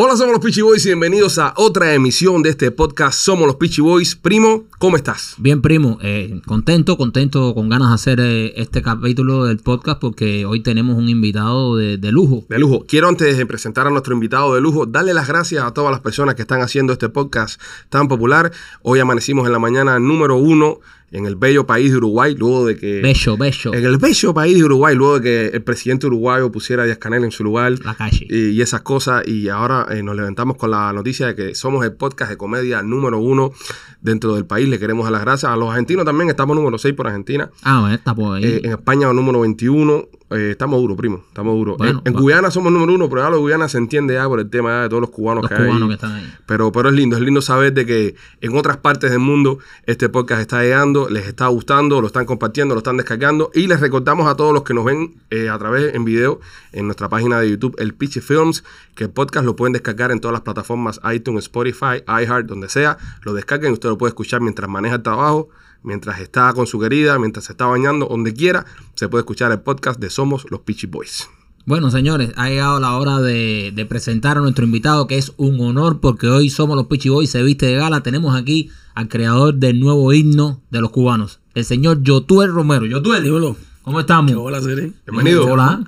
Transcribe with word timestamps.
Hola, 0.00 0.16
somos 0.16 0.32
los 0.34 0.44
Peachy 0.44 0.62
Boys 0.62 0.86
y 0.86 0.90
bienvenidos 0.90 1.38
a 1.38 1.54
otra 1.56 1.92
emisión 1.92 2.40
de 2.44 2.50
este 2.50 2.70
podcast 2.70 3.18
Somos 3.18 3.48
los 3.48 3.56
Peachy 3.56 3.80
Boys. 3.80 4.14
Primo, 4.14 4.66
¿cómo 4.78 4.96
estás? 4.96 5.34
Bien, 5.38 5.60
primo, 5.60 5.98
eh, 6.00 6.40
contento, 6.46 6.96
contento, 6.96 7.52
con 7.52 7.68
ganas 7.68 7.88
de 7.88 7.94
hacer 7.96 8.20
eh, 8.20 8.52
este 8.54 8.80
capítulo 8.80 9.46
del 9.46 9.58
podcast 9.58 10.00
porque 10.00 10.46
hoy 10.46 10.62
tenemos 10.62 10.96
un 10.96 11.08
invitado 11.08 11.76
de, 11.76 11.96
de 11.96 12.12
lujo. 12.12 12.44
De 12.48 12.60
lujo. 12.60 12.84
Quiero 12.86 13.08
antes 13.08 13.36
de 13.36 13.44
presentar 13.44 13.88
a 13.88 13.90
nuestro 13.90 14.14
invitado 14.14 14.54
de 14.54 14.60
lujo, 14.60 14.86
darle 14.86 15.14
las 15.14 15.26
gracias 15.26 15.64
a 15.64 15.74
todas 15.74 15.90
las 15.90 16.00
personas 16.00 16.36
que 16.36 16.42
están 16.42 16.60
haciendo 16.60 16.92
este 16.92 17.08
podcast 17.08 17.60
tan 17.88 18.06
popular. 18.06 18.52
Hoy 18.82 19.00
amanecimos 19.00 19.46
en 19.46 19.52
la 19.52 19.58
mañana 19.58 19.98
número 19.98 20.36
uno 20.36 20.78
en 21.10 21.26
el 21.26 21.36
bello 21.36 21.66
país 21.66 21.90
de 21.90 21.96
Uruguay, 21.96 22.34
luego 22.36 22.66
de 22.66 22.76
que... 22.76 23.00
Bello, 23.00 23.36
bello. 23.36 23.72
En 23.72 23.84
el 23.84 23.96
bello 23.96 24.34
país 24.34 24.56
de 24.56 24.64
Uruguay, 24.64 24.94
luego 24.94 25.20
de 25.20 25.22
que 25.22 25.56
el 25.56 25.62
presidente 25.62 26.06
uruguayo 26.06 26.52
pusiera 26.52 26.82
a 26.82 26.86
Díaz 26.86 26.98
Canel 26.98 27.24
en 27.24 27.30
su 27.30 27.44
lugar. 27.44 27.72
La 27.84 27.94
calle. 27.94 28.26
Y, 28.28 28.50
y 28.50 28.60
esas 28.60 28.82
cosas. 28.82 29.26
Y 29.26 29.48
ahora 29.48 29.86
eh, 29.90 30.02
nos 30.02 30.16
levantamos 30.16 30.56
con 30.56 30.70
la 30.70 30.92
noticia 30.92 31.28
de 31.28 31.34
que 31.34 31.54
somos 31.54 31.84
el 31.84 31.92
podcast 31.92 32.30
de 32.30 32.36
comedia 32.36 32.82
número 32.82 33.18
uno 33.18 33.52
dentro 34.00 34.34
del 34.34 34.44
país. 34.44 34.68
Le 34.68 34.78
queremos 34.78 35.04
dar 35.04 35.12
las 35.12 35.22
gracias. 35.22 35.50
A 35.50 35.56
los 35.56 35.70
argentinos 35.70 36.04
también 36.04 36.28
estamos 36.28 36.54
número 36.56 36.76
6 36.76 36.94
por 36.94 37.06
Argentina. 37.06 37.50
Ah, 37.62 37.80
bueno, 37.80 37.94
está 37.94 38.14
por 38.14 38.36
ahí. 38.36 38.44
Eh, 38.44 38.60
en 38.64 38.72
España 38.72 39.12
número 39.12 39.40
21. 39.40 40.08
Eh, 40.30 40.50
estamos 40.50 40.80
duros, 40.80 40.96
primo. 40.96 41.24
Estamos 41.28 41.54
duros. 41.54 41.78
Bueno, 41.78 42.02
en 42.04 42.12
en 42.12 42.20
Guyana 42.20 42.50
somos 42.50 42.70
número 42.70 42.92
uno, 42.94 43.08
pero 43.08 43.22
ya 43.22 43.30
lo 43.30 43.36
de 43.36 43.42
Guyana 43.42 43.68
se 43.68 43.78
entiende 43.78 44.14
ya 44.14 44.26
por 44.28 44.40
el 44.40 44.50
tema 44.50 44.70
ya 44.70 44.82
de 44.82 44.88
todos 44.90 45.00
los 45.00 45.10
cubanos 45.10 45.42
los 45.42 45.48
que 45.48 45.56
hay. 45.56 45.68
cubanos 45.68 45.82
ahí. 45.82 45.88
que 45.88 45.94
están 45.94 46.12
ahí. 46.12 46.34
Pero, 46.46 46.70
pero 46.70 46.88
es 46.90 46.94
lindo, 46.94 47.16
es 47.16 47.22
lindo 47.22 47.40
saber 47.40 47.72
de 47.72 47.86
que 47.86 48.14
en 48.42 48.56
otras 48.56 48.76
partes 48.76 49.10
del 49.10 49.20
mundo 49.20 49.58
este 49.86 50.08
podcast 50.08 50.42
está 50.42 50.62
llegando, 50.62 51.08
les 51.08 51.26
está 51.26 51.46
gustando, 51.46 52.00
lo 52.00 52.08
están 52.08 52.26
compartiendo, 52.26 52.74
lo 52.74 52.80
están 52.80 52.98
descargando. 52.98 53.50
Y 53.54 53.66
les 53.68 53.80
recordamos 53.80 54.28
a 54.28 54.36
todos 54.36 54.52
los 54.52 54.64
que 54.64 54.74
nos 54.74 54.84
ven 54.84 55.16
eh, 55.30 55.48
a 55.48 55.58
través 55.58 55.94
en 55.94 56.04
video 56.04 56.40
en 56.72 56.86
nuestra 56.86 57.08
página 57.08 57.40
de 57.40 57.50
YouTube, 57.50 57.74
el 57.78 57.94
Pitchy 57.94 58.20
Films, 58.20 58.64
que 58.94 59.04
el 59.04 59.10
podcast 59.10 59.46
lo 59.46 59.56
pueden 59.56 59.72
descargar 59.72 60.12
en 60.12 60.20
todas 60.20 60.32
las 60.32 60.42
plataformas 60.42 61.00
iTunes, 61.12 61.44
Spotify, 61.44 62.02
iHeart, 62.06 62.46
donde 62.46 62.68
sea. 62.68 62.98
Lo 63.22 63.32
descarguen, 63.32 63.72
usted 63.72 63.88
lo 63.88 63.96
puede 63.96 64.10
escuchar 64.10 64.40
mientras 64.42 64.68
maneja 64.68 64.96
el 64.96 65.02
trabajo, 65.02 65.48
mientras 65.82 66.20
está 66.20 66.52
con 66.52 66.66
su 66.66 66.78
querida, 66.78 67.18
mientras 67.18 67.46
se 67.46 67.52
está 67.52 67.66
bañando, 67.66 68.06
donde 68.06 68.34
quiera. 68.34 68.66
Se 68.94 69.08
puede 69.08 69.22
escuchar 69.22 69.52
el 69.52 69.60
podcast 69.60 69.98
de 70.00 70.10
Somos 70.10 70.46
los 70.50 70.60
Pitchy 70.60 70.86
Boys. 70.86 71.28
Bueno, 71.66 71.90
señores, 71.90 72.32
ha 72.36 72.48
llegado 72.48 72.80
la 72.80 72.96
hora 72.96 73.18
de, 73.20 73.72
de 73.74 73.84
presentar 73.84 74.38
a 74.38 74.40
nuestro 74.40 74.64
invitado, 74.64 75.06
que 75.06 75.18
es 75.18 75.34
un 75.36 75.60
honor 75.60 76.00
porque 76.00 76.26
hoy 76.26 76.48
somos 76.48 76.76
los 76.76 76.86
Pichi 76.86 77.10
Boys, 77.10 77.28
se 77.28 77.42
viste 77.42 77.66
de 77.66 77.74
gala. 77.74 78.02
Tenemos 78.02 78.34
aquí 78.34 78.70
al 78.94 79.08
creador 79.08 79.54
del 79.54 79.78
nuevo 79.78 80.10
himno 80.14 80.62
de 80.70 80.80
los 80.80 80.90
cubanos, 80.90 81.40
el 81.54 81.66
señor 81.66 82.02
Yotuel 82.02 82.52
Romero. 82.52 82.86
Yotuel, 82.86 83.22
Dímelo. 83.22 83.54
¿cómo 83.82 84.00
estamos? 84.00 84.30
¿Qué 84.30 84.36
hola, 84.38 84.62
Sere? 84.62 84.92
Bienvenido. 85.06 85.44
Hola. 85.46 85.84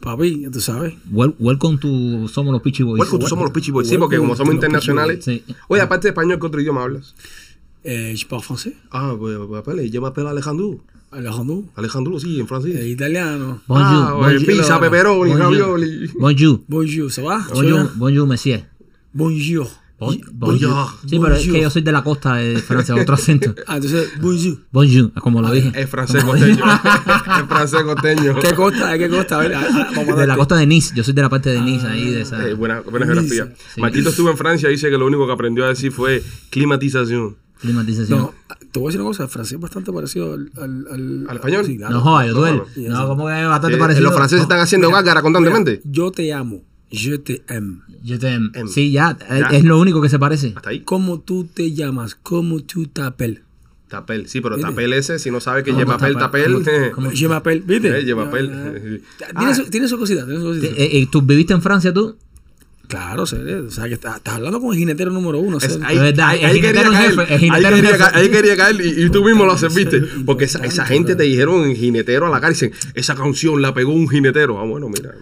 Papi, 0.00 0.42
ya 0.42 0.50
tú 0.50 0.60
sabes. 0.60 0.92
Wel- 1.10 1.34
welcome 1.38 1.78
to 1.78 2.28
Somos 2.28 2.52
los 2.52 2.60
Pichi 2.60 2.82
Boys. 2.82 3.00
Welcome 3.00 3.24
to 3.24 3.28
Somos 3.28 3.44
los 3.44 3.52
Pitchy 3.52 3.70
Boys. 3.70 3.88
Sí, 3.88 3.96
porque 3.96 4.18
como 4.18 4.36
somos 4.36 4.54
internacionales. 4.54 5.24
Sí. 5.24 5.42
Oye, 5.68 5.80
aparte 5.80 6.08
de 6.08 6.10
español, 6.10 6.38
¿qué 6.38 6.46
otro 6.46 6.60
idioma 6.60 6.82
hablas? 6.82 7.14
Eh, 7.88 8.14
je 8.16 8.26
parle 8.26 8.42
français. 8.42 8.72
Ah, 8.90 9.14
pues, 9.16 9.38
yo 9.92 10.00
me 10.02 10.08
apelo 10.08 10.26
a 10.26 10.30
Alejandro. 10.32 10.80
Alejandro. 11.12 11.62
Alejandro, 11.76 12.18
sí, 12.18 12.40
en 12.40 12.48
francés. 12.48 12.74
Eh, 12.74 12.88
italiano. 12.88 13.60
Bonjour, 13.68 13.86
ah, 14.08 14.12
bonjour. 14.12 14.44
pizza, 14.44 14.80
pepperoni, 14.80 15.30
Bonjour. 15.30 15.38
ravioli. 15.38 16.10
Bonjour. 16.18 16.60
Bonjour, 16.66 17.12
¿ça 17.12 17.22
va? 17.22 17.46
Bonjour, 17.54 17.88
bonjour, 17.94 18.26
monsieur. 18.26 18.64
Bonjour. 19.12 19.70
Bon- 19.98 20.08
Bonjour. 20.08 20.30
bonjour. 20.34 20.98
Sí, 21.08 21.18
pero 21.18 21.34
es 21.36 21.40
que 21.42 21.46
Bonjour. 21.52 21.62
yo 21.62 21.70
soy 21.70 21.82
de 21.82 21.92
la 21.92 22.02
costa 22.02 22.34
de 22.34 22.58
Francia, 22.58 22.94
otro 22.96 23.14
acento. 23.14 23.54
Ah, 23.68 23.76
entonces, 23.76 24.10
bonjour. 24.20 24.58
Bonjour, 24.72 25.12
como 25.22 25.40
lo 25.40 25.50
dije. 25.52 25.70
Es 25.74 25.88
francés 25.88 26.24
costeño. 26.24 26.64
es 27.40 27.46
francés 27.48 27.82
costeño. 27.84 28.34
¿Qué 28.40 28.52
costa? 28.54 28.90
¿De 28.90 28.98
qué 28.98 29.08
costa? 29.08 29.38
A 29.38 29.42
ver, 29.42 29.54
ah, 29.54 29.64
ah, 29.70 29.90
vamos 29.94 30.16
a 30.18 30.20
De 30.20 30.26
la 30.26 30.36
costa 30.36 30.56
de 30.56 30.66
Nice, 30.66 30.92
yo 30.94 31.04
soy 31.04 31.14
de 31.14 31.22
la 31.22 31.28
parte 31.30 31.50
de 31.50 31.60
Nice 31.62 31.86
ahí, 31.86 32.10
de 32.10 32.22
esa. 32.22 32.46
Eh, 32.46 32.52
buena 32.54 32.80
buena 32.80 33.06
geografía. 33.06 33.54
Sí. 33.74 33.80
Marquito 33.80 34.08
estuvo 34.10 34.28
en 34.28 34.36
Francia 34.36 34.68
y 34.68 34.72
dice 34.72 34.90
que 34.90 34.98
lo 34.98 35.06
único 35.06 35.24
que 35.26 35.32
aprendió 35.32 35.64
a 35.64 35.68
decir 35.68 35.92
fue 35.92 36.20
climatización. 36.50 37.36
Climatización. 37.60 38.18
No, 38.18 38.34
te 38.70 38.78
voy 38.78 38.86
a 38.86 38.88
decir 38.88 39.00
una 39.00 39.08
cosa. 39.10 39.22
El 39.24 39.28
francés 39.30 39.54
es 39.54 39.60
bastante 39.60 39.92
parecido 39.92 40.34
al... 40.34 40.50
¿Al, 40.56 40.86
al, 40.90 41.26
¿Al 41.28 41.36
español? 41.36 41.64
Sí, 41.64 41.76
claro. 41.78 41.94
No 42.04 42.34
duele. 42.34 42.62
no. 42.76 42.88
No, 42.90 43.06
como 43.08 43.26
que 43.26 43.40
es 43.42 43.48
bastante 43.48 43.76
Eh, 43.76 43.80
parecido. 43.80 44.04
los 44.04 44.14
franceses 44.14 44.42
están 44.42 44.60
haciendo 44.60 44.90
gárgara 44.90 45.22
constantemente. 45.22 45.80
Yo 45.84 46.10
te 46.10 46.32
amo. 46.32 46.62
Je 46.90 47.18
te 47.18 47.42
aime. 47.48 47.78
Yo 48.04 48.18
te- 48.18 48.34
Em. 48.34 48.50
Sí, 48.68 48.92
ya, 48.92 49.16
es- 49.28 49.40
Ya. 49.40 49.46
es 49.56 49.64
lo 49.64 49.80
único 49.80 50.00
que 50.00 50.08
se 50.08 50.18
parece. 50.18 50.52
Hasta 50.54 50.70
ahí. 50.70 50.80
¿Cómo 50.80 51.20
tú 51.20 51.44
te 51.44 51.72
llamas? 51.72 52.14
¿Cómo 52.14 52.60
tú 52.60 52.86
t'appelles? 52.86 53.40
Tapel. 53.88 54.28
Sí, 54.28 54.40
pero 54.40 54.56
¿Viste? 54.56 54.70
tapel 54.70 54.92
ese, 54.92 55.18
si 55.18 55.30
no 55.30 55.40
sabe 55.40 55.62
que 55.62 55.70
¿Cómo 55.70 55.80
lleva 55.80 55.96
papel, 55.96 56.16
tapel? 56.16 56.58
tapel. 56.64 56.90
¿Cómo- 56.92 57.10
Je 57.10 57.28
m'appelle. 57.28 57.60
¿Viste? 57.64 57.98
Eh, 57.98 58.02
lleva 58.04 58.24
papel. 58.26 58.48
Tiene, 59.18 59.34
Ah. 59.34 59.54
su, 59.54 59.64
tiene 59.70 59.88
su 59.88 59.96
cosita, 59.98 60.24
tiene 60.24 60.40
su 60.40 60.46
cosita. 60.46 60.66
Eh, 60.66 60.98
eh, 61.02 61.08
¿Tú 61.10 61.22
viviste 61.22 61.54
en 61.54 61.62
Francia 61.62 61.92
tú? 61.94 62.16
Claro, 62.88 63.26
serio. 63.26 63.64
O 63.66 63.70
sea, 63.70 63.88
que 63.88 63.94
estás, 63.94 64.16
estás 64.18 64.34
hablando 64.36 64.60
con 64.60 64.72
el 64.72 64.78
jinetero 64.78 65.10
número 65.10 65.38
uno. 65.40 65.58
Es- 65.58 65.78
ahí, 65.82 65.96
Es 65.96 66.02
verdad, 66.02 66.28
ahí- 66.28 66.38
el 66.40 66.44
ahí 66.46 66.60
quería 66.60 66.82
en 66.82 66.92
caer, 66.92 67.10
jefe, 67.10 67.20
ahí 67.34 67.44
en 67.48 67.52
quería 67.52 67.76
jefe. 67.76 67.98
caer, 67.98 68.14
ahí 68.16 68.28
quería 68.30 68.56
caer 68.56 68.76
y, 68.80 69.04
y 69.04 69.10
tú 69.10 69.24
mismo 69.24 69.44
lo. 69.44 69.52
Importante, 69.54 70.00
Porque 70.24 70.44
esa, 70.44 70.86
gente 70.86 71.16
te 71.16 71.24
dijeron 71.24 71.74
jinetero 71.74 72.26
a 72.26 72.30
la 72.30 72.40
cara 72.40 72.52
y 72.52 72.54
dicen, 72.54 72.72
esa 72.94 73.14
canción 73.16 73.60
la 73.60 73.74
pegó 73.74 73.92
un 73.92 74.08
jinetero. 74.08 74.60
Ah, 74.60 74.64
bueno, 74.64 74.88
mira. 74.88 75.14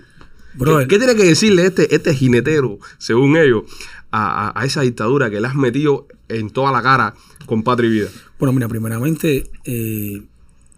¿Qué, 0.59 0.87
qué 0.89 0.99
tiene 0.99 1.17
que 1.17 1.25
decirle 1.25 1.67
este, 1.67 1.93
este 1.95 2.15
jinetero, 2.15 2.79
según 2.99 3.37
ellos, 3.37 3.65
a, 4.11 4.49
a- 4.51 4.61
a 4.61 4.65
esa 4.67 4.83
dictadura 4.83 5.31
que 5.31 5.41
le 5.41 5.47
has 5.49 5.55
metido 5.57 6.07
en 6.29 6.51
toda 6.51 6.71
la 6.71 6.83
cara 6.83 7.15
con 7.47 7.63
patria 7.65 7.89
y 7.89 7.93
vida? 7.93 8.09
Bueno, 8.39 8.53
mira, 8.53 8.69
primeramente, 8.69 9.51
eh, 9.65 10.23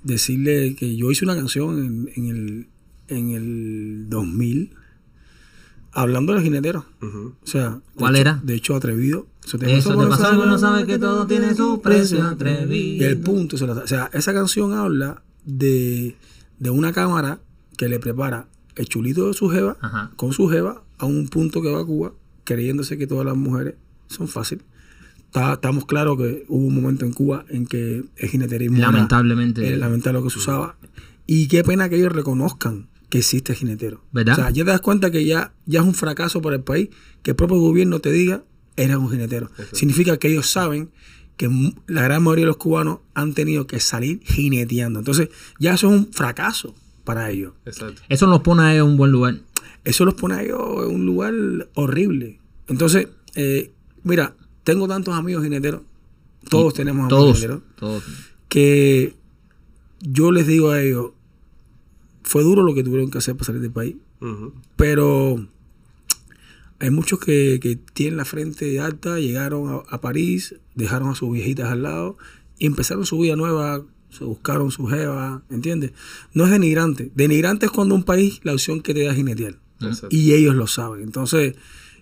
decirle 0.03 0.77
que 0.79 0.97
yo 0.97 1.11
hice 1.11 1.25
una 1.25 1.35
canción 1.35 1.79
en, 1.85 2.11
en 2.15 2.29
el, 2.37 2.67
en 3.09 3.31
el 3.31 4.09
2000 4.09 4.71
hablando 5.97 6.33
de 6.33 6.37
los 6.39 6.45
jineteros. 6.45 6.85
O 7.03 7.33
sea, 7.47 7.71
de 7.71 7.81
¿Cuál 7.97 8.15
hecho- 8.17 8.21
era? 8.21 8.41
De 8.45 8.55
hecho, 8.55 8.77
atrevido. 8.77 9.27
Eso 9.45 9.59
te 9.59 9.77
Eso 9.77 9.97
te 9.97 10.07
pasa 10.09 10.85
que 10.87 10.99
todo 10.99 11.27
tiene 11.27 11.55
su 11.55 11.81
precio, 11.81 12.23
atrevido. 12.25 13.05
Y 13.05 13.07
el 13.07 13.19
punto, 13.19 13.57
o 13.57 13.87
sea, 13.87 14.11
esa 14.13 14.33
canción 14.35 14.73
habla 14.75 15.23
de, 15.45 16.17
de 16.59 16.71
una 16.71 16.93
cámara 16.93 17.41
que 17.77 17.89
le 17.89 17.99
prepara 18.01 18.49
el 18.75 18.87
chulito 18.89 19.29
de 19.29 19.35
su 19.35 19.49
jeva 19.49 19.77
Ajá. 19.81 20.11
con 20.17 20.33
su 20.33 20.49
jeva 20.49 20.83
a 20.99 21.07
un 21.07 21.29
punto 21.29 21.63
que 21.63 21.71
va 21.71 21.81
a 21.81 21.85
Cuba, 21.85 22.13
creyéndose 22.45 22.99
que 22.99 23.07
todas 23.07 23.25
las 23.25 23.37
mujeres 23.37 23.75
son 24.09 24.27
fáciles. 24.29 24.65
Está- 25.27 25.55
estamos 25.55 25.87
claros 25.87 26.17
que 26.19 26.45
hubo 26.49 26.67
un 26.67 26.75
momento 26.75 27.05
en 27.05 27.13
Cuba 27.13 27.45
en 27.49 27.67
que 27.67 28.05
el 28.17 28.29
jineterismo 28.29 28.79
era- 28.79 28.91
Lamentablemente. 28.91 29.67
era 29.69 29.77
lamentable 29.77 30.19
lo 30.21 30.25
que 30.25 30.31
se 30.33 30.39
usaba. 30.41 30.77
Y 31.27 31.49
qué 31.49 31.63
pena 31.65 31.89
que 31.89 31.97
ellos 31.97 32.13
reconozcan 32.13 32.89
que 33.09 33.19
existe 33.19 33.55
jinetero. 33.55 34.03
¿Verdad? 34.13 34.35
O 34.35 34.37
sea, 34.37 34.51
ya 34.51 34.65
te 34.65 34.71
das 34.71 34.81
cuenta 34.81 35.11
que 35.11 35.25
ya, 35.25 35.53
ya 35.67 35.81
es 35.81 35.87
un 35.87 35.95
fracaso 35.95 36.43
para 36.43 36.57
el 36.57 36.63
país 36.63 36.89
que 37.23 37.31
el 37.33 37.37
propio 37.37 37.59
gobierno 37.59 38.01
te 38.01 38.11
diga 38.13 38.43
eres 38.77 38.97
un 38.97 39.11
jinetero. 39.11 39.51
Significa 39.73 40.19
que 40.19 40.29
ellos 40.29 40.47
saben 40.49 40.91
que 41.37 41.49
la 41.87 42.03
gran 42.03 42.23
mayoría 42.23 42.43
de 42.45 42.49
los 42.49 42.57
cubanos 42.57 42.99
han 43.15 43.33
tenido 43.35 43.67
que 43.67 43.81
salir 43.81 44.21
jineteando. 44.25 44.99
Entonces, 44.99 45.29
ya 45.59 45.75
eso 45.75 45.89
es 45.89 45.99
un 46.01 46.13
fracaso 46.13 46.75
para 47.05 47.31
ellos. 47.31 47.53
Exacto. 47.65 48.03
Eso 48.09 48.27
nos 48.27 48.41
pone 48.41 48.63
ahí 48.65 48.77
en 48.77 48.83
un 48.85 48.97
buen 48.97 49.13
lugar. 49.13 49.39
Eso 49.85 50.05
los 50.05 50.15
pone 50.15 50.35
a 50.35 50.43
ellos 50.43 50.61
en 50.89 50.95
un 50.95 51.07
lugar 51.07 51.33
horrible. 51.75 52.41
Entonces, 52.69 53.09
eh, 53.35 53.71
mira, 54.03 54.35
tengo 54.65 54.89
tantos 54.89 55.15
amigos 55.15 55.45
jineteros, 55.45 55.83
todos 56.51 56.75
tenemos 56.75 57.05
amigos 57.05 57.19
Todos. 57.21 57.37
jineteros, 57.37 57.63
Todos. 57.77 58.05
que 58.49 59.15
yo 60.01 60.33
les 60.33 60.47
digo 60.47 60.71
a 60.71 60.83
ellos, 60.83 61.13
fue 62.29 62.43
duro 62.43 62.63
lo 62.65 62.75
que 62.75 62.83
tuvieron 62.83 63.11
que 63.11 63.19
hacer 63.19 63.35
para 63.37 63.47
salir 63.47 63.63
del 63.63 63.71
país, 63.71 63.95
pero 64.77 65.47
hay 66.79 66.91
muchos 66.91 67.19
que, 67.21 67.59
que 67.63 67.77
tienen 67.77 68.17
la 68.19 68.25
frente 68.25 68.79
alta, 68.81 69.19
llegaron 69.19 69.69
a, 69.71 69.77
a 69.95 70.01
París, 70.01 70.57
dejaron 70.75 71.09
a 71.09 71.15
sus 71.15 71.33
viejitas 71.33 71.71
al 71.71 71.83
lado 71.85 72.19
y 72.59 72.67
empezaron 72.67 73.07
su 73.07 73.19
vida 73.19 73.37
nueva, 73.37 73.83
se 74.11 74.25
buscaron 74.25 74.71
su 74.71 74.87
jeva, 74.87 75.43
¿entiendes? 75.51 75.93
No 76.35 76.45
es 76.45 76.51
denigrante. 76.51 77.11
Denigrante 77.15 77.67
es 77.67 77.73
cuando 77.73 77.95
un 77.95 78.03
país 78.05 78.41
la 78.43 78.53
opción 78.53 78.81
que 78.83 78.93
te 78.93 79.05
da 79.05 79.11
es 79.13 79.17
jinetear. 79.17 79.59
Exacto. 79.81 80.09
Y 80.11 80.33
ellos 80.33 80.55
lo 80.55 80.67
saben. 80.67 81.03
Entonces, 81.03 81.55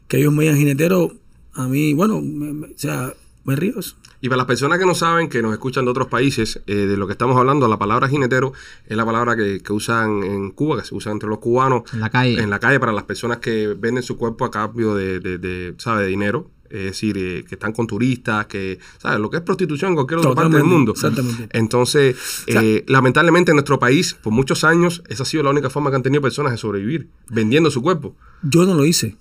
que 0.08 0.18
ellos 0.18 0.32
me 0.32 0.44
digan 0.44 0.58
jinetero, 0.58 1.12
a 1.54 1.68
mí, 1.68 1.92
bueno, 1.92 2.20
me- 2.20 2.52
me- 2.52 2.66
o 2.68 2.72
sea, 2.78 3.14
me 3.44 3.54
río. 3.56 3.78
eso. 3.78 3.96
Y 4.24 4.28
para 4.30 4.38
las 4.38 4.46
personas 4.46 4.78
que 4.78 4.86
no 4.86 4.94
saben, 4.94 5.28
que 5.28 5.42
nos 5.42 5.52
escuchan 5.52 5.84
de 5.84 5.90
otros 5.90 6.06
países, 6.08 6.58
eh, 6.66 6.74
de 6.74 6.96
lo 6.96 7.06
que 7.06 7.12
estamos 7.12 7.36
hablando, 7.36 7.68
la 7.68 7.78
palabra 7.78 8.08
jinetero 8.08 8.54
es 8.86 8.96
la 8.96 9.04
palabra 9.04 9.36
que, 9.36 9.60
que 9.60 9.72
usan 9.74 10.22
en 10.22 10.50
Cuba, 10.52 10.78
que 10.80 10.86
se 10.88 10.94
usa 10.94 11.12
entre 11.12 11.28
los 11.28 11.40
cubanos 11.40 11.82
En 11.92 12.00
la 12.00 12.08
calle. 12.08 12.40
en 12.40 12.48
la 12.48 12.58
calle 12.58 12.80
para 12.80 12.92
las 12.92 13.04
personas 13.04 13.36
que 13.38 13.74
venden 13.78 14.02
su 14.02 14.16
cuerpo 14.16 14.46
a 14.46 14.50
cambio 14.50 14.94
de, 14.94 15.20
de, 15.20 15.36
de, 15.36 15.74
¿sabe? 15.76 16.04
de 16.04 16.08
dinero. 16.08 16.50
Es 16.70 16.84
decir, 16.84 17.18
eh, 17.18 17.44
que 17.46 17.56
están 17.56 17.72
con 17.74 17.86
turistas, 17.86 18.46
que, 18.46 18.78
¿sabes? 18.96 19.20
Lo 19.20 19.28
que 19.28 19.36
es 19.36 19.42
prostitución 19.42 19.90
en 19.90 19.94
cualquier 19.96 20.20
otra 20.20 20.34
parte 20.34 20.56
del 20.56 20.64
mundo. 20.64 20.92
exactamente. 20.92 21.46
Entonces, 21.52 22.16
sea- 22.48 22.62
eh, 22.64 22.82
lamentablemente 22.88 23.50
en 23.50 23.56
nuestro 23.56 23.78
país, 23.78 24.14
por 24.14 24.32
muchos 24.32 24.64
años, 24.64 25.02
esa 25.08 25.24
ha 25.24 25.26
sido 25.26 25.42
la 25.42 25.50
única 25.50 25.68
forma 25.68 25.90
que 25.90 25.96
han 25.96 26.02
tenido 26.02 26.22
personas 26.22 26.50
de 26.52 26.56
sobrevivir, 26.56 27.08
vendiendo 27.28 27.70
su 27.70 27.82
cuerpo. 27.82 28.16
Yo 28.42 28.64
no 28.64 28.72
lo 28.74 28.86
hice, 28.86 29.18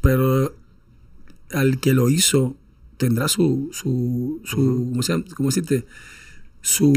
pero 0.00 0.54
al 1.52 1.78
que 1.80 1.92
lo 1.92 2.08
hizo 2.08 2.56
tendrá 2.96 3.28
su, 3.28 3.68
su, 3.72 4.40
su 4.44 4.56
¿cómo, 4.90 5.02
se? 5.02 5.24
¿cómo 5.34 5.48
decirte? 5.48 5.86
Su, 6.60 6.92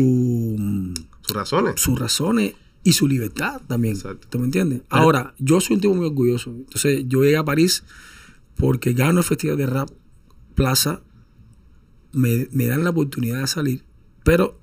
Sus 1.21 1.35
razones. 1.35 1.79
sus 1.79 1.99
razones 1.99 2.53
y 2.83 2.93
su 2.93 3.07
libertad 3.07 3.61
también. 3.67 3.95
Exacto. 3.95 4.27
¿Tú 4.29 4.39
me 4.39 4.45
entiendes? 4.45 4.81
Ahora, 4.89 5.35
yo 5.37 5.59
soy 5.61 5.75
un 5.75 5.81
tipo 5.81 5.93
muy 5.93 6.07
orgulloso. 6.07 6.49
Entonces, 6.51 7.03
yo 7.07 7.23
llegué 7.23 7.37
a 7.37 7.43
París 7.45 7.83
porque 8.55 8.93
gano 8.93 9.19
el 9.19 9.25
Festival 9.25 9.57
de 9.57 9.65
Rap 9.67 9.89
Plaza, 10.55 11.01
me, 12.11 12.47
me 12.51 12.65
dan 12.65 12.83
la 12.83 12.89
oportunidad 12.89 13.39
de 13.41 13.47
salir, 13.47 13.83
pero 14.23 14.59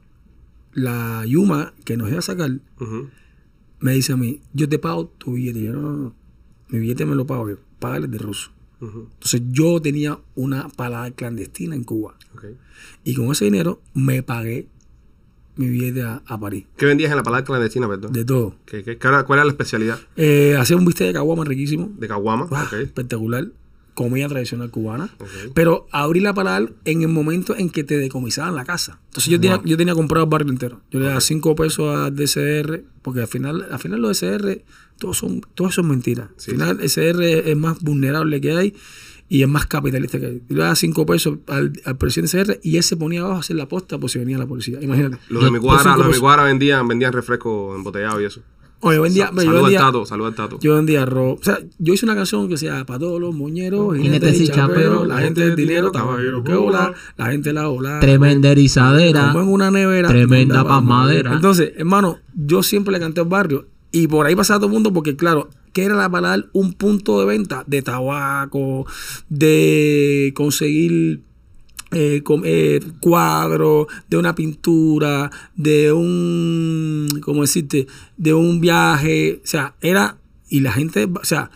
la 0.72 1.24
Yuma 1.26 1.72
que 1.84 1.96
nos 1.96 2.08
iba 2.10 2.18
a 2.18 2.22
sacar 2.22 2.50
me 3.80 3.92
dice 3.94 4.12
a 4.12 4.16
mí, 4.16 4.40
yo 4.52 4.68
te 4.68 4.78
pago 4.78 5.06
tu 5.06 5.34
billete. 5.34 5.60
Y 5.60 5.64
yo, 5.64 5.72
no, 5.72 5.80
no, 5.82 5.92
no, 5.96 6.14
mi 6.68 6.78
billete 6.80 7.06
me 7.06 7.14
lo 7.14 7.26
pago 7.26 7.48
yo, 7.48 7.56
págale 7.78 8.08
de 8.08 8.18
ruso. 8.18 8.50
Entonces 8.80 9.42
yo 9.50 9.80
tenía 9.80 10.18
una 10.34 10.68
palabra 10.68 11.10
clandestina 11.10 11.74
en 11.74 11.84
Cuba 11.84 12.14
y 13.04 13.14
con 13.14 13.30
ese 13.32 13.46
dinero 13.46 13.80
me 13.94 14.22
pagué 14.22 14.68
mi 15.56 15.68
billete 15.68 16.02
a, 16.02 16.22
a 16.26 16.38
París, 16.38 16.66
¿Qué 16.76 16.84
vendías 16.84 17.10
en 17.10 17.16
la 17.16 17.22
palabra 17.22 17.44
clandestina, 17.46 17.88
perdón? 17.88 18.12
de 18.12 18.24
todo. 18.26 18.54
¿Qué, 18.66 18.82
qué- 18.84 18.98
cuál 18.98 19.14
era- 19.14 19.24
cuál 19.24 19.38
era 19.38 19.44
la 19.46 19.52
especialidad? 19.52 19.98
Eh, 20.16 20.54
hacía 20.58 20.76
un 20.76 20.84
bistec 20.84 21.06
de 21.06 21.12
caguama 21.14 21.44
riquísimo, 21.46 21.90
De 21.98 22.06
caguama. 22.06 22.46
Ah, 22.50 22.64
Ok. 22.66 22.74
espectacular, 22.74 23.48
comida 23.96 24.28
tradicional 24.28 24.70
cubana. 24.70 25.08
Pero 25.54 25.88
abrí 25.90 26.20
la 26.20 26.34
paladar 26.34 26.70
en 26.84 27.00
el 27.00 27.08
momento 27.08 27.56
en 27.56 27.70
que 27.70 27.82
te 27.82 27.96
decomisaban 27.98 28.54
la 28.54 28.64
casa. 28.64 29.00
Entonces 29.06 29.32
yo 29.32 29.40
tenía, 29.40 29.60
yo 29.64 29.76
tenía 29.78 29.94
comprado 29.94 30.24
el 30.26 30.30
barrio 30.30 30.52
entero. 30.52 30.82
Yo 30.90 31.00
le 31.00 31.06
daba 31.06 31.20
5 31.20 31.56
pesos 31.56 31.96
a 31.96 32.10
DCR, 32.10 32.84
porque 33.02 33.22
al 33.22 33.26
final, 33.26 33.66
al 33.70 33.78
final 33.78 34.00
los 34.02 34.20
DCR, 34.20 34.62
todos 34.98 35.16
son, 35.16 35.40
todos 35.54 35.74
son 35.74 35.88
mentiras. 35.88 36.28
Sí, 36.36 36.50
al 36.52 36.58
final, 36.58 36.80
SR 36.82 37.50
es 37.50 37.56
más 37.56 37.80
vulnerable 37.80 38.38
que 38.40 38.52
hay 38.52 38.74
y 39.30 39.42
es 39.42 39.48
más 39.48 39.66
capitalista 39.66 40.20
que 40.20 40.26
hay. 40.26 40.42
Yo 40.46 40.56
le 40.56 40.62
daba 40.62 40.76
5 40.76 41.06
pesos 41.06 41.38
al, 41.46 41.72
al 41.86 41.96
presidente 41.96 42.36
SR 42.38 42.60
y 42.62 42.76
él 42.76 42.82
se 42.82 42.98
ponía 42.98 43.20
abajo 43.22 43.36
a 43.36 43.40
hacer 43.40 43.56
la 43.56 43.66
posta 43.66 43.98
por 43.98 44.10
si 44.10 44.18
venía 44.18 44.36
la 44.36 44.46
policía. 44.46 44.78
Imagínate. 44.82 45.16
Los 45.30 45.42
de 45.42 45.50
mi 45.50 45.58
cuadra, 45.58 45.92
los 45.92 46.00
de 46.00 46.04
mi 46.04 46.08
pesos. 46.10 46.20
cuadra 46.20 46.44
vendían, 46.44 46.86
vendían 46.86 47.14
refresco 47.14 47.74
embotellado 47.74 48.20
y 48.20 48.26
eso. 48.26 48.42
Oye, 48.80 48.96
yo 48.96 49.02
vendía, 49.02 49.30
yo 49.34 49.40
Saluda 49.40 49.66
al 49.66 49.74
tato, 49.74 50.06
saluda 50.06 50.28
al 50.28 50.34
tato. 50.34 50.58
yo 50.60 50.74
vendía 50.76 51.02
arroz. 51.02 51.40
O 51.40 51.44
sea, 51.44 51.58
yo 51.78 51.94
hice 51.94 52.04
una 52.04 52.14
canción 52.14 52.48
que 52.48 52.56
sea 52.56 52.84
para 52.84 52.98
todos 52.98 53.20
los 53.20 53.34
moñeros, 53.34 53.96
Jinetes 53.96 54.40
y 54.40 54.48
chaperos, 54.48 55.06
la 55.06 55.18
gente 55.18 55.40
del 55.40 55.56
dinero, 55.56 55.90
caballero, 55.92 56.44
que 56.44 56.52
hola, 56.52 56.92
la 57.16 57.26
gente 57.26 57.50
de 57.50 57.54
la 57.54 57.68
ola. 57.68 58.00
Tremenda 58.00 58.50
erizadera. 58.50 59.32
Como 59.32 59.44
en 59.44 59.48
una 59.48 59.70
nevera. 59.70 60.08
Tremenda 60.08 60.62
pasmadera. 60.64 61.30
pasmadera. 61.30 61.32
Entonces, 61.34 61.72
hermano, 61.76 62.18
yo 62.34 62.62
siempre 62.62 62.92
le 62.92 63.00
canté 63.00 63.20
al 63.20 63.28
barrio. 63.28 63.66
Y 63.92 64.08
por 64.08 64.26
ahí 64.26 64.36
pasaba 64.36 64.58
todo 64.58 64.66
el 64.66 64.74
mundo 64.74 64.92
porque, 64.92 65.16
claro, 65.16 65.48
que 65.72 65.84
era 65.84 65.94
la 65.94 66.10
palabra 66.10 66.46
un 66.52 66.74
punto 66.74 67.20
de 67.20 67.26
venta 67.26 67.64
de 67.66 67.82
tabaco, 67.82 68.86
de 69.28 70.32
conseguir 70.34 71.22
eh, 71.92 72.22
eh, 72.44 72.80
cuadros, 73.00 73.86
de 74.08 74.16
una 74.16 74.34
pintura, 74.34 75.30
de 75.54 75.92
un, 75.92 77.08
¿cómo 77.22 77.42
decirte? 77.42 77.86
De 78.16 78.34
un 78.34 78.60
viaje. 78.60 79.40
O 79.44 79.46
sea, 79.46 79.74
era, 79.80 80.18
y 80.48 80.60
la 80.60 80.72
gente, 80.72 81.04
o 81.04 81.24
sea, 81.24 81.50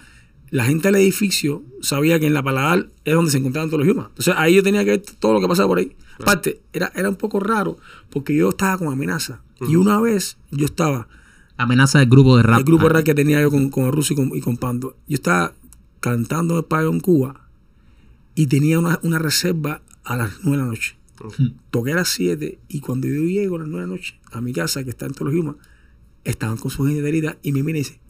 la 0.51 0.65
gente 0.65 0.89
del 0.89 0.97
edificio 0.97 1.63
sabía 1.81 2.19
que 2.19 2.27
en 2.27 2.35
la 2.35 2.43
paladar 2.43 2.89
es 3.05 3.15
donde 3.15 3.31
se 3.31 3.39
encontraban 3.39 3.71
todos 3.71 3.85
los 3.85 3.95
humas. 3.95 4.09
Entonces 4.11 4.35
ahí 4.37 4.55
yo 4.55 4.63
tenía 4.63 4.85
que 4.85 4.91
ver 4.91 5.03
todo 5.19 5.33
lo 5.33 5.41
que 5.41 5.49
pasaba 5.49 5.69
por 5.69 5.79
ahí. 5.79 5.97
Aparte, 6.21 6.61
era, 6.73 6.93
era 6.95 7.09
un 7.09 7.17
poco 7.17 7.41
raro 7.41 7.79
porque 8.11 8.35
yo 8.35 8.51
estaba 8.51 8.79
con 8.79 8.89
amenaza. 8.89 9.41
Y 9.69 9.77
una 9.77 10.01
vez 10.01 10.39
yo 10.51 10.65
estaba, 10.65 11.09
Amenaza 11.57 11.99
del 11.99 12.09
grupo 12.09 12.39
de 12.39 12.43
rap. 12.43 12.59
el 12.59 12.65
grupo 12.65 12.85
de 12.85 12.95
rap 12.95 13.05
que 13.05 13.15
tenía 13.15 13.41
yo 13.43 13.51
con, 13.51 13.69
con 13.69 13.85
el 13.85 13.93
ruso 13.93 14.15
y 14.15 14.17
con, 14.17 14.35
y 14.35 14.41
con 14.41 14.57
Pando, 14.57 14.97
yo 15.07 15.15
estaba 15.15 15.53
cantando 16.01 16.57
el 16.57 16.65
pabellón 16.65 17.01
Cuba 17.01 17.49
y 18.35 18.47
tenía 18.47 18.79
una, 18.79 18.99
una 19.03 19.19
reserva 19.19 19.83
a 20.05 20.17
las 20.17 20.33
9 20.43 20.57
de 20.57 20.63
la 20.65 20.69
noche. 20.71 20.97
Toqué 21.71 21.93
a 21.93 21.97
las 21.97 22.09
7 22.09 22.59
y 22.69 22.81
cuando 22.81 23.07
yo 23.07 23.23
llego 23.23 23.57
a 23.57 23.61
las 23.61 23.69
9 23.69 23.83
de 23.83 23.91
la 23.91 23.97
noche 23.97 24.15
a 24.33 24.41
mi 24.41 24.53
casa, 24.53 24.85
que 24.85 24.91
está 24.91 25.07
en 25.07 25.13
todos 25.13 25.33
los 25.33 25.41
humas, 25.41 25.57
estaban 26.25 26.57
con 26.57 26.71
su 26.71 26.87
jinetería 26.87 27.37
y 27.43 27.53
me 27.53 27.63
mira 27.63 27.79
y 27.79 27.83
dice, 27.83 28.01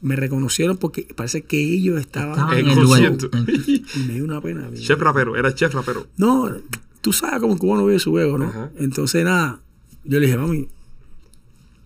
me 0.00 0.16
reconocieron 0.16 0.76
porque 0.76 1.08
parece 1.14 1.42
que 1.42 1.58
ellos 1.62 2.00
estaban... 2.00 2.30
Estaban 2.30 2.58
En 2.58 2.68
el. 2.68 3.84
Y 3.96 3.98
me 4.06 4.14
dio 4.14 4.24
una 4.24 4.40
pena. 4.40 4.66
amigo. 4.66 4.82
Chef 4.82 4.98
rapero, 5.00 5.36
era 5.36 5.54
chef 5.54 5.72
rapero. 5.74 6.06
No, 6.16 6.50
tú 7.00 7.12
sabes 7.12 7.40
cómo 7.40 7.54
el 7.54 7.58
cubano 7.58 7.86
vive 7.86 7.98
su 7.98 8.18
ego, 8.18 8.38
¿no? 8.38 8.46
Ajá. 8.46 8.70
Entonces, 8.78 9.24
nada, 9.24 9.60
yo 10.04 10.20
le 10.20 10.26
dije, 10.26 10.38
mami, 10.38 10.68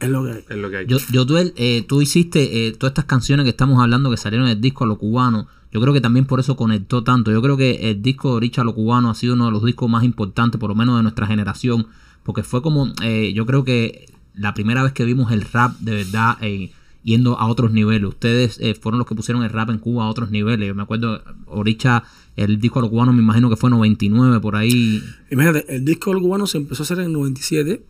es 0.01 0.11
lo 0.11 0.25
que 0.25 0.33
hay. 0.33 0.45
Es 0.49 0.57
lo 0.57 0.71
que 0.71 0.77
hay. 0.79 0.87
Yo, 0.87 0.99
yo 1.11 1.25
tú, 1.27 1.37
eh, 1.39 1.85
tú 1.87 2.03
hiciste 2.03 2.67
eh, 2.67 2.73
todas 2.73 2.91
estas 2.91 3.05
canciones 3.05 3.45
que 3.45 3.51
estamos 3.51 3.81
hablando 3.81 4.11
que 4.11 4.17
salieron 4.17 4.49
del 4.49 4.61
disco 4.61 4.85
a 4.85 4.87
lo 4.89 4.99
cubano. 4.99 5.47
Yo 5.73 5.81
creo 5.81 5.95
que 5.95 6.01
también 6.01 6.27
por 6.27 6.39
eso 6.39 6.55
conectó 6.55 7.03
tanto. 7.03 7.33
Yo 7.33 7.41
creo 7.41 7.57
que 7.57 7.91
el 7.91 8.03
disco 8.03 8.35
de 8.35 8.41
Richa 8.41 8.61
a 8.61 8.65
lo 8.65 8.75
cubano 8.75 9.09
ha 9.11 9.15
sido 9.15 9.35
uno 9.35 9.47
de 9.47 9.53
los 9.53 9.65
discos 9.65 9.89
más 9.89 10.05
importantes, 10.05 10.61
por 10.61 10.69
lo 10.69 10.75
menos 10.75 10.97
de 10.99 11.03
nuestra 11.03 11.27
generación. 11.27 11.87
Porque 12.23 12.43
fue 12.43 12.63
como, 12.63 12.93
eh, 13.03 13.33
yo 13.35 13.47
creo 13.47 13.65
que 13.65 14.13
la 14.35 14.55
primera 14.55 14.83
vez 14.83 14.93
que 14.93 15.05
vimos 15.05 15.33
el 15.33 15.43
rap 15.43 15.77
de 15.79 15.95
verdad 15.95 16.37
eh, 16.43 16.73
yendo 17.03 17.39
a 17.39 17.47
otros 17.47 17.73
niveles. 17.73 18.09
Ustedes 18.09 18.59
eh, 18.61 18.75
fueron 18.75 18.99
los 18.99 19.07
que 19.07 19.15
pusieron 19.15 19.43
el 19.43 19.51
rap 19.51 19.71
en 19.71 19.79
Cuba 19.79 20.05
a 20.05 20.09
otros 20.09 20.31
niveles. 20.31 20.69
Yo 20.69 20.75
me 20.75 20.83
acuerdo, 20.83 21.23
Oricha, 21.47 22.05
el 22.37 22.61
disco 22.61 22.79
a 22.79 22.83
lo 22.83 22.91
cubano 22.91 23.13
me 23.13 23.23
imagino 23.23 23.49
que 23.51 23.57
fue 23.57 23.71
99 23.71 24.41
por 24.41 24.57
ahí. 24.57 25.03
Imagínate, 25.31 25.75
el 25.75 25.85
disco 25.85 26.13
del 26.13 26.21
cubano 26.21 26.47
se 26.47 26.59
empezó 26.59 26.83
a 26.83 26.85
hacer 26.85 26.99
en 26.99 27.07
el 27.07 27.13
97 27.13 27.85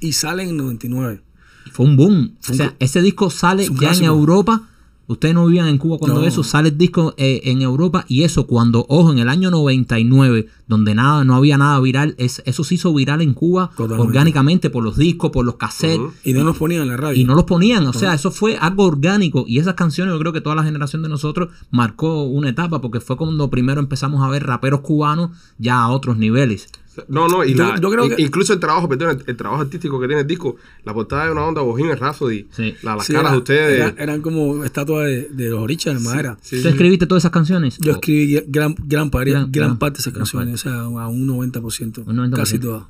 y 0.00 0.12
sale 0.12 0.42
en 0.42 0.50
el 0.50 0.56
99. 0.56 1.22
Y 1.66 1.70
fue 1.70 1.86
un 1.86 1.96
boom. 1.96 2.36
Fue 2.40 2.54
o 2.54 2.56
sea, 2.56 2.76
ese 2.78 3.02
disco 3.02 3.30
sale 3.30 3.68
ya 3.80 3.92
en. 3.92 4.04
Europa. 4.04 4.68
Ustedes 5.08 5.34
no 5.34 5.46
vivían 5.46 5.68
en 5.68 5.78
Cuba 5.78 5.98
cuando 5.98 6.20
No. 6.20 6.26
eso 6.26 6.42
sale 6.42 6.70
el 6.70 6.78
disco 6.78 7.14
eh, 7.16 7.42
en 7.44 7.62
Europa 7.62 8.04
y 8.08 8.24
eso 8.24 8.46
cuando, 8.46 8.84
ojo, 8.88 9.12
en 9.12 9.18
el 9.18 9.28
año 9.28 9.50
99, 9.50 10.48
donde 10.66 10.94
nada, 10.94 11.22
no 11.24 11.36
había 11.36 11.56
nada 11.58 11.78
viral, 11.80 12.14
es, 12.18 12.42
eso 12.44 12.64
se 12.64 12.74
hizo 12.74 12.92
viral 12.92 13.22
en 13.22 13.34
Cuba 13.34 13.70
Totalmente. 13.76 14.02
orgánicamente 14.02 14.70
por 14.70 14.82
los 14.82 14.96
discos, 14.96 15.30
por 15.30 15.44
los 15.44 15.54
cassettes. 15.56 16.00
Y 16.24 16.32
no 16.32 16.42
nos 16.44 16.56
ponían 16.56 16.82
en 16.82 16.88
la 16.88 16.96
radio. 16.96 17.20
y 17.20 17.24
no 17.24 17.34
los 17.34 17.44
ponían, 17.44 17.86
o 17.86 17.92
sea, 17.92 18.14
eso 18.14 18.30
fue 18.30 18.56
algo 18.56 18.84
orgánico 18.84 19.44
y 19.46 19.58
esas 19.58 19.74
canciones 19.74 20.12
yo 20.12 20.18
creo 20.18 20.32
que 20.32 20.40
toda 20.40 20.56
la 20.56 20.64
generación 20.64 21.02
de 21.02 21.08
nosotros 21.08 21.50
marcó 21.70 22.24
una 22.24 22.48
etapa 22.48 22.80
porque 22.80 23.00
fue 23.00 23.16
cuando 23.16 23.48
primero 23.48 23.80
empezamos 23.80 24.22
a 24.24 24.28
ver 24.28 24.44
raperos 24.44 24.80
cubanos 24.80 25.30
ya 25.58 25.80
a 25.82 25.88
otros 25.90 26.16
niveles. 26.16 26.68
No, 27.08 27.28
no, 27.28 27.44
y 27.44 27.54
Yo- 27.54 27.64
la- 27.72 27.80
yo 27.80 27.90
creo 27.90 28.04
in- 28.06 28.16
que- 28.16 28.22
incluso 28.22 28.52
el 28.52 28.60
trabajo, 28.60 28.88
perdón, 28.88 29.10
el, 29.20 29.24
el 29.26 29.36
trabajo 29.36 29.62
artístico 29.62 30.00
que 30.00 30.06
tiene 30.06 30.22
el 30.22 30.26
disco, 30.26 30.56
la 30.84 30.94
portada 30.94 31.26
de 31.26 31.32
una 31.32 31.44
onda 31.44 31.60
Bohemian 31.62 31.98
Rhapsody, 31.98 32.46
Sí. 32.50 32.74
la- 32.82 32.96
las 32.96 33.06
Sí, 33.06 33.12
caras 33.12 33.26
era- 33.26 33.32
de 33.32 33.38
ustedes. 33.38 33.80
era- 33.92 34.02
eran 34.02 34.22
como 34.22 34.64
estatuas 34.64 35.06
de, 35.06 35.28
de 35.30 35.48
los 35.50 35.60
orichas 35.60 35.94
de 35.94 36.00
madera. 36.08 36.38
Sí, 36.42 36.56
¿Tú 36.56 36.62
sí. 36.62 36.68
escribiste 36.68 37.06
todas 37.06 37.22
esas 37.22 37.32
canciones? 37.32 37.78
Yo 37.78 37.92
escribí 37.92 38.34
gran, 38.48 38.74
gran, 38.86 39.10
Gran- 39.10 39.10
gran, 39.10 39.52
gran- 39.52 39.78
parte 39.78 39.98
de 39.98 40.00
esas 40.02 40.12
canciones, 40.14 40.54
o 40.54 40.58
sea, 40.68 40.80
a 40.80 41.08
un 41.08 41.26
90%, 41.26 42.02
Un 42.06 42.16
90%. 42.16 42.36
casi 42.36 42.58
todas. 42.58 42.84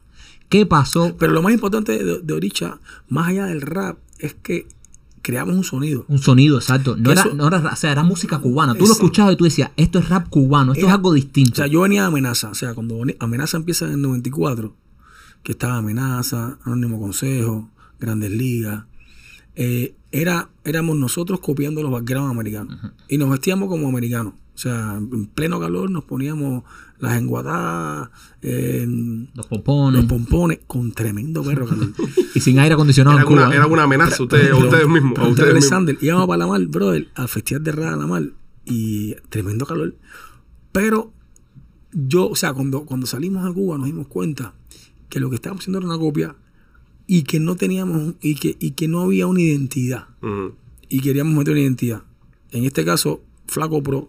¿Qué 0.48 0.64
pasó? 0.66 1.16
Pero 1.18 1.32
lo 1.32 1.42
más 1.42 1.52
importante 1.52 2.02
de, 2.02 2.20
de 2.22 2.32
Oricha, 2.32 2.78
más 3.08 3.28
allá 3.28 3.46
del 3.46 3.60
rap, 3.62 3.98
es 4.18 4.34
que 4.34 4.66
creamos 5.26 5.56
un 5.56 5.64
sonido. 5.64 6.04
Un 6.06 6.18
sonido, 6.20 6.56
exacto. 6.56 6.96
No 6.96 7.10
era, 7.10 7.22
Eso- 7.22 7.34
no 7.34 7.48
era, 7.48 7.58
o 7.58 7.74
sea, 7.76 7.90
era 7.90 8.04
música 8.04 8.38
cubana. 8.38 8.74
Tú 8.76 8.86
lo 8.86 8.92
escuchabas 8.92 9.32
y 9.34 9.36
tú 9.36 9.42
decías, 9.42 9.72
esto 9.76 9.98
es 9.98 10.08
rap 10.08 10.28
cubano, 10.28 10.70
esto 10.72 10.84
Era- 10.84 10.92
es 10.92 10.94
algo 10.94 11.12
distinto. 11.12 11.50
O 11.54 11.56
sea, 11.56 11.66
yo 11.66 11.80
venía 11.80 12.02
de 12.02 12.06
Amenaza. 12.06 12.48
O 12.50 12.54
sea, 12.54 12.74
cuando 12.74 13.02
Amenaza 13.18 13.56
empieza 13.56 13.86
en 13.86 13.94
el 13.94 14.02
94, 14.02 14.76
que 15.42 15.50
estaba 15.52 15.78
Amenaza, 15.78 16.58
Anónimo 16.62 17.00
Consejo, 17.00 17.68
Grandes 17.98 18.30
Ligas, 18.30 18.84
eh, 19.56 19.96
era, 20.12 20.48
éramos 20.64 20.96
nosotros 20.96 21.40
copiando 21.40 21.82
los 21.82 21.90
backgrounds 21.90 22.30
americanos. 22.30 22.78
Y 23.08 23.18
nos 23.18 23.28
vestíamos 23.28 23.68
como 23.68 23.88
americanos. 23.88 24.34
O 24.56 24.58
sea, 24.58 24.94
en 24.96 25.26
pleno 25.26 25.60
calor 25.60 25.90
nos 25.90 26.04
poníamos 26.04 26.64
las 26.98 27.18
enguatadas, 27.18 28.08
eh, 28.40 28.86
los 29.34 29.46
pompones. 29.46 30.00
los 30.00 30.08
pompones, 30.08 30.60
con 30.66 30.92
tremendo 30.92 31.44
perro 31.44 31.66
calor. 31.66 31.90
y 32.34 32.40
sin 32.40 32.58
aire 32.58 32.72
acondicionado 32.74 33.18
Era 33.18 33.24
en 33.24 33.28
Cuba. 33.28 33.46
una, 33.48 33.52
¿eh? 33.54 33.56
era 33.58 33.66
una 33.66 33.82
amenaza 33.82 34.16
a 34.18 34.22
ustedes, 34.22 34.50
a 34.50 34.54
Pero- 34.54 34.64
ustedes 34.64 34.88
mismos. 34.88 35.18
A 35.18 35.28
ustedes 35.28 35.52
mismos. 35.54 35.72
Alexander, 35.72 35.98
íbamos 36.00 36.24
a 36.24 36.26
Palamar, 36.26 36.66
brother, 36.68 37.08
al 37.14 37.28
festival 37.28 37.64
de 37.64 37.72
Rada 37.72 37.96
la 37.96 38.06
Mar 38.06 38.22
y 38.64 39.14
tremendo 39.28 39.66
calor. 39.66 39.94
Pero 40.72 41.12
yo, 41.92 42.26
o 42.28 42.34
sea, 42.34 42.54
cuando, 42.54 42.86
cuando 42.86 43.06
salimos 43.06 43.44
de 43.44 43.52
Cuba 43.52 43.76
nos 43.76 43.86
dimos 43.86 44.06
cuenta 44.06 44.54
que 45.10 45.20
lo 45.20 45.28
que 45.28 45.36
estábamos 45.36 45.62
haciendo 45.64 45.78
era 45.78 45.86
una 45.86 45.98
copia 45.98 46.34
y 47.06 47.24
que 47.24 47.40
no 47.40 47.56
teníamos 47.56 48.14
y 48.22 48.36
que, 48.36 48.56
y 48.58 48.70
que 48.70 48.88
no 48.88 49.02
había 49.02 49.26
una 49.26 49.42
identidad 49.42 50.06
y 50.88 51.00
queríamos 51.00 51.34
meter 51.34 51.52
una 51.52 51.60
identidad. 51.60 52.02
En 52.52 52.64
este 52.64 52.84
caso, 52.86 53.20
Flaco 53.46 53.82
Pro, 53.82 54.08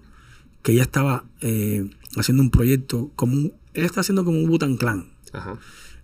que 0.67 0.75
ya 0.75 0.81
estaba 0.81 1.23
eh, 1.39 1.89
haciendo 2.17 2.43
un 2.43 2.49
proyecto 2.49 3.09
como 3.15 3.31
un, 3.37 3.53
él 3.73 3.85
está 3.85 4.01
haciendo 4.01 4.25
como 4.25 4.37
un 4.37 4.47
Butan 4.49 4.75
Clan 4.75 5.05
Ajá. 5.31 5.57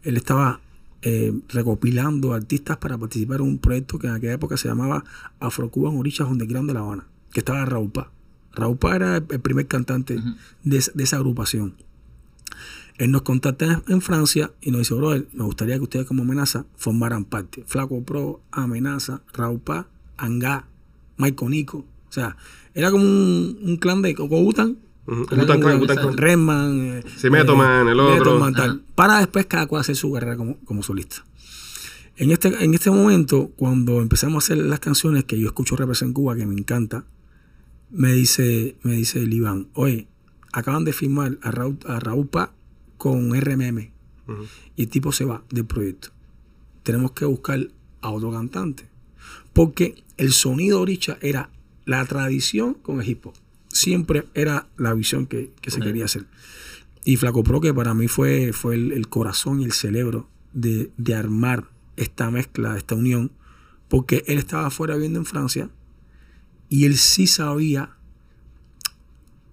él 0.03 0.15
estaba 0.15 0.61
eh, 1.01 1.33
recopilando 1.49 2.31
artistas 2.33 2.77
para 2.77 2.97
participar 2.97 3.41
en 3.41 3.47
un 3.47 3.57
proyecto 3.57 3.99
que 3.99 4.07
en 4.07 4.13
aquella 4.13 4.31
época 4.31 4.55
se 4.55 4.69
llamaba 4.69 5.03
Afro-Cuban 5.41 5.97
Orichas 5.97 6.29
Underground 6.29 6.69
de 6.69 6.75
La 6.75 6.79
Habana, 6.79 7.07
que 7.33 7.41
estaba 7.41 7.65
Raúl 7.65 7.91
Pá 7.91 8.95
era 8.95 9.17
el, 9.17 9.23
primer 9.41 9.67
cantante 9.67 10.17
de, 10.63 10.77
esa- 10.77 10.93
de 10.95 11.03
esa 11.03 11.17
agrupación. 11.17 11.75
Él 12.99 13.11
nos 13.11 13.23
contacta 13.23 13.83
en, 13.85 13.99
Francia 14.01 14.53
y 14.61 14.71
nos 14.71 14.79
dice, 14.79 14.93
brother, 14.93 15.27
me 15.33 15.43
gustaría 15.43 15.75
que 15.75 15.81
ustedes 15.81 16.05
como 16.05 16.23
amenaza 16.23 16.65
formaran 16.77 17.25
parte. 17.25 17.65
Flaco 17.67 18.01
Pro, 18.03 18.39
Amenaza, 18.51 19.23
Raúl 19.33 19.61
Angá, 20.15 20.67
Maiko 21.17 21.49
Nico. 21.49 21.79
O 22.07 22.13
sea, 22.13 22.37
era 22.73 22.91
como 22.91 23.03
un, 23.03 23.57
un 23.61 23.77
clan 23.77 24.01
de 24.01 24.15
como 24.15 24.41
Butan. 24.43 24.77
Ujú. 25.05 25.25
Era 25.31 25.41
Wu-Tang 25.43 25.47
como 25.47 25.61
Clan, 25.61 25.75
un- 25.75 25.81
Wu-Tang 25.81 25.99
Clan. 25.99 26.17
Redman, 26.17 26.79
eh, 26.81 27.03
Sí, 27.17 27.29
Method 27.29 27.55
Man, 27.57 27.87
el 27.89 27.99
otro. 27.99 28.15
Method 28.15 28.39
Man, 28.39 28.53
tal, 28.53 28.81
para 28.95 29.19
después 29.19 29.45
cada 29.47 29.67
cual 29.67 29.81
hacer 29.81 29.95
su 29.97 30.11
carrera 30.13 30.37
como, 30.37 30.57
como 30.61 30.81
solista. 30.81 31.25
En 32.15 32.31
este, 32.31 32.63
en 32.63 32.73
este 32.73 32.89
momento, 32.91 33.51
cuando 33.57 33.99
empezamos 34.01 34.43
a 34.43 34.45
hacer 34.45 34.57
las 34.65 34.79
canciones 34.79 35.23
que 35.25 35.37
yo 35.39 35.47
escucho 35.47 35.75
Represent 35.75 36.13
Cuba, 36.13 36.35
que 36.35 36.45
me 36.45 36.53
encanta, 36.53 37.05
me 37.91 38.13
dice, 38.13 38.75
me 38.83 38.93
dice 38.93 39.21
el 39.21 39.33
Iván, 39.33 39.67
oye, 39.73 40.07
acaban 40.51 40.85
de 40.85 40.93
firmar 40.93 41.37
a 41.41 41.51
Raúl, 41.51 41.79
a 41.87 41.99
Raúl 41.99 42.27
Paz 42.27 42.49
con 42.97 43.33
RMM. 43.35 43.91
Y 44.77 44.83
el 44.83 44.89
tipo 44.89 45.11
se 45.11 45.25
va 45.25 45.43
del 45.51 45.65
proyecto. 45.65 46.09
Tenemos 46.83 47.11
que 47.11 47.25
buscar 47.25 47.67
a 48.01 48.09
otro 48.09 48.31
cantante. 48.31 48.87
Porque 49.51 50.03
el 50.17 50.31
sonido 50.33 50.77
de 50.77 50.83
Oricha 50.83 51.17
era 51.21 51.49
la 51.85 52.05
tradición 52.05 52.73
con 52.75 53.01
el 53.01 53.07
hip 53.09 53.25
hop. 53.25 53.33
Siempre 53.69 54.25
era 54.33 54.67
la 54.77 54.93
visión 54.93 55.25
que, 55.25 55.51
que 55.61 55.71
se 55.71 55.79
quería 55.79 56.05
hacer. 56.05 56.25
Y 57.05 57.17
Flaco 57.17 57.43
Pro, 57.43 57.59
que 57.59 57.73
para 57.73 57.93
mí 57.93 58.07
fue, 58.07 58.53
fue 58.53 58.75
el, 58.75 58.91
el 58.91 59.09
corazón 59.09 59.59
y 59.61 59.65
el 59.65 59.71
cerebro 59.73 60.29
de, 60.53 60.91
de 60.97 61.15
armar 61.15 61.65
esta 61.97 62.29
mezcla, 62.31 62.77
esta 62.77 62.95
unión, 62.95 63.31
porque 63.89 64.23
él 64.27 64.37
estaba 64.37 64.67
afuera 64.67 64.93
viviendo 64.95 65.19
en 65.19 65.25
Francia 65.25 65.69
y 66.69 66.85
él 66.85 66.97
sí 66.97 67.27
sabía 67.27 67.89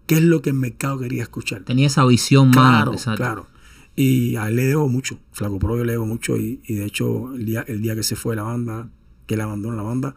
qué 0.07 0.17
es 0.17 0.23
lo 0.23 0.43
que 0.43 0.51
el 0.51 0.57
mercado 0.57 0.99
quería 0.99 1.23
escuchar. 1.23 1.63
Tenía 1.65 1.87
esa 1.87 2.05
visión 2.05 2.51
Claro, 2.51 2.93
más. 2.93 3.01
exacto. 3.01 3.17
claro. 3.23 3.47
Y 3.97 4.37
a 4.37 4.49
él 4.49 4.57
le 4.57 4.65
debo 4.67 4.89
mucho. 4.89 5.19
Flaco 5.33 5.59
Pro 5.59 5.77
yo 5.77 5.85
le 5.85 5.93
debo 5.93 6.07
mucho. 6.07 6.37
Y, 6.37 6.61
y 6.65 6.75
de 6.75 6.85
hecho, 6.87 7.35
el 7.35 7.45
día, 7.45 7.65
el 7.67 7.83
día 7.83 7.95
que 7.95 8.03
se 8.03 8.17
fue 8.17 8.33
de 8.33 8.37
la 8.37 8.43
banda, 8.45 8.89
que 9.27 9.35
él 9.35 9.41
abandonó 9.41 9.77
la 9.77 9.83
banda, 9.83 10.15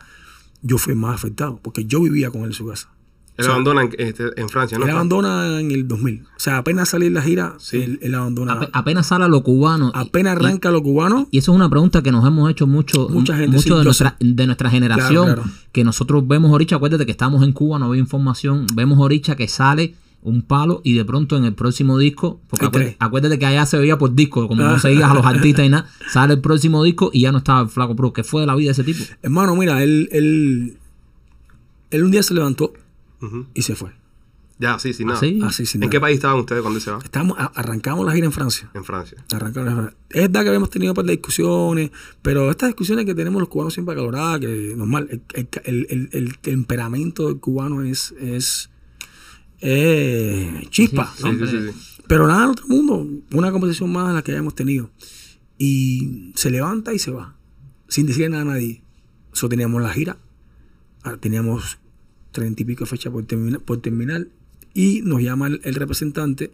yo 0.64 0.78
fui 0.80 0.96
más 0.96 1.14
afectado. 1.16 1.60
Porque 1.62 1.86
yo 1.86 2.02
vivía 2.02 2.32
con 2.32 2.42
él 2.42 2.48
en 2.48 2.54
su 2.54 2.66
casa. 2.68 2.90
Él 3.36 3.42
O 3.42 3.44
sea, 3.46 3.52
abandona 3.54 3.82
en, 3.82 3.90
este, 3.98 4.26
en 4.40 4.48
Francia, 4.48 4.78
¿no? 4.78 4.86
Él 4.86 4.92
abandona 4.92 5.60
en 5.60 5.72
el 5.72 5.88
2000. 5.88 6.22
O 6.22 6.40
sea, 6.40 6.58
apenas 6.60 6.90
salir 6.90 7.12
la 7.12 7.22
gira, 7.24 7.56
Sí. 7.58 7.78
él, 7.82 7.98
él 8.04 8.14
abandona. 8.14 8.54
Ape- 8.54 8.70
apenas 8.74 9.08
sale 9.08 9.26
a 9.26 9.28
lo 9.28 9.42
cubano. 9.42 9.92
y- 9.94 9.98
apenas 9.98 10.34
y- 10.34 10.38
arranca 10.46 10.70
lo 10.70 10.84
cubano. 10.84 11.28
Y 11.32 11.40
eso 11.40 11.52
es 11.52 11.56
una 11.56 11.68
pregunta 11.68 12.04
que 12.04 12.12
nos 12.12 12.24
hemos 12.28 12.52
hecho 12.52 12.68
mucho, 12.68 13.10
Mucha 13.10 13.36
gente, 13.36 13.56
mucho 13.58 13.74
sí, 13.74 13.78
de, 13.80 13.84
nuestra, 13.86 14.16
de 14.20 14.46
nuestra 14.46 14.70
generación. 14.70 15.26
Claro, 15.26 15.42
claro. 15.44 15.58
Que 15.72 15.84
nosotros 15.84 16.28
vemos 16.28 16.52
ahorita, 16.52 16.76
acuérdate 16.76 17.08
que 17.08 17.12
estamos 17.12 17.44
en 17.44 17.54
Cuba, 17.54 17.80
no 17.80 17.86
había 17.88 18.00
información. 18.02 18.68
Vemos 18.76 19.00
ahorita 19.00 19.36
que 19.36 19.48
sale 19.48 19.96
un 20.24 20.42
palo 20.42 20.82
y 20.84 20.94
de 20.96 21.06
pronto 21.06 21.38
en 21.38 21.46
el 21.46 21.54
próximo 21.54 21.98
disco, 21.98 22.40
porque 22.50 22.96
acuérdate, 23.00 23.38
que 23.40 23.46
allá 23.46 23.66
se 23.66 23.78
veía 23.78 23.98
por 23.98 24.16
disco, 24.16 24.48
como 24.48 24.64
no 24.64 24.80
seguías 24.80 25.12
a 25.12 25.14
los 25.14 25.26
artistas 25.26 25.66
y 25.66 25.70
nada, 25.70 25.90
sale 26.12 26.34
el 26.36 26.42
próximo 26.42 26.84
disco 26.84 27.10
y 27.14 27.22
ya 27.22 27.32
no 27.32 27.40
estaba 27.40 27.62
el 27.62 27.70
Flaco 27.70 27.96
Pro. 27.96 28.14
¿Qué 28.14 28.24
fue 28.24 28.42
de 28.42 28.48
la 28.48 28.56
vida 28.56 28.68
de 28.68 28.72
ese 28.72 28.84
tipo? 28.84 29.04
Hermano, 29.22 29.56
mira, 29.56 29.84
él, 29.84 30.10
él, 30.12 30.78
él 31.92 32.04
un 32.04 32.12
día 32.12 32.24
se 32.24 32.34
levantó 32.34 32.74
y 33.54 33.62
se 33.62 33.76
fue. 33.76 33.92
Ya, 34.60 34.78
sí, 34.80 34.94
sin 34.94 35.08
nada. 35.08 35.18
Así. 35.18 35.40
Así 35.44 35.66
sin 35.66 35.80
¿En 35.80 35.88
nada. 35.88 35.92
qué 35.92 36.00
país 36.00 36.16
estaban 36.16 36.40
ustedes 36.40 36.62
cuando 36.62 36.80
se 36.80 36.92
va? 36.92 37.00
Estábamos, 37.04 37.38
a- 37.40 37.52
arrancamos 37.56 38.06
la 38.06 38.14
gira 38.14 38.28
en 38.28 38.32
Francia. 38.32 38.70
En 38.74 38.84
Francia. 38.86 39.18
Arrancaron 39.34 39.66
las 39.66 39.76
frases. 39.76 39.96
Es 40.12 40.22
verdad 40.22 40.42
que 40.44 40.48
habíamos 40.50 40.70
tenido 40.70 40.92
un 40.92 40.96
par 40.96 41.06
de 41.06 41.12
discusiones, 41.14 41.92
pero 42.22 42.50
estas 42.52 42.70
discusiones 42.70 43.06
que 43.06 43.16
tenemos 43.16 43.42
los 43.42 43.50
cubanos 43.50 43.74
siempre 43.74 43.94
acaloradas, 43.94 44.40
que 44.40 44.74
normal, 44.78 45.08
el, 45.10 45.22
el- 45.34 45.48
el- 45.66 45.88
el- 45.90 46.10
el 46.14 46.38
temperamento 46.38 47.28
del 47.28 47.40
cubano 47.40 47.82
es, 47.82 48.14
es 48.22 48.70
eh, 49.66 50.68
chispa, 50.70 51.12
Sí, 51.16 51.24
¿no? 51.24 51.32
Sí, 51.32 51.38
sí, 51.40 51.48
sí, 51.48 51.72
sí. 51.72 52.02
Pero 52.08 52.28
nada, 52.28 52.44
en 52.44 52.50
otro 52.52 52.68
mundo, 52.68 53.08
una 53.32 53.52
conversación 53.52 53.92
más 53.92 54.10
de 54.10 54.14
la 54.14 54.22
que 54.22 54.32
hayamos 54.34 54.56
tenido. 54.56 54.90
Y 55.58 56.32
se 56.36 56.50
levanta 56.52 56.94
y 56.94 57.00
se 57.00 57.12
va, 57.12 57.36
sin 57.88 58.06
decir 58.06 58.30
nada 58.30 58.42
a 58.44 58.46
nadie. 58.46 58.84
Eso 59.34 59.48
teníamos 59.50 59.82
la 59.82 59.90
gira, 59.94 60.18
ah, 61.04 61.16
teníamos 61.20 61.80
treinta 62.32 62.62
y 62.62 62.66
pico 62.66 62.86
fechas 62.86 63.12
por, 63.14 63.24
termina- 63.26 63.60
por 63.60 63.78
terminar, 63.82 64.28
y 64.74 65.02
nos 65.04 65.22
llama 65.22 65.48
el, 65.48 65.62
el 65.64 65.76
representante 65.76 66.52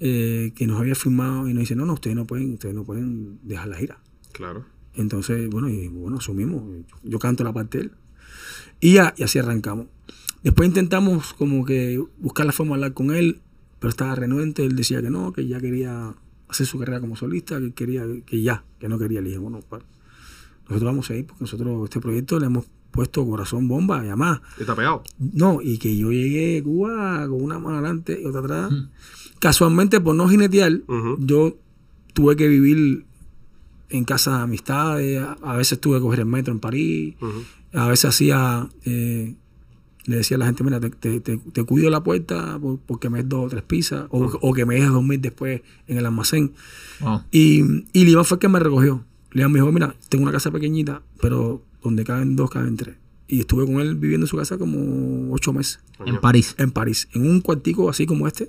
eh, 0.00 0.52
que 0.54 0.66
nos 0.66 0.78
había 0.80 0.94
firmado 0.96 1.48
y 1.48 1.54
nos 1.54 1.62
dice, 1.62 1.76
no, 1.76 1.86
no, 1.86 1.94
ustedes 1.94 2.14
no 2.16 2.26
pueden, 2.26 2.52
ustedes 2.54 2.74
no 2.74 2.84
pueden 2.84 3.38
dejar 3.42 3.68
la 3.68 3.76
gira. 3.76 3.98
Claro. 4.32 4.66
Entonces, 4.94 5.48
bueno, 5.48 5.68
y 5.70 5.88
bueno, 5.88 6.18
asumimos. 6.18 6.62
Yo 7.02 7.18
canto 7.18 7.42
la 7.42 7.52
parte 7.52 7.78
de 7.78 7.84
él. 7.84 7.92
Y 8.80 8.94
ya, 8.94 9.14
y 9.16 9.22
así 9.22 9.38
arrancamos. 9.38 9.86
Después 10.44 10.68
intentamos 10.68 11.34
como 11.34 11.64
que 11.64 12.00
buscar 12.18 12.46
la 12.46 12.52
forma 12.52 12.70
de 12.76 12.84
hablar 12.84 12.92
con 12.94 13.12
él, 13.12 13.40
pero 13.80 13.88
estaba 13.90 14.14
renuente. 14.14 14.64
Él 14.64 14.76
decía 14.76 15.02
que 15.02 15.10
no, 15.10 15.32
que 15.32 15.46
ya 15.48 15.60
quería 15.60 16.14
hacer 16.48 16.66
su 16.66 16.78
carrera 16.78 17.00
como 17.00 17.16
solista, 17.16 17.58
que 17.58 17.72
quería, 17.72 18.04
que 18.26 18.42
ya, 18.42 18.62
que 18.78 18.88
no 18.88 18.98
quería. 18.98 19.20
Le 19.20 19.28
dije, 19.30 19.38
bueno, 19.38 19.60
pa- 19.60 19.80
nosotros 20.68 20.82
vamos 20.84 21.10
a 21.10 21.16
ir 21.16 21.26
porque 21.26 21.42
nosotros 21.44 21.84
este 21.84 21.98
proyecto 22.00 22.38
le 22.38 22.46
hemos 22.46 22.66
puesto 22.90 23.26
corazón 23.26 23.66
bomba 23.66 24.04
y 24.04 24.06
además, 24.08 24.40
¿Está 24.60 24.76
pegado? 24.76 25.02
no, 25.18 25.60
y 25.60 25.78
que 25.78 25.96
yo 25.96 26.12
llegué 26.12 26.58
a 26.58 26.62
Cuba 26.62 27.26
con 27.28 27.42
una 27.42 27.58
mano 27.58 27.78
adelante 27.78 28.20
y 28.22 28.24
otra 28.24 28.40
atrás. 28.40 28.72
Casualmente, 29.40 30.00
por 30.00 30.14
no 30.14 30.28
jinetear, 30.28 30.80
yo 31.18 31.56
tuve 32.12 32.36
que 32.36 32.46
vivir 32.48 33.04
en 33.90 34.04
casa 34.04 34.36
de 34.38 34.42
amistades, 34.44 35.22
a, 35.42 35.56
veces 35.56 35.80
tuve 35.80 35.96
que 35.98 36.02
coger 36.02 36.20
el 36.20 36.26
metro 36.26 36.52
en 36.52 36.60
París, 36.60 37.16
a 37.72 37.88
veces 37.88 38.06
hacía, 38.06 38.68
eh, 38.84 39.34
le 40.06 40.16
decía 40.16 40.36
a 40.36 40.40
la 40.40 40.46
gente, 40.46 40.62
mira, 40.64 40.80
te, 40.80 40.90
te- 40.90 41.20
te- 41.20 41.36
te 41.38 41.64
cuido 41.64 41.88
la 41.90 42.02
puerta 42.02 42.58
por- 42.58 42.78
porque 42.80 43.08
me 43.10 43.18
des 43.18 43.28
dos 43.28 43.46
o 43.46 43.48
tres 43.48 43.62
pizzas, 43.62 44.06
o, 44.10 44.24
o 44.40 44.52
que 44.52 44.66
me 44.66 44.74
dejes 44.74 44.90
dormir 44.90 45.20
después 45.20 45.62
en 45.86 45.98
el 45.98 46.06
almacén. 46.06 46.52
Wow. 47.00 47.22
Y, 47.30 47.62
y 47.92 48.04
Liván 48.04 48.24
fue 48.24 48.36
el 48.36 48.40
que 48.40 48.48
me 48.48 48.58
recogió. 48.58 49.04
Liván 49.32 49.50
me 49.52 49.60
dijo, 49.60 49.72
mira, 49.72 49.94
tengo 50.08 50.22
una 50.24 50.32
casa 50.32 50.50
pequeñita, 50.50 51.02
pero 51.20 51.62
donde 51.82 52.04
caben 52.04 52.36
dos, 52.36 52.50
caben 52.50 52.76
tres. 52.76 52.96
Y 53.26 53.40
estuve 53.40 53.64
con 53.64 53.80
él 53.80 53.94
viviendo 53.96 54.24
en 54.26 54.28
su 54.28 54.36
casa 54.36 54.58
como 54.58 55.32
ocho 55.32 55.52
meses 55.54 55.80
En 56.04 56.20
París. 56.20 56.54
en 56.58 56.70
París, 56.70 57.08
en 57.14 57.26
un 57.26 57.40
cuartico 57.40 57.88
así 57.88 58.04
como 58.04 58.26
este. 58.28 58.48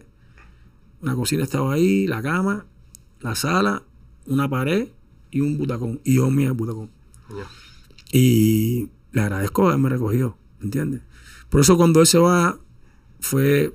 Una 1.01 1.15
cocina 1.15 1.43
estaba 1.43 1.73
ahí, 1.73 2.07
la 2.07 2.21
cama, 2.21 2.65
la 3.21 3.35
sala, 3.35 3.83
una 4.27 4.49
pared 4.49 4.89
y 5.31 5.39
un 5.41 5.57
butacón. 5.57 6.01
Y 6.03 6.15
yo 6.15 6.29
mío 6.29 6.47
el 6.49 6.53
butacón. 6.53 6.89
Y 8.11 8.89
le 9.11 9.21
agradezco 9.21 9.67
haberme 9.67 9.89
recogido, 9.89 10.37
¿entiendes? 10.61 11.01
Por 11.55 11.61
eso 11.61 11.77
cuando 11.77 12.01
él 12.01 12.05
se 12.07 12.17
va, 12.17 12.57
fue. 13.21 13.73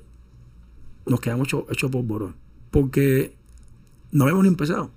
Nos 1.07 1.19
quedamos 1.19 1.49
hechos 1.49 1.65
hecho 1.71 1.91
por 1.91 2.03
borón. 2.05 2.37
Porque 2.71 3.35
no 4.13 4.25
habíamos 4.25 4.43
ni 4.43 4.49
empezado. 4.49 4.91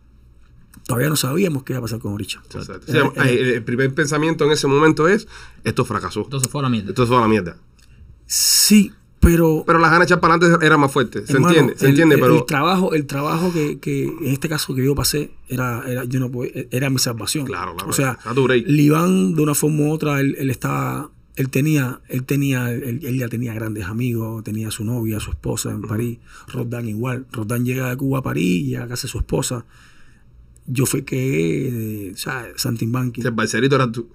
Todavía 0.86 1.08
no 1.08 1.16
sabíamos 1.16 1.64
qué 1.64 1.72
iba 1.72 1.80
a 1.80 1.82
pasar 1.82 2.00
con 2.00 2.12
Oricha. 2.12 2.42
Exacto. 2.54 2.92
Sí, 2.92 2.98
el, 3.30 3.52
el 3.52 3.64
primer 3.64 3.94
pensamiento 3.94 4.44
en 4.44 4.52
ese 4.52 4.68
momento 4.68 5.08
es, 5.08 5.30
esto 5.64 5.86
fracasó. 5.86 6.24
Entonces 6.24 6.52
fue 6.52 6.60
a 6.60 6.64
la 6.64 6.70
mierda. 6.70 6.90
Esto 6.90 7.04
es 7.04 7.08
toda 7.10 7.22
la 7.22 7.30
mierda. 7.30 7.56
Sí, 8.26 8.92
pero. 9.22 9.64
Pero 9.66 9.80
las 9.80 9.90
ganas 9.90 10.08
de 10.10 10.12
echar 10.12 10.20
para 10.20 10.34
adelante 10.34 10.66
eran 10.66 10.82
más 10.82 10.92
fuertes. 10.92 11.26
¿Se 11.28 11.34
Hermano, 11.36 11.52
entiende? 11.54 11.78
Se 11.80 11.86
el- 11.86 11.92
entiende, 11.92 12.16
el, 12.16 12.22
pero... 12.22 12.36
el 12.40 12.46
trabajo, 12.46 12.94
el 12.94 13.06
trabajo 13.08 13.54
que, 13.54 13.80
que 13.80 14.04
en 14.08 14.28
este 14.28 14.50
caso 14.50 14.76
que 14.76 14.84
yo 14.84 14.94
pasé 14.94 15.32
era, 15.48 15.84
era, 15.90 16.04
yo 16.04 16.20
no 16.20 16.30
podía- 16.30 16.66
era 16.70 16.90
mi 16.90 17.00
salvación. 17.00 17.46
Claro, 17.46 17.76
claro. 17.76 17.90
O 17.90 17.94
sea. 17.94 18.20
Liván, 18.66 19.36
de 19.36 19.42
una 19.42 19.56
forma 19.56 19.84
u 19.86 19.92
otra, 19.94 20.20
él, 20.20 20.36
él 20.38 20.50
estaba, 20.50 21.12
él 21.36 21.50
tenía, 21.50 22.00
él 22.10 22.24
tenía, 22.26 22.72
él, 22.72 23.00
él 23.04 23.18
ya 23.18 23.28
tenía 23.28 23.54
grandes 23.54 23.86
amigos, 23.86 24.44
tenía 24.44 24.70
su 24.72 24.84
novia, 24.86 25.20
su 25.20 25.32
esposa 25.32 25.72
en 25.72 25.82
París. 25.82 26.20
Rodán 26.48 26.88
igual. 26.88 27.26
Rodán 27.32 27.66
llega 27.66 27.90
de 27.90 27.98
Cuba 27.98 28.20
a 28.20 28.24
París, 28.24 28.66
llega 28.68 28.84
a 28.84 28.88
casa 28.88 29.08
de 29.08 29.12
su 29.12 29.18
esposa. 29.18 29.66
Yo 30.66 30.86
fui 30.86 31.02
que, 31.02 32.08
eh, 32.08 32.12
o 32.14 32.18
sea, 32.18 32.46
Santimbanqui. 32.56 33.22
El 33.22 33.32
balserito 33.32 33.76
eras 33.76 33.92
tú. 33.92 34.08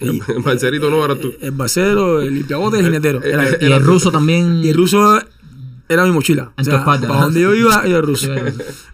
Y- 0.00 0.06
El 0.32 0.42
balserito 0.42 0.90
no 0.90 1.04
eras 1.04 1.20
tú. 1.20 1.28
El, 1.40 1.44
el 1.46 1.50
basero, 1.52 2.20
el 2.20 2.34
limpiabote, 2.34 2.78
el 2.78 2.84
jinetero. 2.86 3.22
Era 3.22 3.48
él. 3.48 3.58
Y 3.60 3.66
el 3.66 3.82
ruso 3.84 4.10
también. 4.10 4.64
Y 4.64 4.70
el 4.70 4.74
ruso 4.76 5.20
era 5.92 6.04
mi 6.04 6.12
mochila. 6.12 6.52
En 6.56 6.62
o 6.62 6.64
tu 6.64 6.70
sea, 6.70 6.78
espalda, 6.80 7.08
para 7.08 7.20
¿no? 7.20 7.26
donde 7.26 7.40
yo 7.40 7.54
iba, 7.54 7.82
era 7.84 8.00
ruso. 8.00 8.32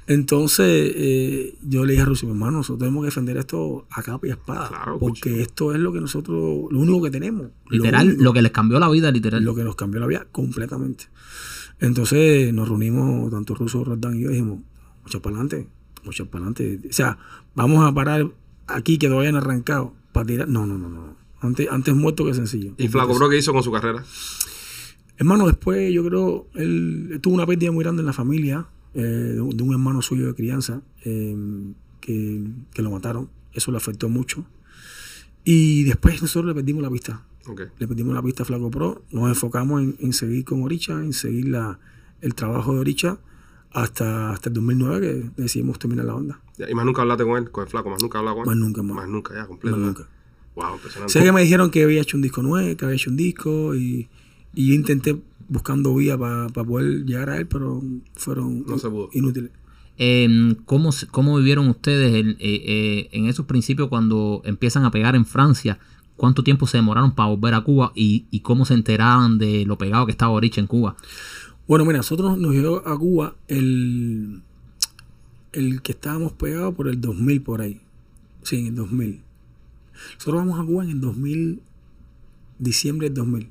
Entonces, 0.06 0.66
eh, 0.96 1.56
yo 1.62 1.84
le 1.84 1.92
dije 1.92 2.02
a 2.02 2.06
Ruso, 2.06 2.26
mi 2.26 2.32
hermano, 2.32 2.58
nosotros 2.58 2.78
tenemos 2.80 3.02
que 3.02 3.06
defender 3.06 3.36
esto 3.36 3.86
a 3.90 4.02
capa 4.02 4.26
y 4.26 4.30
a 4.30 4.34
espada. 4.34 4.68
Claro, 4.68 4.98
porque 4.98 5.42
esto 5.42 5.72
es 5.74 5.80
lo 5.80 5.92
que 5.92 6.00
nosotros, 6.00 6.36
lo 6.70 6.78
único 6.78 7.02
que 7.02 7.10
tenemos. 7.10 7.48
Lo 7.66 7.76
Literal, 7.78 8.06
único, 8.08 8.22
lo 8.24 8.32
que 8.32 8.42
les 8.42 8.52
cambió 8.52 8.78
la 8.78 8.88
vida, 8.88 9.10
literal. 9.10 9.42
lo 9.44 9.54
que 9.54 9.64
nos 9.64 9.76
cambió 9.76 10.00
la 10.00 10.06
vida 10.06 10.26
completamente. 10.32 11.06
Entonces, 11.80 12.52
nos 12.52 12.68
reunimos, 12.68 13.30
tanto 13.30 13.54
Ruso, 13.54 13.84
Roldán 13.84 14.16
y 14.16 14.22
yo, 14.22 14.30
y 14.30 14.34
dijimos, 14.34 14.60
mucho 15.02 15.22
para 15.22 15.36
adelante, 15.36 15.68
mucho 16.04 16.26
para 16.26 16.46
adelante. 16.46 16.88
O 16.88 16.92
sea, 16.92 17.18
vamos 17.54 17.86
a 17.86 17.92
parar 17.94 18.28
aquí 18.66 18.98
que 18.98 19.08
todavía 19.08 19.32
no 19.32 19.38
han 19.38 19.44
arrancado 19.44 19.94
para 20.12 20.26
tirar. 20.26 20.48
No, 20.48 20.66
no, 20.66 20.76
no, 20.78 20.88
no. 20.88 21.16
Antes, 21.40 21.68
antes 21.70 21.94
muerto 21.94 22.24
que 22.24 22.34
sencillo. 22.34 22.72
¿Y 22.78 22.88
Flaco 22.88 23.14
Bro 23.14 23.28
qué 23.28 23.38
hizo 23.38 23.52
con 23.52 23.62
su 23.62 23.70
carrera? 23.70 24.02
Hermano, 25.18 25.46
después 25.46 25.92
yo 25.92 26.04
creo, 26.04 26.46
él, 26.54 27.10
él 27.12 27.20
tuvo 27.20 27.34
una 27.34 27.46
pérdida 27.46 27.70
muy 27.72 27.82
grande 27.84 28.00
en 28.00 28.06
la 28.06 28.12
familia, 28.12 28.66
eh, 28.94 29.00
de, 29.02 29.40
un 29.40 29.56
de 29.56 29.62
un 29.62 29.72
hermano 29.72 30.00
suyo 30.00 30.26
de 30.26 30.34
crianza, 30.34 30.80
eh, 31.04 31.37
que, 32.00 32.42
que 32.72 32.82
lo 32.82 32.90
mataron. 32.90 33.28
Eso 33.52 33.70
le 33.72 33.76
afectó 33.78 34.08
mucho. 34.08 34.44
Y 35.44 35.84
después 35.84 36.20
nosotros 36.22 36.46
le 36.48 36.54
perdimos 36.54 36.82
la 36.82 36.90
pista. 36.90 37.25
Le 37.78 37.88
perdimos 37.88 38.14
la 38.14 38.22
pista 38.22 38.42
a 38.42 38.46
Flaco 38.46 38.70
Pro. 38.70 39.02
Nos 39.10 39.28
enfocamos 39.28 39.82
en, 39.82 39.96
en 40.00 40.12
seguir 40.12 40.44
con 40.44 40.62
Oricha, 40.62 40.92
en 40.92 41.12
seguir 41.14 41.48
la, 41.48 41.78
el 42.20 42.34
trabajo 42.34 42.75
de 42.75 42.80
Oricha 42.80 43.18
hasta, 43.72 44.30
hasta 44.32 44.50
el 44.50 44.54
2009 44.54 45.00
que 45.00 45.42
decidimos 45.42 45.78
terminar 45.78 46.04
la 46.04 46.14
banda. 46.14 46.40
Ya, 46.58 46.70
Y 46.70 46.75
más 46.75 46.84
nunca 46.84 47.02
hablaste 47.02 47.25
con 47.25 47.38
él, 47.38 47.50
con 47.50 47.64
el 47.64 47.70
Flaco, 47.70 47.90
más 47.90 48.02
nunca 48.02 48.18
hablaba 48.18 48.37
con 48.37 48.46
Más 48.46 48.54
él. 48.54 48.60
nunca 48.60 48.82
más. 48.82 48.96
Más 48.96 49.08
nunca, 49.08 49.34
ya, 49.34 49.46
completo. 49.46 49.76
Más 49.76 49.87
nunca. 49.87 50.08
Wow, 50.54 50.75
impresionante. 50.75 51.12
Sé 51.12 51.22
que 51.22 51.32
me 51.32 51.40
dijeron 51.42 51.70
que 51.70 51.82
había 51.82 52.02
hecho 52.02 52.16
un 52.16 52.22
disco 52.22 52.42
nuevo, 52.42 52.76
que 52.76 52.84
había 52.84 52.96
hecho 52.96 53.10
un 53.10 53.16
disco 53.16 53.75
y, 53.75 54.08
y 54.54 54.68
yo 54.68 54.74
intenté 54.74 55.20
buscando 55.48 55.94
vía 55.94 56.18
para 56.18 56.48
poder 56.48 57.04
llegar 57.04 57.30
a 57.30 57.38
él, 57.38 57.46
pero 57.46 57.82
fueron 58.14 58.64
No 58.66 58.78
se 58.78 58.88
pudo. 58.90 59.08
inútiles. 59.12 59.50
Eh, 59.96 60.54
¿cómo, 60.64 60.90
¿Cómo 61.10 61.36
vivieron 61.38 61.68
ustedes 61.68 62.14
en, 62.14 62.30
eh, 62.30 62.36
eh, 62.40 63.08
en 63.12 63.26
esos 63.26 63.46
principios 63.46 63.88
cuando 63.88 64.42
empiezan 64.44 64.84
a 64.84 64.90
pegar 64.90 65.16
en 65.16 65.26
Francia? 65.26 65.78
¿Cuánto 66.16 66.42
tiempo 66.44 66.66
se 66.66 66.76
demoraron 66.78 67.12
para 67.14 67.30
volver 67.30 67.54
a 67.54 67.60
Cuba 67.62 67.92
y, 67.94 68.26
y 68.30 68.40
cómo 68.40 68.64
se 68.64 68.74
enteraban 68.74 69.38
de 69.38 69.64
lo 69.66 69.78
pegado 69.78 70.06
que 70.06 70.12
estaba 70.12 70.32
Oricha 70.32 70.60
en 70.60 70.66
Cuba? 70.66 70.96
Bueno, 71.66 71.84
mira, 71.84 71.98
nosotros 71.98 72.38
nos 72.38 72.52
llegó 72.54 72.86
a 72.86 72.98
Cuba 72.98 73.36
el, 73.48 74.40
el 75.52 75.82
que 75.82 75.92
estábamos 75.92 76.32
pegados 76.32 76.74
por 76.74 76.88
el 76.88 77.00
2000 77.00 77.42
por 77.42 77.60
ahí. 77.60 77.80
Sí, 78.42 78.56
en 78.56 78.66
el 78.68 78.74
2000. 78.76 79.20
Nosotros 80.14 80.34
vamos 80.36 80.60
a 80.60 80.64
Cuba 80.64 80.84
en 80.84 80.90
el 80.90 81.00
2000, 81.00 81.60
diciembre 82.58 83.08
del 83.08 83.14
2000. 83.14 83.48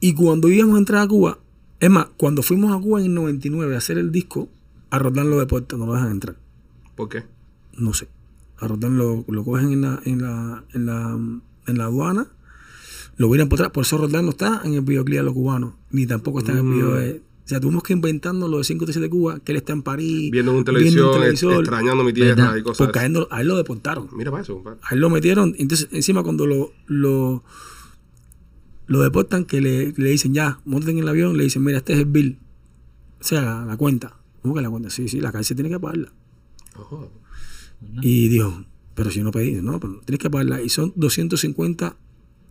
Y 0.00 0.14
cuando 0.14 0.48
íbamos 0.48 0.76
a 0.76 0.78
entrar 0.78 1.02
a 1.02 1.08
Cuba, 1.08 1.38
es 1.80 1.90
más, 1.90 2.06
cuando 2.16 2.42
fuimos 2.42 2.76
a 2.76 2.80
Cuba 2.80 3.00
en 3.00 3.06
el 3.06 3.14
99 3.14 3.74
a 3.74 3.78
hacer 3.78 3.98
el 3.98 4.12
disco, 4.12 4.48
a 4.90 4.98
Roldán 4.98 5.30
lo 5.30 5.38
deportan, 5.38 5.78
no 5.78 5.86
lo 5.86 5.94
dejan 5.94 6.10
entrar. 6.12 6.36
¿Por 6.94 7.08
qué? 7.08 7.24
No 7.76 7.92
sé. 7.94 8.08
A 8.58 8.68
Roldán 8.68 8.96
lo, 8.96 9.24
lo 9.28 9.44
cogen 9.44 9.72
en 9.72 9.82
la, 9.82 10.00
en 10.04 10.22
la, 10.22 10.64
en 10.72 10.86
la, 10.86 11.18
en 11.66 11.78
la 11.78 11.84
aduana, 11.84 12.28
lo 13.16 13.28
vienen 13.30 13.48
por 13.48 13.58
atrás. 13.58 13.72
Por 13.72 13.82
eso 13.84 13.98
Roldán 13.98 14.24
no 14.24 14.30
está 14.30 14.62
en 14.64 14.74
el 14.74 14.80
videoclip 14.82 15.18
de 15.18 15.22
los 15.24 15.34
cubanos, 15.34 15.74
ni 15.90 16.06
tampoco 16.06 16.38
está 16.40 16.52
en 16.52 16.58
el 16.58 16.64
Mm. 16.64 16.72
video 16.74 16.94
de. 16.94 17.22
O 17.44 17.48
sea, 17.48 17.60
tuvimos 17.60 17.84
que 17.84 17.92
inventando 17.92 18.48
lo 18.48 18.56
de 18.58 18.64
537 18.64 19.00
de 19.04 19.08
Cuba, 19.10 19.38
que 19.38 19.52
él 19.52 19.58
está 19.58 19.72
en 19.72 19.82
París. 19.82 20.32
Viendo 20.32 20.50
en 20.50 20.58
un 20.58 20.64
viendo 20.64 20.80
televisor, 20.80 21.06
un 21.14 21.20
televisor, 21.20 21.54
extrañando 21.60 22.02
mi 22.02 22.12
tierra 22.12 22.34
¿Verdad? 22.34 22.56
y 22.56 22.62
cosas 22.62 22.78
Porque 22.78 22.98
a 22.98 23.06
él, 23.06 23.26
a 23.30 23.40
él 23.40 23.46
lo 23.46 23.56
deportaron. 23.56 24.08
Mira 24.16 24.32
para 24.32 24.42
eso, 24.42 24.54
compadre. 24.54 24.80
A 24.82 24.94
él 24.94 25.00
lo 25.00 25.10
metieron. 25.10 25.54
Entonces, 25.58 25.88
encima, 25.92 26.24
cuando 26.24 26.44
lo, 26.46 26.72
lo, 26.86 27.44
lo 28.86 29.02
deportan, 29.02 29.44
que 29.44 29.60
le, 29.60 29.92
le 29.96 30.10
dicen 30.10 30.34
ya, 30.34 30.60
monten 30.64 30.96
en 30.96 31.02
el 31.02 31.08
avión, 31.08 31.36
le 31.36 31.44
dicen, 31.44 31.62
mira, 31.64 31.78
este 31.78 31.94
es 31.94 32.00
el 32.00 32.06
bill. 32.06 32.38
O 33.20 33.24
sea, 33.24 33.42
la, 33.42 33.64
la 33.64 33.76
cuenta. 33.76 34.16
¿Cómo 34.42 34.54
que 34.54 34.60
la 34.60 34.70
cuenta? 34.70 34.90
Sí, 34.90 35.08
sí, 35.08 35.20
la 35.20 35.32
cárcel 35.32 35.56
tiene 35.56 35.70
que 35.70 35.80
pagarla. 35.80 36.12
Ojo. 36.76 37.10
Y 38.00 38.28
dijo, 38.28 38.64
pero 38.94 39.10
si 39.10 39.22
no 39.22 39.30
pedí, 39.30 39.60
no, 39.60 39.80
pero 39.80 40.00
tienes 40.04 40.20
que 40.20 40.30
pagarla. 40.30 40.62
Y 40.62 40.68
son 40.68 40.92
250 40.96 41.96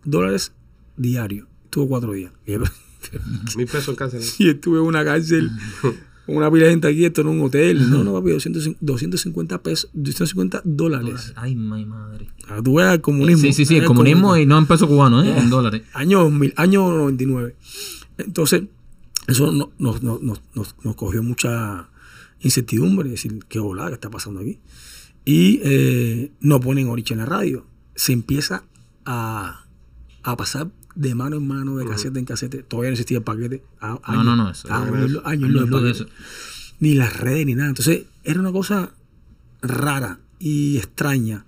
dólares 0.04 0.52
diarios. 0.96 1.48
Estuvo 1.64 1.88
cuatro 1.88 2.12
días. 2.12 2.32
Mil 3.56 3.66
pesos 3.66 3.88
en 3.88 3.96
cárcel. 3.96 4.22
y 4.38 4.48
estuve 4.50 4.78
en 4.78 4.84
una 4.84 5.04
cárcel, 5.04 5.50
una 6.26 6.50
pila 6.50 6.64
de 6.66 6.70
gente 6.72 6.88
aquí, 6.88 7.04
esto 7.04 7.20
en 7.20 7.28
un 7.28 7.40
hotel. 7.42 7.90
No, 7.90 8.02
no, 8.04 8.12
papi, 8.14 8.30
250 8.30 8.78
250 8.84 9.62
pesos, 9.62 9.90
250 9.94 10.62
dólares. 10.64 11.32
Ay, 11.36 11.54
mi 11.54 11.84
madre. 11.84 12.28
Ahora 12.48 12.62
tú 12.62 12.74
ves 12.76 12.92
el 12.94 13.00
comunismo. 13.00 13.42
Sí, 13.42 13.52
sí, 13.52 13.64
sí, 13.66 13.76
el 13.76 13.84
comunismo 13.84 14.36
y 14.36 14.46
no 14.46 14.58
en 14.58 14.66
pesos 14.66 14.88
cubanos, 14.88 15.24
¿eh? 15.26 15.34
En 15.38 15.50
dólares. 15.50 15.82
Año 15.92 16.20
2000, 16.20 16.54
año 16.56 16.90
99. 16.90 17.54
Entonces, 18.18 18.62
eso 19.28 19.52
no- 19.52 19.70
nos, 19.78 20.02
nos, 20.02 20.22
nos, 20.22 20.40
nos, 20.54 20.74
nos 20.82 20.96
cogió 20.96 21.22
mucha 21.22 21.88
incertidumbre, 22.40 23.08
decir, 23.10 23.38
qué 23.48 23.58
volada 23.58 23.88
que 23.88 23.94
está 23.94 24.10
pasando 24.10 24.40
aquí. 24.40 24.58
Y 25.24 25.60
eh, 25.64 26.30
no 26.40 26.60
ponen 26.60 26.88
Oricha 26.88 27.14
en 27.14 27.20
la 27.20 27.26
radio. 27.26 27.66
Se 27.94 28.12
empieza 28.12 28.64
a, 29.04 29.64
a 30.22 30.36
pasar 30.36 30.70
de 30.96 31.14
mano 31.14 31.36
en 31.36 31.46
mano, 31.46 31.76
de 31.76 31.86
casete 31.86 32.18
en 32.18 32.24
casete. 32.24 32.62
Todavía 32.64 32.90
no 32.90 32.94
existía 32.94 33.18
el 33.18 33.24
paquete. 33.24 33.62
A- 33.80 33.98
No, 34.12 34.24
no, 34.24 34.34
no, 34.36 34.50
eso- 34.50 34.72
años- 34.72 34.88
en 34.88 35.04
años 35.04 35.22
años 35.24 35.70
paquete. 35.70 36.06
Ni 36.80 36.94
las 36.94 37.16
redes 37.18 37.46
ni 37.46 37.54
nada. 37.54 37.68
Entonces, 37.68 38.04
era 38.24 38.40
una 38.40 38.50
cosa 38.52 38.92
rara 39.62 40.18
y 40.38 40.76
extraña. 40.78 41.44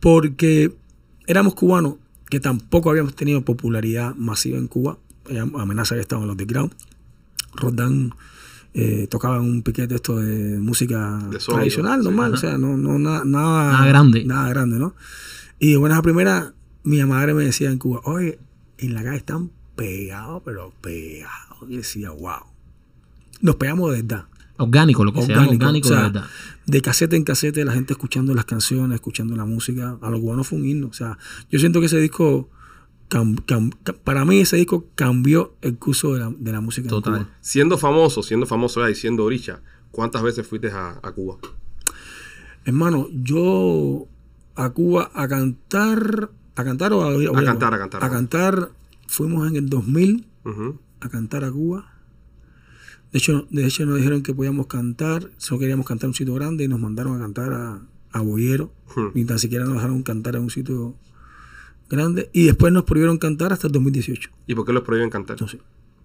Porque 0.00 0.74
éramos 1.26 1.54
cubanos 1.54 1.94
que 2.28 2.40
tampoco 2.40 2.90
habíamos 2.90 3.14
tenido 3.14 3.42
popularidad 3.42 4.14
masiva 4.16 4.58
en 4.58 4.66
Cuba. 4.68 4.98
Amenaza 5.58 5.94
que 5.94 6.00
estaban 6.00 6.26
los 6.26 6.36
de 6.36 6.44
Ground. 6.44 6.72
Roldán 7.54 8.14
eh, 8.74 9.06
tocaba 9.10 9.36
en 9.36 9.42
un 9.42 9.62
piquete 9.62 9.94
esto 9.96 10.16
de 10.16 10.58
música 10.58 11.18
De 11.30 11.38
sonido, 11.40 11.58
tradicional, 11.60 12.00
sí. 12.00 12.04
normal. 12.06 12.32
O 12.34 12.36
sea, 12.38 12.56
no, 12.56 12.76
no, 12.78 12.98
na- 12.98 13.22
nada, 13.24 13.72
Nada 13.72 13.86
grande. 13.86 14.24
Nada 14.24 14.48
grande, 14.48 14.78
¿no? 14.78 14.94
Y 15.58 15.72
de 15.72 15.76
buenas 15.76 15.98
a 15.98 16.02
primeras, 16.02 16.52
mi 16.82 17.04
madre 17.04 17.34
me 17.34 17.44
decía 17.44 17.70
en 17.70 17.78
Cuba, 17.78 18.00
oye, 18.04 18.38
en 18.86 18.94
la 18.94 19.02
calle 19.02 19.16
están 19.18 19.50
pegados, 19.76 20.42
pero 20.44 20.72
pegados. 20.80 21.58
Y 21.68 21.76
decía, 21.76 22.10
wow. 22.10 22.44
Nos 23.40 23.56
pegamos 23.56 23.90
de 23.92 24.02
verdad 24.02 24.26
Orgánico, 24.58 25.04
lo 25.04 25.12
que 25.12 25.22
se 25.22 25.28
llama 25.34 25.48
orgánico 25.48 25.88
o 25.88 25.90
sea, 25.90 26.02
de 26.02 26.10
verdad. 26.10 26.26
de 26.66 26.82
casete 26.82 27.16
en 27.16 27.24
casete, 27.24 27.64
la 27.64 27.72
gente 27.72 27.94
escuchando 27.94 28.34
las 28.34 28.44
canciones, 28.44 28.94
escuchando 28.96 29.34
la 29.34 29.44
música. 29.44 29.98
A 30.00 30.10
los 30.10 30.20
cubanos 30.20 30.46
fue 30.46 30.58
un 30.58 30.66
himno. 30.66 30.86
O 30.88 30.92
sea, 30.92 31.18
yo 31.50 31.58
siento 31.58 31.80
que 31.80 31.86
ese 31.86 31.98
disco, 31.98 32.48
cam- 33.08 33.44
cam- 33.46 33.74
ca- 33.82 33.94
para 33.94 34.24
mí 34.24 34.38
ese 34.40 34.56
disco 34.58 34.86
cambió 34.94 35.56
el 35.62 35.76
curso 35.78 36.12
de 36.14 36.20
la, 36.20 36.32
de 36.38 36.52
la 36.52 36.60
música. 36.60 36.84
en 36.86 36.90
Total. 36.90 37.14
Cuba. 37.24 37.36
Siendo 37.40 37.76
famoso, 37.78 38.22
siendo 38.22 38.46
famoso 38.46 38.88
y 38.88 38.94
siendo 38.94 39.24
oricha, 39.24 39.60
¿cuántas 39.90 40.22
veces 40.22 40.46
fuiste 40.46 40.70
a, 40.70 41.00
a 41.02 41.12
Cuba? 41.12 41.38
Hermano, 42.64 43.08
yo 43.12 44.06
a 44.54 44.70
Cuba 44.70 45.10
a 45.14 45.26
cantar, 45.26 46.30
a 46.54 46.64
cantar 46.64 46.92
o 46.92 47.02
a, 47.02 47.08
oír- 47.14 47.28
A 47.28 47.32
oír- 47.32 47.44
cantar, 47.44 47.74
a 47.74 47.78
cantar. 47.78 48.04
A 48.04 48.10
cantar, 48.10 48.70
fuimos 49.06 49.48
en 49.48 49.56
el 49.56 49.68
2000 49.68 50.26
Ujú. 50.44 50.78
a 51.00 51.08
cantar 51.08 51.44
a 51.44 51.50
Cuba. 51.50 51.88
De 53.12 53.18
hecho, 53.18 53.46
de 53.50 53.66
hecho 53.66 53.84
nos 53.86 53.96
dijeron 53.98 54.22
que 54.22 54.32
podíamos 54.34 54.66
cantar, 54.68 55.30
solo 55.36 55.58
queríamos 55.60 55.86
cantar 55.86 56.06
en 56.06 56.10
un 56.10 56.14
sitio 56.14 56.34
grande 56.34 56.64
y 56.64 56.68
nos 56.68 56.80
mandaron 56.80 57.16
a 57.16 57.18
cantar 57.20 57.52
a, 57.52 57.82
a 58.12 58.20
Boyero. 58.20 58.72
Ni 59.14 59.24
tan 59.24 59.38
siquiera 59.38 59.64
nos 59.64 59.74
dejaron 59.74 60.02
cantar 60.02 60.36
en 60.36 60.42
un 60.42 60.50
sitio 60.50 60.94
grande. 61.90 62.30
Y 62.32 62.44
después 62.46 62.72
nos 62.72 62.84
prohibieron 62.84 63.18
cantar 63.18 63.52
hasta 63.52 63.66
el 63.66 63.72
2018. 63.72 64.30
¿Y 64.46 64.54
por 64.54 64.64
qué 64.66 64.72
los 64.72 64.82
prohíben 64.82 65.10
cantar? 65.10 65.40
No 65.40 65.48
sé. 65.48 65.60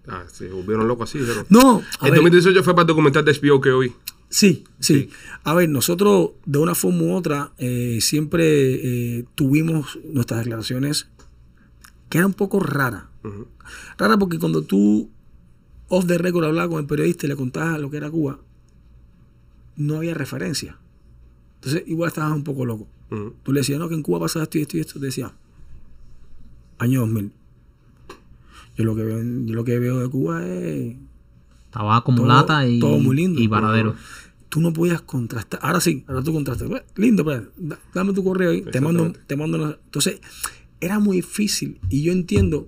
Ah, 0.08 0.24
se 0.28 0.50
volvieron 0.50 0.88
locos 0.88 1.10
así. 1.10 1.20
dijeron. 1.20 1.46
No, 1.50 1.82
a 2.00 2.06
El 2.06 2.12
ver, 2.12 2.22
2018 2.22 2.64
fue 2.64 2.74
para 2.74 2.84
el 2.84 2.88
documental 2.88 3.24
de 3.26 3.32
HBO 3.34 3.60
que 3.62 3.72
hoy. 3.72 3.94
Sí, 4.30 4.63
sí, 4.80 4.94
Sí. 4.94 5.10
A 5.44 5.54
ver, 5.54 5.70
nosotros 5.70 6.32
de 6.46 6.60
una 6.60 6.76
forma 6.76 7.04
u 7.04 7.13
otra 7.13 7.54
eh, 7.58 8.00
siempre 8.02 9.18
eh, 9.18 9.26
tuvimos 9.36 10.00
nuestras 10.04 10.42
declaraciones 10.42 11.08
que 12.10 12.18
eran 12.18 12.32
un 12.32 12.34
poco 12.34 12.60
raras. 12.60 13.06
Ujú. 13.24 13.48
Rara 13.98 14.18
porque 14.18 14.40
cuando 14.40 14.62
tú 14.63 15.10
off 15.90 16.06
the 16.06 16.18
record 16.18 16.46
hablabas 16.46 16.70
con 16.70 16.80
el 16.80 16.86
periodista 16.86 17.26
y 17.26 17.30
le 17.30 17.36
contabas 17.36 17.80
lo 17.80 17.90
que 17.90 17.98
era 17.98 18.10
Cuba, 18.10 18.40
no 19.76 19.98
había 19.98 20.13
referencia. 20.13 20.78
Entonces 21.56 21.84
igual 21.88 22.10
estabas 22.10 22.34
un 22.34 22.44
poco 22.44 22.66
loco. 22.66 22.88
Tú 23.44 23.54
le 23.54 23.62
decías, 23.62 23.80
no, 23.80 23.88
que 23.88 23.96
en 23.96 24.04
Cuba 24.04 24.20
pasa 24.20 24.44
esto 24.44 24.58
y 24.58 24.62
esto 24.62 24.78
y 24.78 24.82
esto. 24.82 25.00
Te 25.00 25.06
decía, 25.06 25.34
año 26.78 27.02
2000. 27.02 27.32
Yo 28.76 28.84
lo 28.84 28.96
que 28.96 29.04
veo, 29.04 29.18
yo 29.18 29.56
lo 29.56 29.63
que 29.63 29.80
veo 29.80 30.00
de 30.00 30.10
Cuba 30.10 30.46
es... 30.46 30.96
Tabaco, 31.72 32.12
Todo- 32.14 32.24
mulata 32.24 32.68
y, 32.68 32.80
todo 32.80 32.98
muy 33.00 33.16
lindo. 33.16 33.40
y 33.42 33.48
varadero. 33.48 33.96
Tú 34.50 34.62
no 34.62 34.72
podías 34.72 35.02
contrastar. 35.02 35.60
Ahora 35.62 35.82
sí, 35.82 36.04
ahora 36.08 36.24
tú 36.24 36.34
contrastas. 36.34 36.70
Lindo, 36.96 37.26
pero 37.26 37.50
da- 37.58 37.80
dame 37.94 38.14
tu 38.14 38.24
correo 38.24 38.52
ahí. 38.52 38.62
Te 38.62 38.80
mando, 38.82 39.12
te 39.28 39.36
mando 39.36 39.58
una- 39.58 39.78
Entonces, 39.86 40.20
era 40.80 41.00
muy 41.00 41.18
difícil. 41.18 41.80
Y 41.90 42.04
yo 42.04 42.14
entiendo 42.14 42.68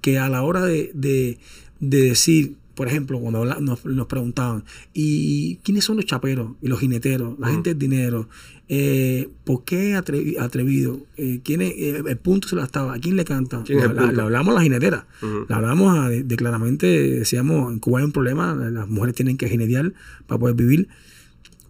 que 0.00 0.18
a 0.18 0.28
la 0.28 0.42
hora 0.42 0.64
de, 0.64 0.90
de- 0.94 1.38
de 1.80 2.00
decir, 2.02 2.56
por 2.76 2.86
ejemplo, 2.86 3.18
cuando 3.18 3.40
habla- 3.40 3.58
nos, 3.60 3.84
nos 3.84 4.06
preguntaban, 4.06 4.62
¿y 4.94 5.56
quiénes 5.64 5.84
son 5.84 5.96
los 5.96 6.04
chaperos 6.06 6.52
y 6.62 6.68
los 6.68 6.78
jineteros? 6.78 7.36
La 7.40 7.48
gente 7.48 7.70
del 7.70 7.78
dinero. 7.78 8.28
Eh, 8.68 9.28
¿Por 9.44 9.64
qué 9.64 9.94
atrevi- 9.96 10.38
atrevido? 10.38 11.00
Eh, 11.16 11.40
¿quién 11.42 11.62
es- 11.62 11.72
eh, 11.76 12.02
el 12.06 12.18
punto 12.18 12.46
se 12.48 12.54
lo 12.56 12.62
estaba. 12.62 12.94
¿A 12.94 12.98
quién 12.98 13.16
le 13.16 13.24
canta? 13.24 13.62
¿Quién 13.64 13.80
hablamos 14.20 14.52
a 14.54 14.58
la 14.58 14.62
jinetera. 14.62 15.06
Ujú. 15.22 15.46
Le 15.48 15.54
hablamos 15.54 15.96
a- 15.98 16.08
de, 16.10 16.22
de 16.22 16.36
claramente, 16.36 16.86
decíamos, 16.86 17.72
en 17.72 17.78
Cuba 17.78 18.00
hay 18.00 18.04
un 18.04 18.12
problema, 18.12 18.54
las 18.54 18.88
mujeres 18.88 19.14
tienen 19.16 19.36
que 19.38 19.48
jinetear 19.48 19.94
para 20.26 20.38
poder 20.38 20.54
vivir, 20.54 20.88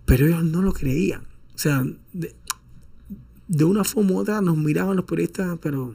pero 0.07 0.27
ellos 0.27 0.43
no 0.45 0.61
lo 0.63 0.73
creían. 0.73 1.23
O 1.55 1.59
sea, 1.59 1.87
de, 2.13 2.35
de 3.49 3.65
una 3.65 3.85
forma 3.85 4.13
u 4.13 4.19
otra 4.19 4.41
nos 4.41 4.57
miraban 4.57 4.97
los 4.97 5.05
periodistas, 5.05 5.59
pero 5.63 5.95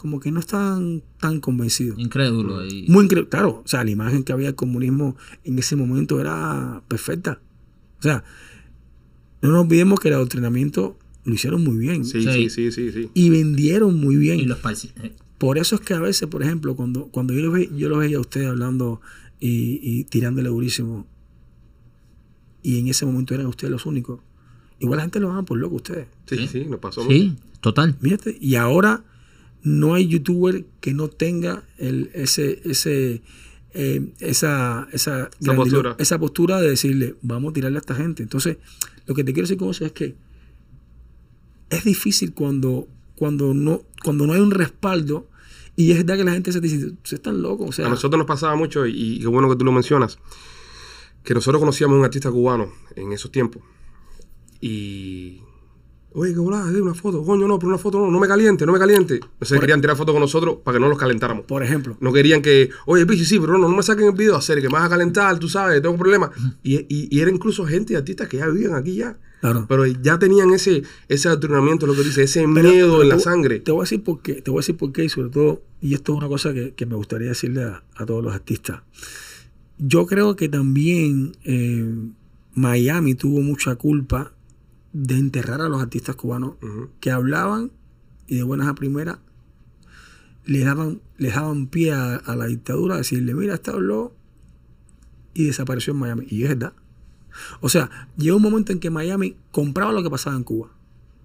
como 0.00 0.18
que 0.18 0.32
no 0.32 0.40
estaban 0.40 1.02
tan 1.20 1.40
convencidos. 1.40 1.98
Incrédulo. 1.98 2.64
Y, 2.66 2.86
Muy 2.88 3.04
increíble, 3.04 3.28
claro, 3.28 3.62
o 3.64 3.68
sea, 3.68 3.84
la 3.84 3.90
imagen 3.90 4.24
que 4.24 4.32
había 4.32 4.46
del 4.46 4.54
comunismo 4.54 5.16
en 5.44 5.58
ese 5.58 5.76
momento 5.76 6.20
era 6.20 6.82
perfecta. 6.88 7.40
O 7.98 8.02
sea, 8.02 8.24
no 9.42 9.50
nos 9.50 9.64
olvidemos 9.64 10.00
que 10.00 10.08
el 10.08 10.14
adoctrinamiento 10.14 10.96
lo 11.24 11.34
hicieron 11.34 11.62
muy 11.62 11.76
bien 11.76 12.04
Sí, 12.06 12.22
Sí. 12.22 12.48
sí, 12.48 12.50
sí, 12.50 12.72
sí, 12.72 12.92
sí. 12.92 13.10
y 13.12 13.28
vendieron 13.30 13.94
muy 14.00 14.16
bien. 14.16 14.40
y 14.40 14.44
los 14.46 14.58
eh, 15.02 15.12
Por 15.36 15.58
eso 15.58 15.74
es 15.74 15.82
que 15.82 15.92
a 15.94 16.00
veces, 16.00 16.28
por 16.28 16.42
ejemplo, 16.42 16.74
cuando, 16.74 17.08
cuando 17.08 17.34
yo, 17.34 17.42
los 17.42 17.52
ve- 17.52 17.70
yo 17.76 17.88
los 17.90 17.98
veía 17.98 18.16
a 18.16 18.20
ustedes 18.20 18.48
hablando 18.48 19.00
y, 19.38 19.78
y 19.82 20.04
tirándole 20.04 20.48
durísimo, 20.48 21.06
y 22.62 22.78
en 22.78 22.88
ese 22.88 23.06
momento 23.06 23.34
eran 23.34 23.46
ustedes 23.46 23.70
los 23.70 23.86
únicos, 23.86 24.20
igual 24.78 24.98
la 24.98 25.02
gente 25.04 25.20
lo 25.20 25.28
van 25.28 25.44
por 25.44 25.58
loco 25.58 25.76
ustedes. 25.76 26.06
Sí, 26.26 26.36
sí, 26.38 26.48
Sí. 26.48 26.64
nos 26.66 26.78
pasó 26.80 27.02
mucho. 27.02 27.14
Sí, 27.14 27.36
total. 27.60 27.96
Mírate, 28.00 28.36
y 28.40 28.54
ahora 28.56 29.04
no 29.62 29.94
hay 29.94 30.08
youtuber 30.08 30.64
que 30.80 30.94
no 30.94 31.08
tenga 31.08 31.64
el, 31.78 32.10
ese, 32.14 32.60
ese, 32.64 33.22
eh, 33.74 34.12
esa, 34.20 34.88
esa, 34.92 35.30
postura. 35.54 35.96
esa 35.98 36.18
postura 36.18 36.60
de 36.60 36.70
decirle, 36.70 37.16
vamos 37.22 37.50
a 37.50 37.54
tirarle 37.54 37.78
a 37.78 37.80
esta 37.80 37.94
gente. 37.94 38.22
Entonces, 38.22 38.58
lo 39.06 39.14
que 39.14 39.24
te 39.24 39.32
quiero 39.32 39.46
decir 39.46 39.58
con 39.58 39.70
eso 39.70 39.84
es 39.84 39.92
que 39.92 40.14
es 41.68 41.84
difícil 41.84 42.32
cuando, 42.32 42.88
cuando, 43.16 43.54
no, 43.54 43.82
cuando 44.02 44.26
no 44.26 44.32
hay 44.32 44.40
un 44.40 44.50
respaldo 44.50 45.28
y 45.76 45.92
es 45.92 45.98
verdad 45.98 46.16
que 46.16 46.24
la 46.24 46.32
gente 46.32 46.52
se 46.52 46.60
dice, 46.60 46.92
se 47.04 47.14
están 47.14 47.40
locos. 47.42 47.68
O 47.68 47.72
sea, 47.72 47.86
A 47.86 47.90
nosotros 47.90 48.18
nos 48.18 48.26
pasaba 48.26 48.56
mucho, 48.56 48.86
y, 48.86 48.92
y 48.92 49.20
qué 49.20 49.26
bueno 49.28 49.48
que 49.48 49.56
tú 49.56 49.64
lo 49.64 49.72
mencionas, 49.72 50.18
que 51.22 51.32
nosotros 51.32 51.60
conocíamos 51.60 51.94
a 51.96 51.98
un 51.98 52.04
artista 52.04 52.30
cubano 52.30 52.72
en 52.96 53.12
esos 53.12 53.30
tiempos. 53.30 53.62
Y 54.60 55.40
Oye, 56.12 56.32
que 56.32 56.40
volá, 56.40 56.64
una 56.64 56.92
foto. 56.94 57.22
Coño, 57.24 57.46
no, 57.46 57.58
pero 57.58 57.68
una 57.68 57.78
foto 57.78 58.00
no, 58.00 58.10
no 58.10 58.18
me 58.18 58.26
caliente, 58.26 58.66
no 58.66 58.72
me 58.72 58.78
caliente. 58.80 59.20
Entonces 59.22 59.60
querían 59.60 59.80
tirar 59.80 59.96
fotos 59.96 60.12
con 60.12 60.20
nosotros 60.20 60.56
para 60.64 60.76
que 60.76 60.80
no 60.80 60.88
los 60.88 60.98
calentáramos. 60.98 61.44
Por 61.44 61.62
ejemplo. 61.62 61.96
No 62.00 62.12
querían 62.12 62.42
que, 62.42 62.70
oye, 62.86 63.06
pichi, 63.06 63.24
sí, 63.24 63.38
pero 63.38 63.52
no, 63.58 63.68
no 63.68 63.76
me 63.76 63.82
saquen 63.82 64.06
el 64.06 64.12
video 64.12 64.34
a 64.34 64.38
hacer 64.38 64.60
que 64.60 64.66
me 64.68 64.72
vas 64.74 64.84
a 64.86 64.88
calentar, 64.88 65.38
tú 65.38 65.48
sabes, 65.48 65.80
tengo 65.80 65.96
problemas. 65.96 66.30
Y, 66.64 66.76
y, 66.88 67.08
y 67.10 67.20
era 67.20 67.30
incluso 67.30 67.64
gente 67.64 67.92
y 67.92 67.96
artistas 67.96 68.26
que 68.28 68.38
ya 68.38 68.48
vivían 68.48 68.74
aquí 68.74 68.96
ya. 68.96 69.18
Claro. 69.40 69.66
Pero 69.68 69.86
ya 69.86 70.18
tenían 70.18 70.50
ese, 70.52 70.82
ese 71.08 71.28
adoctrinamiento, 71.28 71.86
lo 71.86 71.94
que 71.94 72.02
dice, 72.02 72.24
ese 72.24 72.40
Pero- 72.40 72.70
miedo 72.70 72.90
pero 72.90 73.02
en 73.04 73.08
la 73.08 73.16
te- 73.16 73.22
sangre. 73.22 73.60
Te 73.60 73.70
voy 73.70 73.80
a 73.80 73.84
decir 73.84 74.02
por 74.02 74.20
qué, 74.20 74.42
te 74.42 74.50
voy 74.50 74.58
a 74.58 74.62
decir 74.62 74.76
por 74.76 74.92
qué 74.92 75.04
y 75.04 75.08
sobre 75.08 75.30
todo, 75.30 75.62
y 75.80 75.94
esto 75.94 76.12
es 76.12 76.18
una 76.18 76.28
cosa 76.28 76.52
que, 76.52 76.74
que 76.74 76.86
me 76.86 76.96
gustaría 76.96 77.28
decirle 77.28 77.62
a, 77.62 77.82
a 77.96 78.04
todos 78.04 78.22
los 78.22 78.34
artistas. 78.34 78.82
Yo 79.78 80.06
creo 80.06 80.34
que 80.36 80.48
también 80.48 81.36
eh, 81.44 81.88
Miami 82.54 83.14
tuvo 83.14 83.40
mucha 83.40 83.76
culpa 83.76 84.32
de 84.92 85.16
enterrar 85.16 85.60
a 85.60 85.68
los 85.68 85.80
artistas 85.80 86.16
cubanos 86.16 86.54
que 87.00 87.10
hablaban 87.10 87.70
y 88.26 88.36
de 88.36 88.42
buenas 88.42 88.68
a 88.68 88.74
primeras 88.74 89.18
les 90.46 90.64
daban, 90.64 91.00
les 91.18 91.34
daban 91.34 91.66
pie 91.66 91.92
a, 91.92 92.16
a 92.16 92.36
la 92.36 92.46
dictadura 92.46 92.94
a 92.94 92.98
decirle, 92.98 93.34
mira, 93.34 93.54
este 93.54 93.70
habló 93.70 94.14
y 95.34 95.44
desapareció 95.46 95.92
en 95.92 95.98
Miami. 96.00 96.26
Y 96.28 96.42
es 96.42 96.48
verdad. 96.48 96.72
O 97.60 97.68
sea, 97.68 98.08
llegó 98.16 98.36
un 98.38 98.42
momento 98.42 98.72
en 98.72 98.80
que 98.80 98.90
Miami 98.90 99.36
compraba 99.52 99.92
lo 99.92 100.02
que 100.02 100.10
pasaba 100.10 100.34
en 100.36 100.42
Cuba 100.42 100.70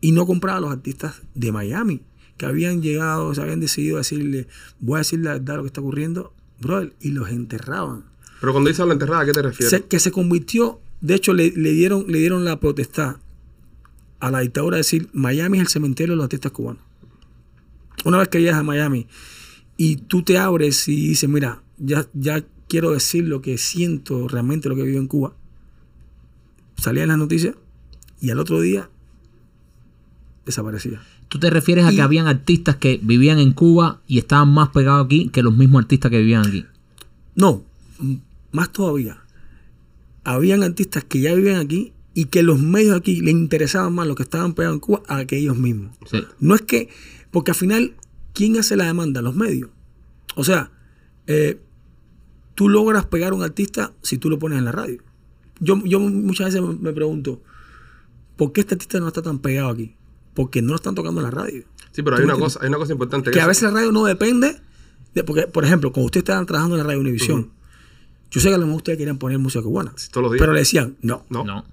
y 0.01 0.11
no 0.11 0.27
compraba 0.27 0.57
a 0.59 0.61
los 0.61 0.71
artistas 0.71 1.21
de 1.33 1.51
Miami 1.51 2.01
que 2.37 2.45
habían 2.45 2.81
llegado, 2.81 3.33
se 3.33 3.41
habían 3.41 3.61
decidido 3.61 3.95
a 3.95 3.99
decirle, 3.99 4.47
voy 4.79 4.95
a 4.95 4.99
decir 4.99 5.21
la 5.21 5.33
verdad 5.33 5.55
lo 5.55 5.61
que 5.63 5.67
está 5.67 5.81
ocurriendo, 5.81 6.33
brother, 6.59 6.93
y 6.99 7.11
los 7.11 7.29
enterraban. 7.29 8.03
Pero 8.41 8.51
cuando 8.51 8.69
dice 8.69 8.85
la 8.85 8.93
enterrada, 8.93 9.21
¿a 9.21 9.25
qué 9.25 9.31
te 9.31 9.41
refieres? 9.41 9.69
Se- 9.71 9.85
que 9.85 9.99
se 9.99 10.11
convirtió, 10.11 10.79
de 11.01 11.15
hecho, 11.15 11.33
le, 11.33 11.51
le 11.55 11.71
dieron, 11.71 12.05
le 12.09 12.19
dieron 12.19 12.43
la 12.43 12.59
potestad 12.59 13.15
a 14.19 14.31
la 14.31 14.39
dictadura 14.39 14.75
de 14.75 14.79
decir 14.79 15.09
Miami 15.13 15.57
es 15.57 15.61
el 15.63 15.67
cementerio 15.69 16.13
de 16.13 16.17
los 16.17 16.23
artistas 16.25 16.51
cubanos. 16.51 16.81
Una 18.05 18.17
vez 18.17 18.27
que 18.29 18.39
llegas 18.41 18.57
a 18.59 18.63
Miami 18.63 19.07
y 19.77 19.97
tú 19.97 20.21
te 20.23 20.37
abres 20.37 20.87
y 20.87 21.09
dices, 21.09 21.29
mira, 21.29 21.61
ya, 21.77 22.07
ya 22.13 22.43
quiero 22.67 22.91
decir 22.91 23.25
lo 23.27 23.41
que 23.41 23.57
siento 23.57 24.27
realmente, 24.27 24.69
lo 24.69 24.75
que 24.75 24.83
vivo 24.83 24.99
en 24.99 25.07
Cuba, 25.07 25.33
salía 26.77 27.03
en 27.03 27.09
las 27.09 27.17
noticias 27.17 27.55
y 28.21 28.29
al 28.31 28.39
otro 28.39 28.61
día 28.61 28.89
desaparecía. 30.45 31.01
¿Tú 31.27 31.39
te 31.39 31.49
refieres 31.49 31.85
a 31.85 31.91
Y- 31.91 31.95
que 31.95 32.01
habían 32.01 32.27
artistas 32.27 32.75
que 32.77 32.99
vivían 33.01 33.39
en 33.39 33.51
Cuba 33.53 34.01
y 34.07 34.19
estaban 34.19 34.49
más 34.53 34.69
pegados 34.69 35.05
aquí 35.05 35.29
que 35.29 35.41
los 35.43 35.55
mismos 35.55 35.81
artistas 35.83 36.11
que 36.11 36.19
vivían 36.19 36.45
aquí? 36.45 36.65
No, 37.35 37.63
más 38.51 38.71
todavía. 38.71 39.17
Habían 40.23 40.63
artistas 40.63 41.03
que 41.03 41.19
ya 41.21 41.33
vivían 41.33 41.57
aquí 41.59 41.91
y 42.15 42.25
que 42.25 42.41
los 42.41 42.59
medios 42.59 42.97
aquí 42.97 43.21
les 43.21 43.33
interesaban 43.33 43.93
más 43.93 44.07
los 44.07 44.15
que 44.15 44.23
estaban 44.23 44.53
pegados 44.55 44.75
en 44.77 44.79
Cuba 44.79 45.03
a 45.07 45.25
que 45.25 45.37
ellos 45.37 45.57
mismos. 45.57 45.95
Sí. 46.09 46.23
No 46.39 46.55
es 46.55 46.61
que, 46.61 46.89
porque 47.29 47.51
al 47.51 47.57
final, 47.57 47.93
¿quién 48.33 48.57
hace 48.57 48.75
la 48.75 48.85
demanda? 48.85 49.21
Los 49.21 49.35
medios. 49.35 49.69
O 50.35 50.43
sea, 50.43 50.71
eh, 51.27 51.59
tú 52.55 52.69
logras 52.69 53.05
pegar 53.05 53.33
a 53.33 53.35
un 53.35 53.43
artista 53.43 53.93
si 54.01 54.17
tú 54.17 54.29
lo 54.31 54.39
pones 54.39 54.57
en 54.57 54.65
la 54.65 54.71
radio. 54.71 55.03
Yo, 55.59 55.79
yo 55.85 55.99
muchas 55.99 56.53
veces 56.53 56.61
me- 56.79 56.91
pregunto, 56.93 57.41
¿por 58.37 58.51
qué 58.53 58.61
este 58.61 58.75
artista 58.75 58.99
no 58.99 59.07
está 59.09 59.21
tan 59.21 59.39
pegado 59.39 59.69
aquí? 59.69 59.95
Porque 60.33 60.61
no 60.61 60.69
lo 60.69 60.75
están 60.75 60.95
tocando 60.95 61.21
en 61.21 61.25
la 61.25 61.31
radio. 61.31 61.63
Sí, 61.91 62.01
pero 62.01 62.15
hay 62.17 62.23
¿Tú 62.23 62.27
una, 62.29 62.37
cosa, 62.37 62.59
hay 62.61 62.67
una 62.69 62.77
cosa 62.77 62.91
importante. 62.93 63.31
Que 63.31 63.39
a 63.41 63.47
veces 63.47 63.63
la 63.63 63.71
radio 63.71 63.91
no 63.91 64.03
depende 64.05 64.57
de, 65.13 65.23
porque, 65.23 65.47
por 65.47 65.63
ejemplo, 65.63 65.91
cuando 65.93 66.05
ustedes 66.07 66.23
estaban 66.23 66.45
trabajando 66.45 66.75
en 66.75 66.79
la 66.79 66.87
radio 66.87 66.99
Univisión, 66.99 67.51
yo 68.31 68.41
sé 68.41 68.49
que 68.49 68.55
a 68.55 68.57
lo 68.57 68.65
mejor 68.65 68.77
ustedes 68.77 68.97
querían 68.97 69.17
poner 69.17 69.39
música 69.39 69.63
cubana, 69.63 69.93
Sí, 69.95 70.09
todos 70.11 70.23
los 70.23 70.31
días. 70.33 70.41
pero 70.41 70.51
le 70.53 70.59
decían, 70.59 70.97
no, 71.01 71.25
No. 71.29 71.43
No. 71.45 71.65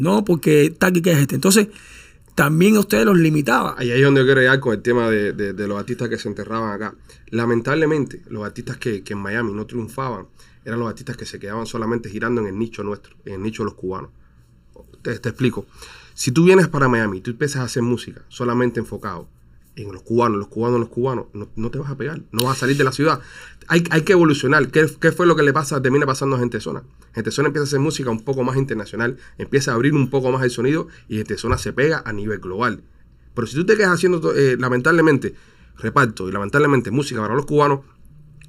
No, 0.00 0.24
porque 0.24 0.74
tal 0.76 1.00
que 1.00 1.12
es 1.12 1.18
este. 1.18 1.34
Entonces, 1.34 1.68
también 2.34 2.76
a 2.76 2.80
ustedes 2.80 3.04
los 3.04 3.18
limitaba. 3.18 3.74
Ahí 3.78 3.90
es 3.90 4.02
donde 4.02 4.20
yo 4.22 4.24
quiero 4.26 4.40
llegar 4.40 4.60
con 4.60 4.72
el 4.72 4.82
tema 4.82 5.10
de, 5.10 5.32
de- 5.32 5.68
los 5.68 5.78
artistas 5.78 6.08
que 6.08 6.16
se 6.18 6.28
enterraban 6.28 6.72
acá. 6.72 6.94
Lamentablemente, 7.28 8.22
los 8.28 8.44
artistas 8.44 8.78
que, 8.78 9.02
que 9.02 9.12
en 9.12 9.18
Miami 9.18 9.52
no 9.52 9.66
triunfaban 9.66 10.26
eran 10.64 10.78
los 10.78 10.88
artistas 10.88 11.16
que 11.16 11.26
se 11.26 11.38
quedaban 11.38 11.66
solamente 11.66 12.08
girando 12.10 12.40
en 12.40 12.46
el 12.48 12.58
nicho 12.58 12.82
nuestro, 12.82 13.14
en 13.24 13.34
el 13.34 13.42
nicho 13.42 13.62
de 13.62 13.66
los 13.66 13.74
cubanos. 13.74 14.10
Te, 15.02 15.12
explico. 15.12 15.66
Si 16.14 16.32
tú 16.32 16.44
vienes 16.44 16.68
para 16.68 16.88
Miami 16.88 17.20
tú 17.20 17.30
empiezas 17.30 17.62
a 17.62 17.64
hacer 17.64 17.82
música 17.82 18.22
solamente 18.28 18.80
enfocado 18.80 19.28
en 19.76 19.92
los 19.92 20.02
cubanos, 20.02 20.38
los 20.38 20.48
cubanos, 20.48 20.80
los 20.80 20.88
cubanos, 20.88 21.26
no, 21.32 21.48
no 21.56 21.70
te 21.70 21.78
vas 21.78 21.90
a 21.90 21.96
pegar, 21.96 22.20
no 22.32 22.44
vas 22.44 22.56
a 22.56 22.60
salir 22.60 22.76
de 22.76 22.84
la 22.84 22.92
ciudad. 22.92 23.20
Hay, 23.72 23.82
que 23.82 24.12
evolucionar. 24.14 24.66
¿Qué, 24.72 24.88
fue 24.88 25.26
lo 25.26 25.36
que 25.36 25.44
le 25.44 25.52
pasa, 25.52 25.80
termina 25.80 26.04
pasando 26.04 26.34
a 26.34 26.40
Gente 26.40 26.60
Zona? 26.60 26.82
Gente 27.14 27.30
Zona 27.30 27.46
empieza 27.46 27.62
a 27.62 27.68
hacer 27.68 27.78
música 27.78 28.10
un 28.10 28.24
poco 28.24 28.42
más 28.42 28.56
internacional, 28.56 29.16
empieza 29.38 29.70
a 29.70 29.74
abrir 29.74 29.94
un 29.94 30.10
poco 30.10 30.32
más 30.32 30.42
el 30.42 30.50
sonido 30.50 30.88
y 31.08 31.18
Gente 31.18 31.38
Zona 31.38 31.56
se 31.56 31.72
pega 31.72 32.02
a 32.04 32.12
nivel 32.12 32.40
global. 32.40 32.82
Pero 33.32 33.46
si 33.46 33.54
tú 33.54 33.64
te 33.64 33.76
quedas 33.76 33.92
haciendo, 33.92 34.34
eh, 34.34 34.56
lamentablemente, 34.58 35.36
reparto 35.78 36.28
y 36.28 36.32
lamentablemente 36.32 36.90
música 36.90 37.20
para 37.20 37.36
los 37.36 37.46
cubanos, 37.46 37.82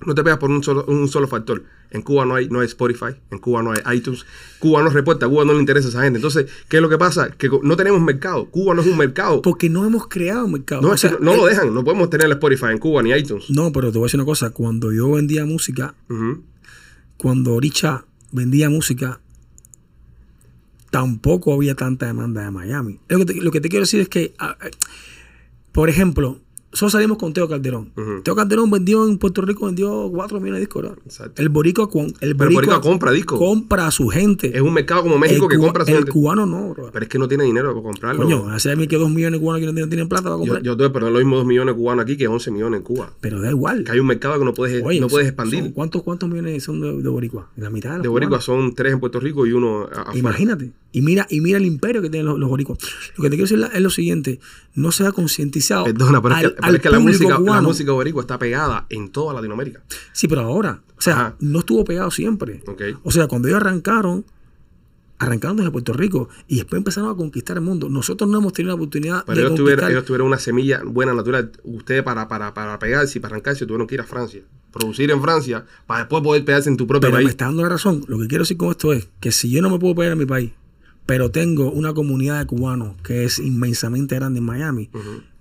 no 0.06 0.16
te 0.16 0.24
pegas 0.24 0.40
por 0.40 0.50
un 0.50 0.64
solo, 0.64 0.86
un 0.86 1.08
solo 1.08 1.28
factor. 1.28 1.64
En 1.92 2.02
Cuba 2.02 2.26
no 2.26 2.36
hay, 2.36 2.48
no 2.48 2.62
hay 2.62 2.68
Spotify, 2.68 3.16
en 3.32 3.40
Cuba 3.40 3.62
no 3.62 3.72
hay 3.72 3.98
iTunes, 3.98 4.26
Cuba 4.60 4.82
no 4.82 4.90
reporta, 4.90 5.28
Cuba 5.28 5.44
no 5.44 5.54
le 5.54 5.60
interesa 5.60 5.88
a 5.88 5.90
esa 5.92 6.04
gente. 6.04 6.18
Entonces, 6.18 6.50
¿qué 6.70 6.78
es 6.78 6.82
lo 6.82 6.90
que 6.90 6.98
pasa? 6.98 7.32
Que 7.32 7.50
no 7.64 7.76
tenemos 7.76 8.02
mercado. 8.02 8.46
Cuba 8.46 8.74
no 8.74 8.82
es 8.82 8.88
un 8.88 8.98
mercado. 8.98 9.42
Porque 9.42 9.70
no 9.70 9.86
hemos 9.86 10.08
creado 10.08 10.48
mercado. 10.48 10.82
No, 10.82 10.90
O 10.90 10.94
es 10.94 11.02
que 11.02 11.10
sea, 11.10 11.18
no, 11.20 11.32
no 11.32 11.38
lo 11.38 11.48
eh, 11.48 11.52
dejan, 11.52 11.74
no 11.74 11.84
podemos 11.84 12.10
tener 12.10 12.30
Spotify 12.32 12.68
en 12.72 12.78
Cuba 12.78 13.04
ni 13.04 13.12
iTunes. 13.12 13.50
No, 13.50 13.72
pero 13.72 13.92
te 13.92 13.98
voy 13.98 14.06
a 14.06 14.08
decir 14.08 14.20
una 14.20 14.26
cosa. 14.26 14.52
Cuando 14.52 14.92
yo 14.92 15.12
vendía 15.12 15.46
música, 15.46 15.96
cuando 17.18 17.60
Richa 17.60 18.06
vendía 18.32 18.70
música, 18.70 19.20
tampoco 20.92 21.54
había 21.54 21.76
tanta 21.76 22.06
demanda 22.06 22.44
de 22.44 22.52
Miami. 22.52 23.00
Lo 23.10 23.20
que 23.20 23.26
te, 23.26 23.42
lo 23.42 23.52
que 23.52 23.62
te 23.62 23.70
quiero 23.70 23.84
decir 23.84 24.02
es 24.02 24.10
que, 24.10 24.34
por 25.72 25.90
ejemplo, 25.90 26.40
nosotros 26.72 26.92
salimos 26.94 27.18
con 27.18 27.34
Teo 27.34 27.48
Calderón. 27.50 27.92
Teo 28.24 28.36
Calderón 28.36 28.72
vendió 28.72 29.08
en 29.08 29.18
Puerto 29.18 29.42
Rico, 29.42 29.66
vendió 29.66 30.10
4 30.12 30.40
millones 30.40 30.62
de 30.62 30.66
discos. 30.68 30.86
El 31.36 31.50
boricua, 31.50 31.90
el 31.94 32.14
el 32.22 32.34
boricua 32.34 32.56
boricua 32.56 32.82
compra 32.82 33.12
discos. 33.12 33.38
compra 33.40 33.88
a 33.88 33.92
su 33.92 34.08
gente. 34.08 34.56
Es 34.56 34.62
un 34.62 34.74
mercado 34.74 35.04
como 35.04 35.18
México 35.18 35.46
el 35.46 35.52
que 35.52 35.58
compra 35.58 35.84
su 35.84 35.92
El 35.92 35.98
gente. 35.98 36.12
cubano 36.12 36.46
no, 36.46 36.70
bro. 36.70 36.90
Pero 36.94 37.04
es 37.04 37.10
que 37.10 37.20
no 37.20 37.28
tiene 37.28 37.44
dinero 37.44 37.72
para 37.74 37.84
comprarlo. 37.84 38.24
Coño, 38.24 38.50
hace 38.50 38.72
a 38.72 38.76
mí 38.76 38.88
que 38.88 38.96
2 38.98 39.10
millones 39.10 39.40
de 39.40 39.44
cubanos 39.44 39.60
que 39.60 39.66
no 39.68 39.74
tienen, 39.74 39.90
tienen 39.90 40.08
plata 40.08 40.24
para 40.24 40.36
yo, 40.36 40.40
comprar. 40.40 40.62
yo 40.64 40.78
tengo 40.78 40.94
pero 40.94 41.08
es 41.08 41.14
lo 41.14 41.20
mismo 41.20 41.36
2 41.38 41.46
millones 41.46 41.76
de 41.76 41.80
cubanos 41.82 42.04
aquí 42.04 42.16
que 42.18 42.28
11 42.28 42.52
millones 42.52 42.78
en 42.80 42.84
Cuba. 42.84 43.12
pero 43.20 43.42
da 43.42 43.50
igual. 43.50 43.84
Que 43.84 43.92
hay 43.92 44.00
un 44.00 44.08
mercado 44.08 44.40
que 44.40 44.46
no 44.46 44.54
puedes, 44.54 44.82
Oye, 44.84 45.00
no 45.02 45.08
puedes 45.08 45.28
expandir. 45.28 45.64
son- 45.64 45.72
¿cuántos, 45.74 46.04
¿Cuántos 46.04 46.30
millones 46.30 46.64
son 46.64 46.80
de, 46.80 47.02
de 47.04 47.10
boricua? 47.10 47.50
La 47.58 47.70
mitad 47.70 47.98
de 47.98 48.02
de 48.04 48.08
Boricua 48.08 48.40
son 48.42 48.74
3 48.74 48.94
en 48.94 49.00
Puerto 49.00 49.20
Rico 49.20 49.46
y 49.46 49.52
uno 49.52 49.82
a- 49.94 50.02
afuera. 50.02 50.18
Imagínate. 50.18 50.72
Y 50.94 51.02
mira, 51.02 51.26
y 51.30 51.40
mira 51.40 51.58
el 51.58 51.66
imperio 51.66 52.02
que 52.02 52.10
tienen 52.10 52.26
los, 52.28 52.38
los 52.38 52.50
boricuas. 52.50 52.80
Lo 53.16 53.24
que 53.24 53.30
te 53.30 53.38
quiero 53.38 53.50
decir 53.50 53.70
es 53.74 53.82
lo 53.82 53.90
siguiente. 53.90 54.40
No 54.76 54.92
se 54.92 55.06
ha 55.06 55.12
concientizado 55.14 55.86
Perdona, 55.86 56.22
pero 56.22 56.36
es 56.36 56.44
al- 56.44 56.50
que, 56.50 56.56
pero 56.56 56.68
al 56.68 56.76
es 56.76 56.82
que 56.82 56.90
la, 56.90 57.00
música, 57.00 57.40
la 57.40 57.62
música 57.62 57.92
boricua 57.94 58.22
está 58.22 58.38
pegada 58.38 58.86
en 58.90 59.10
toda 59.10 59.34
Latinoamérica. 59.34 59.82
Sí, 60.12 60.28
pero 60.28 60.42
ahora. 60.42 60.82
O 60.98 61.02
sea, 61.02 61.14
Ajá. 61.14 61.36
no 61.40 61.60
estuvo 61.60 61.84
pegado 61.86 62.12
siempre. 62.12 62.62
O 63.04 63.12
sea, 63.12 63.28
cuando 63.28 63.48
ellos 63.48 63.62
arrancaron, 63.62 64.26
arrancaron 65.20 65.58
desde 65.58 65.72
Puerto 65.72 65.94
Rico 65.94 66.30
y 66.48 66.56
después 66.58 66.78
empezaron 66.80 67.10
a 67.12 67.16
conquistar 67.16 67.58
el 67.58 67.64
mundo. 67.64 67.90
Nosotros 67.90 68.30
no 68.30 68.40
hemos 68.40 68.54
tenido 68.54 68.70
la 68.70 68.76
oportunidad 68.76 69.24
Pero 69.26 69.36
de 69.36 69.42
ellos 69.46 69.56
tuvieron, 69.56 69.66
conquistar. 69.80 69.92
ellos 69.92 70.06
tuvieron 70.06 70.28
una 70.28 70.40
semilla 70.40 70.82
buena, 70.84 71.14
natural. 71.14 71.52
Ustedes 71.64 72.04
para, 72.04 72.28
para, 72.28 72.54
para 72.54 72.78
pegarse 72.80 73.18
y 73.20 73.22
para 73.22 73.36
arrancarse 73.36 73.66
tuvieron 73.66 73.88
que 73.88 73.96
ir 73.96 74.02
a 74.02 74.06
Francia. 74.06 74.42
Producir 74.74 75.12
en 75.12 75.22
Francia 75.22 75.66
para 75.86 76.02
después 76.02 76.24
poder 76.24 76.44
pegarse 76.46 76.70
en 76.70 76.78
tu 76.78 76.88
propio 76.88 77.02
Pero 77.02 77.14
me 77.14 77.18
país. 77.24 77.30
está 77.30 77.46
dando 77.46 77.62
la 77.64 77.70
razón. 77.70 78.04
Lo 78.08 78.18
que 78.20 78.28
quiero 78.28 78.44
decir 78.44 78.58
con 78.58 78.72
esto 78.72 78.94
es 78.94 79.08
que 79.20 79.32
si 79.32 79.50
yo 79.52 79.62
no 79.62 79.70
me 79.70 79.78
puedo 79.80 79.94
pegar 79.96 80.14
en 80.14 80.18
mi 80.20 80.26
país, 80.26 80.52
pero 81.06 81.32
tengo 81.32 81.72
una 81.72 81.94
comunidad 81.94 82.40
de 82.40 82.46
cubanos 82.46 82.96
que 83.04 83.24
es 83.26 83.40
inmensamente 83.40 84.16
grande 84.16 84.40
en 84.40 84.46
Miami, 84.46 84.90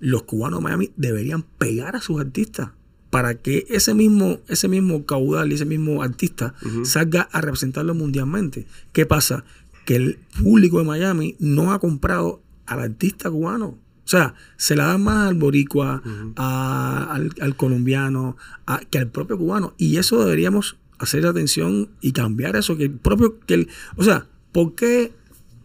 los 0.00 0.22
cubanos 0.24 0.60
de 0.60 0.64
Miami 0.64 0.90
deberían 0.96 1.42
pegar 1.42 1.96
a 1.96 2.00
sus 2.00 2.20
artistas 2.20 2.70
para 3.10 3.34
que 3.34 3.66
ese 3.68 3.92
mismo, 3.94 4.38
ese 4.48 4.68
mismo 4.68 5.04
caudal 5.04 5.50
y 5.50 5.54
ese 5.56 5.64
mismo 5.64 6.02
artista 6.02 6.54
salga 6.84 7.22
a 7.32 7.40
representarlo 7.40 7.94
mundialmente. 7.94 8.66
¿Qué 8.92 9.04
pasa? 9.06 9.44
Que 9.84 9.96
el 9.96 10.18
público 10.40 10.78
de 10.78 10.84
Miami 10.84 11.36
no 11.40 11.72
ha 11.72 11.78
comprado 11.80 12.40
al 12.66 12.80
artista 12.80 13.30
cubano. 13.30 13.66
O 14.04 14.08
sea, 14.10 14.34
se 14.56 14.74
la 14.76 14.86
dan 14.86 15.02
más 15.02 15.28
al 15.28 15.34
boricua, 15.34 16.02
a- 16.36 17.08
al, 17.12 17.30
al 17.40 17.56
colombiano, 17.56 18.36
a- 18.66 18.80
que 18.80 18.98
al 18.98 19.08
propio 19.08 19.36
cubano. 19.38 19.74
Y 19.76 19.96
eso 19.98 20.18
deberíamos 20.24 20.76
hacer 20.98 21.26
atención 21.26 21.90
y 22.00 22.12
cambiar 22.12 22.56
eso. 22.56 22.76
Que 22.76 22.84
el 22.84 22.90
propio, 22.92 23.38
que 23.40 23.54
el, 23.54 23.68
o 23.96 24.04
sea, 24.04 24.26
¿por 24.52 24.74
qué 24.74 25.12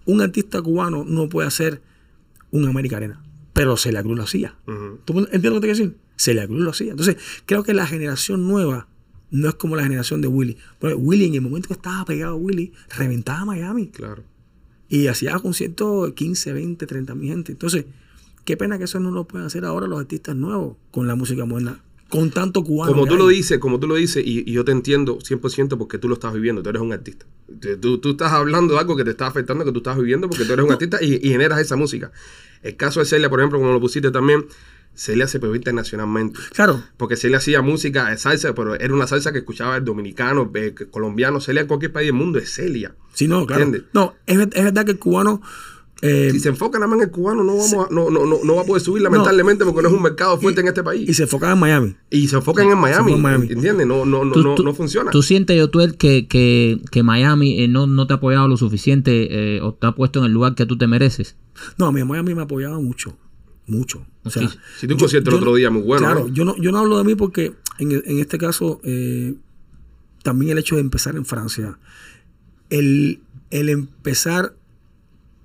un 0.06 0.22
artista 0.22 0.62
cubano 0.62 1.04
no 1.06 1.30
puede 1.30 1.48
hacer 1.48 1.82
un 2.52 2.68
América 2.68 2.98
Arena? 2.98 3.22
Pero 3.54 3.78
Celia 3.78 4.04
Cruz 4.04 4.18
lo 4.18 4.24
hacía. 4.24 4.56
Ujú. 4.68 5.00
¿Tú 5.06 5.20
entiendes 5.20 5.52
lo 5.52 5.62
que 5.62 5.68
te 5.68 5.74
quiero 5.74 5.80
decir? 5.80 5.98
Celia 6.18 6.48
Cruz 6.48 6.62
lo 6.62 6.72
hacía. 6.72 6.92
Entonces, 6.92 7.18
creo 7.46 7.64
que 7.64 7.74
la 7.74 7.88
generación 7.88 8.48
nueva 8.48 8.88
no 9.32 9.50
es 9.50 9.56
como 9.56 9.76
la 9.76 9.84
generación 9.84 10.22
de 10.22 10.28
Willy. 10.28 10.58
Porque 10.80 10.96
Willy, 10.96 11.26
en 11.26 11.36
el 11.36 11.42
momento 11.42 11.68
que 11.68 11.74
estaba 11.74 12.06
pegado 12.06 12.34
a 12.34 12.36
Willy, 12.36 12.74
reventaba 12.98 13.40
a 13.40 13.46
Miami. 13.46 13.88
Claro. 13.88 14.24
Y 14.88 15.08
hacía 15.08 15.38
conciertos 15.40 16.08
de 16.08 16.14
15, 16.14 16.54
20, 16.54 16.86
30 16.86 17.16
mil 17.16 17.30
gente. 17.30 17.52
Entonces, 17.52 17.86
qué 18.44 18.56
pena 18.58 18.78
que 18.78 18.84
eso 18.86 19.00
no 19.00 19.12
lo 19.12 19.26
puedan 19.26 19.48
hacer 19.48 19.66
ahora 19.66 19.88
los 19.88 20.00
artistas 20.00 20.36
nuevos 20.36 20.78
con 20.92 21.08
la 21.08 21.16
música 21.16 21.46
moderna. 21.46 21.82
Con 22.10 22.32
tanto 22.32 22.64
cubano. 22.64 22.92
Como 22.92 23.06
tú 23.08 23.16
lo 23.16 23.28
dices, 23.28 23.60
como 23.60 23.80
tú 23.80 23.88
lo 23.88 23.96
dices, 23.96 24.24
y, 24.26 24.50
y 24.50 24.54
yo 24.54 24.64
te 24.64 24.72
entiendo 24.72 25.18
100% 25.20 25.78
porque 25.78 25.98
tú 25.98 26.08
lo 26.08 26.14
estás 26.16 26.34
viviendo, 26.34 26.62
tú 26.62 26.70
eres 26.70 26.82
un 26.82 26.94
artista. 26.94 27.26
Tú, 27.82 28.00
estás 28.04 28.32
hablando 28.32 28.74
de 28.74 28.80
algo 28.80 28.96
que 28.96 29.04
te 29.04 29.12
está 29.12 29.28
afectando, 29.28 29.66
que 29.66 29.72
tú 29.72 29.80
estás 29.80 29.98
viviendo 29.98 30.30
porque 30.30 30.46
tú 30.46 30.54
eres 30.54 30.66
un 30.66 30.72
artista 30.74 30.98
y, 31.02 31.16
y 31.16 31.30
generas 31.30 31.60
esa 31.60 31.76
música. 31.76 32.12
El 32.64 32.76
caso 32.76 33.00
de 33.00 33.06
Celia, 33.06 33.30
por 33.30 33.40
ejemplo, 33.40 33.60
como 33.60 33.72
lo 33.72 33.80
pusiste 33.80 34.12
también, 34.12 34.46
Celia 34.96 35.28
se 35.28 35.40
pegó 35.40 35.56
internacionalmente. 35.56 36.40
Claro, 36.54 36.82
Porque 36.98 37.18
Celia 37.18 37.38
hacía 37.38 37.62
música 37.62 38.10
de 38.10 38.18
salsa, 38.18 38.56
pero 38.56 38.76
era 38.76 38.94
una 38.94 39.08
salsa 39.08 39.32
que 39.32 39.40
escuchaba 39.40 39.78
el 39.78 39.84
dominicano, 39.84 40.50
eh, 40.56 40.74
colombiano, 40.90 41.42
Celia 41.42 41.62
en 41.62 41.68
cualquier 41.68 41.92
país 41.92 42.08
del 42.08 42.16
mundo 42.16 42.40
es 42.40 42.54
Celia. 42.54 42.96
sí, 43.14 43.28
no, 43.28 43.46
claro. 43.46 43.64
¿Entiendes? 43.64 43.92
No, 43.94 44.16
es, 44.26 44.38
es 44.38 44.64
verdad 44.64 44.86
que 44.86 44.92
el 44.92 45.00
cubano. 45.00 45.42
Eh, 46.02 46.30
Si 46.32 46.40
se 46.40 46.50
enfoca 46.50 46.78
nada 46.78 46.88
más 46.90 46.98
en 46.98 47.04
el 47.06 47.12
cubano, 47.12 47.44
no, 47.44 47.56
vamos 47.56 47.74
a- 47.74 47.88
no, 47.94 48.10
no, 48.10 48.26
no, 48.26 48.44
no 48.44 48.56
va 48.56 48.62
a 48.64 48.66
poder 48.66 48.82
subir 48.82 49.02
lamentablemente 49.02 49.64
porque 49.66 49.82
no 49.82 49.88
es 49.88 49.94
un 49.94 50.02
mercado 50.04 50.38
fuerte 50.40 50.62
en 50.62 50.68
este 50.68 50.84
país. 50.84 51.08
y 51.10 51.14
se 51.14 51.24
enfocaba 51.24 51.54
en 51.54 51.60
Miami. 51.60 51.96
Y 52.10 52.28
se 52.28 52.36
enfocan 52.36 52.70
en 52.70 52.78
Miami, 52.78 53.14
enfocan 53.14 53.16
en 53.16 53.22
Miami. 53.22 53.48
¿entiendes? 53.54 53.88
No, 53.88 54.06
no, 54.06 54.26
no, 54.26 54.32
Tú- 54.34 54.44
no, 54.44 54.56
tú- 54.56 54.64
no 54.64 54.74
funciona. 54.74 55.10
¿Tú 55.12 55.24
sientes, 55.24 55.58
Yotuel, 55.58 55.96
que, 55.98 56.28
que, 56.28 56.82
que 56.92 57.02
Miami 57.04 57.62
eh, 57.64 57.68
no, 57.68 57.88
no 57.88 58.08
te 58.08 58.14
ha 58.14 58.18
apoyado 58.18 58.48
lo 58.48 58.58
suficiente 58.58 59.56
eh, 59.58 59.62
o 59.62 59.74
te 59.74 59.88
ha 59.88 59.94
puesto 59.94 60.20
en 60.20 60.26
el 60.26 60.32
lugar 60.34 60.54
que 60.56 60.66
tú 60.66 60.78
te 60.78 60.88
mereces? 60.88 61.38
No, 61.78 61.92
mi 61.92 62.04
Miami 62.04 62.36
me 62.36 62.42
apoyaba 62.44 62.80
mucho. 62.80 63.18
Mucho. 63.68 64.06
O 64.24 64.30
sea, 64.30 64.48
Sí. 64.48 64.58
Si 64.82 64.88
tú 64.88 64.94
un 64.96 65.00
concierto 65.00 65.30
el 65.32 65.38
otro 65.38 65.56
día 65.56 65.72
muy 65.72 65.82
bueno, 65.82 66.06
Claro, 66.06 66.28
yo, 66.28 66.46
no, 66.46 66.56
yo 66.58 66.72
no 66.72 66.78
hablo 66.80 66.98
de 67.00 67.04
mí 67.04 67.16
porque 67.16 67.54
en, 67.80 67.92
en 67.94 68.20
este 68.20 68.38
caso 68.38 68.80
eh, 68.84 69.34
también 70.24 70.52
el 70.52 70.58
hecho 70.60 70.76
de 70.76 70.82
empezar 70.82 71.16
en 71.16 71.26
Francia, 71.26 71.80
el, 72.70 73.22
el 73.50 73.70
empezar 73.70 74.54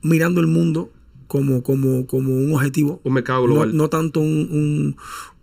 mirando 0.03 0.41
el 0.41 0.47
mundo 0.47 0.93
como, 1.27 1.63
como, 1.63 2.07
como 2.07 2.35
un 2.37 2.53
objetivo, 2.55 3.01
Un 3.05 3.13
mercado 3.15 3.41
no, 3.47 3.47
global. 3.55 3.77
no 3.77 3.89
tanto 3.89 4.21
un, 4.21 4.49
un, 4.51 4.97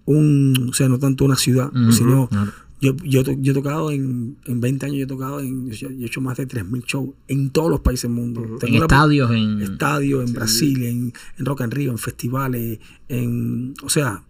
un- 0.06 0.70
o 0.70 0.74
sea, 0.74 0.89
no 0.89 1.00
tanto 1.00 1.26
una 1.26 1.36
ciudad, 1.38 1.72
sino 1.91 2.28
claro. 2.28 2.52
yo, 2.82 2.96
yo, 3.06 3.24
to- 3.24 3.36
yo 3.39 3.52
he 3.52 3.56
tocado 3.56 3.91
en, 3.91 4.36
en 4.46 4.60
20 4.62 4.86
años, 4.86 4.98
yo 4.98 5.04
he 5.06 5.08
tocado 5.08 5.39
en, 5.39 5.70
yo 5.72 5.88
he 5.89 6.06
hecho 6.06 6.20
más 6.22 6.38
de 6.38 6.48
3.000 6.48 6.84
shows 6.86 7.10
en 7.30 7.50
todos 7.52 7.70
los 7.70 7.80
países 7.80 8.04
del 8.04 8.12
mundo. 8.12 8.43
En 8.43 8.58
Tengo 8.60 8.80
la- 8.80 8.86
estadios, 8.86 9.32
en... 9.32 9.62
estadios 9.62 10.28
en 10.28 10.34
Brasil, 10.34 10.84
en, 10.84 11.13
en 11.38 11.46
Rock 11.46 11.62
and 11.62 11.74
Rio, 11.74 11.91
en 11.91 11.98
festivales, 11.98 12.80
en, 13.08 13.74
o 13.84 13.89
sea, 13.89 14.24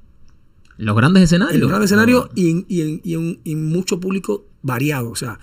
los 0.77 0.95
grandes 0.95 1.23
escenarios. 1.23 1.55
en 1.55 1.61
los 1.61 1.69
grandes 1.69 1.89
escenarios 1.91 2.29
y 2.35 2.51
en, 2.51 2.65
y 2.67 2.81
en- 2.81 3.01
y 3.03 3.13
en- 3.15 3.39
y 3.43 3.51
en 3.53 3.65
mucho 3.65 3.99
público 3.99 4.45
variado, 4.61 5.09
o 5.09 5.15
sea, 5.15 5.39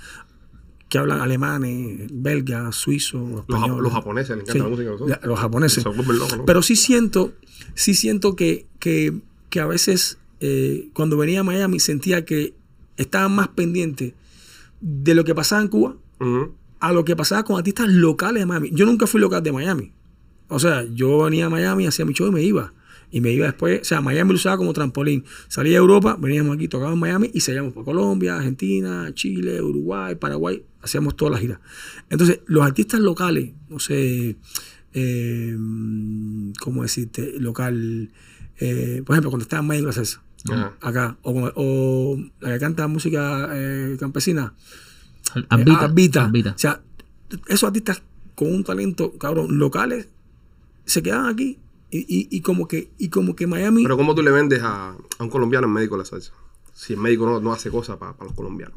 que 0.94 0.98
hablan 1.00 1.20
alemanes, 1.20 2.07
belgas, 2.12 2.76
suizos, 2.76 3.44
Los, 3.48 3.61
jap- 3.61 3.80
los 3.80 3.92
japoneses 3.92 4.37
les 4.37 4.44
encanta 4.48 4.52
Sí, 4.52 4.59
la 4.59 4.68
música 4.68 5.04
de 5.04 5.11
la- 5.11 5.20
los 5.24 5.40
japoneses. 5.40 5.85
Locos, 5.85 6.38
¿no? 6.38 6.44
Pero 6.46 6.62
sí 6.62 6.76
siento, 6.76 7.33
sí 7.74 7.94
siento 7.94 8.37
que, 8.37 8.66
que, 8.78 9.12
que 9.50 9.59
a 9.61 9.66
veces 9.66 10.18
eh, 10.40 10.88
cuando 10.92 11.16
venía 11.16 11.40
a 11.40 11.42
Miami 11.42 11.80
sentía 11.80 12.24
que 12.24 12.54
estaban 12.96 13.33
más 13.35 13.48
pendientes 13.48 14.12
de 14.80 15.14
lo 15.16 15.24
que 15.24 15.35
pasaba 15.35 15.62
en 15.62 15.68
Cuba 15.68 15.96
a 16.80 16.92
lo 16.92 17.04
que 17.04 17.16
pasaba 17.16 17.42
con 17.44 17.57
artistas 17.59 17.88
locales 17.88 18.42
de 18.42 18.46
Miami. 18.46 18.70
Yo 18.72 18.87
nunca 18.87 19.07
fui 19.09 19.20
local 19.20 19.42
de 19.42 19.50
Miami. 19.52 19.92
O 20.48 20.59
sea, 20.61 20.85
yo 20.94 21.24
venía 21.24 21.46
a 21.46 21.50
Miami, 21.50 21.87
hacía 21.87 22.04
mi 22.04 22.12
show 22.14 22.28
y 22.28 22.30
me 22.30 22.42
iba. 22.42 22.72
Y 23.11 23.20
me 23.20 23.30
iba 23.33 23.46
después, 23.46 23.80
o 23.80 23.85
sea, 23.85 24.00
Miami 24.00 24.30
lo 24.30 24.37
usaba 24.37 24.57
como 24.57 24.72
trampolín. 24.72 25.24
Salía 25.48 25.76
a 25.78 25.80
Europa, 25.80 26.16
veníamos 26.20 26.57
aquí, 26.57 26.66
tocábamos 26.68 26.96
en 26.96 27.00
Miami 27.00 27.30
y 27.33 27.40
salíamos 27.40 27.72
por 27.72 27.85
Colombia, 27.85 28.37
Argentina, 28.37 29.11
Chile, 29.14 29.61
Uruguay, 29.62 30.14
Paraguay. 30.16 30.62
Hacíamos 30.85 31.16
toda 31.16 31.31
la 31.33 31.38
gira. 31.38 31.61
Entonces, 32.11 32.40
los 32.47 32.62
artistas 32.64 33.01
locales, 33.01 33.53
no 33.68 33.79
sé, 33.81 34.37
eh, 34.92 35.57
¿cómo 36.61 36.83
decirte? 36.83 37.35
Local, 37.40 38.11
eh, 38.61 39.03
por 39.05 39.14
ejemplo, 39.14 39.31
cuando 39.31 39.42
estaba 39.44 39.75
en 39.77 39.85
la 39.87 39.92
salsa, 39.92 40.23
Ajá. 40.51 40.75
acá, 40.81 41.16
o, 41.23 42.18
la 42.40 42.53
que 42.53 42.59
canta 42.59 42.87
música 42.87 43.49
eh, 43.55 43.97
campesina, 43.99 44.55
Ambita. 45.49 45.85
Ambita. 45.87 46.25
Ambita. 46.25 46.51
O 46.53 46.59
sea, 46.59 46.81
esos 47.49 47.64
artistas 47.64 48.03
con 48.35 48.53
un 48.55 48.62
talento, 48.62 49.12
cabrón, 49.18 49.59
locales, 49.59 50.09
se 50.85 51.03
quedan 51.03 51.27
aquí. 51.27 51.59
Y, 51.90 51.99
y- 52.01 52.29
y 52.31 52.40
como 52.40 52.66
que, 52.68 52.90
y 52.99 53.09
como 53.09 53.35
que 53.37 53.47
Miami. 53.47 53.85
Pero 53.85 53.97
¿cómo 53.97 54.14
tú 54.14 54.23
le 54.23 54.31
vendes 54.33 54.61
a, 54.62 54.90
a 54.90 55.23
un 55.25 55.31
colombiano 55.31 55.66
en 55.66 55.73
médico 55.73 55.97
la 55.97 56.05
salsa? 56.05 56.33
Si 56.73 56.92
el 56.92 56.99
médico 57.01 57.25
no, 57.27 57.40
no 57.40 57.53
hace 57.53 57.70
cosas 57.70 57.97
para 57.99 58.14
los 58.20 58.33
colombianos. 58.35 58.77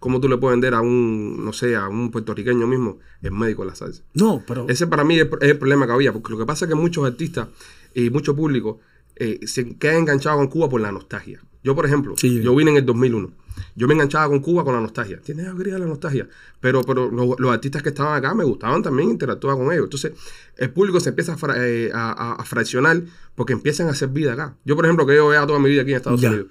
¿Cómo 0.00 0.20
tú 0.20 0.28
le 0.28 0.36
puedes 0.36 0.54
vender 0.54 0.74
a 0.74 0.80
un, 0.80 1.44
no 1.44 1.52
sé, 1.52 1.74
a 1.76 1.88
un 1.88 2.10
puertorriqueño 2.10 2.66
mismo 2.66 2.98
el 3.22 3.32
médico 3.32 3.62
de 3.62 3.70
la 3.70 3.74
salsa? 3.74 4.02
no, 4.14 4.42
pero. 4.46 4.66
Ese 4.68 4.86
para 4.86 5.04
mí 5.04 5.18
es, 5.18 5.26
es 5.40 5.48
el 5.50 5.58
problema 5.58 5.86
que 5.86 5.92
había, 5.92 6.12
porque 6.12 6.32
lo 6.32 6.38
que 6.38 6.46
pasa 6.46 6.64
es 6.64 6.68
que 6.68 6.74
muchos 6.74 7.04
artistas 7.06 7.48
y 7.94 8.10
mucho 8.10 8.36
público 8.36 8.80
eh, 9.16 9.40
se 9.46 9.76
quedan 9.76 9.96
enganchados 9.98 10.38
con 10.38 10.46
Cuba 10.48 10.68
por 10.68 10.80
la 10.80 10.92
nostalgia. 10.92 11.40
Yo, 11.64 11.74
por 11.74 11.84
ejemplo, 11.86 12.14
Sí. 12.16 12.40
yo 12.40 12.54
vine 12.54 12.70
en 12.70 12.76
el 12.76 12.86
2001. 12.86 13.32
Yo 13.74 13.88
me 13.88 13.94
enganchaba 13.94 14.28
con 14.28 14.38
Cuba 14.38 14.62
con 14.62 14.72
la 14.74 14.80
nostalgia. 14.80 15.18
Tienes 15.20 15.48
alegría 15.48 15.76
la 15.78 15.86
nostalgia. 15.86 16.28
Pero, 16.60 16.82
pero 16.84 17.10
los, 17.10 17.34
los 17.40 17.50
artistas 17.50 17.82
que 17.82 17.88
estaban 17.88 18.16
acá 18.16 18.32
me 18.32 18.44
gustaban 18.44 18.80
también, 18.84 19.10
interactuaba 19.10 19.58
con 19.58 19.72
ellos. 19.72 19.84
Entonces, 19.86 20.12
el 20.56 20.70
público 20.70 21.00
se 21.00 21.08
empieza 21.08 21.32
a, 21.32 21.36
fra- 21.36 21.56
eh, 21.66 21.90
a- 21.92 22.12
a- 22.12 22.34
a 22.34 22.44
fraccionar 22.44 23.02
porque 23.34 23.52
empiezan 23.54 23.88
a 23.88 23.90
hacer 23.90 24.10
vida 24.10 24.34
acá. 24.34 24.54
Yo, 24.64 24.76
por 24.76 24.84
ejemplo, 24.84 25.04
que 25.04 25.16
yo 25.16 25.26
vea 25.26 25.44
toda 25.48 25.58
mi 25.58 25.68
vida 25.68 25.82
aquí 25.82 25.90
en 25.90 25.96
Estados 25.96 26.20
Ya. 26.20 26.28
Unidos. 26.30 26.46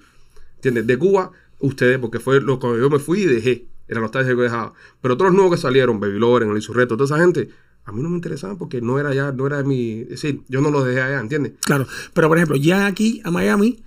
¿Entiendes? 0.56 0.86
De 0.86 0.98
Cuba, 0.98 1.30
ustedes, 1.60 1.98
porque 1.98 2.20
fue 2.20 2.40
lo 2.40 2.58
que 2.58 2.66
yo 2.78 2.90
me 2.90 2.98
fui 2.98 3.20
y 3.22 3.26
dejé. 3.26 3.66
Era 3.88 4.00
nostalgia 4.00 4.34
que 4.36 4.42
dejaba. 4.42 4.72
Pero 5.00 5.16
todos 5.16 5.30
los 5.30 5.36
nuevos 5.36 5.54
que 5.56 5.60
salieron, 5.62 5.98
Baby 5.98 6.18
Loren, 6.18 6.50
El 6.50 6.56
Insurreto, 6.56 6.96
toda 6.96 7.06
esa 7.16 7.24
gente, 7.24 7.48
a 7.84 7.92
mí 7.92 8.02
no 8.02 8.10
me 8.10 8.16
interesaban 8.16 8.58
porque 8.58 8.80
no 8.82 8.98
era 8.98 9.14
ya, 9.14 9.32
no 9.32 9.46
era 9.46 9.62
mi. 9.62 10.00
Es 10.02 10.08
decir, 10.10 10.42
yo 10.48 10.60
no 10.60 10.70
los 10.70 10.84
dejé 10.86 11.00
allá, 11.00 11.20
¿entiendes? 11.20 11.52
Claro. 11.64 11.86
Pero 12.12 12.28
por 12.28 12.36
ejemplo, 12.36 12.56
llegan 12.56 12.82
aquí 12.82 13.22
a 13.24 13.30
Miami 13.30 13.82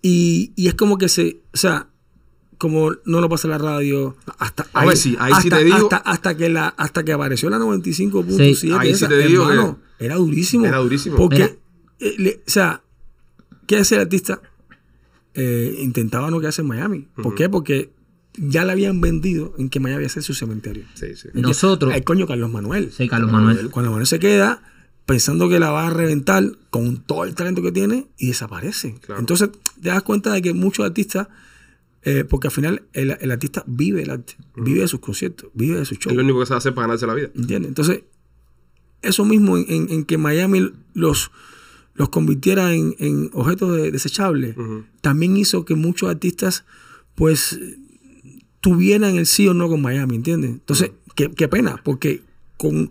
y, 0.00 0.52
y 0.56 0.68
es 0.68 0.74
como 0.74 0.96
que 0.96 1.08
se. 1.10 1.42
O 1.52 1.56
sea, 1.58 1.88
como 2.56 2.92
no 3.04 3.20
lo 3.20 3.28
pasa 3.28 3.46
la 3.48 3.58
radio. 3.58 4.16
Hasta 4.38 4.66
A 4.72 4.86
ver, 4.86 4.96
sí, 4.96 5.14
ahí 5.18 5.32
sí 5.42 5.50
te 5.50 5.62
digo- 5.64 5.76
Hasta, 5.76 5.96
hasta 5.98 6.36
que 6.36 6.48
la, 6.48 6.68
hasta 6.68 7.04
que 7.04 7.12
apareció 7.12 7.50
la 7.50 7.58
95.7. 7.58 8.54
Sí. 8.54 8.72
Ahí 8.72 8.94
sí 8.94 9.06
te 9.06 9.18
digo 9.26 9.50
hermano, 9.50 9.78
Era 9.98 10.14
durísimo. 10.16 10.64
Era 10.64 10.78
durísimo. 10.78 11.16
Porque, 11.16 11.58
eh, 12.00 12.14
le- 12.16 12.42
o 12.46 12.50
sea, 12.50 12.82
¿qué 13.66 13.76
hace 13.78 13.96
el 13.96 14.02
artista? 14.02 14.40
Eh, 15.34 15.76
intentaba 15.80 16.30
no 16.30 16.38
quedarse 16.40 16.62
en 16.62 16.68
Miami. 16.68 17.08
¿Por 17.22 17.34
qué? 17.34 17.48
Porque 17.48 17.90
ya 18.36 18.64
le 18.64 18.72
habían 18.72 19.00
vendido 19.00 19.54
en 19.58 19.68
que 19.68 19.80
Miami 19.80 20.02
iba 20.02 20.06
a 20.06 20.10
ser 20.10 20.22
su 20.22 20.34
cementerio. 20.34 20.84
Sí, 20.94 21.14
sí. 21.16 21.28
Nosotros... 21.34 21.92
El 21.94 22.04
coño 22.04 22.26
Carlos 22.26 22.50
Manuel. 22.50 22.92
Sí, 22.92 23.08
Carlos 23.08 23.30
Manuel. 23.32 23.70
Cuando 23.70 23.90
Manuel 23.90 24.06
se 24.06 24.18
queda 24.18 24.62
pensando 25.06 25.48
que 25.48 25.58
la 25.58 25.70
va 25.70 25.88
a 25.88 25.90
reventar 25.90 26.44
con 26.70 26.96
todo 27.04 27.24
el 27.24 27.34
talento 27.34 27.62
que 27.62 27.72
tiene 27.72 28.06
y 28.16 28.28
desaparece. 28.28 28.94
Claro. 29.00 29.20
Entonces 29.20 29.50
te 29.82 29.88
das 29.90 30.02
cuenta 30.02 30.32
de 30.32 30.40
que 30.40 30.54
muchos 30.54 30.84
artistas, 30.86 31.28
eh, 32.02 32.24
porque 32.24 32.46
al 32.48 32.52
final 32.52 32.82
el, 32.92 33.16
el 33.20 33.30
artista 33.30 33.64
vive 33.66 34.02
el 34.02 34.10
arte, 34.10 34.34
vive 34.56 34.80
de 34.80 34.88
sus 34.88 35.00
conciertos, 35.00 35.50
vive 35.54 35.78
de 35.78 35.84
sus 35.84 35.98
Es 35.98 36.04
shows. 36.04 36.16
lo 36.16 36.22
único 36.22 36.40
que 36.40 36.46
se 36.46 36.54
hace 36.54 36.72
para 36.72 36.86
ganarse 36.86 37.06
la 37.06 37.14
vida. 37.14 37.28
¿Entiendes? 37.34 37.68
Entonces, 37.68 38.02
eso 39.02 39.24
mismo 39.24 39.58
en, 39.58 39.66
en- 39.68 39.90
en 39.90 40.04
que 40.04 40.16
Miami 40.16 40.70
los, 40.94 41.30
los 41.94 42.08
convirtiera 42.08 42.74
en, 42.74 42.94
en 42.98 43.30
objetos 43.32 43.76
de- 43.76 43.90
desechables, 43.90 44.56
también 45.00 45.36
hizo 45.36 45.64
que 45.64 45.74
muchos 45.74 46.10
artistas, 46.10 46.64
pues, 47.14 47.58
tuvieran 48.60 49.16
el 49.16 49.26
sí 49.26 49.46
o 49.48 49.54
no 49.54 49.68
con 49.68 49.82
Miami, 49.82 50.16
¿entiendes? 50.16 50.50
Entonces, 50.50 50.90
qué, 51.14 51.30
qué 51.30 51.48
pena, 51.48 51.80
porque 51.84 52.22
con, 52.56 52.90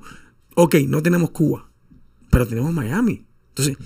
ok, 0.56 0.76
no 0.88 1.02
tenemos 1.02 1.32
Cuba, 1.32 1.70
pero 2.30 2.48
tenemos 2.48 2.74
Miami. 2.74 3.24
Entonces, 3.50 3.78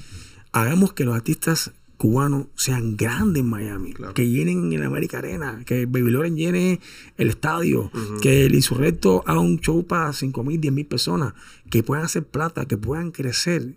hagamos 0.52 0.94
que 0.94 1.06
los 1.06 1.16
artistas 1.16 1.72
cubanos 1.98 2.48
sean 2.56 2.96
grandes 2.96 3.42
en 3.42 3.50
Miami, 3.50 3.94
Claro. 3.94 4.14
que 4.14 4.30
llenen 4.30 4.72
en 4.72 4.84
América 4.84 5.18
Arena, 5.18 5.64
que 5.66 5.86
Baby 5.88 6.12
Loren 6.12 6.36
llene 6.36 6.80
el 7.18 7.30
estadio, 7.30 7.90
que 8.22 8.46
el 8.46 8.54
Insurrecto 8.54 9.24
haga 9.26 9.40
un 9.40 9.60
show 9.60 9.86
para 9.88 10.14
5 10.14 10.44
mil, 10.44 10.62
10 10.62 10.74
mil 10.74 10.86
personas, 10.86 11.34
que 11.72 11.82
puedan 11.84 12.06
hacer 12.06 12.24
plata, 12.24 12.66
que 12.66 12.78
puedan 12.78 13.12
crecer, 13.12 13.76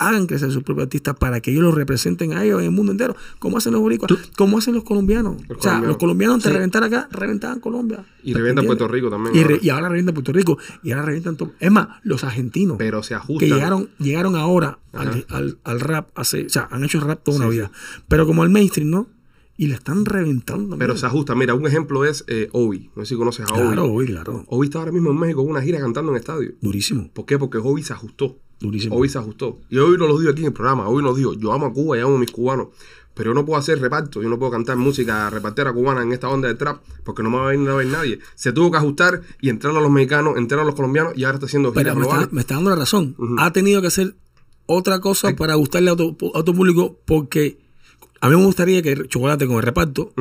hagan 0.00 0.26
crecer 0.26 0.50
sus 0.50 0.62
propios 0.62 0.84
artistas 0.86 1.14
para 1.16 1.40
que 1.40 1.50
ellos 1.52 1.62
los 1.62 1.74
representen 1.74 2.32
a 2.32 2.44
ellos 2.44 2.58
en 2.60 2.66
el 2.66 2.70
mundo 2.72 2.92
entero, 2.92 3.14
como 3.38 3.58
hacen 3.58 3.72
los 3.72 3.80
boricuas, 3.82 4.10
como 4.36 4.58
hacen 4.58 4.74
los 4.74 4.82
colombianos. 4.84 5.36
Los 5.48 5.58
o 5.58 5.62
sea, 5.62 5.72
colombianos. 5.72 5.86
los 5.88 5.96
colombianos 5.98 6.34
antes 6.34 6.44
Sí. 6.46 6.50
de 6.50 6.54
reventar 6.56 6.82
acá, 6.84 7.08
reventaban 7.12 7.60
Colombia. 7.60 8.04
Y 8.22 8.34
revientan 8.34 8.64
¿Entiendes? 8.64 8.66
Puerto 8.66 8.88
Rico 8.88 9.10
también. 9.10 9.36
Y, 9.36 9.42
ahora. 9.42 9.56
y 9.62 9.68
ahora 9.70 9.88
revientan 9.88 10.14
Puerto 10.14 10.32
Rico. 10.32 10.58
Y 10.82 10.90
ahora 10.92 11.04
revientan 11.06 11.36
todo. 11.36 11.52
Es 11.60 11.70
más, 11.70 11.88
los 12.02 12.24
argentinos 12.24 12.76
Pero 12.78 13.02
se 13.02 13.14
ajustan. 13.14 13.48
que 13.48 13.54
llegaron, 13.54 13.90
llegaron 13.98 14.36
ahora 14.36 14.78
al, 14.92 15.24
al- 15.28 15.58
al 15.64 15.80
rap, 15.80 16.08
hace, 16.14 16.46
o 16.46 16.48
sea, 16.48 16.68
han 16.70 16.82
hecho 16.84 17.00
rap 17.00 17.22
toda 17.22 17.36
Sí, 17.38 17.42
una 17.44 17.50
sí. 17.52 17.56
vida. 17.58 17.70
Pero 18.08 18.26
como 18.26 18.42
el 18.44 18.50
mainstream, 18.50 18.90
¿no? 18.90 19.08
Y 19.56 19.66
le 19.66 19.74
están 19.74 20.06
reventando. 20.06 20.78
Pero 20.78 20.96
se 20.96 21.04
ajustan. 21.04 21.36
Mira, 21.36 21.52
un 21.52 21.66
ejemplo 21.66 22.06
es 22.06 22.24
eh, 22.28 22.48
Obi. 22.52 22.90
No 22.96 23.04
sé 23.04 23.10
si 23.10 23.16
conoces 23.18 23.44
a 23.46 23.52
Obi. 23.52 23.60
Claro, 23.62 23.86
uy, 23.92 24.06
claro. 24.06 24.44
Obi 24.48 24.66
está 24.68 24.78
ahora 24.78 24.90
mismo 24.90 25.10
en 25.10 25.18
México 25.18 25.42
en 25.42 25.50
una 25.50 25.60
gira 25.60 25.78
cantando 25.80 26.12
en 26.12 26.16
estadio. 26.16 26.52
Durísimo, 26.62 27.10
¿Por 27.12 27.26
qué? 27.26 27.38
Porque 27.38 27.58
Obi 27.58 27.82
se 27.82 27.92
ajustó. 27.92 28.38
Durísimo. 28.60 28.96
Hoy 28.96 29.08
se 29.08 29.18
ajustó. 29.18 29.58
Y 29.68 29.78
hoy 29.78 29.96
nos 29.98 30.08
lo 30.08 30.18
digo 30.18 30.30
aquí 30.30 30.40
en 30.40 30.48
el 30.48 30.52
programa. 30.52 30.88
Hoy 30.88 31.02
nos 31.02 31.16
dijo, 31.16 31.34
yo 31.34 31.52
amo 31.52 31.66
a 31.66 31.72
Cuba 31.72 31.96
y 31.96 32.00
amo 32.00 32.16
a 32.16 32.18
mis 32.18 32.30
cubanos. 32.30 32.68
Pero 33.14 33.30
yo 33.30 33.34
no 33.34 33.44
puedo 33.44 33.58
hacer 33.58 33.80
reparto, 33.80 34.22
yo 34.22 34.28
no 34.28 34.38
puedo 34.38 34.52
cantar 34.52 34.76
música 34.76 35.28
repartera 35.30 35.72
cubana 35.72 36.02
en 36.02 36.12
esta 36.12 36.28
onda 36.28 36.48
de 36.48 36.54
trap, 36.54 36.80
porque 37.04 37.22
no 37.22 37.30
me 37.30 37.38
va 37.38 37.48
a 37.48 37.50
venir 37.50 37.68
a 37.68 37.74
ver 37.74 37.86
nadie. 37.88 38.20
Se 38.34 38.52
tuvo 38.52 38.70
que 38.70 38.78
ajustar 38.78 39.20
y 39.40 39.48
entrar 39.48 39.76
a 39.76 39.80
los 39.80 39.90
mexicanos, 39.90 40.38
entrar 40.38 40.60
a 40.60 40.64
los 40.64 40.74
colombianos 40.74 41.14
y 41.16 41.24
ahora 41.24 41.36
está 41.36 41.46
haciendo 41.46 41.72
Pero 41.72 41.96
me 41.96 42.02
está, 42.02 42.28
me 42.30 42.40
está 42.40 42.54
dando 42.54 42.70
la 42.70 42.76
razón. 42.76 43.16
Ha 43.38 43.52
tenido 43.52 43.80
que 43.80 43.88
hacer 43.88 44.14
otra 44.66 45.00
cosa 45.00 45.34
para 45.34 45.54
gustarle 45.56 45.90
a 45.90 45.94
otro, 45.94 46.16
a 46.34 46.38
otro 46.38 46.54
público 46.54 46.98
porque 47.04 47.58
A 48.22 48.28
mí 48.28 48.36
me 48.36 48.44
gustaría 48.44 48.82
que 48.82 49.06
Chocolate 49.08 49.46
con 49.46 49.56
el 49.56 49.62
reparto 49.62 50.12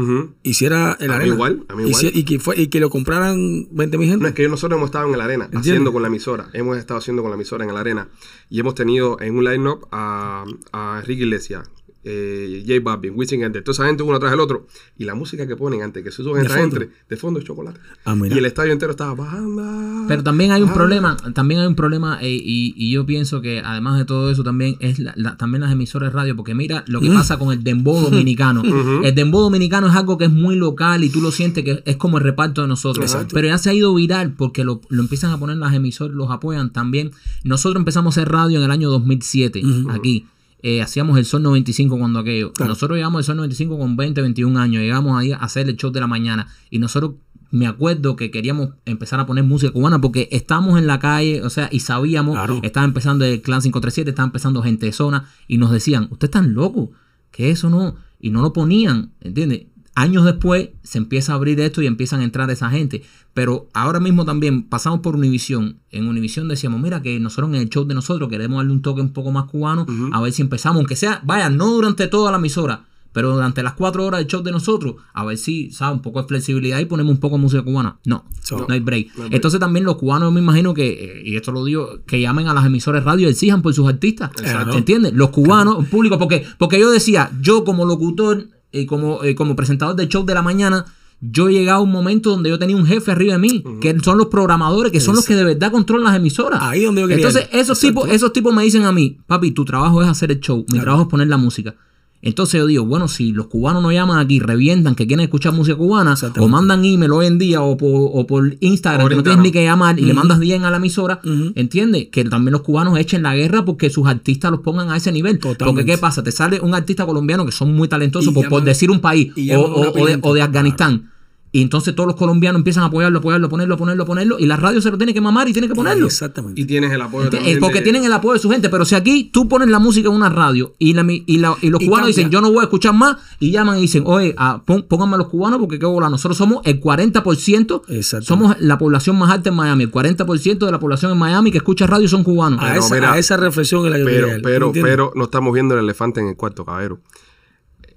hiciera 0.44 0.96
en 1.02 1.10
la 1.10 1.16
A 1.16 1.18
mí 1.18 1.24
arena. 1.24 1.36
igual, 1.36 1.66
a 1.68 1.76
mí 1.76 1.84
Y 1.84 1.88
igual. 1.88 2.02
si- 2.02 2.12
Y, 2.20 2.24
que 2.24 2.40
fue, 2.40 2.58
y 2.60 2.68
que 2.68 2.80
lo 2.80 2.90
compraran 2.90 3.68
20 3.72 3.98
mil 3.98 4.08
gente. 4.10 4.24
No, 4.24 4.30
es 4.30 4.36
que 4.36 4.48
nosotros 4.48 4.78
hemos 4.78 4.88
estado 4.88 5.12
en 5.12 5.18
la 5.18 5.26
arena, 5.26 5.46
¿Entiendes? 5.46 5.70
haciendo 5.72 5.92
con 5.92 6.02
la 6.04 6.08
emisora. 6.08 6.48
Hemos 6.54 6.78
estado 6.78 6.98
haciendo 7.00 7.22
con 7.24 7.32
la 7.32 7.36
emisora 7.36 7.66
en 7.66 7.74
la 7.74 7.80
arena. 7.82 8.08
Y 8.50 8.60
hemos 8.62 8.76
tenido 8.76 9.20
en 9.20 9.36
un 9.38 9.44
line-up 9.44 9.88
a, 9.92 10.46
a 10.72 11.02
Ricky 11.06 11.24
Iglesias, 11.24 11.70
eh, 12.04 12.64
J 12.66 12.80
Balvin, 12.82 13.14
Wisin 13.16 13.42
Yandel, 13.42 13.64
toda 13.64 13.74
esa 13.74 13.86
gente 13.86 14.04
uno 14.04 14.20
tras 14.20 14.34
el 14.34 14.40
otro. 14.40 14.68
Y 14.98 15.06
la 15.06 15.16
música 15.16 15.46
que 15.48 15.56
ponen 15.56 15.82
antes 15.82 16.04
que 16.04 16.12
se 16.12 16.24
suban 16.24 16.42
De 16.42 16.48
esta 16.48 16.58
fondo. 16.60 16.78
gente, 16.80 16.94
de 17.10 17.18
fondo 17.18 17.40
es 17.40 17.46
chocolate. 17.46 17.80
Ah, 18.06 18.16
y 18.30 18.38
el 18.38 18.46
estadio 18.46 18.72
entero 18.72 18.92
estaba 18.92 19.14
bajando. 19.16 20.06
Pero 20.08 20.24
también 20.24 20.52
hay 20.52 20.62
un 20.62 20.70
Ah. 20.70 20.74
problema, 20.74 21.18
también 21.34 21.60
hay 21.62 21.68
un 21.68 21.76
problema 21.76 22.20
eh, 22.22 22.30
y, 22.32 22.74
y 22.78 22.92
yo 22.92 23.06
pienso 23.06 23.42
que 23.42 23.60
además 23.60 23.98
de 23.98 24.06
todo 24.06 24.32
eso 24.32 24.44
también 24.44 24.78
es 24.80 25.00
la- 25.00 25.14
la- 25.16 25.38
también 25.38 25.62
las 25.62 25.72
emisoras 25.72 26.12
de 26.12 26.16
radio, 26.18 26.36
porque 26.36 26.56
mira 26.56 26.84
lo 26.88 27.02
que 27.02 27.10
pasa 27.10 27.38
con 27.38 27.52
el 27.52 27.64
dembow 27.64 28.00
dominicano. 28.10 28.64
El 29.04 29.14
dembow 29.16 29.42
dominicano 29.42 29.88
es 29.88 29.96
algo 29.96 30.18
que 30.18 30.26
es 30.26 30.32
muy 30.32 30.56
local 30.56 31.04
y 31.04 31.10
tú 31.10 31.22
lo 31.22 31.32
sientes 31.32 31.64
que 31.64 31.84
es 31.86 31.98
como 31.98 32.18
el 32.18 32.24
reparto 32.24 32.62
de 32.62 32.68
nosotros. 32.68 33.06
Exacto. 33.06 33.34
Pero 33.36 33.48
ya 33.48 33.58
se 33.58 33.70
ha 33.70 33.74
ido 33.74 33.94
viral 33.94 34.34
porque 34.34 34.64
lo, 34.64 34.82
lo 34.90 35.02
empiezan 35.02 35.32
a 35.32 35.38
poner 35.38 35.58
las 35.58 35.74
emisoras, 35.74 36.16
los 36.16 36.32
apoyan 36.32 36.72
también. 36.72 37.12
Nosotros 37.44 37.80
empezamos 37.82 38.18
a 38.18 38.22
hacer 38.22 38.32
radio 38.32 38.58
en 38.60 38.64
el 38.66 38.72
año 38.72 38.90
2007 38.90 39.62
aquí. 39.90 40.26
Eh, 40.62 40.82
hacíamos 40.82 41.18
el 41.18 41.26
Sol 41.26 41.42
95 41.44 41.98
cuando 41.98 42.20
aquello. 42.20 42.52
Claro. 42.54 42.70
Nosotros 42.74 42.98
llegamos 42.98 43.20
al 43.20 43.24
Sol 43.24 43.38
95 43.38 43.78
con 43.78 43.96
20, 43.96 44.22
21 44.22 44.60
años. 44.60 44.82
Llegamos 44.82 45.18
ahí 45.20 45.32
a 45.32 45.38
hacer 45.38 45.70
el 45.70 45.78
show 45.78 45.92
de 45.92 46.00
la 46.00 46.08
mañana. 46.08 46.48
Y 46.70 46.80
nosotros 46.80 47.14
me 47.52 47.66
acuerdo 47.66 48.16
que 48.16 48.30
queríamos 48.30 48.72
empezar 48.86 49.20
a 49.20 49.26
poner 49.26 49.44
música 49.44 49.72
cubana 49.72 50.00
porque 50.00 50.28
estábamos 50.32 50.78
en 50.78 50.86
la 50.86 51.00
calle, 51.00 51.42
o 51.44 51.50
sea, 51.50 51.68
y 51.72 51.80
sabíamos, 51.80 52.36
Claro. 52.36 52.60
estaba 52.62 52.86
empezando 52.86 53.26
el 53.26 53.42
Clan 53.42 53.62
537, 53.62 54.10
estaba 54.12 54.28
empezando 54.28 54.62
gente 54.62 54.86
de 54.86 54.92
zona, 54.92 55.26
y 55.48 55.58
nos 55.58 55.72
decían, 55.72 56.04
ustedes 56.12 56.30
están 56.30 56.54
locos, 56.54 56.90
que 57.32 57.50
eso 57.50 57.70
no, 57.72 57.96
y 58.20 58.30
no 58.30 58.42
lo 58.44 58.54
ponían, 58.54 59.14
¿entiendes? 59.22 59.64
Años 60.00 60.24
después 60.24 60.70
se 60.84 60.98
empieza 60.98 61.34
a 61.34 61.36
abrir 61.36 61.60
esto 61.60 61.82
y 61.82 61.88
empiezan 61.88 62.22
a 62.22 62.24
entrar 62.24 62.50
esa 62.50 62.70
gente. 62.70 63.04
Pero 63.34 63.68
ahora 63.74 64.00
mismo 64.00 64.24
también 64.24 64.64
pasamos 64.64 65.02
por 65.02 65.16
Univisión. 65.16 65.80
En 65.92 66.08
Univisión 66.08 66.48
decíamos, 66.48 66.80
mira 66.82 67.02
que 67.02 67.20
nosotros 67.20 67.50
en 67.50 67.56
el 67.56 67.70
show 67.70 67.86
de 67.86 67.94
nosotros 67.96 68.30
queremos 68.30 68.58
darle 68.58 68.72
un 68.72 68.82
toque 68.82 69.02
un 69.02 69.12
poco 69.14 69.32
más 69.32 69.46
cubano, 69.46 69.86
a 70.14 70.22
ver 70.22 70.32
si 70.32 70.42
empezamos, 70.42 70.78
aunque 70.78 70.96
sea, 70.96 71.22
vaya, 71.26 71.50
no 71.50 71.68
durante 71.72 72.08
toda 72.08 72.32
la 72.32 72.38
emisora, 72.38 72.86
pero 73.12 73.34
durante 73.34 73.62
las 73.64 73.74
cuatro 73.74 74.06
horas 74.06 74.20
del 74.20 74.28
show 74.28 74.42
de 74.44 74.52
nosotros, 74.52 74.96
a 75.14 75.26
ver 75.26 75.38
si, 75.38 75.72
¿sabes? 75.72 75.96
Un 75.98 76.02
poco 76.02 76.22
de 76.22 76.28
flexibilidad 76.28 76.80
y 76.80 76.86
ponemos 76.86 77.12
un 77.12 77.20
poco 77.20 77.36
de 77.38 77.42
música 77.42 77.64
cubana. 77.64 77.98
No, 78.06 78.24
So- 78.42 78.66
no 78.68 78.74
hay 78.74 78.80
break. 78.80 79.08
No 79.08 79.12
hay 79.14 79.30
break. 79.30 79.34
Entonces 79.34 79.60
también 79.60 79.84
los 79.86 79.98
cubanos, 79.98 80.32
me 80.32 80.40
imagino 80.40 80.74
que, 80.74 80.88
eh, 80.88 81.22
y 81.26 81.36
esto 81.36 81.52
lo 81.52 81.66
digo, 81.66 82.00
que 82.06 82.22
llamen 82.22 82.48
a 82.48 82.54
las 82.54 82.66
emisoras 82.66 83.04
radio 83.04 83.28
y 83.28 83.32
exijan 83.32 83.62
por 83.62 83.74
sus 83.74 83.88
artistas. 83.90 84.32
Exacto. 84.40 84.78
¿Entiendes? 84.78 85.14
Los 85.14 85.30
cubanos, 85.32 85.80
el 85.80 85.86
público, 85.88 86.18
porque, 86.20 86.46
porque 86.58 86.80
yo 86.80 86.90
decía, 86.90 87.32
yo 87.42 87.64
como 87.66 87.86
locutor 87.86 88.48
y 88.72 88.86
como, 88.86 89.24
eh, 89.24 89.36
como 89.36 89.56
presentador 89.56 89.96
del 89.96 90.08
show 90.10 90.26
de 90.26 90.34
la 90.34 90.42
mañana, 90.42 90.86
yo 91.22 91.50
he 91.50 91.54
llegado 91.54 91.80
a 91.80 91.84
un 91.84 91.92
momento 91.92 92.30
donde 92.30 92.50
yo 92.50 92.58
tenía 92.58 92.78
un 92.78 92.86
jefe 92.86 93.12
arriba 93.12 93.34
de 93.34 93.40
mí, 93.40 93.64
que 93.82 93.98
son 94.00 94.18
los 94.18 94.28
programadores, 94.28 94.92
que 94.92 95.02
son 95.02 95.16
los 95.16 95.26
que 95.26 95.36
de 95.36 95.44
verdad 95.44 95.70
controlan 95.72 96.06
las 96.06 96.16
emisoras. 96.16 96.60
Ahí 96.64 96.86
donde 96.86 97.02
yo 97.02 97.08
quería 97.08 97.28
Entonces, 97.28 97.50
esos 97.52 97.78
Exacto. 97.84 98.02
tipos, 98.04 98.16
esos 98.16 98.32
tipos 98.34 98.54
me 98.54 98.64
dicen 98.64 98.84
a 98.84 98.92
mí, 98.94 99.18
papi, 99.28 99.52
tu 99.52 99.66
trabajo 99.66 100.02
es 100.02 100.08
hacer 100.08 100.32
el 100.32 100.40
show, 100.40 100.60
mi 100.60 100.66
Claro. 100.66 100.84
trabajo 100.84 101.02
es 101.04 101.10
poner 101.10 101.28
la 101.28 101.38
música. 101.38 101.76
Entonces 102.22 102.60
yo 102.60 102.68
digo, 102.68 102.86
bueno, 102.86 103.08
si 103.08 103.32
los 103.32 103.48
cubanos 103.48 103.82
nos 103.82 103.94
llaman 103.94 104.20
aquí, 104.20 104.40
revientan 104.40 104.94
que 104.96 105.08
quieren 105.08 105.24
escuchar 105.24 105.54
música 105.54 105.78
cubana, 105.78 106.16
o 106.38 106.48
mandan 106.50 106.84
email 106.84 107.12
hoy 107.12 107.28
en 107.28 107.38
día, 107.38 107.62
o 107.62 107.78
por, 107.78 107.90
o 108.14 108.28
por 108.28 108.58
Instagram, 108.60 109.08
que 109.08 109.16
no 109.16 109.24
tienes 109.24 109.42
ni 109.42 109.52
que 109.52 109.64
llamar, 109.64 109.98
y 109.98 110.04
le 110.04 110.14
mandas 110.14 110.40
10 110.40 110.62
a 110.64 110.70
la 110.70 110.78
emisora, 110.78 111.22
Ujú. 111.24 111.54
¿entiendes? 111.56 112.08
Que 112.12 112.26
también 112.26 112.52
los 112.52 112.62
cubanos 112.62 112.98
echen 113.00 113.24
la 113.24 113.36
guerra 113.36 113.64
porque 113.64 113.90
sus 113.90 114.06
artistas 114.06 114.52
los 114.52 114.60
pongan 114.60 114.90
a 114.92 114.98
ese 114.98 115.12
nivel. 115.14 115.40
Porque 115.40 115.60
Totalmente. 115.60 115.92
¿qué 115.94 115.98
pasa? 115.98 116.22
Te 116.22 116.34
sale 116.34 116.60
un 116.60 116.76
artista 116.76 117.06
colombiano 117.06 117.46
que 117.46 117.54
son 117.54 117.74
muy 117.74 117.88
talentosos, 117.88 118.34
por, 118.34 118.64
decir 118.64 118.92
un 118.92 119.00
país, 119.00 119.32
o, 119.56 119.60
o- 119.62 120.06
de, 120.06 120.20
o 120.22 120.34
de 120.34 120.42
Afganistán. 120.42 121.12
Y 121.52 121.64
entonces 121.64 121.96
todos 121.96 122.06
los 122.06 122.16
colombianos 122.16 122.60
empiezan 122.60 122.84
a 122.84 122.86
apoyarlo, 122.88 123.18
apoyarlo, 123.20 123.50
ponerlo, 123.50 123.76
ponerlo, 123.76 124.06
ponerlo, 124.06 124.38
y 124.38 124.46
la 124.46 124.56
radio 124.56 124.82
se 124.82 124.92
lo 124.92 124.98
tiene 125.00 125.16
que 125.16 125.22
mamar 125.22 125.50
y 125.50 125.54
tiene 125.54 125.68
que 125.68 125.74
ponerlo. 125.74 126.06
Exactamente. 126.06 126.62
Y 126.62 126.66
tienes 126.66 126.92
el 126.92 127.02
apoyo 127.02 127.26
Enti- 127.28 127.32
también 127.38 127.58
eh, 127.58 127.60
porque 127.60 127.80
de- 127.80 127.84
tienen 127.86 128.04
el 128.04 128.14
apoyo 128.14 128.34
de 128.34 128.40
su 128.40 128.52
gente, 128.52 128.70
pero 128.70 128.86
si 128.86 128.94
aquí 128.94 129.32
tú 129.34 129.48
pones 129.50 129.68
la 129.68 129.80
música 129.80 130.10
en 130.10 130.14
una 130.16 130.30
radio 130.30 130.76
y, 130.78 130.94
la, 130.94 131.04
y, 131.10 131.38
la- 131.40 131.56
y 131.62 131.72
los 131.72 131.82
Y 131.82 131.86
cubanos 131.88 132.06
cambia. 132.06 132.16
dicen 132.16 132.30
yo 132.30 132.42
no 132.42 132.52
voy 132.52 132.60
a 132.60 132.64
escuchar 132.66 132.94
más 132.94 133.18
y 133.40 133.50
llaman 133.50 133.80
y 133.80 133.82
dicen, 133.82 134.04
oye, 134.06 134.36
ah, 134.38 134.62
pon- 134.64 134.86
pónganme 134.88 135.16
a 135.16 135.18
los 135.18 135.28
cubanos 135.30 135.58
porque 135.60 135.80
qué 135.80 135.88
bola, 135.88 136.08
nosotros 136.08 136.38
somos 136.38 136.60
el 136.66 136.80
40%, 136.80 137.82
Exacto. 137.88 138.26
somos 138.28 138.56
la 138.60 138.78
población 138.78 139.18
más 139.18 139.32
alta 139.32 139.50
en 139.50 139.56
Miami, 139.56 139.86
el 139.86 139.92
40% 139.92 140.66
de 140.68 140.72
la 140.72 140.80
población 140.80 141.12
en 141.12 141.18
Miami 141.18 141.52
que 141.52 141.58
escucha 141.58 141.88
radio 141.88 142.08
son 142.08 142.24
cubanos. 142.24 142.60
a, 142.62 142.68
Pero 142.68 142.80
esa, 142.80 142.94
mira, 142.94 143.14
a 143.14 143.18
esa 143.18 143.38
reflexión 143.38 143.86
es 143.86 143.92
la 143.92 143.98
que 143.98 144.04
Pero, 144.04 144.28
pero, 144.44 144.72
pero 144.72 145.12
no 145.16 145.24
estamos 145.24 145.52
viendo 145.52 145.74
el 145.74 145.80
elefante 145.84 146.20
en 146.20 146.28
el 146.28 146.36
cuarto, 146.36 146.64
caballero. 146.64 147.00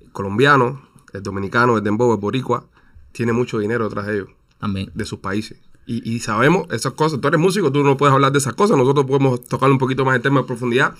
El 0.00 0.10
colombiano, 0.10 0.80
el 1.12 1.22
dominicano, 1.22 1.76
el 1.76 1.84
dembow, 1.84 2.12
el 2.14 2.18
boricua, 2.18 2.64
tiene 3.12 3.32
mucho 3.32 3.58
dinero 3.58 3.84
detrás 3.84 4.06
de 4.06 4.14
ellos, 4.14 4.28
También. 4.58 4.90
de 4.94 5.04
sus 5.04 5.18
países. 5.20 5.58
Y, 5.84 6.08
y 6.08 6.20
sabemos 6.20 6.66
esas 6.70 6.92
cosas. 6.92 7.20
Tú 7.20 7.26
eres 7.28 7.40
músico, 7.40 7.72
tú 7.72 7.82
no 7.82 7.96
puedes 7.96 8.12
hablar 8.14 8.30
de 8.30 8.38
esas 8.38 8.54
cosas. 8.54 8.76
Nosotros 8.76 9.04
podemos 9.04 9.44
tocar 9.44 9.68
un 9.70 9.78
poquito 9.78 10.04
más 10.04 10.14
el 10.14 10.22
tema 10.22 10.40
de 10.42 10.46
profundidad, 10.46 10.94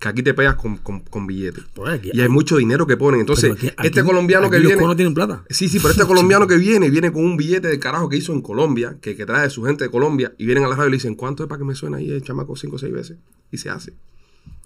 que 0.00 0.08
aquí 0.08 0.24
te 0.24 0.34
pegas 0.34 0.56
con, 0.56 0.76
con, 0.78 1.00
con 1.02 1.24
billetes. 1.28 1.62
Pues 1.72 1.94
aquí- 2.00 2.10
y 2.12 2.20
hay 2.20 2.28
mucho 2.28 2.56
dinero 2.56 2.84
que 2.84 2.96
ponen. 2.96 3.20
Entonces, 3.20 3.52
aquí- 3.52 3.70
este 3.84 4.02
colombiano 4.02 4.46
aquí 4.46 4.54
que 4.54 4.58
los 4.58 4.66
viene... 4.66 4.80
cubanos 4.80 4.96
tienen 4.96 5.14
plata. 5.14 5.44
Sí, 5.50 5.68
sí, 5.68 5.78
pero 5.78 5.90
este 5.92 6.04
colombiano 6.04 6.46
que 6.48 6.56
viene, 6.56 6.90
viene 6.90 7.12
con 7.12 7.24
un 7.24 7.36
billete 7.36 7.68
de 7.68 7.78
carajo 7.78 8.08
que 8.08 8.16
hizo 8.16 8.32
en 8.32 8.42
Colombia, 8.42 8.96
que, 9.00 9.14
que 9.14 9.24
trae 9.24 9.42
de 9.44 9.50
su 9.50 9.62
gente 9.62 9.84
de 9.84 9.90
Colombia, 9.90 10.34
y 10.36 10.46
vienen 10.46 10.64
a 10.64 10.68
la 10.68 10.74
radio 10.74 10.88
y 10.88 10.90
le 10.90 10.96
dicen, 10.96 11.14
¿cuánto 11.14 11.44
es 11.44 11.48
para 11.48 11.60
que 11.60 11.64
me 11.64 11.76
suene 11.76 11.98
ahí 11.98 12.10
el 12.10 12.22
chamaco 12.24 12.56
cinco 12.56 12.74
o 12.74 12.78
seis 12.80 12.92
veces? 12.92 13.18
Y 13.52 13.58
se 13.58 13.70
hace. 13.70 13.92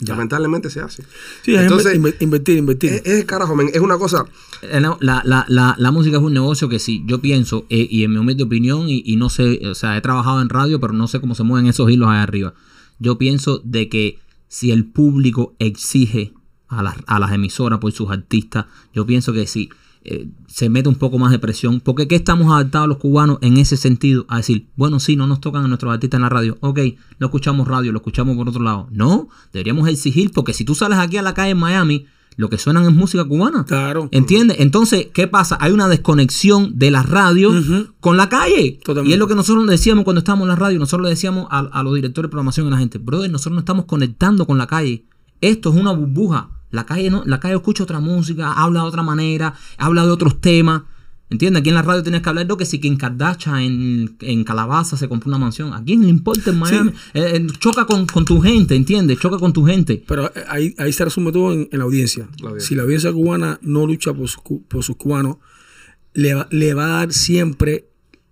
Ya. 0.00 0.14
Lamentablemente 0.14 0.70
se 0.70 0.80
hace. 0.80 1.02
Sí, 1.42 1.54
es 1.54 1.62
Entonces, 1.62 1.98
inve- 1.98 2.14
invertir, 2.20 2.56
invertir. 2.56 2.92
es, 2.92 3.02
es 3.04 3.24
carajo, 3.24 3.56
men, 3.56 3.68
es 3.74 3.80
una 3.80 3.98
cosa. 3.98 4.24
La, 4.62 5.22
la, 5.24 5.44
la, 5.48 5.74
la 5.76 5.90
música 5.90 6.18
es 6.18 6.22
un 6.22 6.32
negocio 6.34 6.68
que 6.68 6.78
sí, 6.78 7.02
yo 7.06 7.20
pienso, 7.20 7.66
eh, 7.68 7.86
y 7.90 8.04
en 8.04 8.12
mi 8.12 8.18
humilde 8.18 8.44
opinión, 8.44 8.88
y, 8.88 9.02
y 9.04 9.16
no 9.16 9.28
sé, 9.28 9.60
o 9.66 9.74
sea, 9.74 9.96
he 9.96 10.00
trabajado 10.00 10.40
en 10.40 10.48
radio, 10.50 10.78
pero 10.80 10.92
no 10.92 11.08
sé 11.08 11.20
cómo 11.20 11.34
se 11.34 11.42
mueven 11.42 11.68
esos 11.68 11.90
hilos 11.90 12.08
allá 12.08 12.22
arriba. 12.22 12.54
Yo 13.00 13.18
pienso 13.18 13.60
de 13.64 13.88
que 13.88 14.18
si 14.46 14.70
el 14.70 14.84
público 14.84 15.54
exige 15.58 16.32
a 16.68 16.82
las, 16.82 16.94
a 17.06 17.18
las 17.18 17.32
emisoras 17.32 17.80
por 17.80 17.90
sus 17.92 18.10
artistas, 18.10 18.66
yo 18.94 19.04
pienso 19.04 19.32
que 19.32 19.46
sí, 19.48 19.68
eh, 20.04 20.28
se 20.46 20.68
mete 20.68 20.88
un 20.88 20.94
poco 20.94 21.18
más 21.18 21.30
de 21.30 21.38
presión. 21.38 21.80
Porque 21.80 22.08
¿qué 22.08 22.16
estamos 22.16 22.52
adaptados 22.52 22.88
los 22.88 22.98
cubanos 22.98 23.38
en 23.42 23.56
ese 23.56 23.76
sentido? 23.76 24.24
A 24.28 24.38
decir, 24.38 24.66
bueno, 24.76 25.00
sí, 25.00 25.16
no 25.16 25.26
nos 25.26 25.40
tocan 25.40 25.64
a 25.64 25.68
nuestros 25.68 25.92
artistas 25.92 26.18
en 26.18 26.22
la 26.22 26.28
radio. 26.28 26.56
Ok, 26.60 26.80
no 27.18 27.26
escuchamos 27.26 27.68
radio, 27.68 27.92
lo 27.92 27.98
escuchamos 27.98 28.36
por 28.36 28.48
otro 28.48 28.62
lado. 28.62 28.88
No, 28.90 29.28
deberíamos 29.52 29.88
exigir, 29.88 30.30
porque 30.32 30.52
si 30.54 30.64
tú 30.64 30.74
sales 30.74 30.98
aquí 30.98 31.16
a 31.16 31.22
la 31.22 31.34
calle 31.34 31.50
en 31.50 31.58
Miami, 31.58 32.06
lo 32.36 32.48
que 32.48 32.56
suenan 32.56 32.84
es 32.84 32.92
música 32.94 33.24
cubana. 33.24 33.64
Claro. 33.64 34.08
¿Entiendes? 34.12 34.58
Entonces, 34.60 35.08
¿qué 35.12 35.26
pasa? 35.26 35.58
Hay 35.60 35.72
una 35.72 35.88
desconexión 35.88 36.78
de 36.78 36.92
la 36.92 37.02
radio 37.02 37.50
Ujú. 37.50 37.88
con 37.98 38.16
la 38.16 38.28
calle. 38.28 38.78
Totalmente. 38.84 39.10
Y 39.10 39.12
es 39.14 39.18
lo 39.18 39.26
que 39.26 39.34
nosotros 39.34 39.64
le 39.66 39.72
decíamos 39.72 40.04
cuando 40.04 40.20
estábamos 40.20 40.44
en 40.44 40.50
la 40.50 40.56
radio. 40.56 40.78
Nosotros 40.78 41.02
le 41.04 41.10
decíamos 41.10 41.48
a, 41.50 41.58
a 41.58 41.82
los 41.82 41.96
directores 41.96 42.28
de 42.28 42.30
programación 42.30 42.66
y 42.66 42.68
a 42.68 42.70
la 42.72 42.78
gente, 42.78 42.98
brother, 42.98 43.28
nosotros 43.28 43.54
no 43.54 43.58
estamos 43.60 43.86
conectando 43.86 44.46
con 44.46 44.56
la 44.56 44.68
calle. 44.68 45.04
Esto 45.40 45.70
es 45.70 45.80
una 45.80 45.90
burbuja. 45.90 46.50
La 46.70 46.84
calle 46.84 47.10
no, 47.10 47.22
la 47.24 47.40
calle 47.40 47.54
escucha 47.54 47.82
otra 47.84 48.00
música, 48.00 48.52
habla 48.52 48.80
de 48.82 48.86
otra 48.86 49.02
manera, 49.02 49.54
habla 49.78 50.04
de 50.04 50.10
otros 50.10 50.40
temas. 50.40 50.82
¿Entiendes? 51.30 51.60
Aquí 51.60 51.68
en 51.68 51.74
la 51.74 51.82
radio 51.82 52.02
tienes 52.02 52.22
que 52.22 52.28
hablar 52.30 52.46
de 52.46 52.48
lo 52.48 52.56
que 52.56 52.64
si 52.64 52.80
Kim 52.80 52.96
Kardashian 52.96 53.58
en, 53.58 54.16
en 54.20 54.44
Calabaza 54.44 54.96
se 54.96 55.10
compró 55.10 55.28
una 55.28 55.36
mansión. 55.36 55.74
¿A 55.74 55.84
quién 55.84 56.00
le 56.00 56.08
importa 56.08 56.50
en 56.50 56.58
Miami? 56.58 56.90
Eh, 57.12 57.32
eh, 57.34 57.46
choca 57.58 57.84
con, 57.84 58.06
con 58.06 58.24
tu 58.24 58.40
gente, 58.40 58.74
¿entiendes? 58.74 59.18
Choca 59.20 59.36
con 59.36 59.52
tu 59.52 59.66
gente. 59.66 60.02
Pero 60.08 60.26
eh, 60.34 60.44
ahí, 60.48 60.74
ahí 60.78 60.90
se 60.90 61.04
resume 61.04 61.30
todo 61.30 61.52
en, 61.52 61.68
en 61.70 61.78
la 61.80 61.84
audiencia. 61.84 62.26
La 62.40 62.48
audiencia. 62.48 62.68
Si 62.68 62.74
la 62.74 62.84
audiencia 62.84 63.12
cubana 63.12 63.58
no 63.60 63.86
lucha 63.86 64.14
por, 64.14 64.26
sus 64.26 64.42
cu- 64.42 64.64
por 64.68 64.82
sus 64.82 64.96
cubanos, 64.96 65.36
le 66.14 66.32
va, 66.32 66.48
le 66.50 66.72
va 66.72 66.84
a 66.86 66.88
dar 67.00 67.12
siempre 67.12 67.90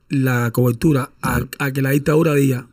la 0.08 0.50
cobertura 0.50 1.10
a, 1.20 1.42
a 1.58 1.72
que 1.72 1.82
la 1.82 1.90
dictadura 1.90 2.32
diga, 2.32 2.66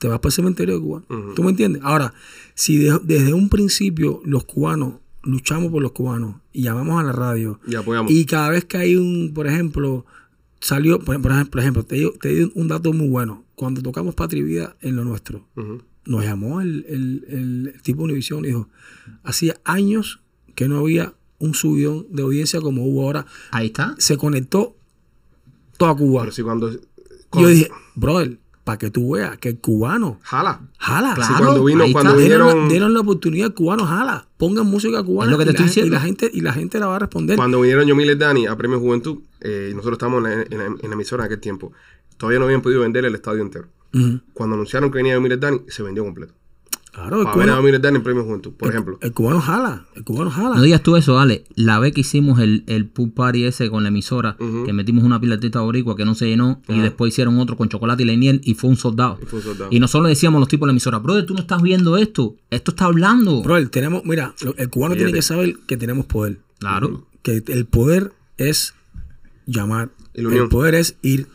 te 0.00 0.08
vas 0.08 0.18
para 0.18 0.30
el 0.30 0.34
cementerio 0.34 0.74
de 0.74 0.80
Cuba. 0.80 1.02
¿Tú 1.36 1.44
me 1.44 1.50
entiendes? 1.50 1.82
Ahora, 1.84 2.12
si 2.56 2.78
de- 2.78 2.98
desde 3.04 3.32
un 3.34 3.48
principio 3.48 4.20
los 4.24 4.42
cubanos 4.44 4.94
luchamos 5.22 5.70
por 5.70 5.80
los 5.82 5.92
cubanos 5.92 6.36
y 6.52 6.62
llamamos 6.62 7.00
a 7.00 7.04
la 7.04 7.12
radio 7.12 7.60
Y 7.66 7.74
apoyamos. 7.76 8.10
y 8.10 8.24
cada 8.26 8.48
vez 8.50 8.64
que 8.64 8.76
hay 8.78 8.96
un, 8.96 9.32
por 9.34 9.46
ejemplo, 9.46 10.04
salió, 10.60 10.98
por, 11.00 11.20
por 11.22 11.60
ejemplo, 11.60 11.84
te 11.84 11.96
digo, 11.96 12.12
te 12.20 12.28
digo 12.30 12.50
un 12.54 12.66
dato 12.68 12.92
muy 12.92 13.08
bueno. 13.08 13.44
Cuando 13.54 13.80
tocamos 13.82 14.14
Patria 14.14 14.40
y 14.40 14.44
Vida 14.44 14.76
en 14.80 14.96
lo 14.96 15.04
nuestro, 15.04 15.46
nos 16.06 16.24
llamó 16.24 16.60
el, 16.60 16.84
el, 16.88 17.24
el 17.74 17.82
tipo 17.82 17.98
de 17.98 18.04
Univision 18.04 18.44
y 18.44 18.48
dijo, 18.48 18.68
hacía 19.24 19.56
años 19.64 20.20
que 20.54 20.68
no 20.68 20.78
había 20.78 21.14
un 21.38 21.54
subidón 21.54 22.06
de 22.10 22.22
audiencia 22.22 22.60
como 22.60 22.84
hubo 22.86 23.02
ahora. 23.02 23.26
Ahí 23.50 23.66
está. 23.66 23.94
Se 23.98 24.16
conectó 24.16 24.76
toda 25.76 25.94
Cuba. 25.94 26.22
Pero 26.22 26.32
si 26.32 26.42
cuando. 26.42 26.70
Yo 27.32 27.48
dije, 27.48 27.68
brother, 27.96 28.38
para 28.66 28.78
que 28.78 28.90
tú 28.90 29.12
veas 29.14 29.38
que 29.38 29.50
el 29.50 29.58
cubano 29.60 30.18
Jala. 30.24 30.60
jala. 30.76 31.14
Claro, 31.14 31.28
Sí, 31.36 31.40
cuando 31.40 31.64
vino, 31.64 31.84
ahí 31.84 31.92
cuando 31.92 32.10
está. 32.14 32.22
Dieron, 32.22 32.46
vinieron. 32.48 32.62
la, 32.64 32.68
dieron 32.68 32.94
la 32.94 33.00
oportunidad 33.00 33.46
al 33.46 33.54
cubano, 33.54 33.86
jala. 33.86 34.26
Pongan 34.38 34.66
música 34.66 35.04
cubana 35.04 35.30
Es 35.30 35.38
lo 35.38 35.38
que 35.38 35.44
te 35.44 35.50
y, 35.50 35.52
estoy 35.52 35.62
la, 35.62 35.66
diciendo. 35.68 35.88
y 35.88 35.90
la 35.94 36.00
gente, 36.00 36.30
y 36.34 36.40
la 36.40 36.52
gente 36.52 36.78
la 36.80 36.86
va 36.88 36.96
a 36.96 36.98
responder. 36.98 37.36
Cuando 37.36 37.60
vinieron 37.60 37.86
Yomil 37.86 38.10
y 38.10 38.14
Dani 38.16 38.46
a 38.48 38.56
Premio 38.56 38.80
Juventud, 38.80 39.18
eh, 39.40 39.70
nosotros 39.72 39.92
estábamos 39.98 40.24
en 40.24 40.30
la, 40.30 40.42
en 40.50 40.58
la- 40.58 40.64
en 40.66 40.88
la 40.90 40.94
emisora 40.94 41.22
en 41.22 41.26
aquel 41.26 41.38
tiempo. 41.40 41.72
Todavía 42.16 42.40
no 42.40 42.46
habían 42.46 42.60
podido 42.60 42.80
vender 42.80 43.04
el 43.04 43.14
estadio 43.14 43.40
entero. 43.42 43.68
Cuando 44.34 44.54
anunciaron 44.56 44.90
que 44.90 44.96
venía 44.96 45.14
Yomil 45.14 45.32
y 45.32 45.36
Dani, 45.36 45.60
se 45.68 45.82
vendió 45.84 46.02
completo. 46.04 46.34
Claro, 46.96 47.20
el 47.20 47.26
para 47.26 47.60
ver 47.60 47.74
a 47.74 47.88
en 47.90 48.02
Premio 48.02 48.24
Juventud, 48.24 48.52
por 48.54 48.70
ejemplo. 48.70 48.98
el 49.02 49.12
cubano 49.12 49.42
jala, 49.42 49.84
el 49.96 50.02
cubano 50.02 50.30
jala. 50.30 50.56
No 50.56 50.62
digas 50.62 50.82
tú 50.82 50.96
eso, 50.96 51.18
Ale. 51.18 51.44
La 51.54 51.78
vez 51.78 51.92
que 51.92 52.00
hicimos 52.00 52.40
el, 52.40 52.64
el 52.68 52.86
pool 52.86 53.10
party 53.10 53.44
ese 53.44 53.68
con 53.68 53.82
la 53.82 53.90
emisora, 53.90 54.38
que 54.38 54.72
metimos 54.72 55.04
una 55.04 55.20
pilatita 55.20 55.60
boricua 55.60 55.94
que 55.94 56.06
no 56.06 56.14
se 56.14 56.26
llenó, 56.26 56.62
y 56.68 56.80
después 56.80 57.12
hicieron 57.12 57.38
otro 57.38 57.58
con 57.58 57.68
chocolate 57.68 58.02
y 58.02 58.06
leñel 58.06 58.40
y 58.44 58.54
fue 58.54 58.70
un 58.70 58.78
soldado. 58.78 59.18
Y 59.22 59.26
fue 59.26 59.40
un 59.40 59.44
soldado. 59.44 59.70
Y 59.70 59.78
nosotros 59.78 60.04
le 60.04 60.08
decíamos 60.08 60.38
a 60.38 60.40
los 60.40 60.48
tipos 60.48 60.66
de 60.66 60.68
la 60.68 60.72
emisora, 60.72 60.98
brother, 60.98 61.26
tú 61.26 61.34
no 61.34 61.40
estás 61.40 61.60
viendo 61.60 61.98
esto. 61.98 62.34
Esto 62.48 62.70
está 62.70 62.86
hablando. 62.86 63.42
Bro, 63.42 63.68
tenemos, 63.68 64.02
mira, 64.06 64.34
el 64.56 64.70
cubano 64.70 64.96
tiene 64.96 65.12
que 65.12 65.20
saber 65.20 65.54
que 65.66 65.76
tenemos 65.76 66.06
poder. 66.06 66.38
Claro. 66.60 67.06
Que 67.20 67.42
el 67.46 67.66
poder 67.66 68.14
es 68.38 68.72
llamar. 69.44 69.90
El 70.14 70.48
poder 70.48 70.74
es 70.74 70.96
ir. 71.02 71.26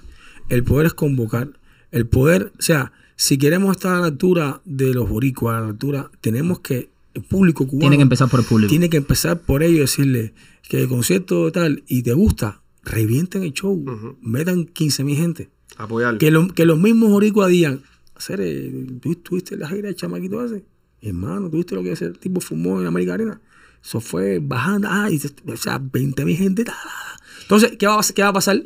El 0.50 0.64
poder 0.64 0.88
es 0.88 0.96
convocar. 0.96 1.50
El 1.92 2.08
poder, 2.08 2.52
o 2.58 2.62
sea, 2.64 2.94
si 3.16 3.38
queremos 3.38 3.76
estar 3.78 3.96
a 3.96 4.00
la 4.00 4.06
altura 4.08 4.62
de 4.66 4.94
los 4.94 5.08
boricuas, 5.10 5.58
a 5.58 5.62
la 5.62 5.68
altura, 5.68 6.12
tenemos 6.22 6.60
que, 6.62 6.90
el 7.14 7.24
público 7.24 7.68
cubano 7.68 7.82
Tiene 7.82 7.98
que 7.98 8.04
empezar 8.04 8.30
por 8.30 8.40
el 8.40 8.46
público. 8.46 8.70
tiene 8.70 8.90
que 8.90 8.98
empezar 8.98 9.42
por 9.42 9.64
ello 9.64 9.76
y 9.78 9.80
decirle 9.80 10.34
que 10.70 10.82
el 10.84 10.88
concierto 10.88 11.52
tal 11.52 11.84
y 11.88 12.04
te 12.04 12.14
gusta, 12.14 12.62
revienten 12.84 13.44
el 13.44 13.52
show, 13.54 13.84
metan 14.22 14.66
15 14.66 15.04
mil 15.04 15.18
gente. 15.18 15.50
Apoyar. 15.78 16.18
Que, 16.18 16.32
lo- 16.32 16.48
que 16.54 16.66
los 16.66 16.80
mismos 16.80 17.10
boricuas 17.12 17.50
digan, 17.50 17.82
hacer, 18.16 18.40
eh, 18.42 18.88
¿tú, 19.02 19.16
¿tuviste 19.16 19.58
la 19.58 19.68
gira 19.68 19.84
del 19.88 19.96
chamaquito 19.96 20.44
ese? 20.46 20.64
Hermano, 21.02 21.50
¿tuviste 21.50 21.76
lo 21.76 21.84
que 21.84 21.92
ese 21.92 22.12
tipo 22.12 22.40
fumó 22.40 22.80
en 22.80 22.88
América 22.88 23.16
Arena? 23.16 23.42
Eso 23.84 24.00
fue 24.00 24.40
bajando, 24.40 24.88
ah, 24.92 25.10
y 25.12 25.20
o 25.52 25.58
sea, 25.58 25.80
20 25.80 26.24
mil 26.24 26.38
gente. 26.38 26.64
ta, 26.64 26.72
ta, 26.74 26.78
ta. 27.18 27.24
Entonces, 27.42 27.74
¿qué 27.78 27.88
va, 27.88 28.00
a, 28.00 28.04
¿qué 28.16 28.22
va 28.22 28.30
a 28.30 28.34
pasar? 28.34 28.64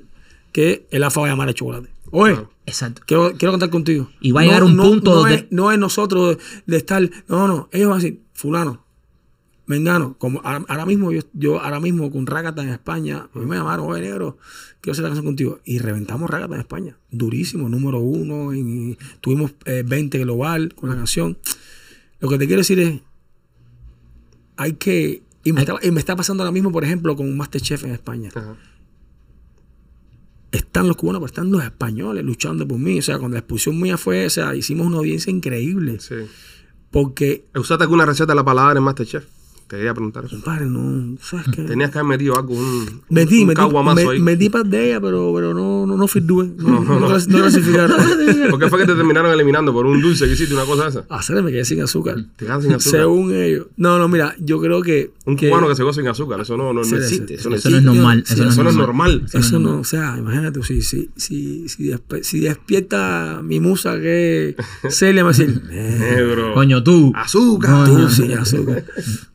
Que 0.56 0.88
el 0.89 1.03
AFA 1.03 1.20
va 1.20 1.28
a 1.28 1.30
llamar 1.32 1.49
a 1.49 1.53
chocolate. 1.53 1.89
Oye, 2.12 2.32
Claro. 2.34 2.51
Exacto. 2.66 3.01
quiero, 3.06 3.34
quiero 3.38 3.51
contar 3.51 3.70
contigo. 3.70 4.10
Y 4.22 4.32
va 4.32 4.39
a 4.41 4.43
llegar 4.45 4.64
un 4.64 4.78
punto 4.78 5.12
no 5.12 5.18
donde- 5.20 5.36
Es, 5.36 5.45
no 5.51 5.70
es 5.72 5.78
nosotros 5.78 6.38
de 6.66 6.78
estar, 6.78 7.01
no, 7.28 7.45
no, 7.47 7.68
ellos 7.74 7.89
van 7.89 7.99
a 7.99 8.01
decir, 8.01 8.22
fulano, 8.34 8.86
Mengano, 9.68 10.16
como 10.18 10.39
ahora, 10.45 10.64
ahora 10.70 10.86
mismo 10.86 11.12
yo, 11.12 11.22
yo 11.34 11.60
ahora 11.60 11.80
mismo 11.80 12.10
con 12.12 12.26
Rácata 12.28 12.62
en 12.62 12.70
España, 12.70 13.28
a 13.34 13.39
mí 13.39 13.45
me 13.47 13.58
llamaron, 13.58 13.88
oye 13.91 13.99
negro, 14.01 14.38
quiero 14.80 14.91
hacer 14.93 15.03
la 15.03 15.10
canción 15.10 15.26
contigo. 15.26 15.60
Y 15.66 15.80
reventamos 15.80 16.30
Rácata 16.30 16.53
en 16.53 16.62
España. 16.62 16.97
Durísimo, 17.12 17.68
número 17.68 17.99
uno. 17.99 18.53
en- 18.53 18.97
tuvimos 19.22 19.56
eh, 19.66 19.84
20 19.86 20.20
global 20.20 20.74
con 20.76 20.89
la 20.89 20.95
canción. 20.95 21.38
Lo 22.20 22.30
que 22.30 22.38
te 22.38 22.45
quiero 22.47 22.62
decir 22.62 22.80
es, 22.80 23.01
hay 24.56 24.74
que... 24.74 25.24
Y 25.43 25.51
me, 25.51 25.60
Hay- 25.62 25.66
está, 25.68 25.86
y 25.88 25.91
me 25.91 25.99
está 25.99 26.16
pasando 26.16 26.43
ahora 26.43 26.51
mismo, 26.51 26.72
por 26.72 26.84
ejemplo, 26.84 27.16
con 27.16 27.36
Masterchef 27.36 27.84
en 27.84 27.91
España. 27.91 28.30
Ajá. 28.34 28.56
Están 30.51 30.87
los 30.87 30.95
cubanos, 30.95 31.19
pero 31.19 31.27
están 31.27 31.51
los 31.51 31.63
españoles 31.63 32.23
luchando 32.23 32.67
por 32.67 32.79
mí. 32.79 32.99
O 32.99 33.01
sea, 33.01 33.17
cuando 33.17 33.35
la 33.35 33.39
expulsión 33.39 33.79
mía 33.79 33.97
fue, 33.97 34.25
o 34.25 34.29
sea, 34.29 34.55
hicimos 34.55 34.87
una 34.87 34.97
audiencia 34.97 35.31
increíble. 35.31 35.99
Sí. 35.99 36.15
Porque, 36.91 37.45
¿Usaste 37.53 37.83
alguna 37.83 38.05
receta 38.05 38.31
de 38.31 38.35
la 38.35 38.45
palabra 38.45 38.77
en 38.77 38.83
Masterchef? 38.83 39.25
Te 39.68 39.78
quería 39.78 39.93
preguntar 39.95 40.26
eso. 40.26 40.36
compadre, 40.36 40.68
no, 40.68 41.18
¿sabes 41.22 41.47
qué? 41.51 41.63
Tenías 41.63 41.89
que 41.89 41.97
haber 41.97 42.09
metido 42.09 42.38
algo, 42.38 42.53
un, 42.53 43.01
Metí, 43.09 43.41
un 43.41 43.47
metí, 43.47 43.55
caguamazo 43.57 44.05
me- 44.05 44.11
ahí. 44.13 44.20
metí 44.22 44.49
par 44.49 44.63
de 44.66 44.89
ella, 44.91 45.01
pero, 45.01 45.32
pero 45.34 45.55
no, 45.55 45.88
no, 45.88 45.97
no 45.97 46.07
firdué. 46.07 46.51
No, 46.57 46.68
No, 46.70 46.80
no, 46.82 46.84
no, 46.84 46.99
no. 46.99 47.09
clas- 47.09 47.28
no 47.28 47.39
clasificaron. 47.39 47.97
¿Por 48.51 48.59
qué 48.59 48.70
fue 48.70 48.80
que 48.80 48.86
te 48.86 48.93
terminaron 48.93 49.32
eliminando? 49.32 49.74
¿Por 49.74 49.88
un 49.88 49.99
dulce 50.01 50.26
que 50.28 50.34
hiciste, 50.34 50.53
una 50.53 50.66
cosa 50.66 50.84
de 50.84 50.89
esa? 50.89 51.05
Hacer 51.09 51.41
me 51.41 51.51
quedé 51.51 51.66
sin 51.66 51.82
azúcar. 51.82 52.18
Te 52.36 52.45
quedas 52.45 52.61
sin 52.63 52.74
azúcar. 52.74 53.01
Según 53.01 53.34
ellos. 53.34 53.66
No, 53.76 53.97
no, 53.97 54.07
mira, 54.07 54.36
yo 54.39 54.61
creo 54.61 54.84
que. 54.84 55.11
Un 55.26 55.36
cubano 55.36 55.68
que 55.68 55.76
se 55.76 55.82
goza 55.82 55.99
sin 56.01 56.07
azúcar, 56.09 56.39
eso 56.41 56.55
no, 56.55 56.66
no, 56.66 56.82
no 56.82 56.84
Sí, 56.84 56.93
existe. 56.95 57.34
Eso 57.34 57.49
no 57.49 57.55
Eso 57.55 57.72
no 57.72 57.78
es 57.78 57.84
normal. 57.84 58.24
Sí, 58.28 58.34
Eso 58.34 58.43
no 58.43 58.49
es 58.49 58.53
Eso 58.53 58.63
no 58.63 58.70
es 58.70 58.76
normal. 58.76 59.11
normal. 59.18 59.30
Eso 59.34 59.59
no, 59.59 59.80
o 59.80 59.84
sea, 59.84 60.16
imagínate, 60.20 60.61
si, 60.61 60.84
si, 60.84 61.09
si, 61.16 61.68
si, 61.68 61.89
despe- 61.89 62.22
si 62.22 62.39
despierta 62.41 63.41
mi 63.43 63.59
musa 63.59 63.99
que 63.99 64.55
es 64.84 64.95
Celia, 64.95 65.24
me 65.24 65.30
va 65.32 65.36
a 65.36 65.38
decir, 65.38 65.59
"Eh, 65.72 65.97
Negro. 66.18 66.53
Coño, 66.53 66.84
tú. 66.84 67.11
Azúcar. 67.16 67.88
tú 67.88 68.07
sin 68.09 68.34
azúcar. 68.34 68.86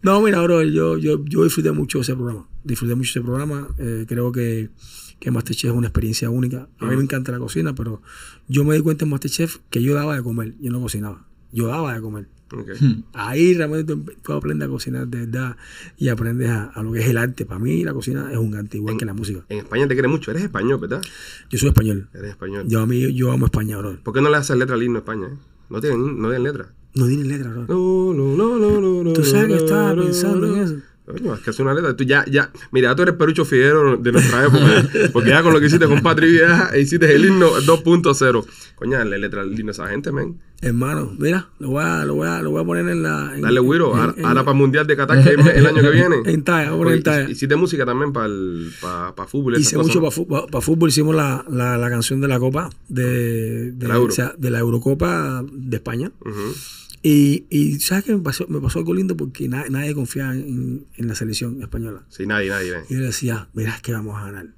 No, 0.02 0.19
mira, 0.22 0.40
bro, 0.42 0.62
yo, 0.62 0.98
yo, 0.98 1.24
yo 1.24 1.44
disfruté 1.44 1.72
mucho 1.72 2.00
ese 2.00 2.14
programa. 2.14 2.48
Disfruté 2.64 2.94
mucho 2.94 3.10
ese 3.10 3.20
programa. 3.20 3.68
Eh, 3.78 4.04
creo 4.08 4.32
que, 4.32 4.70
que 5.18 5.30
Masterchef 5.30 5.70
es 5.70 5.76
una 5.76 5.88
experiencia 5.88 6.30
única. 6.30 6.68
A 6.78 6.86
mí 6.86 6.96
me 6.96 7.02
encanta 7.02 7.32
la 7.32 7.38
cocina, 7.38 7.74
pero 7.74 8.02
yo 8.48 8.64
me 8.64 8.74
di 8.74 8.80
cuenta 8.82 9.04
en 9.04 9.10
Masterchef 9.10 9.58
que 9.70 9.82
yo 9.82 9.94
daba 9.94 10.16
de 10.16 10.22
comer, 10.22 10.54
yo 10.60 10.70
no 10.70 10.80
cocinaba. 10.80 11.26
Yo 11.52 11.66
daba 11.66 11.94
de 11.94 12.00
comer. 12.00 12.28
Ok. 12.52 12.68
Ahí 13.12 13.54
realmente 13.54 13.94
tú, 13.94 14.04
tú 14.22 14.32
aprendes 14.32 14.66
a 14.66 14.70
cocinar 14.70 15.06
de 15.06 15.20
verdad 15.26 15.56
y 15.96 16.08
aprendes 16.08 16.48
a, 16.50 16.64
a 16.64 16.82
lo 16.82 16.90
que 16.92 16.98
es 16.98 17.06
el 17.08 17.16
arte. 17.16 17.44
Para 17.46 17.60
mí 17.60 17.84
la 17.84 17.92
cocina 17.94 18.30
es 18.32 18.38
un 18.38 18.54
arte, 18.56 18.76
igual 18.76 18.96
que 18.96 19.04
la 19.04 19.14
música. 19.14 19.44
En 19.48 19.58
España 19.58 19.86
te 19.86 19.94
quiere 19.94 20.08
mucho. 20.08 20.32
Eres 20.32 20.42
español, 20.44 20.80
¿verdad? 20.80 21.00
Yo 21.48 21.58
soy 21.58 21.68
español. 21.68 22.08
Eres 22.12 22.30
español. 22.30 22.64
Yo 22.66 22.80
a 22.80 22.86
mí 22.86 23.12
yo 23.14 23.30
amo 23.30 23.46
España, 23.46 23.76
bro. 23.78 24.00
¿Por 24.02 24.14
qué 24.14 24.20
no 24.20 24.30
le 24.30 24.36
haces 24.36 24.56
letra 24.56 24.74
al 24.74 24.82
himno 24.82 24.98
a 24.98 25.00
España? 25.00 25.28
eh? 25.28 25.36
No 25.68 25.80
tienen, 25.80 26.20
no 26.20 26.28
tienen 26.28 26.42
letra. 26.42 26.74
No 26.94 27.06
tiene 27.06 27.24
letra, 27.24 27.50
bro. 27.50 27.66
No, 27.66 28.12
no, 28.14 28.36
no, 28.36 28.58
no, 28.58 28.80
no, 28.80 29.04
no. 29.04 29.12
Tú 29.12 29.24
sabes 29.24 29.48
que 29.48 29.64
estaba 29.64 29.94
pensando 29.94 30.46
en 30.46 30.62
eso. 30.62 30.74
Coño, 31.12 31.34
es 31.34 31.40
que 31.40 31.50
es 31.50 31.58
una 31.60 31.74
letra. 31.74 31.94
Tú 31.96 32.04
ya, 32.04 32.24
ya, 32.30 32.50
mira, 32.72 32.94
tú 32.94 33.02
eres 33.02 33.14
Perucho 33.14 33.44
Figuero 33.44 33.96
de 33.96 34.12
nuestra 34.12 34.44
época. 34.46 34.88
porque 35.12 35.30
ya 35.30 35.42
con 35.42 35.52
lo 35.52 35.60
que 35.60 35.66
hiciste 35.66 35.86
con 35.86 36.00
Patri 36.02 36.30
Vieja, 36.30 36.76
hiciste 36.78 37.14
el 37.14 37.24
himno 37.24 37.50
2.0. 37.60 38.44
Coño, 38.76 39.04
le 39.04 39.18
letra 39.18 39.42
al 39.42 39.52
himno 39.58 39.70
a 39.70 39.72
esa 39.72 39.88
gente, 39.88 40.10
men. 40.12 40.38
Hermano, 40.62 41.14
mira, 41.18 41.48
lo 41.58 41.68
voy 41.70 41.82
a, 41.84 42.04
lo 42.04 42.14
voy 42.16 42.28
a, 42.28 42.42
lo 42.42 42.50
voy 42.50 42.62
a 42.62 42.66
poner 42.66 42.86
en 42.88 43.02
la. 43.02 43.32
en- 43.34 43.40
Dale, 43.42 43.60
Wiro. 43.60 43.94
Ahora, 43.96 44.14
para 44.14 44.50
el 44.50 44.56
Mundial 44.56 44.86
de 44.86 44.94
Qatar, 44.96 45.22
que 45.24 45.30
el 45.30 45.66
año 45.66 45.80
que 45.82 45.90
viene. 45.90 46.16
En 46.26 46.44
talla, 46.44 46.72
voy 46.72 46.92
a 46.92 46.94
en 46.96 47.02
talla. 47.02 47.30
Hiciste 47.30 47.56
música 47.56 47.84
también 47.86 48.12
para 48.12 48.26
el 48.26 48.70
para, 48.80 49.14
para 49.14 49.28
fútbol. 49.28 49.58
Hice 49.58 49.78
mucho 49.78 50.00
para 50.00 50.60
fútbol. 50.60 50.88
hicimos 50.90 51.14
la, 51.14 51.44
la, 51.48 51.78
la 51.78 51.88
canción 51.90 52.20
de 52.20 52.28
la 52.28 52.38
Copa 52.38 52.68
de, 52.88 53.72
de, 53.72 53.88
la 53.88 53.94
Euro. 53.96 54.08
o 54.12 54.14
sea, 54.14 54.34
de 54.36 54.50
la 54.50 54.58
Eurocopa 54.58 55.42
de 55.50 55.76
España. 55.76 56.10
¿no? 56.24 56.30
Ujú. 56.30 56.54
Y, 57.02 57.46
y 57.48 57.80
¿sabes 57.80 58.04
qué 58.04 58.12
me 58.14 58.20
pasó? 58.20 58.46
Me 58.48 58.60
pasó 58.60 58.78
algo 58.78 58.92
lindo 58.94 59.16
porque 59.16 59.48
na- 59.48 59.66
nadie 59.70 59.94
confiaba 59.94 60.34
en, 60.34 60.86
en 60.96 61.08
la 61.08 61.14
selección 61.14 61.62
española. 61.62 62.04
Sí, 62.10 62.26
nadie, 62.26 62.50
nadie. 62.50 62.72
nadie. 62.72 62.86
Y 62.90 62.94
yo 62.94 63.00
le 63.00 63.06
decía, 63.06 63.48
mira, 63.54 63.74
es 63.74 63.80
que 63.82 63.92
vamos 63.92 64.16
a 64.20 64.26
ganar. 64.26 64.48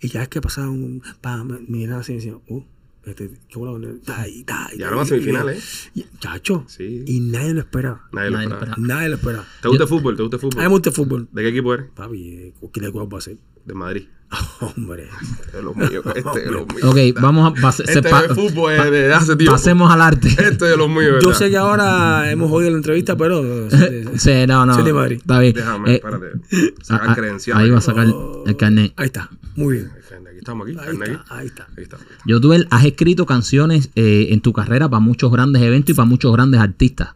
Y 0.00 0.08
ya 0.08 0.22
es 0.22 0.28
que 0.28 0.40
pasaba 0.40 0.70
un. 0.70 1.02
Pa, 1.20 1.44
miraba 1.44 2.00
así 2.00 2.12
y 2.12 2.16
decía, 2.16 2.34
uh, 2.48 2.62
este, 3.04 3.30
qué 3.48 3.58
bueno, 3.58 3.88
ta, 4.04 4.26
y 4.28 4.44
ahora 4.82 5.04
semifinales, 5.04 5.90
¿eh? 5.94 6.00
y- 6.00 6.18
Chacho. 6.18 6.64
Sí. 6.68 7.04
Y 7.06 7.20
nadie 7.20 7.52
lo 7.52 7.60
esperaba. 7.60 8.08
Nadie 8.12 8.30
lo 8.30 8.40
esperaba. 8.40 8.74
Nadie 8.78 9.08
lo 9.10 9.14
esperaba. 9.16 9.46
¿Te 9.60 9.68
gusta 9.68 9.82
el 9.84 9.88
fútbol? 9.88 10.16
¿Te 10.16 10.22
gusta 10.22 10.36
el 10.36 10.42
A 10.42 10.46
mí 10.46 10.48
me 10.48 10.52
fútbol? 10.62 10.70
gusta 10.70 10.88
el 10.90 10.94
fútbol. 10.94 11.28
¿De 11.32 11.42
qué 11.42 11.48
equipo 11.48 11.74
eres? 11.74 11.86
Papi, 11.94 12.28
eh, 12.28 12.54
¿qué 12.72 12.80
de 12.80 12.90
cuál 12.92 13.12
va 13.12 13.18
a 13.18 13.20
ser? 13.20 13.36
De 13.64 13.74
Madrid. 13.74 14.04
Hombre. 14.60 15.08
Este 15.44 15.58
es 15.58 15.62
lo 15.64 15.74
mío. 15.74 16.02
Este 16.14 16.44
es 16.44 16.50
lo 16.50 16.64
mío. 16.66 16.78
Ok, 16.84 17.20
vamos 17.20 17.52
a. 17.52 17.60
pas- 17.60 17.72
se 17.72 17.82
Este 17.84 18.02
pa- 18.02 18.24
es 18.24 18.32
fútbol 18.32 18.72
es 18.72 18.90
de 18.90 19.12
hace 19.12 19.36
tiempo. 19.36 19.52
pasemos 19.52 19.92
al 19.92 20.00
arte. 20.00 20.28
Este 20.28 20.48
es 20.48 20.58
de 20.58 20.76
los 20.76 20.88
míos, 20.88 21.04
Yo 21.22 21.28
¿verdad? 21.28 21.32
sé 21.38 21.50
que 21.50 21.56
ahora 21.58 22.30
hemos 22.30 22.50
oído 22.50 22.70
la 22.70 22.76
entrevista, 22.78 23.14
pero. 23.16 23.42
eh, 23.70 24.04
Sí, 24.16 24.32
no, 24.48 24.64
no. 24.64 24.74
Soy 24.74 24.84
de 24.84 24.92
Madrid. 24.94 25.16
Está 25.18 25.38
bien. 25.38 25.52
Déjame, 25.54 25.90
Eh, 25.92 25.94
espérate. 25.96 26.26
ah, 26.34 26.82
Sacar 26.82 27.10
ah, 27.10 27.14
credenciales. 27.14 27.62
ahí 27.64 27.70
va 27.70 27.78
a 27.78 27.82
sacar 27.82 28.06
el 28.46 28.56
carnet. 28.56 28.92
Ahí 28.96 29.06
está. 29.06 29.28
Muy 29.54 29.74
bien. 29.74 29.90
Aquí 29.92 30.38
estamos 30.38 30.66
aquí. 30.66 30.78
Ahí 30.80 30.92
está. 30.94 31.04
Ahí 31.04 31.12
está. 31.12 31.34
Ahí 31.36 31.46
está. 31.46 31.66
ahí 31.76 31.82
está. 31.82 31.96
Yo 32.24 32.40
tuve, 32.40 32.66
has 32.70 32.84
escrito 32.86 33.26
canciones 33.26 33.90
eh, 33.96 34.28
en 34.30 34.40
tu 34.40 34.54
carrera 34.54 34.88
para 34.88 35.00
muchos 35.00 35.30
grandes 35.30 35.60
eventos 35.62 35.90
y 35.90 35.94
para 35.94 36.06
muchos 36.08 36.32
grandes 36.32 36.58
artistas. 36.60 37.10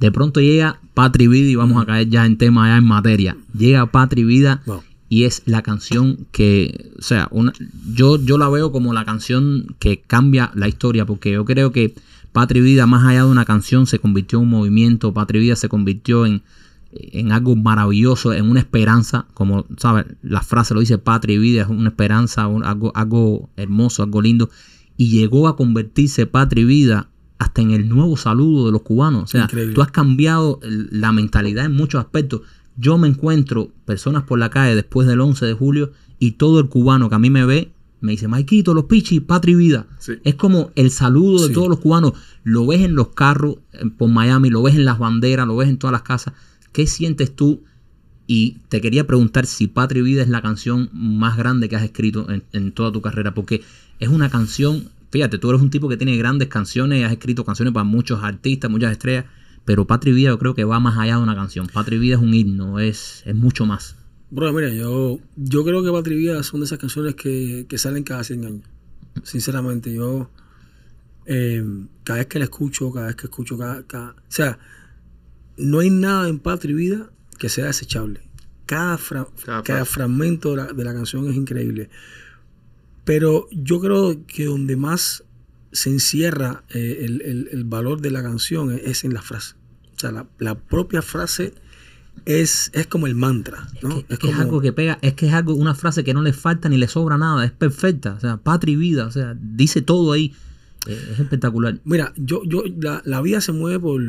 De 0.00 0.12
pronto 0.12 0.40
llega 0.40 0.78
Patri 0.94 1.26
Vida 1.28 1.48
y 1.48 1.54
vamos 1.56 1.82
a 1.82 1.86
caer 1.86 2.08
ya 2.10 2.26
en 2.26 2.36
tema, 2.36 2.68
ya 2.68 2.76
en 2.76 2.84
materia. 2.84 3.36
Llega 3.56 3.86
Patri 3.86 4.22
Vida 4.24 4.60
Wow. 4.66 4.82
Y 5.08 5.24
es 5.24 5.42
la 5.46 5.62
canción 5.62 6.26
que, 6.32 6.92
o 6.98 7.02
sea, 7.02 7.28
una, 7.30 7.52
yo, 7.94 8.22
yo 8.22 8.36
la 8.38 8.48
veo 8.48 8.72
como 8.72 8.92
la 8.92 9.04
canción 9.04 9.74
que 9.78 10.00
cambia 10.06 10.52
la 10.54 10.68
historia, 10.68 11.06
porque 11.06 11.32
yo 11.32 11.44
creo 11.44 11.72
que 11.72 11.94
Patri 12.32 12.60
Vida, 12.60 12.86
más 12.86 13.04
allá 13.06 13.24
de 13.24 13.30
una 13.30 13.44
canción, 13.46 13.86
se 13.86 13.98
convirtió 13.98 14.38
en 14.38 14.44
un 14.44 14.50
movimiento, 14.50 15.14
Patri 15.14 15.38
Vida 15.40 15.56
se 15.56 15.68
convirtió 15.70 16.26
en, 16.26 16.42
en 16.92 17.32
algo 17.32 17.56
maravilloso, 17.56 18.34
en 18.34 18.50
una 18.50 18.60
esperanza, 18.60 19.26
como, 19.34 19.64
¿sabes? 19.78 20.06
La 20.22 20.42
frase 20.42 20.74
lo 20.74 20.80
dice 20.80 20.98
Patri 20.98 21.38
Vida, 21.38 21.62
es 21.62 21.68
una 21.68 21.88
esperanza, 21.88 22.46
un- 22.46 22.64
algo, 22.64 22.92
algo 22.94 23.48
hermoso, 23.56 24.02
algo 24.02 24.20
lindo, 24.20 24.50
y 24.98 25.08
llegó 25.08 25.48
a 25.48 25.56
convertirse 25.56 26.26
Patri 26.26 26.64
Vida 26.64 27.08
hasta 27.38 27.62
en 27.62 27.70
el 27.70 27.88
nuevo 27.88 28.16
saludo 28.16 28.66
de 28.66 28.72
los 28.72 28.82
cubanos. 28.82 29.22
O 29.22 29.26
sea, 29.28 29.44
Increíble. 29.44 29.74
tú 29.74 29.80
has 29.82 29.90
cambiado 29.90 30.60
la 30.62 31.12
mentalidad 31.12 31.64
en 31.66 31.72
muchos 31.76 32.00
aspectos. 32.00 32.42
Yo 32.78 32.96
me 32.96 33.08
encuentro 33.08 33.70
personas 33.84 34.22
por 34.22 34.38
la 34.38 34.50
calle 34.50 34.74
después 34.74 35.06
del 35.08 35.20
11 35.20 35.44
de 35.46 35.52
julio 35.52 35.92
y 36.18 36.32
todo 36.32 36.60
el 36.60 36.68
cubano 36.68 37.08
que 37.08 37.14
a 37.16 37.18
mí 37.18 37.28
me 37.30 37.44
ve 37.44 37.72
me 38.00 38.12
dice, 38.12 38.28
Maikito, 38.28 38.74
los 38.74 38.84
pichis, 38.84 39.20
patria 39.20 39.54
y 39.54 39.56
vida. 39.56 39.86
Sí. 39.98 40.12
Es 40.22 40.36
como 40.36 40.70
el 40.76 40.92
saludo 40.92 41.42
de 41.42 41.48
Sí. 41.48 41.52
todos 41.54 41.68
los 41.68 41.80
cubanos. 41.80 42.12
Lo 42.44 42.64
ves 42.66 42.82
en 42.82 42.94
los 42.94 43.08
carros 43.08 43.56
por 43.96 44.08
Miami, 44.08 44.50
lo 44.50 44.62
ves 44.62 44.76
en 44.76 44.84
las 44.84 45.00
banderas, 45.00 45.48
lo 45.48 45.56
ves 45.56 45.68
en 45.68 45.78
todas 45.78 45.90
las 45.92 46.02
casas. 46.02 46.34
¿Qué 46.70 46.86
sientes 46.86 47.34
tú? 47.34 47.64
Y 48.28 48.58
te 48.68 48.80
quería 48.80 49.04
preguntar 49.06 49.46
si 49.46 49.66
Patria 49.66 50.00
y 50.00 50.04
Vida 50.04 50.22
es 50.22 50.28
la 50.28 50.42
canción 50.42 50.90
más 50.92 51.36
grande 51.36 51.68
que 51.68 51.74
has 51.74 51.82
escrito 51.82 52.30
en, 52.30 52.44
en 52.52 52.70
toda 52.72 52.92
tu 52.92 53.00
carrera, 53.00 53.34
porque 53.34 53.62
es 53.98 54.08
una 54.08 54.28
canción, 54.30 54.84
fíjate, 55.10 55.38
tú 55.38 55.48
eres 55.50 55.60
un 55.62 55.70
tipo 55.70 55.88
que 55.88 55.96
tiene 55.96 56.16
grandes 56.16 56.46
canciones, 56.48 57.04
has 57.04 57.10
escrito 57.12 57.44
canciones 57.44 57.74
para 57.74 57.84
muchos 57.84 58.22
artistas, 58.22 58.70
muchas 58.70 58.92
estrellas, 58.92 59.24
pero 59.68 59.86
Patria 59.86 60.12
y 60.12 60.14
Vida 60.16 60.30
yo 60.30 60.38
creo 60.38 60.54
que 60.54 60.64
va 60.64 60.80
más 60.80 60.96
allá 60.98 61.16
de 61.18 61.22
una 61.22 61.34
canción. 61.34 61.66
Patria 61.66 61.96
y 61.98 62.00
Vida 62.00 62.14
es 62.16 62.22
un 62.22 62.32
himno, 62.32 62.78
es, 62.80 63.22
es 63.26 63.34
mucho 63.34 63.66
más. 63.66 63.96
Bro, 64.30 64.50
mira, 64.54 64.70
yo, 64.70 65.20
yo 65.36 65.62
creo 65.64 65.82
que 65.84 65.90
Patria 65.92 66.16
y 66.16 66.20
Vida 66.20 66.42
son 66.42 66.60
de 66.60 66.66
esas 66.66 66.78
canciones 66.78 67.14
que, 67.16 67.66
que 67.68 67.76
salen 67.76 68.02
cada 68.02 68.24
100 68.24 68.44
años. 68.46 68.62
Sinceramente, 69.24 69.92
yo. 69.92 70.30
Eh, 71.26 71.62
cada 72.04 72.20
vez 72.20 72.26
que 72.28 72.38
la 72.38 72.46
escucho, 72.46 72.90
cada 72.90 73.08
vez 73.08 73.16
que 73.16 73.26
escucho, 73.26 73.58
cada, 73.58 73.82
cada- 73.86 74.12
o 74.12 74.14
sea, 74.30 74.58
no 75.58 75.80
hay 75.80 75.90
nada 75.90 76.28
en 76.30 76.38
Patria 76.38 76.72
y 76.72 76.74
Vida 76.76 77.10
que 77.38 77.50
sea 77.50 77.66
desechable. 77.66 78.22
Cada, 78.64 78.96
fra- 78.96 79.28
Cada 79.62 79.84
fragmento 79.84 80.50
de 80.52 80.56
la, 80.56 80.66
de 80.72 80.84
la 80.84 80.94
canción 80.94 81.28
es 81.28 81.36
increíble. 81.36 81.90
Pero 83.04 83.48
yo 83.50 83.80
creo 83.80 84.24
que 84.26 84.46
donde 84.46 84.76
más 84.76 85.24
se 85.72 85.90
encierra 85.90 86.64
eh, 86.70 87.00
el, 87.04 87.20
el- 87.22 87.48
el 87.52 87.64
valor 87.64 88.00
de 88.00 88.10
la 88.10 88.22
canción 88.22 88.72
es, 88.72 88.80
es 88.84 89.04
en 89.04 89.12
la 89.12 89.20
frase. 89.20 89.54
O 89.98 90.00
sea, 90.00 90.12
la, 90.12 90.26
la 90.38 90.54
propia 90.56 91.02
frase 91.02 91.52
es, 92.24 92.70
es 92.72 92.86
como 92.86 93.06
el 93.08 93.14
mantra. 93.16 93.66
¿no? 93.82 93.98
Es, 93.98 94.04
que, 94.04 94.14
es 94.14 94.18
que 94.20 94.26
como- 94.28 94.32
es 94.32 94.38
algo 94.40 94.60
que 94.60 94.72
pega, 94.72 94.98
es 95.02 95.14
que 95.14 95.26
es 95.26 95.32
algo, 95.34 95.54
una 95.54 95.74
frase 95.74 96.04
que 96.04 96.14
no 96.14 96.22
le 96.22 96.32
falta 96.32 96.68
ni 96.68 96.76
le 96.78 96.86
sobra 96.86 97.18
nada, 97.18 97.44
es 97.44 97.50
perfecta, 97.52 98.14
o 98.14 98.20
sea, 98.20 98.36
patria 98.36 98.74
y 98.74 98.76
vida, 98.76 99.06
o 99.06 99.10
sea, 99.10 99.36
dice 99.40 99.82
todo 99.82 100.12
ahí, 100.12 100.32
Eh, 100.86 101.10
es 101.12 101.18
espectacular. 101.18 101.80
Mira, 101.84 102.12
yo, 102.16 102.42
yo, 102.44 102.62
la, 102.80 103.02
la 103.04 103.20
vida 103.20 103.40
se 103.40 103.50
mueve 103.52 103.80
por, 103.80 104.00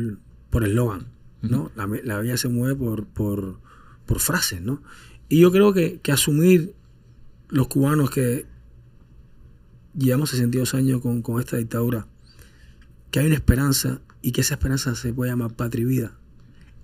por 0.50 0.62
eslogan, 0.64 1.06
¿no? 1.42 1.70
La, 1.74 1.88
la 2.04 2.20
vida 2.20 2.36
se 2.36 2.48
mueve 2.48 2.76
por, 2.76 3.06
por, 3.06 3.58
por 4.06 4.20
frases, 4.20 4.62
¿no? 4.62 4.80
Y 5.28 5.40
yo 5.40 5.50
creo 5.50 5.72
que, 5.72 5.98
que 6.00 6.12
asumir 6.12 6.72
los 7.48 7.66
cubanos 7.66 8.10
que 8.10 8.46
llevamos 9.96 10.30
62 10.30 10.74
años 10.74 11.00
con, 11.00 11.22
con 11.22 11.40
esta 11.40 11.56
dictadura, 11.56 12.06
que 13.10 13.18
hay 13.20 13.26
una 13.26 13.34
esperanza 13.34 14.00
y 14.22 14.32
que 14.32 14.40
esa 14.42 14.54
esperanza 14.54 14.94
se 14.94 15.12
puede 15.12 15.30
llamar 15.30 15.54
patria 15.54 15.82
y 15.82 15.86
vida, 15.86 16.18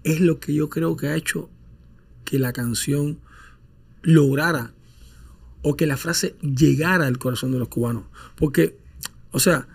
es 0.04 0.20
lo 0.20 0.40
que 0.40 0.54
yo 0.54 0.68
creo 0.68 0.96
que 0.96 1.08
ha 1.08 1.16
hecho 1.16 1.50
que 2.24 2.38
la 2.38 2.52
canción 2.52 3.18
lograra 4.02 4.72
o 5.62 5.76
que 5.76 5.86
la 5.86 5.96
frase 5.96 6.36
llegara 6.42 7.06
al 7.06 7.18
corazón 7.18 7.52
de 7.52 7.58
los 7.58 7.68
cubanos. 7.68 8.04
Porque, 8.36 8.78
o 9.32 9.40
sea, 9.40 9.66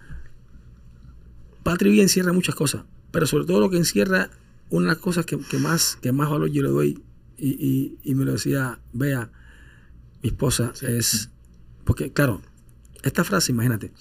Patria 1.63 1.89
y 1.89 1.93
Vida 1.93 2.03
encierra 2.03 2.33
muchas 2.33 2.55
cosas, 2.55 2.83
pero 3.11 3.25
sobre 3.27 3.45
todo 3.45 3.59
lo 3.59 3.69
que 3.69 3.77
encierra, 3.77 4.29
una 4.69 4.87
de 4.87 4.93
las 4.93 4.97
cosas 5.01 5.25
que, 5.25 5.37
que 5.37 5.57
más, 5.57 5.97
que 6.01 6.11
más 6.11 6.29
valor 6.29 6.49
yo 6.49 6.63
le 6.63 6.69
doy, 6.69 7.03
y, 7.37 7.49
y- 7.49 7.97
y 8.03 8.15
me 8.15 8.25
lo 8.25 8.33
decía 8.33 8.79
Bea, 8.93 9.31
mi 10.23 10.29
esposa, 10.29 10.71
es, 10.81 11.29
porque 11.83 12.11
claro, 12.11 12.41
esta 13.03 13.23
frase, 13.23 13.51
imagínate, 13.51 13.91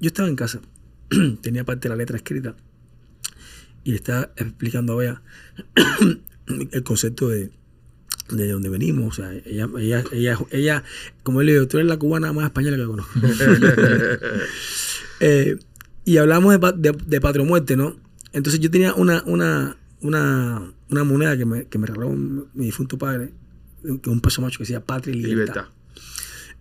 yo 0.00 0.08
estaba 0.08 0.28
en 0.28 0.36
casa, 0.36 0.60
tenía 1.42 1.64
parte 1.64 1.88
de 1.88 1.90
la 1.90 1.96
letra 1.96 2.16
escrita, 2.16 2.56
y 3.84 3.90
le 3.90 3.96
estaba 3.96 4.32
explicando 4.36 4.94
a 4.94 4.96
Bea 4.96 5.22
el 6.72 6.82
concepto 6.82 7.28
de, 7.28 7.50
de 8.30 8.48
dónde 8.50 8.68
venimos, 8.68 9.18
o 9.18 9.22
sea, 9.22 9.32
ella, 9.32 9.68
ella, 9.78 10.04
ella, 10.12 10.38
ella, 10.50 10.84
como 11.22 11.40
él 11.40 11.46
le 11.46 11.52
digo, 11.52 11.68
tú 11.68 11.76
eres 11.76 11.88
la 11.88 11.98
cubana 11.98 12.32
más 12.32 12.46
española 12.46 12.76
que 12.76 12.84
conozco. 12.86 13.20
Eh, 15.20 15.56
y 16.04 16.16
hablamos 16.16 16.60
de, 16.60 16.72
de, 16.76 16.98
de 17.06 17.20
patria 17.20 17.44
muerte, 17.44 17.76
¿no? 17.76 17.96
Entonces 18.32 18.60
yo 18.60 18.68
tenía 18.68 18.94
una, 18.94 19.22
una, 19.26 19.76
una, 20.00 20.74
una 20.90 21.04
moneda 21.04 21.36
que 21.38 21.46
me, 21.46 21.66
que 21.66 21.78
me 21.78 21.86
regaló 21.86 22.10
mi 22.10 22.42
mi 22.52 22.64
difunto 22.66 22.98
padre, 22.98 23.32
que 24.02 24.10
un 24.10 24.20
peso 24.20 24.42
macho 24.42 24.58
que 24.58 24.64
decía 24.64 24.84
patria 24.84 25.14
y 25.14 25.18
libertad. 25.20 25.54
Libertad. 25.54 25.74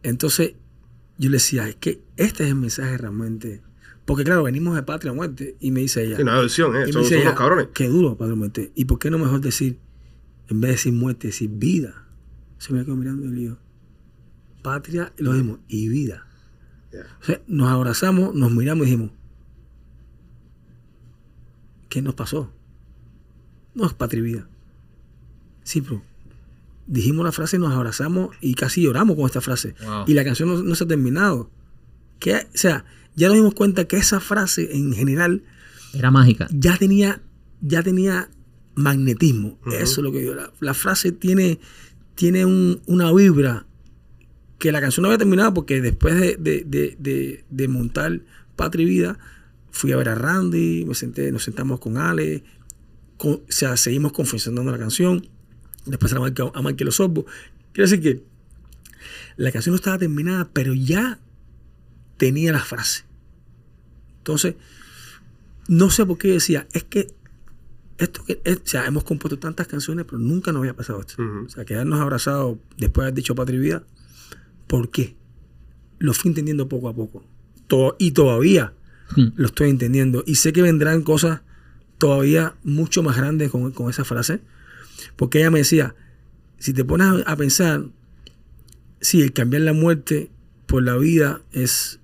Entonces 0.04 0.54
yo 1.18 1.30
le 1.30 1.38
decía, 1.38 1.68
es 1.68 1.76
que 1.76 2.02
este 2.16 2.44
es 2.44 2.50
el 2.50 2.56
mensaje 2.56 2.98
realmente. 2.98 3.62
Porque 4.06 4.24
claro, 4.24 4.44
venimos 4.44 4.76
de 4.76 4.84
patria 4.84 5.12
o 5.12 5.16
muerte. 5.16 5.56
Y 5.60 5.72
me 5.72 5.82
dice 5.82 6.04
ella, 6.04 6.18
Sí, 6.18 6.24
no 6.24 6.32
hay 6.32 6.44
opción, 6.44 6.76
¿eh? 6.76 6.92
Son, 6.92 7.04
son 7.04 7.14
ella, 7.14 7.22
unos 7.24 7.36
cabrones. 7.36 7.68
qué 7.74 7.88
duro, 7.88 8.18
patria 8.18 8.34
o 8.34 8.38
muerte. 8.38 8.72
¿Y 8.76 8.86
por 8.86 9.00
qué 9.00 9.10
no 9.10 9.18
mejor 9.18 9.42
decir, 9.42 9.80
en 10.50 10.60
vez 10.62 10.70
de 10.70 10.74
decir 10.74 10.94
muerte, 10.94 11.28
decir 11.28 11.50
vida? 11.50 12.06
Se 12.58 12.74
me 12.74 12.84
quedó 12.84 12.96
mirando 12.96 13.26
le 13.28 13.34
digo, 13.34 13.58
patria, 14.62 15.14
y 15.18 15.24
lo 15.24 15.34
dimos, 15.34 15.60
y 15.68 15.88
vida. 15.90 16.28
O 17.22 17.26
sea, 17.26 17.42
nos 17.48 17.70
abrazamos, 17.70 18.36
nos 18.36 18.52
miramos 18.52 18.86
y 18.86 18.92
dijimos, 18.92 19.12
¿qué 21.90 22.02
nos 22.02 22.14
pasó? 22.14 22.52
No 23.74 23.86
es 23.86 23.94
patria 23.94 24.20
y 24.20 24.24
vida. 24.24 24.48
Sí, 25.64 25.82
pero 25.82 26.04
dijimos 26.88 27.26
la 27.26 27.32
frase, 27.32 27.58
nos 27.58 27.74
abrazamos 27.74 28.36
y 28.42 28.54
casi 28.54 28.84
lloramos 28.84 29.16
con 29.16 29.26
esta 29.26 29.42
frase. 29.42 29.76
Wow. 29.84 30.04
Y 30.08 30.14
la 30.14 30.24
canción 30.24 30.50
no, 30.50 30.62
no 30.62 30.76
se 30.76 30.84
ha 30.84 30.88
terminado. 30.88 31.50
Que, 32.20 32.36
o 32.36 32.42
sea, 32.54 32.86
ya 33.16 33.28
nos 33.28 33.36
dimos 33.38 33.54
cuenta 33.54 33.86
que 33.86 33.98
esa 33.98 34.20
frase 34.20 34.76
en 34.76 34.94
general 34.94 35.44
Era 35.94 36.12
mágica. 36.12 36.48
ya 36.52 36.78
tenía, 36.78 37.22
ya 37.62 37.84
tenía 37.84 38.30
magnetismo. 38.76 39.60
Eso 39.68 39.82
es 39.82 39.98
lo 40.00 40.12
que 40.12 40.20
digo. 40.20 40.34
La, 40.36 40.52
la 40.60 40.74
frase 40.74 41.12
tiene, 41.12 41.60
tiene 42.16 42.46
un- 42.46 42.82
una 42.88 43.12
vibra 43.14 43.66
que 44.58 44.72
la 44.72 44.82
canción 44.82 45.02
no 45.04 45.10
había 45.10 45.18
terminado 45.20 45.54
porque 45.54 45.82
después 45.82 46.16
de, 46.20 46.38
de- 46.38 46.64
de- 46.66 46.96
de- 47.00 47.46
de 47.50 47.68
montar 47.68 48.22
Patria 48.56 48.84
y 48.86 48.90
Vida, 48.90 49.20
fui 49.72 49.92
a 49.92 49.98
ver 49.98 50.10
a 50.10 50.16
Randy, 50.16 50.86
me 50.86 50.96
senté, 50.96 51.32
nos 51.32 51.44
sentamos 51.44 51.80
con 51.80 51.98
Ale, 51.98 52.44
con- 53.18 53.34
o 53.34 53.42
sea, 53.50 53.78
seguimos 53.78 54.12
confeccionando 54.14 54.72
la 54.72 54.78
canción, 54.78 55.28
después 55.86 56.14
a 56.14 56.20
Michael, 56.20 56.52
a 56.56 56.90
Osorbo. 56.90 57.26
Quiero 57.74 57.90
decir 57.90 58.02
que 58.02 58.24
la 59.38 59.52
canción 59.52 59.74
no 59.74 59.78
estaba 59.78 59.98
terminada, 59.98 60.50
pero 60.54 60.74
ya 60.74 61.20
tenía 62.26 62.54
la 62.54 62.64
frase. 62.64 63.04
Entonces, 64.20 64.56
no 65.68 65.90
sé 65.90 66.06
por 66.06 66.18
qué 66.18 66.30
yo 66.30 66.34
decía, 66.36 66.68
es 66.72 66.86
que 66.86 67.14
esto 67.98 68.24
que, 68.24 68.40
es- 68.46 68.58
o 68.58 68.62
sea, 68.66 68.86
hemos 68.86 69.04
compuesto 69.04 69.38
tantas 69.40 69.68
canciones, 69.68 70.06
pero 70.06 70.20
nunca 70.20 70.54
nos 70.54 70.62
había 70.62 70.74
pasado 70.74 71.02
esto. 71.02 71.16
O 71.46 71.50
sea, 71.50 71.66
quedarnos 71.66 72.00
abrazados 72.00 72.58
después 72.78 73.04
de 73.04 73.08
haber 73.08 73.14
dicho 73.16 73.36
Patria 73.36 73.58
y 73.58 73.62
Vida, 73.62 73.84
¿por 74.68 74.90
qué? 74.90 75.16
Lo 76.00 76.14
fui 76.14 76.30
entendiendo 76.30 76.70
poco 76.70 76.88
a 76.88 76.94
poco. 76.96 77.26
To- 77.68 77.96
y 78.00 78.12
todavía 78.12 78.74
Hmm. 79.18 79.34
lo 79.36 79.48
estoy 79.48 79.70
entendiendo. 79.70 80.24
Y 80.26 80.36
sé 80.36 80.54
que 80.54 80.62
vendrán 80.62 81.02
cosas 81.02 81.42
todavía 81.98 82.56
mucho 82.64 83.04
más 83.04 83.18
grandes 83.18 83.52
con, 83.52 83.72
con 83.74 83.90
esa 83.90 84.06
frase. 84.06 84.40
Porque 85.18 85.40
ella 85.40 85.52
me 85.52 85.60
decía, 85.60 85.94
si 86.58 86.72
te 86.74 86.86
pones 86.86 87.08
a, 87.08 87.32
a 87.32 87.36
pensar, 87.36 87.84
sí, 89.02 89.22
el 89.22 89.34
cambiar 89.34 89.64
la 89.64 89.74
muerte 89.74 90.32
por 90.68 90.84
la 90.84 90.96
vida 90.98 91.42
es... 91.52 92.00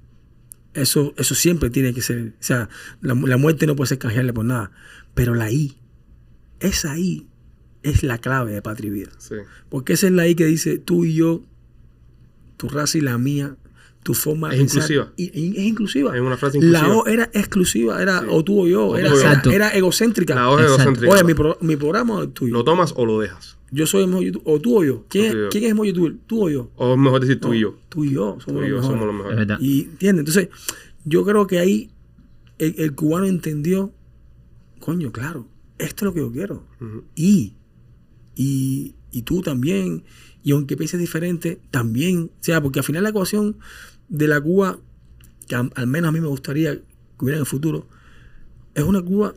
Eso, 0.82 1.14
eso 1.18 1.36
siempre 1.36 1.70
tiene 1.70 1.94
que 1.94 2.02
ser. 2.02 2.34
O 2.40 2.44
sea, 2.44 2.70
la, 3.02 3.14
la 3.14 3.38
muerte 3.38 3.68
no 3.68 3.76
puede 3.76 3.90
ser 3.90 4.00
canjeable 4.00 4.34
por 4.34 4.46
nada. 4.46 4.72
Pero 5.14 5.36
la 5.36 5.52
I, 5.52 5.78
esa 6.60 6.98
I 6.98 7.28
es 7.84 8.04
la 8.04 8.18
clave 8.18 8.52
de 8.52 8.62
Patria 8.62 8.88
y 8.88 8.92
Vida. 8.92 9.12
Sí. 9.18 9.36
Porque 9.70 9.94
esa 9.94 10.08
es 10.08 10.14
la 10.14 10.28
I 10.28 10.36
que 10.36 10.46
dice 10.46 10.78
tú 10.78 11.06
y 11.06 11.16
yo, 11.16 11.44
tu 12.58 12.70
raza 12.70 12.98
y 12.98 13.02
la 13.02 13.18
mía, 13.18 13.56
tu 14.04 14.14
forma 14.14 14.50
de 14.50 14.56
Es 14.56 14.60
pensar. 14.62 14.78
inclusiva. 14.92 15.14
Y, 15.18 15.40
y 15.40 15.58
es 15.58 15.64
inclusiva. 15.66 16.16
Es 16.16 16.22
una 16.22 16.38
frase 16.38 16.60
La 16.62 16.80
inclusiva. 16.80 16.96
O 16.98 17.08
era 17.08 17.30
exclusiva, 17.34 18.02
era 18.02 18.20
Sí. 18.22 18.26
o 18.30 18.44
tú 18.44 18.62
o 18.62 18.68
yo, 18.68 18.88
O 18.88 18.96
era, 18.98 19.10
tú 19.10 19.14
o 19.16 19.18
yo. 19.18 19.22
era- 19.22 19.30
Exacto. 19.32 19.52
era 19.52 19.70
egocéntrica. 19.70 20.36
La 20.36 20.50
hoja 20.50 20.62
Exacto. 20.64 20.82
egocéntrica. 20.84 21.14
Oye, 21.14 21.24
mi, 21.26 21.34
pro- 21.34 21.58
mi 21.62 21.76
programa 21.76 22.16
o 22.16 22.24
el 22.24 22.30
tuyo. 22.32 22.54
¿Lo 22.54 22.64
tomas 22.64 22.94
o 22.96 23.06
lo 23.06 23.20
dejas? 23.20 23.58
Yo 23.72 23.86
soy 23.86 24.02
el 24.04 24.08
mejor 24.08 24.24
youtuber, 24.24 24.48
o 24.56 24.60
tú 24.60 24.78
o 24.80 24.84
yo. 24.84 25.06
¿Quién, 25.10 25.32
O 25.32 25.40
yo. 25.44 25.50
¿quién 25.50 25.64
es 25.66 25.70
el 25.70 25.76
mejor 25.76 25.88
youtuber? 25.88 26.16
¿Tú 26.26 26.44
o 26.46 26.50
yo? 26.50 26.72
O 26.76 26.94
es 26.94 27.00
mejor 27.00 27.22
decir 27.22 27.40
tú 27.40 27.50
No, 27.50 27.54
y 27.54 27.60
yo. 27.60 27.78
Tú 27.90 28.04
y 28.06 28.12
yo 28.14 28.38
somos 28.40 28.46
Tú 28.46 28.52
y 28.52 28.54
los 28.56 28.70
yo 28.70 28.76
mejores. 28.78 28.86
somos 28.88 29.06
los 29.06 29.14
Es 29.14 29.18
mejores. 29.18 29.38
verdad. 29.38 29.58
Y 29.62 29.82
entiende, 29.84 30.20
entonces 30.22 30.50
yo 31.06 31.24
creo 31.26 31.46
que 31.46 31.60
ahí 31.60 31.92
el, 32.58 32.76
el 32.80 32.96
cubano 32.96 33.26
entendió, 33.28 33.94
coño, 34.80 35.12
claro, 35.12 35.48
esto 35.78 36.06
es 36.06 36.08
lo 36.08 36.14
que 36.14 36.20
yo 36.22 36.32
quiero. 36.32 36.66
Y, 37.16 37.54
y, 38.36 38.96
y 39.12 39.22
tú 39.24 39.42
también, 39.42 40.04
y 40.44 40.52
aunque 40.52 40.76
pienses 40.78 41.00
diferente, 41.00 41.62
también, 41.72 42.32
o 42.34 42.44
sea, 42.44 42.62
porque 42.62 42.80
al 42.80 42.86
final 42.86 43.04
la 43.04 43.10
ecuación 43.10 43.58
de 44.10 44.28
la 44.28 44.42
Cuba, 44.42 44.80
que 45.48 45.56
al 45.56 45.88
menos 45.88 46.10
a 46.10 46.12
mí 46.12 46.20
me 46.20 46.28
gustaría 46.28 46.76
que 46.76 46.84
hubiera 47.20 47.38
en 47.38 47.42
el 47.42 47.46
futuro, 47.46 47.88
es 48.76 48.84
una 48.84 49.02
Cuba 49.02 49.34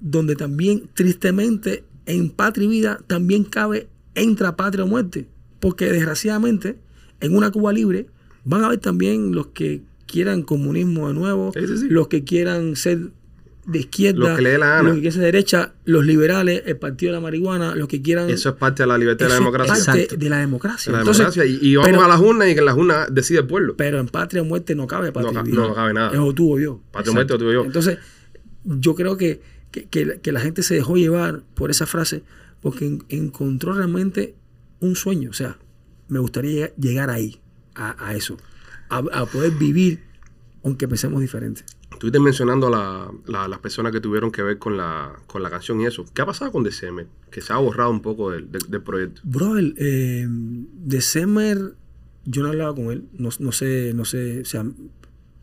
donde 0.00 0.36
también, 0.36 0.88
tristemente, 0.94 1.84
en 2.06 2.30
patria 2.30 2.66
y 2.66 2.68
vida, 2.68 3.00
también 3.06 3.44
cabe 3.44 3.88
entra 4.14 4.56
patria 4.56 4.84
o 4.84 4.88
muerte. 4.88 5.26
Porque 5.60 5.86
desgraciadamente, 5.86 6.78
en 7.20 7.34
una 7.36 7.50
Cuba 7.50 7.72
libre, 7.72 8.06
van 8.44 8.62
a 8.62 8.66
haber 8.66 8.78
también 8.78 9.34
los 9.34 9.48
que 9.48 9.82
quieran 10.06 10.42
comunismo 10.42 11.08
de 11.08 11.14
nuevo, 11.14 11.52
Sí, 11.52 11.66
sí, 11.66 11.78
sí. 11.78 11.86
los 11.88 12.08
que 12.08 12.24
quieran 12.24 12.76
ser 12.76 13.10
de 13.66 13.80
izquierda, 13.80 14.20
Los 14.20 14.36
que 14.36 14.42
le 14.42 14.50
dé 14.50 14.58
la 14.58 14.66
gana. 14.66 14.82
los 14.84 14.94
que 14.94 15.00
quieran 15.00 15.12
ser 15.14 15.20
de 15.22 15.26
derecha, 15.26 15.74
los 15.84 16.06
liberales, 16.06 16.62
el 16.66 16.76
partido 16.76 17.10
de 17.12 17.16
la 17.18 17.20
marihuana, 17.20 17.74
los 17.74 17.88
que 17.88 18.00
quieran... 18.00 18.30
Eso 18.30 18.50
es 18.50 18.54
parte 18.54 18.84
de 18.84 18.86
la 18.86 18.96
libertad 18.96 19.26
y 19.26 19.28
la 19.28 19.34
es 19.34 19.40
democracia. 19.40 19.74
parte 19.74 20.00
Exacto. 20.02 20.16
de 20.24 20.30
la 20.30 20.38
democracia. 20.38 20.90
De 20.92 20.96
la 20.96 21.00
Entonces, 21.02 21.34
democracia. 21.34 21.44
Y, 21.66 21.70
y 21.72 21.76
vamos 21.76 21.90
pero- 21.90 22.04
a 22.04 22.08
las 22.08 22.20
urnas 22.20 22.48
y 22.48 22.52
que 22.54 22.58
en 22.60 22.64
las 22.64 22.76
urnas 22.76 23.08
decide 23.12 23.40
el 23.40 23.46
pueblo. 23.46 23.74
Pero 23.76 23.98
en 23.98 24.06
patria 24.06 24.42
o 24.42 24.44
muerte 24.44 24.74
no 24.76 24.86
cabe 24.86 25.10
patria 25.10 25.32
No 25.32 25.42
vida. 25.42 25.56
no 25.62 25.74
cabe 25.74 25.92
nada. 25.94 26.12
Es 26.12 26.18
o 26.18 26.32
tú 26.32 26.54
o 26.54 26.60
yo. 26.60 26.80
Patria 26.92 27.10
o 27.10 27.14
muerte 27.14 27.32
o 27.34 27.38
tú 27.38 27.50
y 27.50 27.54
yo. 27.54 27.64
Entonces, 27.64 27.98
yo 28.64 28.94
creo 28.94 29.16
que, 29.16 29.40
que, 29.72 29.86
que- 29.86 30.20
que 30.22 30.32
la 30.32 30.40
gente 30.40 30.62
se 30.62 30.74
dejó 30.74 30.96
llevar 30.96 31.42
por 31.54 31.70
esa 31.72 31.86
frase 31.86 32.22
porque 32.60 32.86
en- 32.86 33.04
encontró 33.08 33.72
realmente 33.72 34.34
un 34.80 34.94
sueño. 34.94 35.30
O 35.30 35.34
sea, 35.34 35.58
me 36.08 36.20
gustaría 36.20 36.72
llegar 36.76 37.10
ahí, 37.10 37.40
a, 37.74 37.96
a 38.10 38.14
eso, 38.14 38.36
a, 38.90 38.98
a 38.98 39.26
poder 39.26 39.50
vivir 39.52 40.04
aunque 40.62 40.86
pensemos 40.88 41.20
diferente. 41.20 41.62
Estuviste 41.96 42.20
mencionando 42.20 42.66
a 42.66 42.70
la- 42.70 43.10
la- 43.26 43.48
las 43.48 43.58
personas 43.60 43.90
que 43.90 44.00
tuvieron 44.02 44.30
que 44.30 44.42
ver 44.42 44.58
con 44.58 44.76
la, 44.76 45.14
con 45.26 45.42
la 45.42 45.48
canción 45.48 45.80
y 45.80 45.86
eso. 45.86 46.04
¿Qué 46.12 46.20
ha 46.20 46.26
pasado 46.26 46.52
con 46.52 46.62
December? 46.62 47.06
Que 47.30 47.40
se 47.40 47.54
ha 47.54 47.56
borrado 47.56 47.90
un 47.90 48.02
poco 48.02 48.30
del, 48.30 48.48
proyecto. 48.84 49.22
Bro, 49.24 49.56
eh, 49.58 50.26
de 50.28 51.00
Semer, 51.00 51.74
yo 52.26 52.42
no 52.42 52.48
hablaba 52.50 52.74
con 52.74 52.90
él. 52.90 53.04
No, 53.18 53.30
sé, 53.30 53.92
no 53.94 54.04
sé, 54.04 54.42
o 54.42 54.44
sea, 54.44 54.60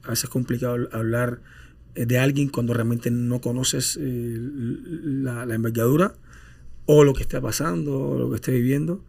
a 0.03 0.09
veces 0.09 0.25
es 0.25 0.29
complicado 0.29 0.87
hablar 0.91 1.41
eh, 1.95 2.05
de 2.05 2.19
alguien 2.19 2.49
cuando 2.49 2.75
realmente 2.75 3.09
no 3.09 3.41
conoces 3.41 3.97
eh, 3.99 4.37
la, 4.37 5.47
la 5.47 6.13
o 6.85 7.03
lo 7.03 7.13
que 7.15 7.23
está 7.23 7.41
pasando 7.41 7.97
o 7.99 8.19
lo 8.19 8.29
que 8.29 8.35
esté 8.35 8.51
viviendo. 8.51 9.03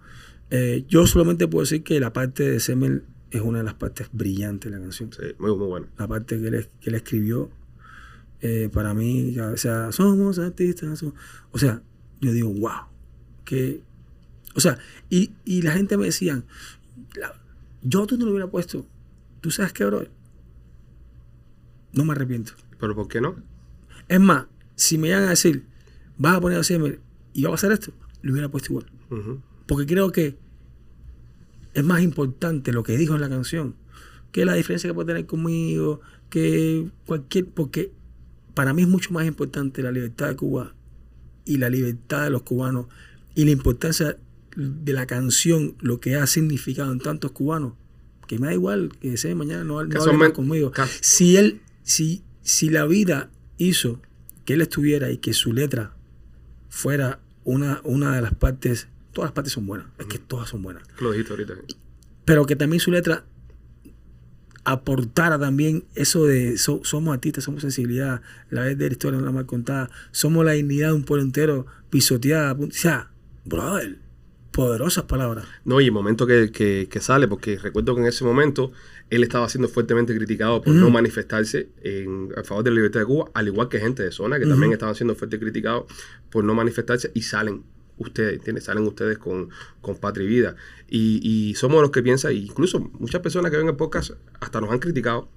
Eh, 0.50 0.86
yo 0.88 1.06
solamente 1.06 1.46
puedo 1.46 1.64
decir 1.64 1.82
que 1.82 2.00
la 2.00 2.14
parte 2.14 2.48
de 2.48 2.60
Semel 2.60 3.02
es 3.38 3.42
una 3.42 3.58
de 3.58 3.64
las 3.64 3.74
partes 3.74 4.08
brillantes 4.12 4.70
de 4.70 4.78
la 4.78 4.82
canción. 4.82 5.10
Sí, 5.12 5.22
muy, 5.38 5.56
muy 5.56 5.66
bueno. 5.66 5.86
La 5.98 6.06
parte 6.08 6.40
que 6.40 6.48
él, 6.48 6.68
que 6.80 6.90
él 6.90 6.96
escribió, 6.96 7.50
eh, 8.40 8.68
para 8.72 8.94
mí, 8.94 9.38
o 9.38 9.56
sea, 9.56 9.90
somos 9.92 10.38
artistas. 10.38 10.98
somos- 10.98 11.14
o 11.52 11.58
sea, 11.58 11.82
yo 12.20 12.32
digo, 12.32 12.50
wow. 12.52 12.86
Que, 13.44 13.82
o 14.54 14.60
sea, 14.60 14.78
y, 15.10 15.32
y 15.44 15.62
la 15.62 15.72
gente 15.72 15.96
me 15.96 16.06
decían, 16.06 16.44
yo 17.82 18.06
tú 18.06 18.16
no 18.18 18.24
lo 18.24 18.30
hubiera 18.32 18.50
puesto. 18.50 18.86
¿Tú 19.40 19.50
sabes 19.50 19.72
qué, 19.72 19.84
bro? 19.84 20.06
No 21.92 22.04
me 22.04 22.12
arrepiento. 22.12 22.52
Pero 22.78 22.94
¿por 22.94 23.08
qué 23.08 23.20
no? 23.20 23.36
Es 24.08 24.20
más, 24.20 24.46
si 24.74 24.98
me 24.98 25.08
llegan 25.08 25.24
a 25.24 25.30
decir, 25.30 25.64
vas 26.18 26.36
a 26.36 26.40
poner 26.40 26.58
a 26.58 26.64
Semel 26.64 27.00
y 27.32 27.42
va 27.42 27.50
a 27.50 27.52
pasar 27.52 27.72
esto, 27.72 27.92
lo 28.22 28.32
hubiera 28.32 28.48
puesto 28.50 28.72
igual. 28.72 28.86
Porque 29.66 29.86
creo 29.86 30.10
que 30.12 30.36
es 31.74 31.84
más 31.84 32.02
importante 32.02 32.72
lo 32.72 32.82
que 32.82 32.96
dijo 32.96 33.14
en 33.14 33.20
la 33.20 33.28
canción 33.28 33.74
que 34.34 34.44
la 34.44 34.54
diferencia 34.54 34.90
que 34.90 34.94
puede 34.94 35.06
tener 35.06 35.26
conmigo, 35.26 36.00
que 36.28 36.88
cualquier. 37.06 37.46
Porque 37.46 37.92
para 38.52 38.74
mí 38.74 38.82
es 38.82 38.88
mucho 38.88 39.12
más 39.12 39.26
importante 39.26 39.80
la 39.80 39.92
libertad 39.92 40.26
de 40.26 40.34
Cuba 40.34 40.74
y 41.44 41.58
la 41.58 41.70
libertad 41.70 42.24
de 42.24 42.30
los 42.30 42.42
cubanos 42.42 42.86
y 43.36 43.44
la 43.44 43.52
importancia 43.52 44.18
de 44.56 44.92
la 44.92 45.06
canción, 45.06 45.76
lo 45.80 46.00
que 46.00 46.16
ha 46.16 46.26
significado 46.26 46.90
en 46.90 46.98
tantos 46.98 47.30
cubanos, 47.30 47.74
que 48.26 48.40
me 48.40 48.48
da 48.48 48.54
igual 48.54 48.90
que 49.00 49.16
sea 49.16 49.32
mañana 49.36 49.62
no, 49.62 49.84
no 49.84 50.02
hable 50.02 50.16
más 50.16 50.32
conmigo. 50.32 50.72
Si 51.00 51.36
él, 51.36 51.60
si, 51.84 52.24
si 52.42 52.70
la 52.70 52.86
vida 52.86 53.30
hizo 53.56 54.00
que 54.44 54.54
él 54.54 54.62
estuviera 54.62 55.12
y 55.12 55.18
que 55.18 55.32
su 55.32 55.52
letra 55.52 55.94
fuera 56.68 57.20
una, 57.44 57.80
una 57.84 58.16
de 58.16 58.22
las 58.22 58.34
partes, 58.34 58.88
todas 59.14 59.28
las 59.28 59.32
partes 59.34 59.52
son 59.54 59.66
buenas, 59.66 59.86
es 59.98 60.06
que 60.06 60.18
todas 60.18 60.48
son 60.50 60.62
buenas, 60.62 60.82
Lo 61.00 61.12
dijiste 61.12 61.32
ahorita. 61.32 61.54
pero 62.26 62.44
que 62.44 62.56
también 62.56 62.80
su 62.80 62.90
letra 62.90 63.24
aportara 64.64 65.38
también 65.38 65.84
eso 65.94 66.24
de 66.24 66.56
so- 66.56 66.80
somos 66.84 67.12
artistas, 67.14 67.44
somos 67.44 67.60
sensibilidad, 67.62 68.22
la 68.50 68.62
vez 68.62 68.78
de 68.78 68.86
la 68.86 68.92
historia 68.92 69.18
no 69.20 69.26
la 69.26 69.32
mal 69.32 69.46
contada, 69.46 69.90
somos 70.10 70.44
la 70.44 70.52
dignidad 70.52 70.88
de 70.88 70.94
un 70.94 71.04
pueblo 71.04 71.22
entero 71.22 71.66
pisoteada, 71.90 72.52
o 72.52 72.70
sea, 72.70 73.10
brother, 73.44 73.98
poderosas 74.52 75.04
palabras. 75.04 75.44
No, 75.66 75.80
y 75.80 75.86
el 75.86 75.92
momento 75.92 76.26
que, 76.26 76.50
que- 76.50 76.88
que 76.90 77.00
sale, 77.00 77.28
porque 77.28 77.58
recuerdo 77.58 77.94
que 77.94 78.00
en 78.02 78.06
ese 78.06 78.24
momento 78.24 78.72
él 79.10 79.22
estaba 79.22 79.48
siendo 79.50 79.68
fuertemente 79.68 80.16
criticado 80.16 80.62
por 80.62 80.72
no 80.74 80.88
manifestarse 80.90 81.68
en, 81.82 82.30
a 82.36 82.42
favor 82.42 82.64
de 82.64 82.70
la 82.70 82.76
libertad 82.76 83.00
de 83.00 83.06
Cuba, 83.06 83.30
al 83.34 83.48
igual 83.48 83.68
que 83.68 83.80
gente 83.80 84.02
de 84.02 84.12
zona 84.12 84.38
que 84.38 84.46
también 84.46 84.72
estaban 84.72 84.94
siendo 84.94 85.14
fuertemente 85.14 85.44
criticados 85.44 85.84
por 86.30 86.42
no 86.42 86.54
manifestarse 86.54 87.10
y 87.14 87.20
salen 87.22 87.64
ustedes, 87.98 88.34
¿entiendes? 88.34 88.64
Salen 88.64 88.84
ustedes 88.86 89.18
con, 89.18 89.50
con 89.80 89.96
Patria 89.96 90.24
y 90.24 90.28
Vida. 90.28 90.56
Y, 90.88 91.54
somos 91.56 91.80
los 91.80 91.90
que 91.90 92.02
piensan, 92.02 92.32
e 92.32 92.34
incluso 92.34 92.80
muchas 92.98 93.20
personas 93.20 93.50
que 93.50 93.56
ven 93.56 93.68
el 93.68 93.76
podcast 93.76 94.12
hasta 94.40 94.60
nos 94.60 94.70
han 94.70 94.78
criticado 94.78 95.28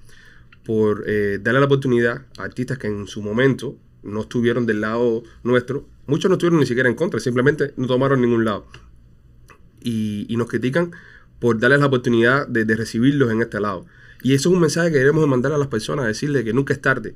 por 0.64 1.04
eh, 1.08 1.40
darle 1.42 1.62
la 1.62 1.66
oportunidad 1.66 2.26
a 2.38 2.44
artistas 2.44 2.78
que 2.78 2.88
en 2.88 3.08
su 3.08 3.22
momento 3.22 3.78
no 4.04 4.22
estuvieron 4.22 4.66
del 4.66 4.82
lado 4.82 5.24
nuestro. 5.44 5.88
Muchos 6.06 6.30
no 6.30 6.36
estuvieron 6.36 6.60
ni 6.60 6.66
siquiera 6.66 6.90
en 6.90 6.96
contra, 6.96 7.20
simplemente 7.20 7.74
no 7.78 7.88
tomaron 7.88 8.22
ningún 8.22 8.46
lado 8.46 8.68
y, 9.82 10.36
nos 10.38 10.48
critican 10.48 10.92
por 11.40 11.60
darles 11.60 11.80
la 11.80 11.88
oportunidad 11.88 12.48
de, 12.48 12.64
recibirlos 12.76 13.32
en 13.32 13.42
este 13.42 13.60
lado. 13.60 13.86
Y 14.22 14.34
eso 14.34 14.50
es 14.50 14.56
un 14.56 14.62
mensaje 14.62 14.92
que 14.92 14.98
debemos 14.98 15.22
de 15.22 15.28
mandar 15.28 15.52
a 15.52 15.58
las 15.58 15.68
personas, 15.68 16.06
decirles 16.06 16.44
que 16.44 16.54
nunca 16.54 16.74
es 16.74 16.82
tarde. 16.82 17.16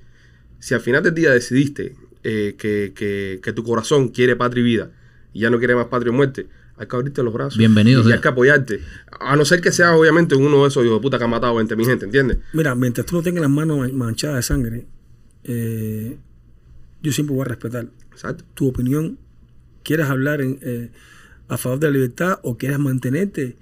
Si 0.60 0.74
al 0.74 0.82
final 0.82 1.04
del 1.04 1.14
día 1.14 1.32
decidiste 1.32 1.96
eh, 2.24 2.56
que- 2.58 3.40
que 3.42 3.54
tu 3.54 3.64
corazón 3.64 4.10
quiere 4.10 4.36
patria 4.36 4.62
y 4.62 4.64
vida 4.64 4.92
y 5.34 5.42
ya 5.42 5.50
no 5.50 5.58
quiere 5.60 5.76
más 5.76 5.88
patria 5.88 6.12
y 6.12 6.16
muerte, 6.16 6.48
hay 6.78 6.88
que 6.88 6.96
abrirte 6.96 7.22
los 7.24 7.34
brazos. 7.34 7.58
Bienvenido 7.58 8.02
Y 8.02 8.06
sea. 8.06 8.16
hay 8.16 8.22
que 8.22 8.28
apoyarte. 8.28 8.82
A 9.20 9.36
no 9.36 9.46
ser 9.46 9.62
que 9.62 9.72
sea 9.72 9.94
obviamente 9.96 10.36
uno 10.36 10.62
de 10.64 10.68
esos 10.70 10.84
hijos 10.86 10.98
de 10.98 11.02
puta 11.02 11.18
que 11.18 11.24
ha 11.24 11.28
matado 11.28 11.56
20 11.56 11.76
mi 11.76 11.86
gente, 11.86 12.06
¿entiendes? 12.06 12.40
Mira, 12.54 12.74
mientras 12.76 13.06
tú 13.06 13.16
no 13.16 13.22
tengas 13.22 13.42
las 13.42 13.50
manos 13.52 13.78
man- 13.80 13.96
manchadas 13.96 14.38
de 14.38 14.42
sangre, 14.44 14.86
eh, 15.44 16.18
yo 17.02 17.12
siempre 17.12 17.36
voy 17.36 17.44
a 17.46 17.50
respetar 17.50 17.88
Exacto. 18.12 18.44
tu 18.54 18.68
opinión. 18.68 19.18
Quieras 19.84 20.10
hablar 20.10 20.42
en, 20.42 20.60
eh, 20.62 20.92
a 21.48 21.58
favor 21.58 21.80
de 21.80 21.88
la 21.88 21.94
libertad 21.94 22.40
o 22.44 22.58
quieras 22.58 22.80
mantenerte. 22.80 23.58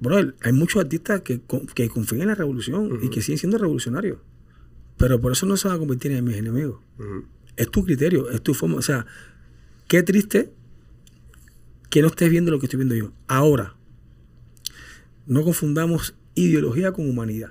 Bro, 0.00 0.32
hay 0.42 0.52
muchos 0.52 0.80
artistas 0.82 1.22
que, 1.22 1.40
que 1.74 1.88
confían 1.88 2.22
en 2.22 2.28
la 2.28 2.34
revolución 2.34 3.00
y 3.02 3.10
que 3.10 3.20
siguen 3.20 3.38
siendo 3.38 3.58
revolucionarios. 3.58 4.18
Pero 4.96 5.20
por 5.20 5.32
eso 5.32 5.46
no 5.46 5.56
se 5.56 5.68
van 5.68 5.76
a 5.76 5.78
convertir 5.80 6.12
en 6.12 6.24
mis 6.24 6.36
enemigos. 6.36 6.80
Es 7.56 7.70
tu 7.70 7.84
criterio, 7.84 8.30
es 8.30 8.42
tu 8.42 8.54
forma. 8.54 8.76
O 8.76 8.82
sea, 8.82 9.06
qué 9.88 10.02
triste 10.02 10.52
que 11.90 12.02
no 12.02 12.08
estés 12.08 12.30
viendo 12.30 12.50
lo 12.50 12.58
que 12.58 12.66
estoy 12.66 12.78
viendo 12.78 12.94
yo. 12.94 13.12
Ahora, 13.26 13.74
no 15.26 15.42
confundamos 15.42 16.14
ideología 16.34 16.92
con 16.92 17.08
humanidad. 17.08 17.50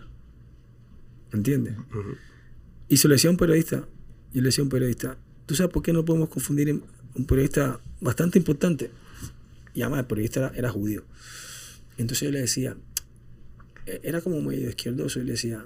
¿Entiendes? 1.34 1.78
Ujú. 1.78 2.16
Y 2.90 2.98
se 2.98 3.08
lo 3.08 3.14
decía 3.14 3.30
a 3.30 3.32
un 3.32 3.38
periodista, 3.38 3.88
yo 4.34 4.42
le 4.42 4.48
decía 4.48 4.62
a 4.62 4.66
un 4.66 4.70
periodista, 4.70 5.18
¿tú 5.46 5.56
sabes 5.56 5.72
por 5.74 5.84
qué 5.84 5.92
no 5.94 6.06
podemos 6.06 6.30
confundir 6.30 6.70
en- 6.70 6.84
un 7.16 7.26
periodista 7.26 7.80
bastante 8.00 8.38
importante? 8.40 8.92
Y 9.74 9.82
además 9.82 10.02
el 10.02 10.06
periodista 10.06 10.40
era, 10.48 10.58
era 10.58 10.70
judío. 10.70 11.04
Entonces 11.98 12.28
yo 12.28 12.32
le 12.32 12.40
decía, 12.42 12.78
eh, 13.86 14.00
era 14.04 14.22
como 14.22 14.42
medio 14.42 14.70
izquierdoso, 14.70 15.20
y 15.20 15.24
le 15.26 15.32
decía, 15.34 15.66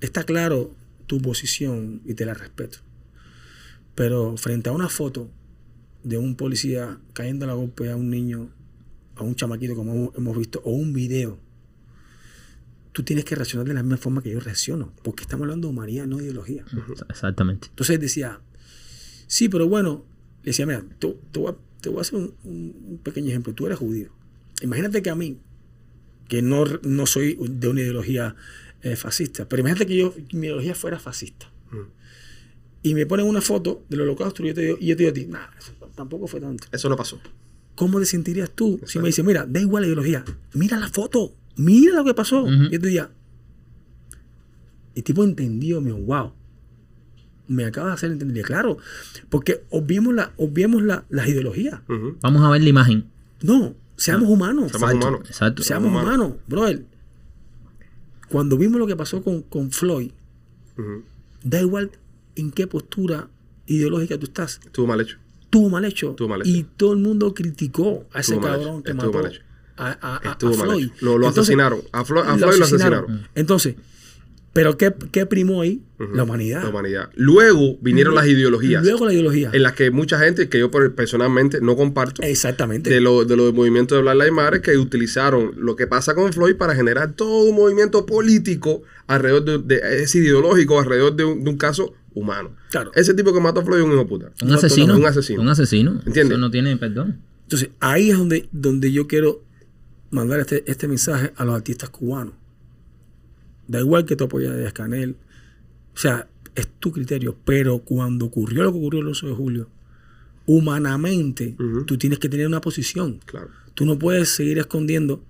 está 0.00 0.24
claro 0.24 0.74
tu 1.06 1.20
posición 1.20 2.00
y 2.04 2.14
te 2.14 2.24
la 2.24 2.34
respeto. 2.34 2.78
Pero 3.94 4.36
frente 4.36 4.68
a 4.68 4.72
una 4.72 4.88
foto 4.88 5.30
de 6.02 6.18
un 6.18 6.34
policía 6.36 6.98
cayendo 7.12 7.44
a 7.44 7.48
la 7.48 7.54
golpe 7.54 7.90
a 7.90 7.96
un 7.96 8.10
niño, 8.10 8.50
a 9.16 9.22
un 9.22 9.34
chamaquito 9.34 9.74
como 9.74 10.12
hemos- 10.16 10.38
visto, 10.38 10.60
o 10.64 10.70
un 10.72 10.92
video, 10.92 11.38
tú 12.92 13.02
tienes 13.02 13.24
que 13.24 13.34
reaccionar 13.34 13.66
de 13.66 13.74
la 13.74 13.82
misma 13.82 13.96
forma 13.96 14.22
que 14.22 14.30
yo 14.30 14.40
reacciono, 14.40 14.92
porque 15.02 15.22
estamos 15.22 15.44
hablando 15.44 15.68
de 15.68 15.72
humanidad, 15.74 16.06
no 16.06 16.16
de 16.18 16.24
ideología. 16.24 16.64
Exactamente. 17.08 17.68
Entonces 17.68 18.00
decía, 18.00 18.40
sí, 19.26 19.48
pero 19.48 19.68
bueno, 19.68 20.04
le 20.42 20.50
decía, 20.50 20.66
mira, 20.66 20.84
tú- 20.98 21.18
te, 21.32 21.38
voy, 21.38 21.52
a, 21.52 21.56
te 21.80 21.88
voy 21.88 21.98
a 21.98 22.00
hacer 22.02 22.18
un, 22.18 22.34
un- 22.44 22.76
un 22.90 22.98
pequeño 22.98 23.28
ejemplo, 23.28 23.54
tú 23.54 23.66
eres 23.66 23.78
judío. 23.78 24.10
Imagínate 24.62 25.02
que 25.02 25.10
a 25.10 25.14
mí, 25.14 25.38
que 26.28 26.42
no, 26.42 26.64
no 26.82 27.06
soy 27.06 27.38
de 27.40 27.68
una 27.68 27.80
ideología 27.80 28.34
eh, 28.82 28.96
fascista, 28.96 29.48
pero 29.48 29.60
imagínate 29.60 29.86
que 29.86 29.96
yo, 29.96 30.14
mi 30.32 30.46
ideología 30.46 30.74
fuera 30.74 30.98
fascista. 30.98 31.50
Ujú. 31.68 31.86
Y 32.82 32.94
me 32.94 33.04
ponen 33.04 33.26
una 33.26 33.42
foto 33.42 33.84
del 33.90 34.00
holocausto 34.02 34.42
y 34.42 34.48
yo 34.48 34.54
te 34.54 34.60
digo, 34.62 34.78
y 34.80 34.86
yo 34.86 34.96
te 34.96 35.02
digo 35.02 35.10
a 35.10 35.14
ti, 35.14 35.26
nah, 35.26 35.46
eso 35.58 35.74
tampoco 35.94 36.26
fue 36.26 36.40
tanto. 36.40 36.66
Eso 36.72 36.88
no 36.88 36.96
pasó. 36.96 37.20
¿Cómo 37.74 37.98
te 37.98 38.06
sentirías 38.06 38.50
tú 38.50 38.80
si 38.84 38.98
me 38.98 39.06
dices, 39.06 39.24
mira, 39.24 39.46
da 39.46 39.60
igual 39.60 39.82
la 39.82 39.86
ideología, 39.86 40.24
mira 40.54 40.78
la 40.78 40.88
foto, 40.88 41.34
mira 41.56 41.94
lo 41.94 42.04
que 42.04 42.14
pasó? 42.14 42.46
Y 42.46 42.64
yo 42.70 42.80
te 42.80 42.86
diría, 42.86 43.10
el 44.94 45.02
tipo 45.02 45.24
entendió, 45.24 45.80
me 45.80 45.90
dijo, 45.90 46.00
wow, 46.02 46.32
me 47.48 47.64
acabas 47.64 47.90
de 47.90 47.94
hacer 47.94 48.10
entender. 48.12 48.44
Claro, 48.44 48.76
porque 49.28 49.64
obviemos, 49.70 50.14
la, 50.14 50.32
obviemos 50.36 50.82
la, 50.82 51.04
las 51.08 51.26
ideologías. 51.28 51.80
Vamos 52.20 52.42
a 52.42 52.50
ver 52.50 52.62
la 52.62 52.68
imagen. 52.68 53.06
No, 53.42 53.74
seamos 53.96 54.28
humanos. 54.28 54.70
Seamos 54.70 54.90
Exacto, 54.90 55.08
humanos. 55.08 55.28
Exacto. 55.30 55.62
Seamos 55.62 55.88
humanos. 55.90 56.14
humanos, 56.14 56.36
brother. 56.46 56.84
Cuando 58.28 58.56
vimos 58.58 58.78
lo 58.78 58.86
que 58.86 58.94
pasó 58.96 59.22
con, 59.22 59.42
con 59.42 59.70
Floyd, 59.72 60.12
da 61.42 61.60
igual 61.60 61.90
en 62.36 62.50
qué 62.52 62.66
postura 62.66 63.28
ideológica 63.66 64.18
tú 64.18 64.26
estás. 64.26 64.60
Estuvo 64.64 64.86
mal 64.86 65.00
hecho. 65.00 65.18
Estuvo 65.50 65.68
mal 65.68 65.84
hecho. 65.84 66.10
Estuvo 66.10 66.28
mal 66.28 66.40
hecho. 66.42 66.48
Y 66.50 66.64
todo 66.76 66.92
el 66.92 67.00
mundo 67.00 67.34
criticó 67.34 68.06
a 68.12 68.20
ese 68.20 68.34
Estuvo 68.34 68.48
cabrón 68.52 68.82
que 68.84 68.92
Estuvo 68.92 69.06
mató 69.12 69.22
mal 69.22 69.32
hecho. 69.32 69.42
a, 69.76 69.88
a- 70.00 70.16
a- 70.32 70.36
Floyd. 70.38 70.90
Lo, 71.00 71.18
lo 71.18 71.26
Entonces, 71.26 71.42
asesinaron. 71.42 71.80
A, 71.92 72.04
Flo- 72.04 72.22
a 72.22 72.36
Floyd 72.38 72.56
lo 72.58 72.64
asesinaron. 72.64 73.26
Entonces, 73.34 73.74
¿pero 74.52 74.76
qué, 74.76 74.94
qué 75.10 75.26
primó 75.26 75.62
ahí? 75.62 75.82
La 76.14 76.22
humanidad. 76.22 76.62
La 76.62 76.68
humanidad. 76.70 77.10
Luego 77.14 77.76
vinieron 77.80 78.14
las 78.14 78.26
ideologías. 78.26 78.82
Luego 78.84 79.06
la 79.06 79.12
ideología. 79.12 79.50
en 79.52 79.62
las 79.62 79.72
que 79.74 79.90
mucha 79.90 80.18
gente, 80.18 80.48
que 80.48 80.58
yo 80.60 80.70
personalmente 80.70 81.60
no 81.60 81.76
comparto, 81.76 82.22
Exactamente. 82.22 82.88
de 82.90 83.00
lo, 83.00 83.24
de 83.24 83.36
lo 83.36 83.46
del 83.46 83.54
movimiento 83.54 83.96
de 83.96 84.02
Black 84.02 84.14
Lives 84.16 84.32
Matter, 84.32 84.62
que 84.62 84.76
utilizaron 84.78 85.52
lo 85.56 85.76
que 85.76 85.86
pasa 85.86 86.14
con 86.14 86.32
Floyd 86.32 86.56
para 86.56 86.74
generar 86.74 87.12
todo 87.14 87.44
un 87.44 87.56
movimiento 87.56 88.06
político 88.06 88.82
alrededor 89.08 89.44
de, 89.44 89.58
de- 89.58 90.02
es 90.02 90.14
ideológico, 90.14 90.78
alrededor 90.78 91.14
de 91.16 91.24
un, 91.24 91.42
de 91.44 91.50
un 91.50 91.56
caso 91.56 91.94
humano. 92.14 92.56
Claro. 92.70 92.90
Ese 92.94 93.14
tipo 93.14 93.32
que 93.32 93.40
mató 93.40 93.60
a 93.60 93.64
Floyd 93.64 93.80
es 93.80 93.86
un 93.86 93.92
hijo 93.92 94.06
puta. 94.06 94.32
Un 94.42 94.52
asesino. 94.52 94.96
Un 94.96 95.04
asesino. 95.04 95.42
Un 95.42 95.48
asesino. 95.48 95.90
¿Entiendes? 96.06 96.32
Eso 96.32 96.38
no 96.38 96.50
tiene 96.50 96.76
perdón. 96.76 97.20
Entonces, 97.42 97.70
ahí 97.80 98.10
es 98.10 98.18
donde, 98.18 98.48
donde 98.52 98.92
yo 98.92 99.06
quiero 99.06 99.42
mandar 100.10 100.40
este, 100.40 100.62
este 100.70 100.88
mensaje 100.88 101.32
a 101.36 101.44
los 101.44 101.54
artistas 101.54 101.90
cubanos. 101.90 102.34
Da 103.66 103.80
igual 103.80 104.04
que 104.04 104.16
tú 104.16 104.24
apoyas 104.24 104.52
a 104.52 104.56
Díaz 104.56 104.72
Canel. 104.72 105.16
O 105.94 105.98
sea, 105.98 106.28
es 106.54 106.68
tu 106.78 106.92
criterio. 106.92 107.36
Pero 107.44 107.80
cuando 107.80 108.26
ocurrió 108.26 108.62
lo 108.62 108.72
que 108.72 108.78
ocurrió 108.78 109.00
el 109.00 109.08
11 109.08 109.26
de 109.26 109.32
julio, 109.32 109.68
humanamente, 110.46 111.56
tú 111.86 111.96
tienes 111.96 112.18
que 112.18 112.28
tener 112.28 112.46
una 112.46 112.60
posición. 112.60 113.20
Claro. 113.24 113.50
Tú 113.74 113.84
no 113.84 113.98
puedes 113.98 114.28
seguir 114.30 114.58
escondiendo 114.58 115.22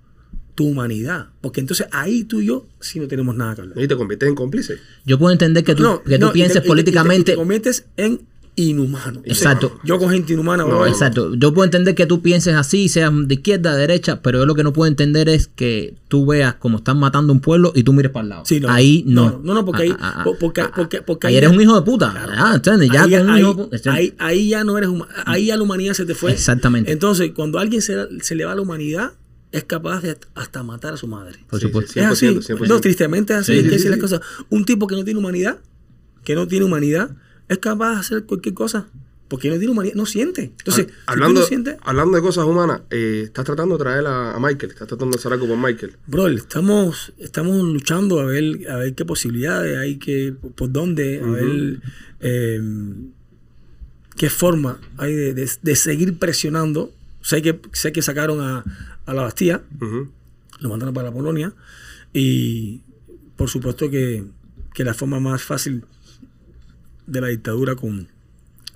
tu 0.61 0.67
humanidad. 0.67 1.27
Porque 1.41 1.59
entonces 1.61 1.87
ahí 1.91 2.23
tú 2.23 2.41
y 2.41 2.45
yo 2.47 2.67
sí 2.79 2.99
no 2.99 3.07
tenemos 3.07 3.35
nada 3.35 3.55
que 3.55 3.61
hablar. 3.61 3.79
Y 3.81 3.87
te 3.87 3.95
conviertes 3.95 4.29
en 4.29 4.35
cómplice. 4.35 4.75
Yo 5.05 5.17
puedo 5.17 5.31
entender 5.31 5.63
que 5.63 5.75
tú, 5.75 5.83
No, 5.83 6.03
que 6.03 6.19
tú 6.19 6.27
no, 6.27 6.33
pienses 6.33 6.53
te- 6.53 6.59
y 6.59 6.61
te- 6.61 6.63
y 6.63 6.63
te- 6.63 6.67
políticamente. 6.67 7.31
Y 7.31 7.35
te 7.35 7.35
conviertes 7.35 7.85
en 7.97 8.21
inhumano. 8.57 9.21
Exacto. 9.23 9.79
Yo 9.85 9.97
con 9.97 10.09
gente 10.09 10.33
inhumana, 10.33 10.65
No, 10.65 10.85
Exacto. 10.85 11.33
Yo 11.35 11.53
puedo 11.53 11.63
entender 11.63 11.95
que 11.95 12.05
tú 12.05 12.21
pienses 12.21 12.53
así, 12.55 12.89
seas 12.89 13.11
de 13.27 13.33
izquierda, 13.33 13.73
de 13.73 13.79
derecha, 13.79 14.21
pero 14.21 14.39
yo 14.39 14.45
lo 14.45 14.55
que 14.55 14.63
no 14.63 14.73
puedo 14.73 14.89
entender 14.89 15.29
es 15.29 15.47
que 15.47 15.95
tú 16.09 16.25
veas 16.25 16.55
cómo 16.55 16.79
están 16.79 16.99
matando 16.99 17.31
un 17.31 17.39
pueblo 17.39 17.71
y 17.73 17.83
tú 17.83 17.93
mires 17.93 18.11
para 18.11 18.23
el 18.23 18.29
lado. 18.29 18.45
Sí, 18.45 18.59
no. 18.59 18.69
ahí 18.69 19.03
no. 19.07 19.31
No, 19.31 19.39
no, 19.41 19.53
no, 19.53 19.65
porque 19.65 19.83
ahí- 19.83 19.91
Ah, 19.91 19.97
ah, 20.01 20.13
ah, 20.17 20.23
por- 20.25 20.37
porque- 20.37 20.61
ah, 20.61 20.71
porque- 20.75 21.01
porque 21.01 21.27
ahí 21.27 21.33
ahí 21.33 21.37
eres 21.37 21.49
ya- 21.51 21.55
un 21.55 21.61
hijo 21.61 21.75
de 21.79 21.81
puta. 21.83 22.13
Ah, 22.37 22.51
¿entiendes? 22.55 22.89
Ya 22.91 23.03
ahí, 23.03 23.11
con 23.11 23.21
un 23.21 23.29
ahí- 23.31 23.41
hijo 23.41 23.53
de 23.53 23.63
puta. 23.63 23.75
¿entiendes? 23.77 23.99
ahí- 23.99 24.13
ahí 24.19 24.49
ya 24.49 24.63
no 24.65 24.77
eres 24.77 24.89
humano. 24.89 25.11
Ahí 25.25 25.45
ya 25.45 25.55
la 25.57 25.63
humanidad 25.63 25.93
se 25.93 26.05
te 26.05 26.13
fue. 26.13 26.33
Exactamente. 26.33 26.91
Entonces, 26.91 27.31
cuando 27.33 27.57
a 27.57 27.61
alguien 27.61 27.81
se, 27.81 27.95
se 28.21 28.35
le 28.35 28.43
va 28.45 28.53
la 28.53 28.61
humanidad, 28.61 29.13
es 29.51 29.63
capaz 29.65 30.01
de 30.01 30.17
hasta 30.35 30.63
matar 30.63 30.93
a 30.93 30.97
su 30.97 31.07
madre. 31.07 31.39
Por 31.49 31.59
Sí, 31.59 31.67
supuesto. 31.67 31.93
sí, 31.93 31.99
es 31.99 32.05
así. 32.05 32.27
100%, 32.27 32.57
100%. 32.57 32.67
No, 32.67 32.79
tristemente 32.79 33.33
es 33.33 33.39
así. 33.39 33.51
Sí, 33.53 33.57
hay 33.59 33.63
que 33.63 33.69
sí, 33.69 33.75
decir 33.75 33.85
sí, 33.87 33.89
las 33.89 33.99
cosas. 33.99 34.21
Un 34.49 34.65
tipo 34.65 34.87
que 34.87 34.95
no 34.95 35.03
tiene 35.03 35.19
humanidad, 35.19 35.59
que 36.23 36.35
no 36.35 36.47
tiene 36.47 36.65
humanidad, 36.65 37.11
es 37.49 37.57
capaz 37.57 37.93
de 37.95 37.99
hacer 37.99 38.23
cualquier 38.25 38.55
cosa. 38.55 38.87
Porque 39.27 39.47
no 39.49 39.55
tiene 39.57 39.71
humanidad, 39.71 39.95
no 39.95 40.05
siente. 40.05 40.51
Entonces, 40.57 40.87
si 40.87 40.93
hablando, 41.05 41.39
no 41.39 41.45
sientes, 41.45 41.77
hablando 41.83 42.17
de 42.17 42.21
cosas 42.21 42.43
humanas, 42.43 42.81
eh, 42.89 43.21
estás 43.23 43.45
tratando 43.45 43.77
de 43.77 43.83
traer 43.83 44.05
a, 44.05 44.35
a 44.35 44.39
Michael, 44.41 44.71
estás 44.73 44.89
tratando 44.89 45.15
de 45.15 45.19
hacer 45.21 45.31
algo 45.31 45.47
con 45.47 45.61
Michael. 45.61 45.95
Bro, 46.05 46.27
estamos, 46.27 47.13
estamos 47.17 47.55
luchando 47.63 48.19
a 48.19 48.25
ver, 48.25 48.69
a 48.69 48.75
ver 48.75 48.93
qué 48.93 49.05
posibilidades 49.05 49.77
hay, 49.77 49.95
que, 49.99 50.33
por 50.55 50.69
dónde, 50.73 51.21
a 51.23 51.27
ver 51.27 51.79
eh, 52.19 52.61
qué 54.17 54.29
forma 54.29 54.79
hay 54.97 55.13
de, 55.13 55.33
de- 55.33 55.49
de 55.61 55.75
seguir 55.75 56.17
presionando. 56.19 56.91
Sé 57.21 57.41
que, 57.41 57.59
sé 57.73 57.91
que 57.93 58.01
sacaron 58.01 58.41
a, 58.41 58.65
a 59.11 59.13
la 59.15 59.23
Bastilla, 59.23 59.61
Ujú. 59.79 60.09
lo 60.59 60.69
mandaron 60.69 60.93
para 60.93 61.09
la 61.09 61.13
Polonia, 61.13 61.53
y 62.13 62.81
por 63.35 63.49
supuesto 63.49 63.89
que, 63.89 64.23
que 64.73 64.83
la 64.83 64.93
forma 64.93 65.19
más 65.19 65.43
fácil 65.43 65.83
de 67.07 67.21
la 67.21 67.27
dictadura 67.27 67.75
con, 67.75 68.07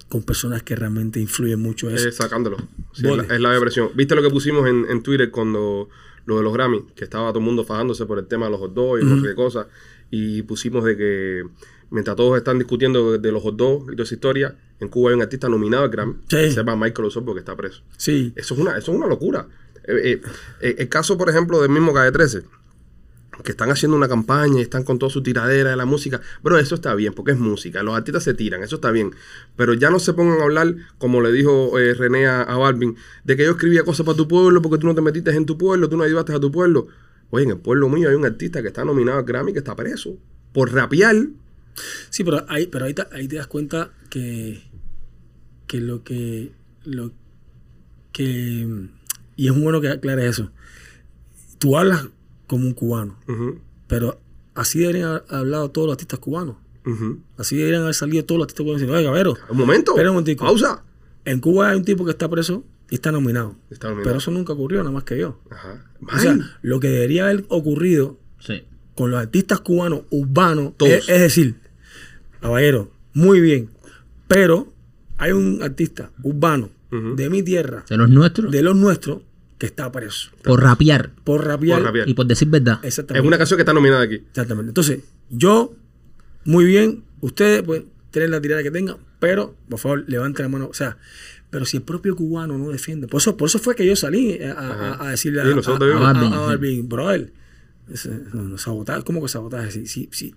con 0.10 0.24
personas 0.24 0.64
que 0.64 0.76
realmente 0.76 1.20
influyen 1.20 1.60
mucho 1.60 1.90
es... 1.90 2.06
Eh, 2.06 2.12
sacándolo. 2.12 2.58
Sí, 2.94 3.08
es, 3.08 3.18
la, 3.18 3.24
es 3.24 3.40
la 3.42 3.52
depresión. 3.52 3.90
¿Viste 3.96 4.16
lo 4.16 4.22
que 4.22 4.30
pusimos 4.30 4.68
en, 4.68 4.86
en 4.90 5.04
Twitter 5.04 5.32
cuando 5.32 5.90
lo 6.26 6.38
de 6.38 6.44
los 6.44 6.54
Grammy? 6.54 6.84
Que 6.96 7.04
estaba 7.04 7.30
todo 7.30 7.40
el 7.40 7.46
mundo 7.46 7.64
fajándose 7.64 8.06
por 8.06 8.20
el 8.20 8.28
tema 8.28 8.46
de 8.46 8.52
los 8.52 8.60
hot 8.60 8.74
dogs 8.74 9.04
y 9.04 9.08
sé 9.22 9.28
qué 9.28 9.36
cosas. 9.36 9.68
Y 10.12 10.42
pusimos 10.44 10.84
de 10.84 10.98
que 10.98 11.44
mientras 11.92 12.16
todos 12.16 12.38
están 12.38 12.58
discutiendo 12.58 13.18
de, 13.18 13.32
los 13.32 13.42
hot 13.44 13.56
dogs 13.56 13.84
y 13.92 13.96
toda 13.96 14.04
esa 14.04 14.16
historia, 14.16 14.56
en 14.80 14.88
Cuba 14.90 15.10
hay 15.12 15.16
un 15.16 15.22
artista 15.22 15.50
nominado 15.50 15.84
al 15.84 15.90
Grammy. 15.90 16.16
Sí. 16.28 16.52
Sepa 16.52 16.76
Michael 16.76 17.08
Osorbo 17.08 17.34
que 17.34 17.40
está 17.40 17.56
preso. 17.56 17.82
Sí, 17.98 18.34
Eso 18.36 18.54
es 18.54 18.60
una, 18.60 18.78
eso 18.78 18.92
es 18.92 18.98
una 18.98 19.08
locura. 19.08 19.48
Eh, 19.88 20.12
eh, 20.12 20.22
eh, 20.62 20.76
el 20.80 20.90
caso, 20.90 21.18
por 21.18 21.30
ejemplo, 21.30 21.62
del 21.62 21.70
mismo 21.70 21.94
Calle 21.94 22.12
13, 22.12 22.44
que 23.44 23.52
están 23.52 23.70
haciendo 23.70 23.98
una 23.98 24.08
campaña 24.08 24.60
y 24.60 24.62
están 24.62 24.84
con 24.84 25.00
toda 25.00 25.10
su 25.10 25.22
tiradera 25.22 25.72
de 25.72 25.76
la 25.76 25.86
música. 25.86 26.22
Bro, 26.42 26.58
eso 26.58 26.76
está 26.76 26.94
bien, 26.96 27.14
porque 27.14 27.32
es 27.32 27.38
música. 27.38 27.84
Los 27.84 27.96
artistas 27.96 28.24
se 28.24 28.34
tiran, 28.34 28.64
eso 28.64 28.76
está 28.76 28.92
bien. 28.92 29.14
Pero 29.56 29.74
ya 29.74 29.90
no 29.90 30.00
se 30.00 30.14
pongan 30.14 30.40
a 30.40 30.44
hablar, 30.44 30.76
como 30.98 31.22
le 31.22 31.32
dijo 31.32 31.78
eh, 31.80 31.94
René 31.94 32.28
a, 32.28 32.42
a 32.42 32.58
Balvin, 32.58 32.96
de 33.24 33.36
que 33.36 33.44
yo 33.46 33.52
escribía 33.52 33.84
cosas 33.84 34.06
para 34.06 34.18
tu 34.18 34.28
pueblo 34.28 34.62
porque 34.62 34.78
tú 34.78 34.88
no 34.88 34.96
te 34.96 35.02
metiste 35.02 35.32
en 35.32 35.46
tu 35.46 35.58
pueblo, 35.58 35.90
tú 35.90 35.98
no 35.98 36.04
ayudaste 36.04 36.34
a 36.34 36.40
tu 36.40 36.52
pueblo. 36.52 36.88
Oye, 37.30 37.46
en 37.46 37.52
el 37.52 37.58
pueblo 37.58 37.90
mío 37.90 38.10
hay 38.10 38.16
un 38.16 38.26
artista 38.26 38.62
que 38.62 38.70
está 38.70 38.86
nominado 38.86 39.20
al 39.20 39.26
Grammy 39.26 39.52
que 39.52 39.60
está 39.60 39.76
preso 39.76 40.18
por 40.54 40.74
rapear. 40.74 41.16
Sí, 42.10 42.24
pero 42.24 42.46
ahí, 42.48 42.68
pero 42.68 42.86
ahí, 42.86 42.94
te, 42.94 43.04
ahí 43.12 43.28
te 43.28 43.36
das 43.36 43.48
cuenta 43.48 43.92
que, 44.10 44.64
que 45.68 45.82
lo 45.82 46.04
que 46.04 46.54
lo 46.86 47.12
que 48.14 48.88
y 49.36 49.48
es 49.48 49.54
muy 49.54 49.64
bueno 49.64 49.82
que 49.82 49.90
aclares 49.90 50.26
eso. 50.32 50.52
Tú 51.60 51.78
hablas 51.78 52.08
como 52.48 52.66
un 52.68 52.74
cubano, 52.74 53.18
pero 53.88 54.20
así 54.54 54.80
deberían 54.80 55.08
haber 55.10 55.24
hablado 55.30 55.72
todos 55.72 55.88
los 55.88 55.94
artistas 55.94 56.20
cubanos. 56.20 56.58
Así 57.38 57.58
deberían 57.58 57.82
haber 57.84 57.96
salido 57.96 58.24
todos 58.26 58.38
los 58.40 58.46
artistas 58.46 58.64
cubanos 58.64 58.82
diciendo, 58.82 58.98
oiga, 59.00 59.12
Vero, 59.12 59.36
Un 59.50 59.58
momento. 59.58 59.92
Espera 59.94 60.10
un 60.12 60.16
momentico. 60.18 60.46
Pausa. 60.46 60.84
en 61.26 61.40
Cuba 61.40 61.70
hay 61.70 61.78
un 61.78 61.84
tipo 61.86 62.06
que 62.06 62.12
está 62.12 62.30
preso 62.30 62.64
y 62.92 62.96
está 62.96 63.12
nominado. 63.12 63.56
Está 63.72 63.88
nominado. 63.88 64.06
Pero 64.06 64.18
eso 64.20 64.30
nunca 64.32 64.54
ocurrió, 64.54 64.80
nada 64.80 64.92
más 64.92 65.04
que 65.04 65.18
yo. 65.18 65.40
Ajá. 65.50 65.84
O 66.14 66.20
sea, 66.20 66.38
lo 66.62 66.80
que 66.80 66.90
debería 66.90 67.24
haber 67.26 67.46
ocurrido 67.50 68.20
Sí. 68.40 68.64
con 68.94 69.10
los 69.10 69.20
artistas 69.20 69.62
cubanos 69.62 70.02
urbanos 70.12 70.74
Todos. 70.78 70.92
es, 70.92 71.10
es 71.10 71.20
decir, 71.22 71.56
caballero, 72.42 72.92
muy 73.14 73.40
bien, 73.42 73.72
pero 74.28 74.72
hay 75.18 75.32
un 75.32 75.64
artista 75.64 76.12
urbano 76.22 76.70
De 76.92 77.30
mi 77.30 77.44
tierra, 77.44 77.84
De 77.90 77.98
los 77.98 78.10
nuestros, 78.10 78.52
de 78.52 78.62
los 78.62 78.76
nuestros, 78.76 79.22
que 79.58 79.66
está 79.66 79.92
preso 79.92 80.32
por 80.44 80.62
rapear 80.62 81.12
por 81.24 81.44
rapear. 81.46 81.80
Por 81.80 81.86
rapear. 81.88 82.10
y 82.10 82.14
por 82.14 82.26
decir 82.28 82.48
verdad. 82.50 82.80
es 82.84 82.88
Exactamente. 82.90 83.28
una 83.28 83.38
canción 83.38 83.58
que 83.58 83.62
está 83.62 83.74
nominada 83.74 84.02
aquí. 84.04 84.16
Exactamente. 84.16 84.70
Entonces, 84.70 85.00
yo, 85.30 85.74
muy 86.46 86.66
bien, 86.66 87.04
ustedes 87.22 87.64
pueden 87.64 87.86
tener 88.12 88.30
la 88.30 88.40
tirada 88.42 88.64
que 88.64 88.72
tengan, 88.72 88.98
pero 89.20 89.56
por 89.70 89.80
favor, 89.80 90.04
levanten 90.08 90.44
la 90.46 90.50
mano. 90.50 90.68
O 90.68 90.74
sea, 90.74 90.98
pero 91.50 91.66
si 91.66 91.78
el 91.78 91.84
propio 91.84 92.16
cubano 92.16 92.58
no 92.58 92.70
defiende, 92.70 93.08
por 93.08 93.20
eso, 93.22 93.36
por 93.38 93.48
eso 93.50 93.60
fue 93.60 93.76
que 93.76 93.86
yo 93.86 93.96
salí 93.96 94.42
a, 94.44 94.52
a- 94.54 94.72
Ajá. 94.94 95.06
a 95.08 95.12
decirle 95.12 95.42
a, 95.42 95.44
Sí, 95.46 95.50
a- 95.52 95.72
a- 95.72 95.76
a- 95.76 96.00
Balvin, 96.14 96.34
a 96.34 96.38
sí. 96.38 96.44
Balvin, 96.46 96.90
brother, 96.90 97.34
sabotaje, 98.58 99.04
¿cómo 99.04 99.22
que 99.22 99.28
sabotaje? 99.30 99.72
Si, 99.72 99.88
si, 99.88 100.10
si 100.12 100.36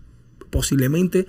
posiblemente 0.50 1.26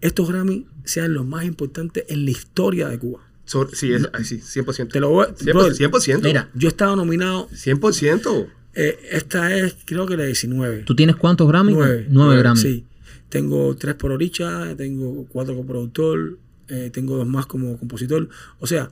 estos 0.00 0.28
Grammy 0.28 0.66
sean 0.84 1.14
los 1.14 1.26
más 1.26 1.44
importantes 1.44 2.04
en 2.08 2.24
la 2.24 2.30
historia 2.30 2.88
de 2.88 2.98
Cuba. 2.98 3.26
Sobre- 3.50 3.74
sí, 3.74 3.92
es, 3.92 4.08
sí, 4.28 4.40
100%. 4.40 4.92
Te 4.92 5.00
lo 5.00 5.08
voy 5.10 5.24
a- 5.24 5.34
100%. 5.34 5.52
brother, 5.52 5.74
100%. 5.74 6.22
Mira, 6.28 6.48
Yo 6.54 6.68
he 6.68 6.70
estado 6.70 6.94
nominado, 6.94 7.48
100%. 7.52 8.46
eh, 8.74 8.98
esta 9.10 9.52
es 9.56 9.76
creo 9.84 10.06
que 10.06 10.16
la 10.16 10.24
19. 10.24 10.84
¿tú 10.84 10.94
tienes 10.94 11.16
cuántos 11.16 11.48
Grammy? 11.48 11.72
Nueve. 11.72 12.06
Nueve 12.10 12.36
Grammy. 12.38 12.60
Sí. 12.60 12.86
Tengo 13.28 13.74
tres 13.76 13.94
por 13.96 14.12
Oricha, 14.12 14.76
tengo 14.76 15.26
cuatro 15.30 15.54
como 15.56 15.66
productor, 15.66 16.38
eh, 16.68 16.90
tengo 16.92 17.16
dos 17.16 17.26
más 17.26 17.46
como 17.46 17.76
compositor. 17.78 18.28
O 18.60 18.66
sea, 18.68 18.90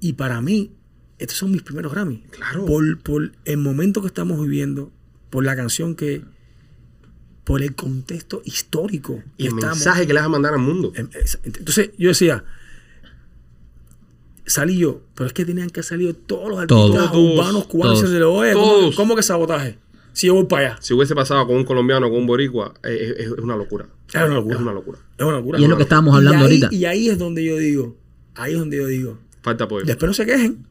y 0.00 0.14
para 0.14 0.40
mí, 0.40 0.72
estos 1.18 1.38
son 1.38 1.50
mis 1.52 1.62
primeros 1.62 1.92
Grammy. 1.92 2.22
Claro. 2.30 2.66
Por, 2.66 2.98
por 3.02 3.32
el 3.44 3.56
momento 3.58 4.00
que 4.00 4.08
estamos 4.08 4.40
viviendo, 4.40 4.90
por 5.30 5.44
la 5.44 5.54
canción 5.56 5.94
que. 5.94 6.22
por 7.44 7.62
el 7.62 7.76
contexto 7.76 8.42
histórico 8.44 9.22
Y 9.36 9.46
el 9.46 9.54
estamos. 9.54 9.76
mensaje 9.76 10.04
que 10.06 10.12
le 10.12 10.18
vas 10.18 10.26
a 10.26 10.30
mandar 10.30 10.52
al 10.54 10.58
mundo. 10.60 10.92
Es- 11.14 11.38
Entonces 11.44 11.90
yo 11.96 12.08
decía, 12.08 12.42
salí 14.46 14.78
yo, 14.78 15.00
pero 15.14 15.26
es 15.26 15.32
que 15.32 15.44
tenían 15.44 15.70
que 15.70 15.82
salir 15.82 16.14
todos 16.26 16.48
los 16.48 16.58
artistas 16.58 17.10
Todos. 17.12 17.14
urbanos 17.38 17.66
cubanos 17.66 17.98
Todos. 17.98 18.10
diciéndole, 18.12 18.24
oye, 18.24 18.52
¿cómo, 18.54 18.66
Todos. 18.66 18.94
cómo 18.96 19.16
que 19.16 19.22
sabotaje? 19.22 19.78
Si 20.12 20.28
yo 20.28 20.34
voy 20.34 20.44
para 20.46 20.68
allá. 20.70 20.78
Si 20.80 20.94
hubiese 20.94 21.14
pasado 21.14 21.46
con 21.46 21.56
un 21.56 21.64
colombiano 21.64 22.06
o 22.06 22.10
con 22.10 22.20
un 22.20 22.26
boricua, 22.26 22.72
eh, 22.84 23.14
es, 23.18 23.26
es 23.26 23.30
una 23.32 23.54
locura. 23.56 23.86
Es 24.08 24.14
una 24.14 24.34
locura. 24.36 24.54
Es 24.56 24.62
una 24.62 24.72
locura. 24.72 24.98
Es 25.18 25.24
una 25.26 25.36
locura. 25.36 25.58
Y 25.60 25.64
es 25.64 25.68
lo 25.68 25.76
que 25.76 25.82
estábamos 25.82 26.14
Y 26.14 26.16
hablando 26.16 26.38
ahí- 26.38 26.44
ahorita. 26.62 26.68
Y 26.74 26.84
ahí 26.86 27.08
es 27.10 27.18
donde 27.18 27.44
yo 27.44 27.56
digo, 27.58 27.96
ahí 28.34 28.52
es 28.54 28.58
donde 28.58 28.76
yo 28.78 28.86
digo, 28.86 29.18
Falta 29.42 29.64
apoyo. 29.64 29.84
después 29.84 30.08
no 30.08 30.14
se 30.14 30.24
quejen, 30.24 30.64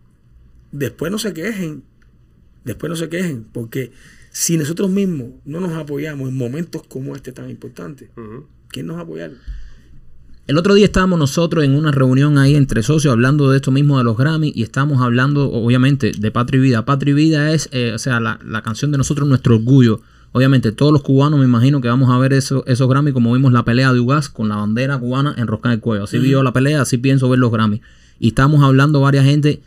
después 0.71 1.11
no 1.11 1.19
se 1.19 1.33
quejen, 1.33 1.83
después 2.63 2.89
no 2.89 2.95
se 2.95 3.07
quejen, 3.09 3.43
porque 3.53 3.91
si 4.31 4.57
nosotros 4.57 4.89
mismos 4.89 5.29
no 5.45 5.59
nos 5.59 5.73
apoyamos 5.73 6.27
en 6.29 6.37
momentos 6.37 6.81
como 6.87 7.15
este 7.15 7.31
tan 7.31 7.49
importante. 7.49 8.09
¿quién 8.69 8.87
nos 8.87 8.95
va 8.97 9.01
a 9.01 9.03
apoyar? 9.03 9.31
El 10.47 10.59
otro 10.59 10.75
día 10.75 10.85
estábamos 10.85 11.17
nosotros 11.17 11.63
en 11.63 11.75
una 11.75 11.91
reunión 11.91 12.37
ahí 12.37 12.55
entre 12.55 12.83
socios 12.83 13.11
hablando 13.11 13.49
de 13.49 13.57
esto 13.57 13.71
mismo 13.71 13.97
de 13.97 14.03
los 14.03 14.15
Grammy 14.15 14.51
y 14.55 14.61
estábamos 14.61 15.01
hablando 15.01 15.51
obviamente 15.51 16.11
de 16.15 16.29
Patria 16.31 16.59
y 16.59 16.61
Vida. 16.61 16.85
Patria 16.85 17.11
y 17.11 17.15
Vida 17.15 17.51
es, 17.51 17.67
eh, 17.71 17.93
o 17.95 17.97
sea, 17.99 18.19
la, 18.19 18.39
la 18.45 18.61
canción 18.61 18.91
de 18.91 18.99
nosotros, 18.99 19.27
nuestro 19.27 19.55
orgullo. 19.55 20.01
Obviamente 20.33 20.71
todos 20.71 20.91
los 20.93 21.01
cubanos 21.01 21.39
me 21.39 21.45
imagino 21.45 21.81
que 21.81 21.87
vamos 21.87 22.11
a 22.11 22.19
ver 22.19 22.33
eso- 22.33 22.63
esos 22.67 22.87
Grammy 22.87 23.11
como 23.11 23.33
vimos 23.33 23.53
la 23.53 23.63
pelea 23.63 23.91
de 23.91 23.99
Ugas 23.99 24.29
con 24.29 24.47
la 24.47 24.57
bandera 24.57 24.99
cubana 24.99 25.33
enroscada 25.35 25.73
en 25.73 25.77
el 25.79 25.81
cuello. 25.81 26.03
Así 26.03 26.19
vi 26.19 26.29
yo 26.29 26.43
la 26.43 26.53
pelea, 26.53 26.81
así 26.81 26.99
pienso 26.99 27.27
ver 27.27 27.39
los 27.39 27.51
Grammy. 27.51 27.81
Y 28.19 28.27
estábamos 28.27 28.61
hablando 28.63 29.01
varias 29.01 29.25
gente, 29.25 29.63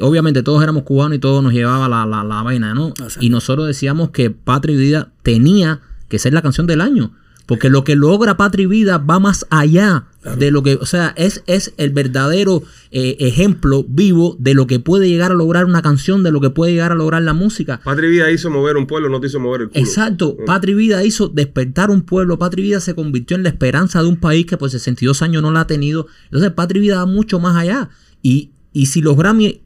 obviamente 0.00 0.42
todos 0.42 0.60
éramos 0.60 0.82
cubanos 0.82 1.16
y 1.16 1.20
todos 1.20 1.40
nos 1.40 1.52
llevaba 1.52 1.88
la, 1.88 2.04
la, 2.04 2.24
la 2.24 2.42
vaina, 2.42 2.74
¿no? 2.74 2.92
Y 3.20 3.30
nosotros 3.30 3.68
decíamos 3.68 4.10
que 4.10 4.30
Patria 4.30 4.74
y 4.74 4.78
Vida 4.78 5.08
tenía 5.22 5.82
que 6.08 6.18
ser 6.18 6.32
la 6.32 6.42
canción 6.42 6.66
del 6.66 6.80
año. 6.80 7.12
Porque 7.46 7.70
lo 7.70 7.84
que 7.84 7.94
logra 7.94 8.36
Patria 8.36 8.64
y 8.64 8.66
Vida 8.66 8.98
va 8.98 9.20
más 9.20 9.46
allá 9.50 10.06
de 10.38 10.50
lo 10.50 10.62
que, 10.62 10.74
o 10.74 10.86
sea, 10.86 11.14
es, 11.16 11.42
es 11.46 11.72
el 11.76 11.90
verdadero 11.90 12.62
eh, 12.90 13.16
ejemplo 13.20 13.84
vivo 13.88 14.36
de 14.38 14.54
lo 14.54 14.66
que 14.66 14.80
puede 14.80 15.08
llegar 15.08 15.30
a 15.30 15.34
lograr 15.34 15.64
una 15.66 15.82
canción, 15.82 16.22
de 16.22 16.30
lo 16.32 16.40
que 16.40 16.50
puede 16.50 16.72
llegar 16.72 16.92
a 16.92 16.94
lograr 16.96 17.22
la 17.22 17.32
música. 17.34 17.80
Patria 17.84 18.08
y 18.08 18.12
Vida 18.12 18.30
hizo 18.32 18.50
mover 18.50 18.76
un 18.76 18.86
pueblo, 18.86 19.08
no 19.08 19.20
te 19.20 19.28
hizo 19.28 19.38
mover 19.40 19.62
el 19.62 19.68
culo. 19.68 19.80
Exacto, 19.80 20.36
Patria 20.46 20.72
y 20.72 20.76
Vida 20.76 21.04
hizo 21.04 21.28
despertar 21.28 21.90
un 21.90 22.02
pueblo, 22.02 22.38
Patria 22.38 22.64
y 22.64 22.68
Vida 22.68 22.80
se 22.80 22.94
convirtió 22.94 23.36
en 23.36 23.42
la 23.44 23.50
esperanza 23.50 24.02
de 24.02 24.08
un 24.08 24.16
país 24.16 24.46
que 24.46 24.56
por 24.56 24.70
62 24.70 25.22
años 25.22 25.42
no 25.42 25.52
la 25.52 25.60
ha 25.60 25.66
tenido. 25.66 26.06
Entonces 26.24 26.50
Patria 26.52 26.78
y 26.78 26.82
Vida 26.82 26.96
va 26.96 27.06
mucho 27.06 27.38
más 27.38 27.54
allá. 27.56 27.90
Y, 28.22 28.50
y 28.72 28.86
si 28.86 29.00
los 29.02 29.16
Grammy 29.16 29.60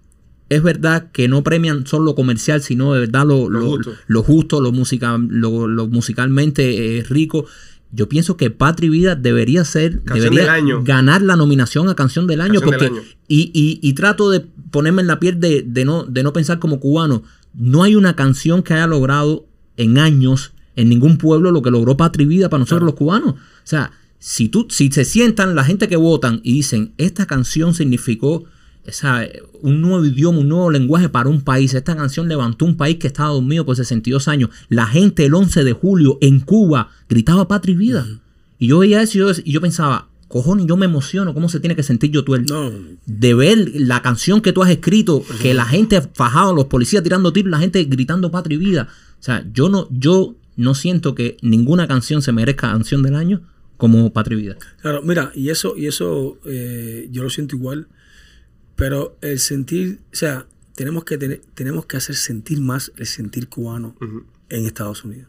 es 0.48 0.64
verdad 0.64 1.12
que 1.12 1.28
no 1.28 1.44
premian 1.44 1.86
solo 1.86 2.06
lo 2.06 2.14
comercial, 2.16 2.60
sino 2.60 2.92
de 2.92 2.98
verdad 2.98 3.24
lo, 3.24 3.48
Lo 3.48 3.60
lo- 3.60 3.66
justo. 3.76 3.92
lo 4.08 4.22
justo, 4.24 4.60
lo, 4.60 4.72
musica- 4.72 5.16
lo, 5.16 5.68
lo 5.68 5.86
musicalmente 5.86 6.98
eh, 6.98 7.04
rico. 7.04 7.46
Yo 7.92 8.08
pienso 8.08 8.36
que 8.36 8.50
Patria 8.50 8.86
y 8.86 8.90
Vida 8.90 9.14
debería 9.16 9.64
ser, 9.64 10.02
Canción 10.04 10.34
debería 10.34 10.60
ganar 10.84 11.22
la 11.22 11.34
nominación 11.36 11.88
a 11.88 11.94
Canción 11.96 12.26
del 12.26 12.40
Año. 12.40 12.60
Canción 12.60 12.70
del 12.80 12.88
porque, 12.90 13.00
año. 13.00 13.08
Y, 13.28 13.50
y- 13.54 13.80
y 13.82 13.92
trato 13.94 14.30
de 14.30 14.40
ponerme 14.70 15.02
en 15.02 15.08
la 15.08 15.18
piel 15.18 15.40
de, 15.40 15.62
de 15.66 15.84
no, 15.84 16.04
de 16.04 16.22
no 16.22 16.32
pensar 16.32 16.58
como 16.60 16.78
cubano. 16.80 17.22
no 17.54 17.82
hay 17.82 17.96
una 17.96 18.14
canción 18.14 18.62
que 18.62 18.74
haya 18.74 18.86
logrado 18.86 19.46
en 19.76 19.98
años 19.98 20.52
en 20.76 20.88
ningún 20.88 21.18
pueblo 21.18 21.50
lo 21.50 21.62
que 21.62 21.70
logró 21.72 21.96
Patria 21.96 22.24
y 22.24 22.28
Vida 22.28 22.48
para 22.48 22.60
nosotros 22.60 22.86
los 22.86 22.94
cubanos. 22.94 23.32
O 23.34 23.36
sea, 23.64 23.90
si 24.20 24.48
tú, 24.48 24.66
si 24.70 24.92
se 24.92 25.04
sientan 25.04 25.54
la 25.56 25.64
gente 25.64 25.88
que 25.88 25.96
votan 25.96 26.40
y 26.44 26.52
dicen, 26.52 26.92
esta 26.96 27.26
canción 27.26 27.74
significó 27.74 28.44
o 28.86 28.92
sea, 28.92 29.28
un 29.60 29.80
nuevo 29.80 30.04
idioma, 30.04 30.38
un 30.38 30.48
nuevo 30.48 30.70
lenguaje 30.70 31.08
para 31.08 31.28
un 31.28 31.42
país. 31.42 31.74
Esta 31.74 31.96
canción 31.96 32.28
levantó 32.28 32.64
un 32.64 32.76
país 32.76 32.96
que 32.96 33.06
estaba 33.06 33.30
dormido 33.30 33.64
por 33.66 33.76
62 33.76 34.28
años. 34.28 34.50
La 34.68 34.86
gente 34.86 35.26
el 35.26 35.34
11 35.34 35.64
de 35.64 35.72
julio 35.72 36.18
en 36.20 36.40
Cuba 36.40 36.90
gritaba 37.08 37.46
patria 37.46 37.74
y 37.74 37.76
vida. 37.76 38.06
Y 38.58 38.68
yo 38.68 38.78
veía 38.78 39.02
eso 39.02 39.18
y 39.18 39.20
yo, 39.20 39.30
y 39.44 39.52
yo 39.52 39.60
pensaba, 39.60 40.08
cojones, 40.28 40.66
yo 40.66 40.76
me 40.76 40.86
emociono. 40.86 41.34
¿Cómo 41.34 41.48
se 41.48 41.60
tiene 41.60 41.76
que 41.76 41.82
sentir 41.82 42.10
yo 42.10 42.24
tú 42.24 42.36
No, 42.38 42.72
de 43.06 43.34
ver 43.34 43.70
la 43.74 44.00
canción 44.00 44.40
que 44.40 44.52
tú 44.52 44.62
has 44.62 44.70
escrito, 44.70 45.24
que 45.42 45.54
la 45.54 45.64
gente 45.64 46.00
fajado, 46.14 46.54
los 46.54 46.66
policías 46.66 47.02
tirando 47.02 47.32
tiros, 47.32 47.50
la 47.50 47.58
gente 47.58 47.82
gritando 47.84 48.30
patria 48.30 48.54
y 48.54 48.58
vida. 48.58 48.88
O 49.18 49.22
sea, 49.22 49.44
yo 49.52 49.68
no, 49.68 49.88
yo 49.90 50.36
no 50.56 50.74
siento 50.74 51.14
que 51.14 51.36
ninguna 51.42 51.88
canción 51.88 52.22
se 52.22 52.32
merezca 52.32 52.70
canción 52.70 53.02
del 53.02 53.16
año 53.16 53.42
como 53.76 54.12
patria 54.12 54.38
y 54.38 54.42
vida. 54.42 54.56
Claro, 54.82 55.02
mira, 55.02 55.32
y 55.34 55.48
eso, 55.48 55.76
y 55.76 55.86
eso 55.86 56.38
eh, 56.44 57.08
yo 57.10 57.22
lo 57.22 57.30
siento 57.30 57.56
igual, 57.56 57.88
pero 58.80 59.18
el 59.20 59.38
sentir, 59.38 60.00
o 60.10 60.16
sea, 60.16 60.46
tenemos 60.74 61.04
que 61.04 61.18
tener, 61.18 61.42
tenemos 61.52 61.84
que 61.84 61.98
hacer 61.98 62.16
sentir 62.16 62.62
más 62.62 62.92
el 62.96 63.04
sentir 63.04 63.46
cubano 63.50 63.94
en 64.48 64.64
Estados 64.64 65.04
Unidos. 65.04 65.28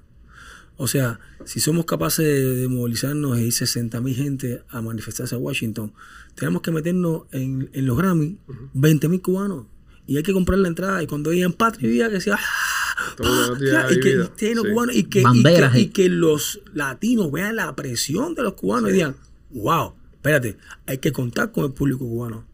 O 0.77 0.87
sea, 0.87 1.19
si 1.43 1.59
somos 1.59 1.83
capaces 1.83 2.25
de, 2.25 2.55
de 2.55 2.67
movilizarnos 2.69 3.37
e 3.37 3.43
ir 3.43 3.51
60 3.51 3.99
mil 3.99 4.15
gente 4.15 4.63
a 4.69 4.81
manifestarse 4.81 5.35
a 5.35 5.37
Washington, 5.37 5.91
tenemos 6.33 6.61
que 6.61 6.71
meternos 6.71 7.23
en, 7.31 7.69
en 7.73 7.85
los 7.85 7.97
Grammy 7.97 8.37
20 8.73 9.09
mil 9.09 9.21
cubanos. 9.21 9.65
Y 10.07 10.15
hay 10.15 10.23
que 10.23 10.31
comprar 10.31 10.57
la 10.59 10.69
entrada. 10.69 11.03
Y 11.03 11.07
cuando 11.07 11.29
digan 11.31 11.51
patria 11.51 11.89
y 11.89 11.91
vida, 11.91 12.09
que 12.09 12.21
sea 12.21 12.39
¡ah! 12.39 13.15
Todo 13.17 13.27
el 13.27 13.59
mundo 13.59 13.71
patria", 13.73 14.31
tiene 14.37 14.61
y 14.93 15.03
que 15.03 15.19
vida. 15.19 15.71
Sí. 15.73 15.79
y 15.79 15.79
y, 15.79 15.81
y 15.81 15.89
que 15.89 16.07
los 16.07 16.61
latinos 16.73 17.29
vean 17.33 17.57
la 17.57 17.75
presión 17.75 18.33
de 18.33 18.43
los 18.43 18.53
cubanos 18.53 18.91
y 18.91 18.93
digan, 18.93 19.17
wow, 19.49 19.93
espérate, 20.13 20.55
hay 20.85 20.99
que 20.99 21.11
contar 21.11 21.51
con 21.51 21.65
el 21.65 21.73
público 21.73 22.07
cubano. 22.07 22.49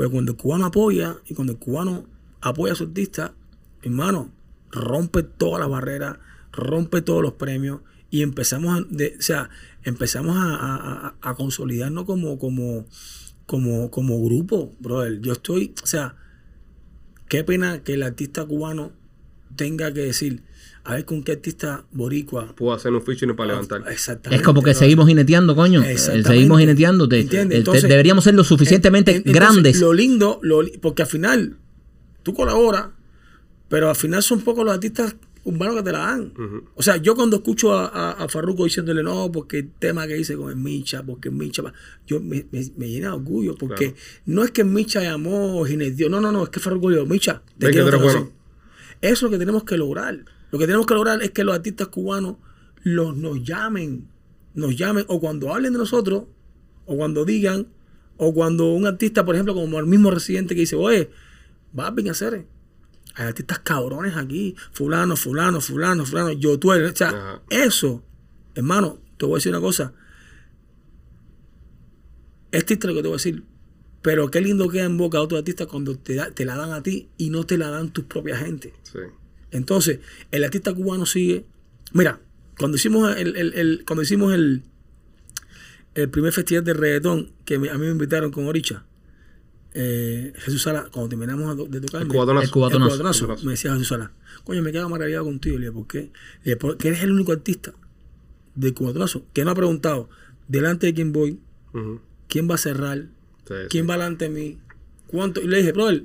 Porque 0.00 0.12
cuando 0.12 0.32
el 0.32 0.38
cubano 0.38 0.64
apoya 0.64 1.18
y 1.26 1.34
cuando 1.34 1.52
el 1.52 1.58
cubano 1.58 2.06
apoya 2.40 2.72
a 2.72 2.74
su 2.76 2.84
artista, 2.84 3.34
hermano, 3.82 4.32
rompe 4.70 5.22
todas 5.22 5.60
las 5.60 5.68
barreras, 5.68 6.16
rompe 6.52 7.02
todos 7.02 7.20
los 7.20 7.34
premios 7.34 7.82
y 8.10 8.22
empezamos 8.22 8.78
a, 8.80 8.82
o 8.82 9.20
sea, 9.20 9.50
empezamos 9.82 10.36
a- 10.38 11.16
a 11.20 11.34
consolidarnos 11.34 12.06
como, 12.06 12.38
como, 12.38 12.86
como, 13.44 13.90
como 13.90 14.24
grupo, 14.24 14.74
brother. 14.80 15.20
Yo 15.20 15.34
estoy, 15.34 15.74
o 15.82 15.86
sea, 15.86 16.16
qué 17.28 17.44
pena 17.44 17.82
que 17.84 17.92
el 17.92 18.02
artista 18.02 18.46
cubano 18.46 18.92
tenga 19.54 19.92
que 19.92 20.00
decir, 20.00 20.44
a 20.90 20.94
ver 20.96 21.04
con 21.04 21.22
qué 21.22 21.32
artista 21.32 21.84
boricua. 21.92 22.54
Puedo 22.56 22.72
hacer 22.72 22.92
un 22.92 23.02
featuring 23.02 23.36
para 23.36 23.48
levantar. 23.52 23.84
Exactamente. 23.90 24.40
Es 24.40 24.46
como 24.46 24.62
que 24.62 24.74
seguimos 24.74 25.06
jineteando, 25.08 25.54
coño. 25.56 25.82
Eh, 25.82 25.92
Exactamente. 25.92 26.28
Seguimos 26.28 26.60
jineteando. 26.60 27.08
Te- 27.08 27.20
¿Entiendes? 27.20 27.46
eh, 27.46 27.48
te- 27.50 27.58
Entonces, 27.58 27.88
deberíamos 27.88 28.24
ser 28.24 28.34
lo 28.34 28.44
suficientemente 28.44 29.10
En- 29.12 29.16
en- 29.18 29.28
entonces, 29.28 29.40
grandes. 29.54 29.80
Lo 29.80 29.92
lindo, 29.92 30.38
lo 30.42 30.62
porque 30.80 31.02
al 31.02 31.08
final 31.08 31.56
tú 32.22 32.34
colaboras, 32.34 32.86
pero 33.68 33.88
al 33.88 33.96
final 33.96 34.22
son 34.22 34.40
pocos 34.40 34.64
los 34.64 34.74
artistas 34.74 35.16
urbanos 35.42 35.76
que 35.76 35.82
te 35.84 35.92
la 35.92 35.98
dan. 36.00 36.32
O 36.74 36.82
sea, 36.82 36.98
yo 36.98 37.14
cuando 37.14 37.36
escucho 37.36 37.72
a, 37.72 37.86
a, 37.86 38.10
a 38.12 38.28
Farruko 38.28 38.64
diciéndole 38.64 39.02
no, 39.02 39.32
porque 39.32 39.60
el 39.60 39.70
tema 39.78 40.06
que 40.06 40.18
hice 40.18 40.36
con 40.36 40.50
el 40.50 40.56
Micha, 40.56 41.02
porque 41.02 41.30
el 41.30 41.34
Micha, 41.34 41.62
va", 41.62 41.72
yo 42.06 42.20
me, 42.20 42.46
me, 42.52 42.62
me 42.76 42.88
llena 42.90 43.08
de 43.08 43.14
orgullo, 43.14 43.54
porque 43.54 43.92
Claro. 43.92 43.96
no 44.26 44.44
es 44.44 44.50
que 44.50 44.60
el 44.60 44.66
Micha 44.68 45.00
llamó 45.02 45.64
Ginés 45.64 45.96
no, 46.10 46.20
no, 46.20 46.30
no, 46.30 46.42
es 46.44 46.50
que 46.50 46.60
Farruko 46.60 46.90
dijo, 46.90 47.06
Micha, 47.06 47.42
te 47.58 47.66
Ven 47.66 47.74
que 47.74 47.82
quiero 47.82 47.98
canción". 48.00 48.30
Eso 49.00 49.12
es 49.14 49.22
lo 49.22 49.30
que 49.30 49.38
tenemos 49.38 49.64
que 49.64 49.78
lograr. 49.78 50.24
Lo 50.50 50.58
que 50.58 50.66
tenemos 50.66 50.86
que 50.86 50.94
lograr 50.94 51.22
es 51.22 51.30
que 51.30 51.44
los 51.44 51.54
artistas 51.54 51.88
cubanos 51.88 52.36
los, 52.82 53.16
nos 53.16 53.42
llamen, 53.42 54.08
nos 54.54 54.76
llamen, 54.76 55.04
o 55.08 55.20
cuando 55.20 55.52
hablen 55.54 55.72
de 55.72 55.78
nosotros, 55.78 56.24
o 56.86 56.96
cuando 56.96 57.24
digan, 57.24 57.66
o 58.16 58.34
cuando 58.34 58.72
un 58.72 58.86
artista, 58.86 59.24
por 59.24 59.34
ejemplo, 59.34 59.54
como 59.54 59.78
el 59.78 59.86
mismo 59.86 60.10
residente 60.10 60.54
que 60.54 60.62
dice, 60.62 60.76
oye, 60.76 61.10
va 61.78 61.86
a 61.88 62.10
hacer. 62.10 62.46
Hay 63.14 63.26
artistas 63.26 63.58
cabrones 63.60 64.16
aquí, 64.16 64.54
fulano, 64.72 65.16
fulano, 65.16 65.60
fulano, 65.60 66.04
fulano, 66.06 66.32
yo 66.32 66.58
tú 66.58 66.72
eres. 66.72 66.92
O 66.92 66.96
sea, 66.96 67.08
Ajá. 67.08 67.42
eso, 67.50 68.02
hermano, 68.54 68.98
te 69.18 69.26
voy 69.26 69.34
a 69.34 69.36
decir 69.38 69.52
una 69.52 69.60
cosa. 69.60 69.92
Es 72.52 72.64
triste 72.64 72.86
lo 72.88 72.94
que 72.94 73.02
te 73.02 73.08
voy 73.08 73.14
a 73.14 73.18
decir, 73.18 73.44
pero 74.02 74.30
qué 74.30 74.40
lindo 74.40 74.68
queda 74.68 74.84
en 74.84 74.96
boca 74.96 75.18
de 75.18 75.24
otro 75.24 75.38
artista 75.38 75.66
cuando 75.66 75.96
te, 75.96 76.14
da- 76.14 76.30
te 76.30 76.44
la 76.44 76.56
dan 76.56 76.72
a 76.72 76.82
ti 76.82 77.08
y 77.16 77.30
no 77.30 77.44
te 77.44 77.56
la 77.58 77.70
dan 77.70 77.90
tus 77.92 78.04
propias 78.04 78.40
gente. 78.40 78.72
Sí. 78.82 78.98
Entonces, 79.50 80.00
el 80.30 80.44
artista 80.44 80.72
cubano 80.74 81.06
sigue. 81.06 81.44
Mira, 81.92 82.20
cuando 82.58 82.76
hicimos 82.76 83.16
el, 83.16 83.36
el- 83.36 83.54
el- 83.54 83.84
cuando 83.86 84.02
hicimos 84.02 84.32
el, 84.34 84.62
el 85.94 86.08
primer 86.10 86.32
festival 86.32 86.64
de 86.64 86.74
reggaetón 86.74 87.32
que 87.44 87.58
me- 87.58 87.70
a 87.70 87.74
mí 87.74 87.86
me 87.86 87.92
invitaron 87.92 88.30
con 88.30 88.46
Oricha, 88.46 88.84
eh, 89.74 90.32
Jesús 90.36 90.62
Sala, 90.62 90.88
cuando 90.92 91.08
terminamos 91.10 91.56
de 91.70 91.80
tocar, 91.80 92.02
El 92.02 92.08
cubatonazo. 92.08 92.44
El 92.44 92.50
cubatonazo. 92.50 92.90
cubatonazo, 92.90 93.24
Cubatonazo. 93.26 93.46
me 93.46 93.52
decía 93.52 93.72
Jesús 93.72 93.88
Sala, 93.88 94.12
coño, 94.44 94.62
me 94.62 94.72
quedo 94.72 94.88
maravillado 94.88 95.24
contigo. 95.24 95.58
Le 95.58 95.66
dije, 95.66 95.72
¿por 95.72 95.86
qué? 95.86 95.98
Le 95.98 96.10
dije, 96.44 96.56
porque 96.56 96.88
eres 96.88 97.02
el 97.02 97.12
único 97.12 97.32
artista 97.32 97.72
del 98.54 98.74
cubatonazo 98.74 99.24
que 99.32 99.44
no 99.44 99.50
ha 99.52 99.54
preguntado 99.54 100.08
delante 100.48 100.86
de 100.86 100.94
quién 100.94 101.12
voy, 101.12 101.38
quién 102.28 102.48
va 102.50 102.54
a 102.56 102.58
cerrar, 102.58 102.98
Sí, 103.46 103.54
sí. 103.62 103.66
quién 103.70 103.88
va 103.88 103.94
delante 103.94 104.24
de 104.28 104.30
mí, 104.30 104.58
cuánto. 105.06 105.40
Y 105.40 105.46
le 105.48 105.58
dije, 105.58 105.72
brother, 105.72 106.04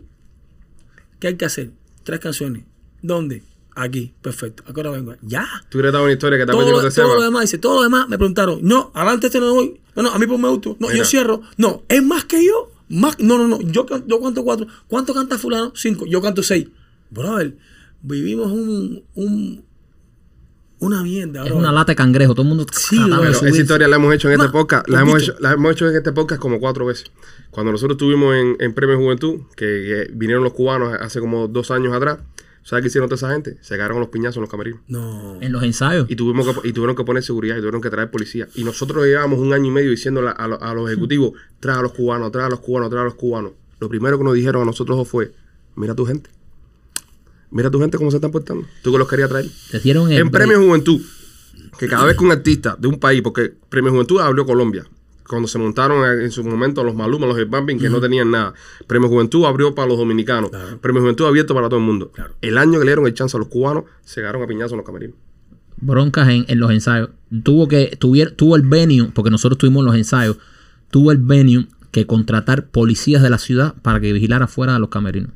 ¿qué 1.19 1.27
hay 1.27 1.35
que 1.35 1.45
hacer? 1.45 1.71
Tres 2.03 2.19
canciones. 2.19 2.65
¿Dónde? 3.05 3.43
Aquí, 3.75 4.13
perfecto. 4.21 4.63
¿A 4.67 4.73
qué 4.73 4.79
hora 4.79 4.91
vengo? 4.91 5.15
Ya. 5.21 5.45
Tú 5.69 5.77
hubieras 5.77 5.93
dado 5.93 6.05
una 6.05 6.13
historia 6.13 6.39
que 6.39 6.45
Todo, 6.45 6.71
lo, 6.71 6.81
te 6.89 6.95
todo 6.95 7.15
lo 7.15 7.21
demás, 7.21 7.41
dice, 7.41 7.57
todo 7.57 7.75
lo 7.75 7.83
demás 7.83 8.07
me 8.07 8.17
preguntaron, 8.17 8.59
no, 8.61 8.91
adelante 8.93 9.27
este 9.27 9.39
no 9.39 9.53
voy. 9.53 9.79
No, 9.95 10.03
no, 10.03 10.11
a 10.11 10.17
mí 10.17 10.25
por 10.25 10.39
me 10.39 10.47
auto. 10.47 10.77
No, 10.79 10.87
Mira. 10.87 10.99
yo 10.99 11.05
cierro. 11.05 11.41
No, 11.57 11.83
es 11.87 12.01
más 12.01 12.25
que 12.25 12.43
yo. 12.45 12.71
Más, 12.87 13.19
no, 13.19 13.37
no, 13.37 13.47
no, 13.47 13.61
yo, 13.61 13.85
yo 14.07 14.21
canto 14.21 14.43
cuatro. 14.43 14.67
¿Cuánto 14.87 15.13
canta 15.13 15.37
fulano? 15.37 15.73
Cinco. 15.75 16.05
Yo 16.05 16.21
canto 16.21 16.41
seis. 16.41 16.67
Brother, 17.09 17.57
vivimos 18.01 18.51
un, 18.51 19.03
un 19.15 19.63
una 20.79 21.03
mierda, 21.03 21.45
Es 21.45 21.51
una 21.51 21.71
lata 21.71 21.93
de 21.93 21.95
cangrejo. 21.95 22.33
Todo 22.33 22.43
el 22.43 22.49
mundo 22.49 22.65
Sí. 22.71 22.99
Pero 22.99 23.29
esa 23.29 23.49
historia 23.49 23.87
la 23.87 23.95
hemos 23.95 24.13
hecho 24.13 24.29
en 24.29 24.39
este 24.39 24.51
podcast. 24.51 24.87
La 24.89 25.01
hemos, 25.01 25.21
hecho, 25.21 25.35
la 25.39 25.53
hemos 25.53 25.71
hecho 25.71 25.89
en 25.89 25.95
este 25.95 26.11
podcast 26.11 26.41
como 26.41 26.59
cuatro 26.59 26.85
veces. 26.85 27.11
Cuando 27.51 27.71
nosotros 27.71 27.95
estuvimos 27.95 28.35
en, 28.35 28.57
en 28.59 28.73
Premio 28.73 28.97
Juventud, 28.97 29.41
que, 29.55 29.65
que 29.65 30.07
vinieron 30.13 30.43
los 30.43 30.53
cubanos 30.53 30.93
hace 30.99 31.19
como 31.19 31.47
dos 31.47 31.71
años 31.71 31.93
atrás, 31.93 32.19
¿sabes 32.65 32.81
qué 32.83 32.87
hicieron 32.87 33.07
toda 33.07 33.15
esa 33.15 33.31
gente? 33.31 33.57
Se 33.61 33.77
cagaron 33.77 34.01
los 34.01 34.09
piñazos 34.09 34.35
en 34.35 34.41
los 34.41 34.49
camerinos. 34.49 34.81
No. 34.89 35.41
En 35.41 35.53
los 35.53 35.63
ensayos. 35.63 36.07
Y, 36.09 36.17
tuvimos 36.17 36.45
que, 36.61 36.67
y 36.67 36.73
tuvieron 36.73 36.97
que 36.97 37.05
poner 37.05 37.23
seguridad 37.23 37.55
y 37.55 37.59
tuvieron 37.59 37.79
que 37.81 37.89
traer 37.89 38.11
policía. 38.11 38.49
Y 38.55 38.63
nosotros 38.65 39.05
llevábamos 39.05 39.39
un 39.39 39.53
año 39.53 39.67
y 39.67 39.71
medio 39.71 39.89
diciendo 39.91 40.21
a, 40.27 40.47
lo- 40.49 40.61
a 40.61 40.73
los 40.73 40.89
ejecutivos, 40.91 41.31
trae 41.61 41.77
a 41.79 41.81
los 41.81 41.93
cubanos, 41.93 42.29
trae 42.33 42.47
a 42.47 42.49
los 42.49 42.59
cubanos, 42.59 42.89
trae 42.89 43.01
a 43.01 43.05
los 43.05 43.15
cubanos. 43.15 43.53
Lo 43.79 43.87
primero 43.87 44.17
que 44.17 44.23
nos 44.25 44.33
dijeron 44.33 44.63
a 44.63 44.65
nosotros 44.65 45.07
fue, 45.07 45.31
mira 45.75 45.95
tu 45.95 46.05
gente. 46.05 46.29
Mira 47.51 47.69
tu 47.71 47.79
gente 47.79 47.97
cómo 47.97 48.11
se 48.11 48.17
están 48.17 48.31
portando. 48.31 48.65
Tú 48.83 48.91
que 48.91 48.97
los 48.97 49.07
querías 49.07 49.29
traer. 49.29 49.45
Te 49.71 49.79
dieron 49.79 50.11
el 50.11 50.17
En 50.19 50.31
Premio 50.31 50.59
Juventud, 50.59 50.99
que 51.77 51.87
cada 51.87 52.05
vez 52.05 52.17
que 52.17 52.23
un 52.25 52.31
artista 52.31 52.75
de 52.77 52.87
un 52.87 52.99
país, 52.99 53.21
porque 53.21 53.53
Premio 53.69 53.91
Juventud 53.91 54.19
abrió 54.19 54.45
Colombia, 54.45 54.85
cuando 55.27 55.47
se 55.47 55.57
montaron 55.57 56.21
en 56.21 56.31
su 56.31 56.43
momento 56.43 56.83
los 56.83 56.95
Maluma, 56.95 57.27
los 57.27 57.49
Bambin, 57.49 57.79
que 57.79 57.89
no 57.89 57.99
tenían 57.99 58.31
nada. 58.31 58.53
Premio 58.87 59.09
Juventud 59.09 59.45
abrió 59.45 59.73
para 59.73 59.87
los 59.87 59.97
dominicanos. 59.97 60.51
Claro. 60.51 60.79
Premio 60.79 61.01
Juventud 61.01 61.25
abierto 61.25 61.53
para 61.53 61.67
todo 61.67 61.79
el 61.79 61.85
mundo. 61.85 62.11
Claro. 62.11 62.35
El 62.41 62.57
año 62.57 62.73
que 62.73 62.85
le 62.85 62.91
dieron 62.91 63.07
el 63.07 63.13
chance 63.13 63.35
a 63.35 63.39
los 63.39 63.49
cubanos, 63.49 63.85
se 64.03 64.19
agarraron 64.21 64.43
a 64.43 64.47
piñazos 64.47 64.73
en 64.73 64.77
los 64.77 64.85
camerinos. 64.85 65.15
broncas 65.77 66.29
en, 66.29 66.45
en 66.47 66.59
los 66.59 66.71
ensayos. 66.71 67.09
Tuvo 67.43 67.67
que 67.67 67.95
tuvier, 67.97 68.31
tuvo 68.31 68.55
el 68.55 68.61
venue, 68.61 69.09
porque 69.13 69.31
nosotros 69.31 69.57
tuvimos 69.57 69.83
los 69.83 69.95
ensayos, 69.95 70.37
tuvo 70.91 71.11
el 71.11 71.17
venue 71.17 71.67
que 71.91 72.05
contratar 72.05 72.67
policías 72.67 73.21
de 73.21 73.29
la 73.29 73.37
ciudad 73.37 73.73
para 73.81 73.99
que 73.99 74.13
vigilara 74.13 74.47
fuera 74.47 74.73
de 74.73 74.79
los 74.79 74.89
camerinos. 74.89 75.31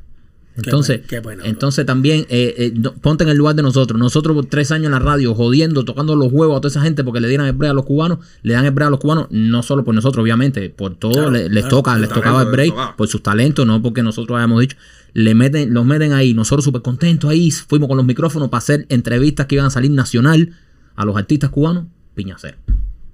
Entonces, 0.56 1.00
qué 1.08 1.22
entonces 1.44 1.86
también 1.86 2.26
eh, 2.28 2.54
eh, 2.58 2.72
no- 2.74 2.92
ponte 2.94 3.24
en 3.24 3.30
el 3.30 3.36
lugar 3.38 3.54
de 3.54 3.62
nosotros. 3.62 3.98
Nosotros 3.98 4.34
por 4.34 4.46
tres 4.46 4.70
años 4.72 4.86
en 4.86 4.92
la 4.92 4.98
radio 4.98 5.34
jodiendo, 5.34 5.84
tocando 5.84 6.16
los 6.16 6.30
huevos 6.32 6.56
a 6.58 6.60
toda 6.60 6.70
esa 6.70 6.82
gente 6.82 7.02
porque 7.04 7.20
le 7.20 7.28
dieran 7.28 7.46
el 7.46 7.52
break 7.54 7.70
a 7.70 7.74
los 7.74 7.86
cubanos, 7.86 8.18
le 8.42 8.54
dan 8.54 8.64
el 8.66 8.72
break 8.72 8.88
a 8.88 8.90
los 8.90 9.00
cubanos, 9.00 9.28
no 9.30 9.62
solo 9.62 9.84
por 9.84 9.94
nosotros, 9.94 10.22
obviamente, 10.22 10.68
por 10.68 10.96
todo 10.96 11.12
Claro, 11.12 11.30
les 11.30 11.48
claro, 11.48 11.68
toca, 11.68 11.96
les 11.98 12.08
tocaba 12.10 12.42
el 12.42 12.48
break, 12.50 12.70
tocaba. 12.70 12.96
por 12.96 13.08
sus 13.08 13.22
talentos, 13.22 13.64
no 13.66 13.80
porque 13.80 14.02
nosotros 14.02 14.36
hayamos 14.36 14.60
dicho. 14.60 14.76
Le 15.14 15.34
meten, 15.34 15.72
los 15.72 15.86
meten 15.86 16.12
ahí, 16.12 16.34
nosotros 16.34 16.64
súper 16.64 16.82
contentos 16.82 17.30
ahí, 17.30 17.50
fuimos 17.50 17.88
con 17.88 17.96
los 17.96 18.04
micrófonos 18.06 18.48
para 18.48 18.58
hacer 18.58 18.86
entrevistas 18.90 19.46
que 19.46 19.54
iban 19.54 19.66
a 19.66 19.70
salir 19.70 19.90
nacional 19.92 20.52
a 20.96 21.04
los 21.04 21.16
artistas 21.16 21.50
cubanos, 21.50 21.86
piñacero. 22.14 22.58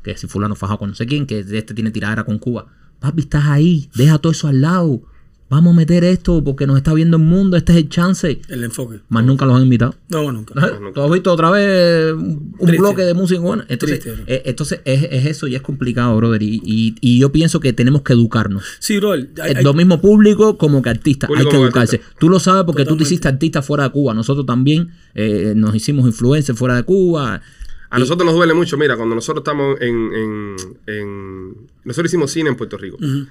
Que 0.03 0.17
si 0.17 0.27
fulano 0.27 0.55
fajado 0.57 0.79
con 0.81 0.89
no 0.91 0.95
sé 0.95 1.07
quién, 1.07 1.27
que 1.27 1.41
este 1.41 1.75
tiene 1.75 1.91
tiradera 1.91 2.25
con 2.25 2.39
Cuba. 2.39 2.67
Papi, 2.99 3.23
estás 3.23 3.45
ahí, 3.47 3.89
deja 3.95 4.19
todo 4.19 4.33
eso 4.33 4.49
al 4.49 4.61
lado. 4.63 5.03
Vamos 5.49 5.75
a 5.75 5.77
meter 5.77 6.03
esto 6.05 6.43
porque 6.43 6.67
nos 6.67 6.77
está 6.77 6.93
viendo 6.93 7.17
el 7.19 7.23
mundo, 7.23 7.57
este 7.57 7.73
es 7.73 7.79
el 7.79 7.89
chance. 7.89 8.41
El 8.49 8.65
enfoque. 8.65 9.01
Más 9.09 9.25
nunca 9.25 9.47
los 9.47 9.57
han 9.57 9.63
invitado. 9.63 9.95
No, 10.09 10.31
nunca. 10.33 10.55
¿Tú 10.93 11.01
has 11.03 11.11
visto 11.11 11.33
otra 11.33 11.51
vez 11.51 12.13
un 12.15 12.51
Triste. 12.59 12.79
bloque 12.79 13.03
de 13.03 13.15
música 13.15 13.41
buena? 13.41 13.65
Entonces, 13.69 14.01
Triste, 14.01 14.23
eh, 14.27 14.43
entonces 14.47 14.81
es, 14.85 15.05
es 15.11 15.27
eso 15.27 15.47
y 15.47 15.55
es 15.55 15.63
complicado, 15.63 16.17
brother. 16.17 16.43
Y, 16.43 16.61
y- 16.65 16.95
y 17.01 17.19
yo 17.21 17.31
pienso 17.31 17.61
que 17.61 17.73
tenemos 17.73 18.03
que 18.03 18.13
educarnos. 18.13 18.65
Sí, 18.81 18.99
bro. 18.99 19.13
hay- 19.13 19.29
hay- 19.43 19.63
Lo 19.65 19.73
mismo 19.75 20.01
público 20.01 20.59
como 20.59 20.83
que 20.83 20.91
artista. 20.91 21.29
Hay 21.37 21.47
que 21.47 21.57
educarse. 21.57 22.01
Tú 22.19 22.29
lo 22.29 22.39
sabes 22.41 22.65
porque 22.65 22.85
tú 22.85 22.97
te 22.97 23.05
hiciste 23.05 23.29
artista 23.29 23.63
fuera 23.63 23.85
de 23.85 23.91
Cuba. 23.91 24.15
Nosotros 24.15 24.47
también 24.47 24.91
eh, 25.15 25.53
nos 25.57 25.75
hicimos 25.75 26.07
influencers 26.07 26.59
fuera 26.59 26.75
de 26.77 26.83
Cuba. 26.83 27.41
A 27.89 27.99
nosotros 28.01 28.27
nos 28.27 28.35
duele 28.35 28.53
mucho, 28.53 28.77
mira, 28.77 28.97
cuando 28.97 29.15
nosotros 29.15 29.43
estamos 29.43 29.81
en, 29.81 30.13
en, 30.13 30.57
en- 30.89 31.55
Nosotros 31.85 32.11
hicimos 32.11 32.33
cine 32.33 32.51
en 32.51 32.57
Puerto 32.57 32.77
Rico. 32.77 32.97
Ujú. 32.97 33.27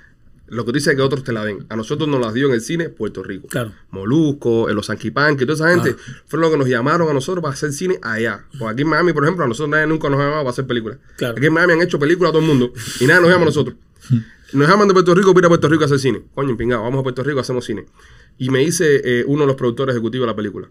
Lo 0.47 0.63
que 0.63 0.71
tú 0.71 0.75
dices 0.75 0.89
es 0.89 0.95
que 0.95 1.01
otros 1.01 1.23
te 1.23 1.33
la 1.33 1.43
den. 1.43 1.65
A 1.69 1.75
nosotros 1.75 2.07
nos 2.07 2.19
las 2.21 2.33
dio 2.33 2.47
en 2.47 2.53
el 2.53 2.61
cine 2.61 2.89
Puerto 2.89 3.23
Rico. 3.23 3.47
Claro. 3.47 3.71
Molusco, 3.89 4.67
los 4.71 4.85
Sanquipan, 4.85 5.37
que 5.37 5.45
toda 5.45 5.55
esa 5.55 5.81
gente 5.81 5.99
fueron 6.27 6.41
los 6.43 6.51
que 6.51 6.57
nos 6.57 6.67
llamaron 6.67 7.09
a 7.09 7.13
nosotros 7.13 7.41
para 7.41 7.53
hacer 7.53 7.71
cine 7.71 7.99
allá. 8.01 8.45
Porque 8.59 8.73
aquí 8.73 8.81
en 8.83 8.89
Miami, 8.89 9.13
por 9.13 9.23
ejemplo, 9.23 9.43
a 9.43 9.47
nosotros 9.47 9.69
nadie 9.69 9.87
nunca 9.87 10.09
nos 10.09 10.19
ha 10.19 10.23
llamado 10.23 10.41
para 10.41 10.51
hacer 10.51 10.67
películas. 10.67 10.99
Claro. 11.17 11.35
Aquí 11.37 11.47
en 11.47 11.53
Miami 11.53 11.73
han 11.73 11.81
hecho 11.81 11.97
películas 11.97 12.29
a 12.29 12.33
todo 12.33 12.41
el 12.41 12.47
mundo 12.47 12.73
y 12.99 13.07
nadie 13.07 13.21
nos 13.21 13.29
llama 13.29 13.43
a 13.43 13.45
nosotros. 13.45 13.75
Nos 14.53 14.69
llaman 14.69 14.87
de 14.87 14.93
Puerto 14.93 15.13
Rico 15.15 15.33
para 15.33 15.41
ir 15.41 15.45
a 15.47 15.49
Puerto 15.49 15.67
Rico 15.67 15.83
a 15.83 15.85
hacer 15.87 15.99
cine. 15.99 16.23
Coño, 16.33 16.55
pingado, 16.55 16.83
vamos 16.83 16.99
a 16.99 17.03
Puerto 17.03 17.23
Rico, 17.23 17.39
hacemos 17.39 17.65
cine. 17.65 17.87
Y 18.37 18.51
me 18.51 18.59
dice 18.59 19.01
eh, 19.03 19.23
uno 19.27 19.41
de 19.41 19.47
los 19.47 19.55
productores 19.55 19.95
ejecutivos 19.95 20.27
de 20.27 20.31
la 20.31 20.35
película, 20.35 20.69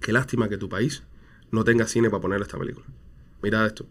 qué 0.00 0.12
lástima 0.12 0.48
que 0.48 0.56
tu 0.56 0.68
país 0.68 1.02
no 1.50 1.62
tenga 1.62 1.86
cine 1.86 2.08
para 2.08 2.22
poner 2.22 2.40
esta 2.40 2.58
película. 2.58 2.86
Mira 3.42 3.66
esto. 3.66 3.86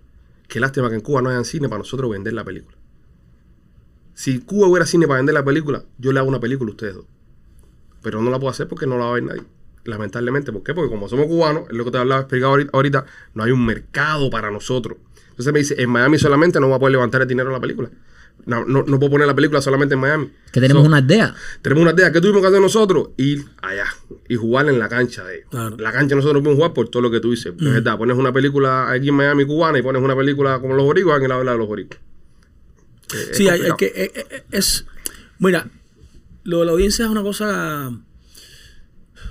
Qué 0.48 0.60
lástima 0.60 0.90
que 0.90 0.96
en 0.96 1.02
Cuba 1.02 1.22
no 1.22 1.30
haya 1.30 1.44
cine 1.44 1.70
para 1.70 1.80
nosotros 1.80 2.10
vender 2.10 2.34
la 2.34 2.44
película. 2.44 2.76
Si 4.20 4.40
Cuba 4.40 4.68
hubiera 4.68 4.86
cine 4.86 5.08
para 5.08 5.20
vender 5.20 5.34
la 5.34 5.46
película, 5.46 5.82
yo 5.98 6.12
le 6.12 6.20
hago 6.20 6.28
una 6.28 6.42
película 6.42 6.68
a 6.68 6.72
ustedes 6.74 6.94
dos. 6.96 7.06
Pero 8.02 8.22
no 8.22 8.30
la 8.30 8.38
puedo 8.38 8.52
hacer 8.52 8.68
porque 8.68 8.86
no 8.86 8.98
la 8.98 9.06
va 9.06 9.12
a 9.12 9.14
ver 9.14 9.24
nadie. 9.24 9.44
Lamentablemente. 9.86 10.52
¿Por 10.52 10.62
qué? 10.62 10.74
Porque 10.74 10.90
como 10.90 11.08
somos 11.08 11.28
cubanos, 11.28 11.64
es 11.70 11.74
lo 11.78 11.86
que 11.86 11.92
te 11.92 12.00
hablaba 12.00 12.20
explicado 12.20 12.58
ahorita, 12.74 13.06
no 13.34 13.44
hay 13.46 13.52
un 13.52 13.66
mercado 13.66 14.30
para 14.30 14.52
nosotros. 14.52 14.98
Entonces 15.30 15.54
me 15.54 15.60
dice, 15.60 15.82
en 15.82 15.90
Miami 15.90 16.18
solamente 16.18 16.60
no 16.60 16.68
voy 16.68 16.76
a 16.76 16.80
poder 16.80 16.92
levantar 16.92 17.22
el 17.22 17.30
dinero 17.30 17.48
en 17.48 17.54
la 17.54 17.62
película. 17.62 17.90
No, 18.46 18.66
no, 18.66 18.84
no 18.84 19.00
puedo 19.00 19.12
poner 19.12 19.26
la 19.28 19.34
película 19.36 19.62
solamente 19.62 19.94
en 19.96 20.02
Miami. 20.02 20.30
Que 20.52 20.60
tenemos 20.60 20.84
So, 20.84 20.88
una 20.90 21.00
idea. 21.00 21.34
tenemos 21.62 21.82
una 21.84 21.92
idea. 21.94 22.12
¿Qué 22.12 22.20
tuvimos 22.20 22.42
que 22.42 22.48
hacer 22.50 22.60
nosotros? 22.60 23.12
Ir 23.16 23.46
allá 23.62 23.86
y 24.28 24.36
jugar 24.36 24.68
en 24.68 24.80
la 24.80 24.90
cancha 24.90 25.24
de 25.24 25.38
ellos. 25.38 25.48
Claro. 25.50 25.78
La 25.78 25.94
cancha 25.94 26.16
nosotros 26.16 26.42
no 26.42 26.44
podemos 26.44 26.58
jugar 26.58 26.74
por 26.74 26.90
todo 26.90 27.02
lo 27.04 27.10
que 27.10 27.22
tú 27.22 27.32
dices. 27.32 27.54
Es 27.58 27.74
verdad, 27.74 27.98
pones 27.98 28.18
una 28.18 28.34
película 28.34 28.92
aquí 28.92 29.08
en 29.10 29.16
Miami 29.16 29.46
cubana 29.46 29.80
y 29.80 29.82
pones 29.82 30.02
una 30.04 30.16
película 30.18 30.60
como 30.60 30.74
los 30.74 30.84
boricuas, 30.86 31.14
alguien 31.16 31.32
habla 31.32 31.54
de 31.54 31.58
los 31.58 31.68
boricuas. 31.70 32.02
Eh, 33.14 33.28
es 33.32 33.38
Sí, 33.38 33.48
hay, 33.50 33.62
que. 33.78 33.86
eh, 33.88 34.12
eh, 34.16 34.44
es. 34.52 34.86
Mira, 35.40 35.70
lo 36.44 36.60
de 36.60 36.66
la 36.66 36.72
audiencia 36.72 37.06
es 37.06 37.12
una 37.12 37.22
cosa 37.24 37.92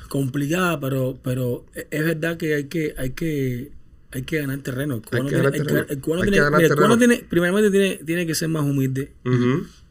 complicada, 0.08 0.80
pero, 0.80 1.18
pero 1.22 1.66
es 1.74 1.86
es 1.90 2.04
verdad 2.04 2.36
que 2.36 2.54
hay 2.54 2.64
que, 2.64 2.94
hay 2.96 3.10
que, 3.10 3.72
hay 4.10 4.22
que 4.22 4.38
ganar 4.38 4.58
terreno. 4.60 4.96
El 4.96 5.02
cubano 5.02 5.28
tiene, 5.28 5.50
terreno. 5.50 5.86
el 5.88 6.00
cubano 6.00 6.22
tiene- 6.22 6.36
ganar 6.38 6.52
mira, 6.60 6.68
el 6.68 6.74
cubano 6.74 6.98
terreno. 6.98 7.14
tiene- 7.14 7.28
primeramente 7.28 7.70
tiene, 7.70 7.96
tiene 8.04 8.26
que 8.26 8.34
ser 8.34 8.48
más 8.48 8.62
humilde, 8.64 9.12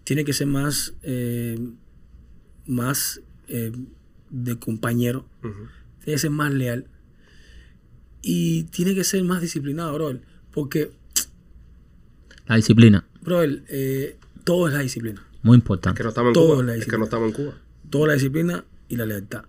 tiene 0.04 0.26
que 0.26 0.34
ser 0.34 0.48
más, 0.48 0.94
eh, 1.04 1.60
más 2.66 3.22
eh, 3.48 3.72
de 4.30 4.58
compañero, 4.60 5.28
tiene 5.42 6.16
que 6.16 6.18
ser 6.18 6.32
más 6.32 6.52
leal 6.54 6.88
y 8.22 8.64
tiene 8.64 8.96
que 8.96 9.04
ser 9.04 9.24
más 9.24 9.42
disciplinado, 9.42 9.94
bro. 9.94 10.20
Porque, 10.52 10.92
La 12.48 12.56
disciplina. 12.56 13.06
Bro, 13.28 13.44
eh, 13.44 14.18
todo 14.44 14.68
es 14.68 14.74
la 14.74 14.80
disciplina. 14.80 15.24
Muy 15.44 15.58
Es 15.58 15.62
importante. 15.62 15.98
que 15.98 16.04
no 16.04 16.10
estamos 16.10 16.30
en 16.30 16.34
Todo 16.34 16.54
Cuba. 16.56 16.64
la 16.64 16.72
Es 16.72 16.74
que 16.74 16.76
disciplina. 16.78 16.98
no 17.00 17.04
estamos 17.06 17.28
en 17.30 17.34
Cuba. 17.34 17.58
toda 17.90 18.08
la 18.08 18.14
disciplina 18.14 18.66
y 18.90 18.96
la 18.96 19.06
lealtad. 19.06 19.46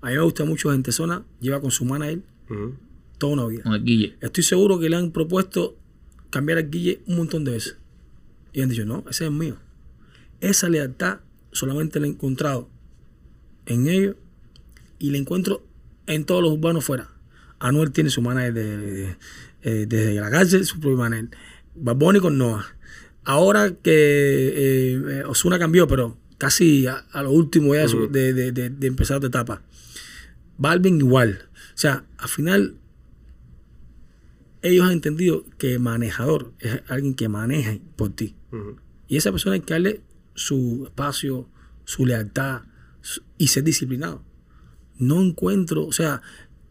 A 0.00 0.08
mí 0.08 0.14
me 0.14 0.20
gusta 0.22 0.44
mucho 0.44 0.70
Gente 0.70 0.92
Zona, 0.92 1.24
lleva 1.40 1.60
con 1.60 1.70
su 1.70 1.84
manager 1.84 2.20
Ujú. 2.48 2.74
toda 3.18 3.32
una 3.34 3.46
vida. 3.46 3.62
Con 3.64 3.74
el 3.74 3.84
Guille. 3.84 4.16
Estoy 4.20 4.44
seguro 4.44 4.78
que 4.78 4.88
le 4.88 4.96
han 4.96 5.10
propuesto 5.10 5.76
cambiar 6.30 6.58
al 6.58 6.70
Guille 6.70 7.00
un 7.06 7.16
montón 7.16 7.44
de 7.44 7.52
veces. 7.52 7.76
Y 8.52 8.62
han 8.62 8.68
dicho, 8.68 8.84
no, 8.84 9.04
ese 9.10 9.26
es 9.26 9.30
mío. 9.32 9.56
Esa 10.40 10.68
lealtad 10.68 11.20
solamente 11.52 11.98
la 12.00 12.06
he 12.06 12.10
encontrado 12.10 12.68
en 13.66 13.88
ellos 13.88 14.16
y 14.98 15.10
la 15.10 15.18
encuentro 15.18 15.64
en 16.06 16.24
todos 16.24 16.42
los 16.42 16.52
urbanos 16.52 16.84
fuera. 16.84 17.10
Anuel 17.58 17.90
tiene 17.90 18.10
su 18.10 18.22
manager 18.22 18.52
de- 18.54 18.76
de- 18.76 19.16
eh, 19.62 19.86
desde 19.88 20.14
la 20.20 20.30
cárcel, 20.30 20.64
su 20.64 20.78
propio 20.78 20.98
manager. 20.98 21.30
Bad 21.74 21.96
Bunny 21.96 22.20
con 22.20 22.38
Noah. 22.38 22.64
Ahora 23.28 23.72
que 23.74 23.90
eh, 23.92 25.02
eh, 25.20 25.22
Ozuna 25.26 25.58
cambió, 25.58 25.86
pero 25.88 26.16
casi 26.38 26.86
a, 26.86 26.94
a 27.10 27.22
lo 27.22 27.32
último 27.32 27.74
ya 27.74 27.82
de, 27.82 27.88
de, 28.08 28.32
de- 28.32 28.52
de- 28.52 28.70
de 28.70 28.86
empezar 28.86 29.16
otra 29.18 29.28
etapa. 29.28 29.62
Balvin 30.58 30.98
igual. 30.98 31.48
O 31.74 31.76
sea, 31.78 32.04
al 32.18 32.28
final 32.28 32.76
ellos 34.62 34.86
han 34.86 34.92
entendido 34.92 35.44
que 35.58 35.78
manejador 35.78 36.52
es 36.60 36.80
alguien 36.88 37.14
que 37.14 37.28
maneja 37.28 37.76
por 37.96 38.10
ti. 38.14 38.34
Y 39.08 39.16
esa 39.16 39.30
persona 39.30 39.54
hay 39.54 39.60
que 39.60 39.74
darle 39.74 40.00
su 40.34 40.84
espacio, 40.86 41.48
su 41.84 42.06
lealtad 42.06 42.62
su- 43.00 43.22
y 43.38 43.48
ser 43.48 43.64
disciplinado. 43.64 44.22
No 44.98 45.20
encuentro, 45.22 45.84
o 45.86 45.92
sea, 45.92 46.22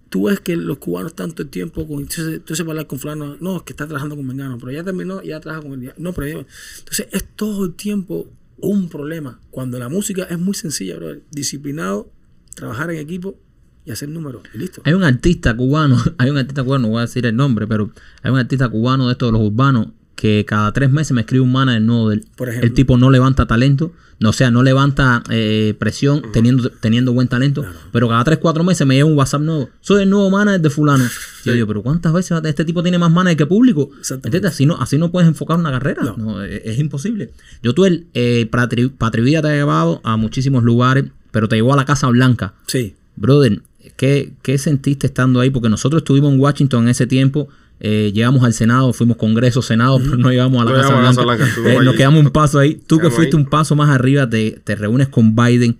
tú 0.10 0.26
ves 0.28 0.40
que 0.40 0.56
los 0.56 0.78
cubanos 0.78 1.14
tanto 1.16 1.44
el 1.44 1.50
tiempo 1.50 1.88
con 1.88 2.00
entonces, 2.02 2.36
entonces 2.36 2.66
hablar 2.68 2.88
con 2.88 3.00
fulano, 3.00 3.38
no, 3.40 3.58
es 3.58 3.64
que 3.64 3.74
está 3.74 3.86
trabajando 3.86 4.16
con 4.16 4.26
Mengano, 4.26 4.58
pero 4.58 4.72
ya 4.72 4.84
terminó, 4.84 5.22
ya 5.22 5.40
trabaja 5.40 5.68
con 5.68 5.84
el 5.84 5.94
no, 5.98 6.14
pero 6.14 6.28
ya- 6.42 6.48
entonces 6.80 7.08
es 7.12 7.24
todo 7.36 7.66
el 7.66 7.74
tiempo 7.74 8.28
un 8.58 8.88
problema. 8.90 9.40
Cuando 9.52 9.78
la 9.80 9.90
música 9.90 10.24
es 10.24 10.40
muy 10.40 10.54
sencilla, 10.54 10.96
bro, 10.98 11.16
disciplinado, 11.32 12.10
trabajar 12.56 12.90
en 12.92 12.98
equipo 12.98 13.36
y 13.84 13.92
hacer 13.92 14.10
números, 14.10 14.44
y 14.54 14.58
listo. 14.58 14.82
Hay 14.86 14.94
un 14.94 15.04
artista 15.04 15.56
cubano, 15.56 15.98
hay 16.18 16.30
un 16.30 16.38
artista 16.38 16.64
cubano, 16.64 16.84
no 16.84 16.90
voy 16.94 17.00
a 17.00 17.02
decir 17.02 17.26
el 17.26 17.36
nombre, 17.36 17.68
pero 17.68 17.92
hay 18.24 18.32
un 18.32 18.38
artista 18.40 18.70
cubano 18.70 19.08
de 19.08 19.12
estos 19.14 19.28
de 19.28 19.34
los 19.38 19.42
urbanos 19.48 19.88
que 20.16 20.46
cada 20.46 20.72
tres 20.72 20.92
meses 20.92 21.12
me 21.14 21.22
escribe 21.22 21.44
un 21.44 21.52
manager 21.52 21.82
nuevo 21.82 22.10
del 22.10 22.26
Por 22.36 22.50
ejemplo. 22.50 22.68
El 22.68 22.74
tipo 22.74 22.98
no 22.98 23.12
levanta 23.12 23.46
talento, 23.46 23.94
no, 24.20 24.30
o 24.30 24.34
sea, 24.34 24.50
no 24.50 24.64
levanta 24.64 25.24
eh, 25.30 25.76
presión 25.78 26.22
teniendo, 26.32 26.70
teniendo 26.70 27.12
buen 27.12 27.28
talento, 27.28 27.66
pero 27.92 28.08
cada 28.08 28.24
tres, 28.24 28.40
cuatro 28.40 28.64
meses 28.64 28.88
me 28.88 28.96
llega 28.96 29.06
un 29.06 29.18
WhatsApp 29.18 29.42
nuevo. 29.42 29.70
Soy 29.82 30.04
el 30.04 30.10
nuevo 30.10 30.30
manager 30.30 30.62
de 30.62 30.70
fulano. 30.70 31.04
Y 31.44 31.48
yo 31.48 31.54
digo, 31.54 31.68
pero 31.68 31.84
¿cuántas 31.84 32.14
veces 32.14 32.40
este 32.46 32.64
tipo 32.64 32.82
tiene 32.82 32.98
más 32.98 33.12
manager 33.12 33.38
que 33.38 33.46
público? 33.46 33.92
¿Entiendes? 34.10 34.46
Así 34.46 34.66
no, 34.66 34.78
así 34.80 34.98
no 34.98 35.12
puedes 35.12 35.28
enfocar 35.28 35.58
una 35.58 35.72
carrera. 35.72 36.04
No. 36.04 36.16
No, 36.18 36.44
es, 36.44 36.62
es 36.64 36.80
imposible. 36.80 37.32
Yo 37.62 37.74
tuve 37.74 37.90
el 37.90 38.08
eh, 38.14 38.48
Patri, 38.50 38.88
Patrivida 38.88 39.42
te 39.42 39.50
ha 39.50 39.54
llevado 39.54 40.00
a 40.06 40.16
muchísimos 40.16 40.64
lugares, 40.64 41.06
pero 41.32 41.50
te 41.50 41.58
llevó 41.58 41.74
a 41.74 41.76
la 41.76 41.86
Casa 41.86 42.08
Blanca. 42.08 42.54
Sí. 42.68 42.96
Brother, 43.18 43.62
¿qué, 43.98 44.34
qué 44.42 44.58
sentiste 44.58 45.08
estando 45.08 45.42
ahí? 45.42 45.50
Porque 45.50 45.68
nosotros 45.70 46.02
estuvimos 46.02 46.34
en 46.34 46.40
Washington 46.40 46.84
en 46.84 46.90
ese 46.90 47.06
tiempo. 47.06 47.50
Eh, 47.80 48.12
llegamos 48.14 48.44
al 48.44 48.54
Senado, 48.54 48.94
fuimos 48.94 49.18
Congreso, 49.18 49.62
Senado, 49.62 50.00
pero 50.00 50.18
no 50.18 50.30
llegamos 50.30 50.62
a 50.62 50.66
la 50.66 50.72
No 50.72 50.78
Casa 50.78 50.90
llegamos 50.96 51.18
a 51.18 51.22
la 51.22 51.26
Blanca. 51.26 51.46
Casa 51.46 51.62
Blanca, 51.62 51.82
Eh, 51.82 51.86
nos 51.86 51.96
quedamos 51.96 52.26
un 52.26 52.32
paso 52.32 52.60
ahí. 52.60 52.80
Tú 52.88 53.00
que 53.00 53.10
fuiste 53.10 53.36
ahí. 53.36 53.44
un 53.44 53.50
paso 53.50 53.76
más 53.76 53.90
arriba, 53.90 54.30
te, 54.30 54.60
te 54.64 54.76
reúnes 54.76 55.08
con 55.10 55.36
Biden. 55.36 55.78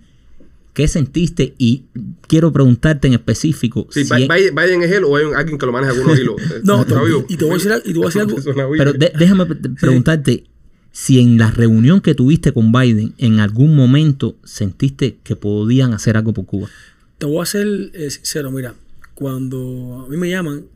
¿Qué 0.74 0.88
sentiste? 0.88 1.54
Y 1.56 1.84
quiero 2.28 2.52
preguntarte 2.52 3.08
en 3.08 3.14
específico. 3.14 3.86
Sí, 3.90 4.04
si 4.04 4.12
Biden, 4.14 4.54
Biden 4.54 4.82
es 4.82 4.92
él 4.92 5.04
o 5.04 5.16
hay 5.16 5.24
alguien 5.34 5.56
que 5.58 5.64
lo 5.64 5.72
maneja 5.72 5.92
algunos 5.92 6.18
hilos. 6.20 6.36
No, 6.64 6.82
Está 6.82 7.02
vivo. 7.02 7.24
y 7.30 7.36
te 7.38 7.44
voy 7.46 7.54
a 7.54 7.56
decir, 7.56 7.72
y 7.86 7.92
te 7.94 7.98
voy 7.98 8.04
a 8.04 8.08
decir 8.08 8.20
algo. 8.22 8.36
Pero 8.76 8.92
de- 8.92 9.12
déjame 9.18 9.46
pre- 9.46 9.70
preguntarte 9.70 10.44
si 10.92 11.18
en 11.20 11.38
la 11.38 11.50
reunión 11.50 12.02
que 12.02 12.14
tuviste 12.14 12.52
con 12.52 12.72
Biden 12.72 13.14
en 13.16 13.40
algún 13.40 13.74
momento 13.74 14.36
sentiste 14.44 15.16
que 15.24 15.34
podían 15.34 15.94
hacer 15.94 16.18
algo 16.18 16.34
por 16.34 16.44
Cuba. 16.44 16.68
Te 17.16 17.24
voy 17.24 17.40
a 17.42 17.46
ser 17.46 17.66
eh, 17.94 18.10
sincero, 18.10 18.50
mira, 18.50 18.74
cuando 19.14 20.04
a 20.06 20.10
mí 20.10 20.16
me 20.18 20.28
llaman, 20.28 20.66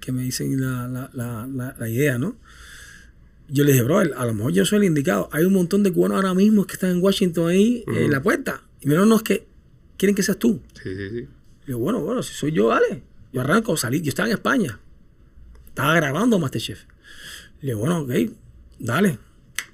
que 0.00 0.12
me 0.12 0.22
dicen 0.22 0.60
la, 0.60 0.88
la, 0.88 1.10
la, 1.12 1.76
la, 1.78 1.88
idea, 1.88 2.18
¿no? 2.18 2.36
Yo 3.48 3.64
le 3.64 3.72
dije, 3.72 3.84
bro, 3.84 3.98
a 3.98 4.26
lo 4.26 4.34
mejor 4.34 4.52
yo 4.52 4.64
soy 4.66 4.78
el 4.78 4.84
indicado. 4.84 5.28
Hay 5.32 5.44
un 5.44 5.52
montón 5.54 5.82
de 5.82 5.92
cubanos 5.92 6.16
ahora 6.16 6.34
mismo 6.34 6.66
que 6.66 6.74
están 6.74 6.90
en 6.90 7.02
Washington 7.02 7.48
ahí, 7.48 7.84
eh, 7.86 8.04
en 8.04 8.10
la 8.10 8.22
puerta. 8.22 8.62
Y 8.80 8.88
dijeron, 8.88 9.08
no, 9.08 9.16
es 9.16 9.22
que 9.22 9.46
quieren 9.96 10.14
que 10.14 10.22
seas 10.22 10.38
tú. 10.38 10.60
Sí, 10.82 10.94
sí, 10.94 11.10
sí. 11.10 11.28
Y 11.66 11.70
yo, 11.70 11.78
bueno, 11.78 12.00
bueno, 12.00 12.22
si 12.22 12.34
soy 12.34 12.52
yo, 12.52 12.66
vale. 12.68 13.02
Yo 13.32 13.40
arranco, 13.40 13.76
salí, 13.76 14.00
yo 14.02 14.10
estaba 14.10 14.28
en 14.28 14.34
España. 14.34 14.78
Estaba 15.68 15.94
grabando 15.94 16.38
Masterchef. 16.38 16.84
Le 17.60 17.68
digo, 17.68 17.80
bueno, 17.80 18.00
ok, 18.00 18.10
dale. 18.78 19.18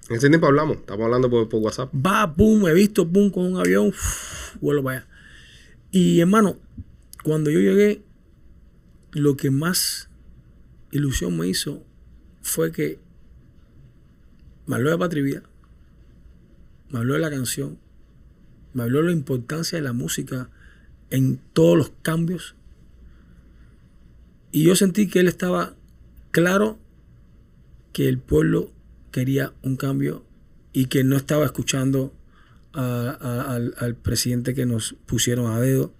En 0.09 0.17
ese 0.17 0.29
tiempo 0.29 0.47
hablamos. 0.47 0.77
Estamos 0.79 1.05
hablando 1.05 1.31
por, 1.31 1.49
por 1.49 1.61
WhatsApp. 1.61 1.91
Va, 1.95 2.33
pum, 2.33 2.67
he 2.69 2.75
visto, 2.75 3.09
pum, 3.09 3.31
con 3.31 3.47
un 3.47 3.59
avión, 3.59 3.89
uf, 3.89 4.57
vuelo 4.61 4.83
para 4.83 4.99
allá. 4.99 5.09
Y 5.91 6.21
hermano, 6.21 6.59
cuando 7.23 7.51
yo 7.51 7.59
llegué, 7.59 8.03
lo 9.15 9.37
que 9.37 9.51
más 9.51 10.09
ilusión 10.91 11.37
me 11.37 11.49
hizo 11.49 11.85
fue 12.43 12.73
que 12.73 12.99
me 14.67 14.77
habló 14.77 14.97
de 14.97 15.23
Vida, 15.23 15.43
me 16.91 16.99
habló 16.99 17.15
de 17.15 17.21
la 17.21 17.31
canción, 17.31 17.79
me 18.73 18.83
habló 18.83 19.01
de 19.01 19.07
la 19.07 19.12
importancia 19.12 19.79
de 19.79 19.85
la 19.85 19.93
música 19.93 20.51
en 21.11 21.41
todos 21.53 21.77
los 21.77 21.93
cambios. 22.03 22.55
Y 24.53 24.65
yo 24.65 24.77
sentí 24.77 25.09
que 25.09 25.21
él 25.21 25.29
estaba 25.29 25.75
claro 26.31 26.79
que 27.93 28.09
el 28.09 28.19
pueblo 28.19 28.73
quería 29.11 29.53
un 29.62 29.77
cambio 29.77 30.25
y 30.73 30.87
que 30.87 31.05
no 31.05 31.17
estaba 31.17 31.45
escuchando 31.45 32.12
al 32.73 33.97
presidente 34.03 34.55
que 34.55 34.67
nos 34.67 34.97
pusieron 35.07 35.53
a 35.53 35.61
dedo 35.61 35.95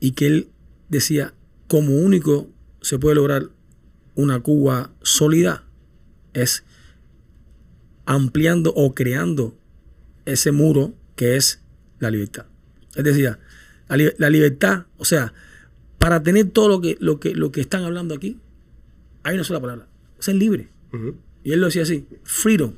y 0.00 0.12
que 0.12 0.26
él 0.26 0.48
decía, 0.90 1.32
como 1.68 1.96
único 1.96 2.48
se 2.80 2.98
puede 2.98 3.16
lograr 3.16 3.50
una 4.14 4.40
Cuba 4.40 4.92
sólida 5.02 5.64
es 6.32 6.64
ampliando 8.04 8.72
o 8.74 8.94
creando 8.94 9.58
ese 10.24 10.52
muro 10.52 10.94
que 11.16 11.36
es 11.36 11.62
la 11.98 12.10
libertad. 12.10 12.46
Es 12.94 13.04
decir, 13.04 13.36
la, 13.88 13.96
li- 13.96 14.12
la 14.18 14.30
libertad, 14.30 14.86
o 14.96 15.04
sea, 15.04 15.32
para 15.98 16.22
tener 16.22 16.50
todo 16.50 16.68
lo 16.68 16.80
que, 16.80 16.96
lo, 17.00 17.18
que, 17.20 17.34
lo 17.34 17.52
que 17.52 17.60
están 17.60 17.84
hablando 17.84 18.14
aquí, 18.14 18.38
hay 19.22 19.34
una 19.34 19.44
sola 19.44 19.60
palabra, 19.60 19.88
ser 20.18 20.36
libre. 20.36 20.68
Y 21.42 21.52
él 21.52 21.60
lo 21.60 21.66
decía 21.66 21.82
así, 21.82 22.06
freedom. 22.24 22.74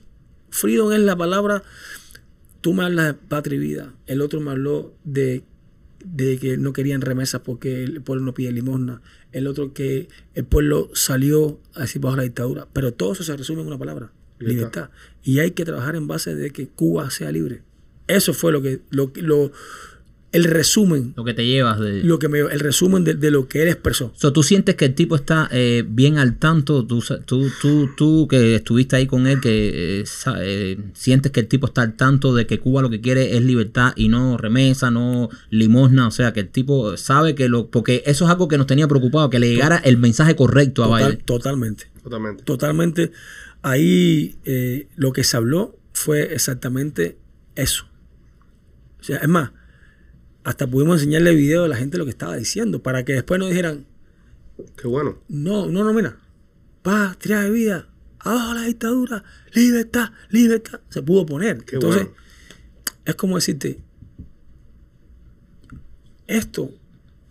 Freedom 0.50 0.92
es 0.92 1.00
la 1.00 1.16
palabra, 1.16 1.62
tú 2.60 2.72
me 2.74 2.84
hablas 2.84 3.06
de 3.06 3.14
patria 3.14 3.56
y 3.56 3.58
vida, 3.60 3.94
el 4.06 4.20
otro 4.22 4.40
me 4.40 4.50
habló 4.50 4.94
de, 5.04 5.44
de 6.04 6.38
que 6.38 6.56
no 6.56 6.72
querían 6.72 7.00
remesas 7.00 7.40
porque 7.42 7.82
el 7.82 8.02
pueblo 8.02 8.24
no 8.24 8.34
pide 8.34 8.52
limosna, 8.52 9.02
el 9.32 9.46
otro 9.46 9.72
que 9.72 10.08
el 10.34 10.44
pueblo 10.44 10.90
salió 10.94 11.60
así 11.74 11.98
bajo 11.98 12.16
la 12.16 12.22
dictadura, 12.22 12.68
pero 12.72 12.92
todo 12.92 13.12
eso 13.12 13.24
se 13.24 13.36
resume 13.36 13.62
en 13.62 13.66
una 13.66 13.78
palabra, 13.78 14.12
Libertad. 14.38 14.56
libertad. 14.56 14.90
Y 15.22 15.40
hay 15.40 15.50
que 15.52 15.64
trabajar 15.64 15.96
en 15.96 16.06
base 16.06 16.34
de 16.34 16.50
que 16.50 16.68
Cuba 16.68 17.10
sea 17.10 17.32
libre. 17.32 17.62
Eso 18.06 18.32
fue 18.32 18.52
lo 18.52 18.62
que, 18.62 18.80
lo, 18.90 19.12
lo, 19.16 19.52
el 20.30 20.44
resumen, 20.44 21.14
Lo 21.16 21.24
que 21.24 21.32
te 21.32 21.46
llevas 21.46 21.80
de... 21.80 22.02
lo 22.04 22.18
que 22.18 22.28
me, 22.28 22.40
el 22.40 22.60
resumen 22.60 23.02
de, 23.02 23.14
de 23.14 23.30
lo 23.30 23.48
que 23.48 23.62
él 23.62 23.68
expresó. 23.68 24.12
So, 24.14 24.32
¿Tú 24.32 24.42
sientes 24.42 24.74
que 24.74 24.84
el 24.84 24.94
tipo 24.94 25.16
está 25.16 25.48
eh, 25.50 25.84
bien 25.88 26.18
al 26.18 26.38
tanto? 26.38 26.84
¿Tú, 26.84 27.02
tú, 27.24 27.50
tú, 27.60 27.90
tú 27.96 28.28
que 28.28 28.56
estuviste 28.56 28.96
ahí 28.96 29.06
con 29.06 29.26
él, 29.26 29.40
que 29.40 30.00
eh, 30.00 30.04
eh, 30.40 30.78
sientes 30.92 31.32
que 31.32 31.40
el 31.40 31.48
tipo 31.48 31.66
está 31.66 31.82
al 31.82 31.96
tanto 31.96 32.34
de 32.34 32.46
que 32.46 32.58
Cuba 32.60 32.82
lo 32.82 32.90
que 32.90 33.00
quiere 33.00 33.36
es 33.36 33.42
libertad 33.42 33.92
y 33.96 34.08
no 34.08 34.36
remesa, 34.36 34.90
no 34.90 35.30
limosna? 35.48 36.08
O 36.08 36.10
sea, 36.10 36.32
que 36.34 36.40
el 36.40 36.48
tipo 36.48 36.96
sabe 36.98 37.34
que 37.34 37.48
lo... 37.48 37.68
Porque 37.68 38.02
eso 38.04 38.26
es 38.26 38.30
algo 38.30 38.48
que 38.48 38.58
nos 38.58 38.66
tenía 38.66 38.86
preocupado, 38.86 39.30
que 39.30 39.38
le 39.38 39.48
llegara 39.48 39.78
el 39.78 39.96
mensaje 39.96 40.36
correcto 40.36 40.84
a 40.84 40.98
Biden. 40.98 41.22
totalmente. 41.24 41.86
Totalmente. 42.02 42.42
totalmente 42.44 43.12
ahí 43.62 44.36
eh, 44.44 44.88
lo 44.96 45.12
que 45.12 45.24
se 45.24 45.36
habló 45.36 45.78
fue 45.92 46.34
exactamente 46.34 47.18
eso. 47.54 47.86
O 49.00 49.04
sea, 49.04 49.18
es 49.18 49.28
más, 49.28 49.50
hasta 50.48 50.66
pudimos 50.66 50.96
enseñarle 51.02 51.34
video 51.34 51.64
a 51.64 51.68
la 51.68 51.76
gente 51.76 51.98
lo 51.98 52.04
que 52.04 52.10
estaba 52.10 52.34
diciendo 52.34 52.82
para 52.82 53.04
que 53.04 53.12
después 53.12 53.38
no 53.38 53.48
dijeran, 53.48 53.84
Qué 54.78 54.88
bueno. 54.88 55.18
no, 55.28 55.66
no, 55.66 55.84
no, 55.84 55.92
mira, 55.92 56.16
patria 56.80 57.40
de 57.40 57.50
vida, 57.50 57.88
abajo 58.18 58.54
la 58.54 58.62
dictadura, 58.62 59.24
libertad, 59.52 60.10
libertad. 60.30 60.80
Se 60.88 61.02
pudo 61.02 61.26
poner. 61.26 61.64
Qué 61.64 61.76
Entonces, 61.76 62.04
bueno. 62.04 62.16
es 63.04 63.14
como 63.14 63.36
decirte, 63.36 63.78
esto 66.26 66.72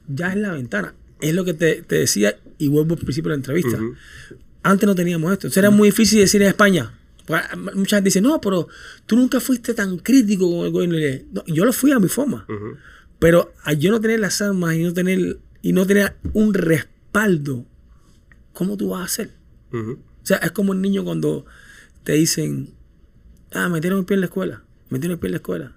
ya 0.07 0.29
es 0.29 0.37
la 0.37 0.51
ventana. 0.53 0.93
Es 1.19 1.33
lo 1.33 1.43
que 1.43 1.55
te, 1.55 1.81
te 1.81 1.95
decía 1.95 2.37
y 2.59 2.67
vuelvo 2.67 2.93
al 2.93 2.99
principio 2.99 3.29
de 3.31 3.37
la 3.37 3.39
entrevista. 3.39 3.79
Antes 4.61 4.85
no 4.87 4.93
teníamos 4.93 5.31
esto. 5.31 5.47
Entonces 5.47 5.57
era 5.57 5.71
muy 5.71 5.89
difícil 5.89 6.19
decir 6.19 6.41
en 6.43 6.49
España. 6.49 6.93
Porque 7.25 7.43
Mucha 7.73 7.97
gente 7.97 8.09
dice, 8.09 8.21
no, 8.21 8.39
pero 8.39 8.67
tú 9.07 9.15
nunca 9.15 9.39
fuiste 9.39 9.73
tan 9.73 9.97
crítico 9.97 10.49
con 10.49 10.65
el 10.67 10.71
gobierno. 10.71 10.97
No, 11.31 11.43
yo 11.47 11.65
lo 11.65 11.73
fui 11.73 11.91
a 11.91 11.99
mi 11.99 12.07
forma. 12.07 12.45
Ujú. 12.47 12.77
Pero 13.19 13.53
al 13.63 13.79
yo 13.79 13.91
no 13.91 13.99
tener 13.99 14.19
las 14.19 14.41
armas 14.41 14.75
y 14.75 14.83
no 14.83 14.93
tener, 14.93 15.39
y 15.61 15.73
no 15.73 15.85
tener 15.87 16.15
un 16.33 16.53
respaldo, 16.53 17.65
¿cómo 18.53 18.77
tú 18.77 18.89
vas 18.89 19.01
a 19.01 19.05
hacer? 19.05 19.31
O 19.71 19.97
sea, 20.23 20.37
es 20.37 20.51
como 20.51 20.73
el 20.73 20.81
niño 20.81 21.03
cuando 21.03 21.45
te 22.03 22.13
dicen, 22.13 22.73
ah, 23.51 23.69
metieron 23.69 23.99
el 23.99 24.05
pie 24.05 24.15
en 24.15 24.21
la 24.21 24.25
escuela, 24.27 24.63
metieron 24.89 25.13
el 25.15 25.19
pie 25.19 25.27
en 25.27 25.31
la 25.31 25.37
escuela. 25.37 25.73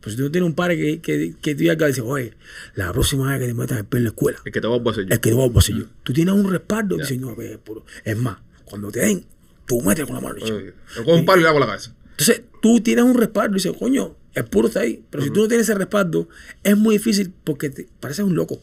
Pues 0.00 0.14
si 0.14 0.16
tú 0.16 0.24
no 0.24 0.30
tienes 0.32 0.48
un 0.48 0.54
padre 0.56 0.76
que, 0.76 1.00
que, 1.00 1.36
que 1.40 1.54
te 1.54 1.60
diga 1.62 1.86
dice, 1.86 2.00
oye, 2.00 2.34
la 2.74 2.92
próxima 2.92 3.30
vez 3.30 3.40
que 3.40 3.46
te 3.46 3.54
metas 3.54 3.78
el 3.78 3.84
pie 3.84 3.98
en 3.98 4.04
la 4.04 4.10
escuela, 4.10 4.38
El 4.44 4.52
que 4.52 4.60
te 4.60 4.66
va 4.66 4.74
a 4.74 4.90
hacer 4.90 5.04
yo. 5.04 5.14
es 5.14 5.18
que 5.20 5.30
te 5.30 5.34
voy 5.36 5.48
a 5.48 5.60
yo. 5.60 5.86
Tú 6.02 6.12
tienes 6.12 6.34
un 6.34 6.50
respaldo, 6.50 6.96
dices, 6.96 7.20
no, 7.20 7.36
ve, 7.36 7.58
puro. 7.58 7.84
Es 8.04 8.16
más, 8.16 8.38
cuando 8.64 8.90
te 8.90 9.00
den, 9.00 9.24
tú 9.66 9.80
metes 9.80 10.04
con 10.04 10.16
la 10.16 10.20
mano. 10.20 10.38
Yo 10.38 11.04
cojo 11.04 11.16
un 11.16 11.24
palo 11.24 11.40
y 11.40 11.42
le 11.44 11.48
hago 11.48 11.60
la 11.60 11.66
cabeza. 11.66 11.94
Entonces, 12.10 12.42
tú 12.60 12.80
tienes 12.80 13.04
un 13.04 13.14
respaldo 13.14 13.56
y 13.56 13.60
dices, 13.60 13.72
coño, 13.78 14.16
el 14.34 14.44
puro 14.46 14.68
está 14.68 14.80
ahí. 14.80 15.04
Pero 15.10 15.22
si 15.24 15.30
tú 15.30 15.40
no 15.40 15.48
tienes 15.48 15.68
ese 15.68 15.78
respaldo, 15.78 16.28
es 16.62 16.76
muy 16.76 16.96
difícil 16.96 17.32
porque 17.44 17.70
te 17.70 17.88
pareces 18.00 18.24
un 18.24 18.34
loco. 18.34 18.62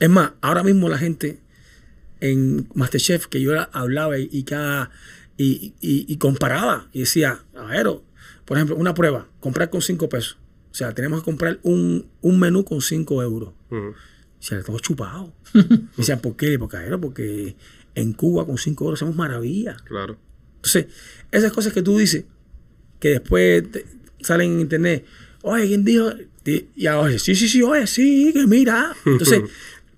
Es 0.00 0.08
más, 0.10 0.32
ahora 0.40 0.62
mismo 0.62 0.88
la 0.88 0.98
gente 0.98 1.40
en 2.20 2.68
Masterchef, 2.74 3.26
que 3.26 3.40
yo 3.40 3.52
hablaba 3.72 4.18
y, 4.18 4.28
y 4.32 4.42
cada. 4.44 4.90
Y, 5.36 5.74
y- 5.80 6.04
y 6.08 6.16
comparaba 6.16 6.88
y 6.92 7.00
decía, 7.00 7.44
a 7.54 7.64
ver, 7.66 7.86
por 8.44 8.56
ejemplo, 8.56 8.74
una 8.76 8.92
prueba, 8.94 9.28
comprar 9.38 9.70
con 9.70 9.82
5 9.82 10.08
pesos. 10.08 10.36
O 10.72 10.74
sea, 10.74 10.92
tenemos 10.94 11.20
que 11.20 11.24
comprar 11.26 11.60
un, 11.62 12.06
un 12.22 12.40
menú 12.40 12.64
con 12.64 12.80
5 12.82 13.22
euros. 13.22 13.52
Ujú. 13.70 13.94
Y 14.40 14.44
se 14.44 14.56
le 14.56 14.62
todo 14.64 14.78
chupado. 14.80 15.32
y 15.54 15.60
decían, 15.96 16.20
¿por 16.20 16.34
qué? 16.36 16.58
Porque, 16.58 16.76
a 16.76 16.80
ver, 16.80 16.98
porque 16.98 17.54
en 17.94 18.12
Cuba 18.14 18.46
con 18.46 18.58
5 18.58 18.84
euros 18.84 18.98
hacemos 18.98 19.14
maravillas. 19.16 19.80
Claro. 19.82 20.18
Entonces, 20.56 20.86
esas 21.30 21.52
cosas 21.52 21.72
que 21.72 21.82
tú 21.82 21.96
dices, 21.98 22.24
que 22.98 23.10
después 23.10 23.70
te- 23.70 23.86
salen 24.20 24.52
en 24.52 24.60
internet, 24.60 25.04
oye, 25.42 25.66
¿quién 25.68 25.84
dijo? 25.84 26.10
Y 26.76 26.86
ahora, 26.86 27.18
sí, 27.18 27.34
sí, 27.34 27.48
sí, 27.48 27.62
oye, 27.62 27.86
sí, 27.86 28.30
que 28.32 28.46
mira. 28.46 28.94
Entonces, 29.04 29.42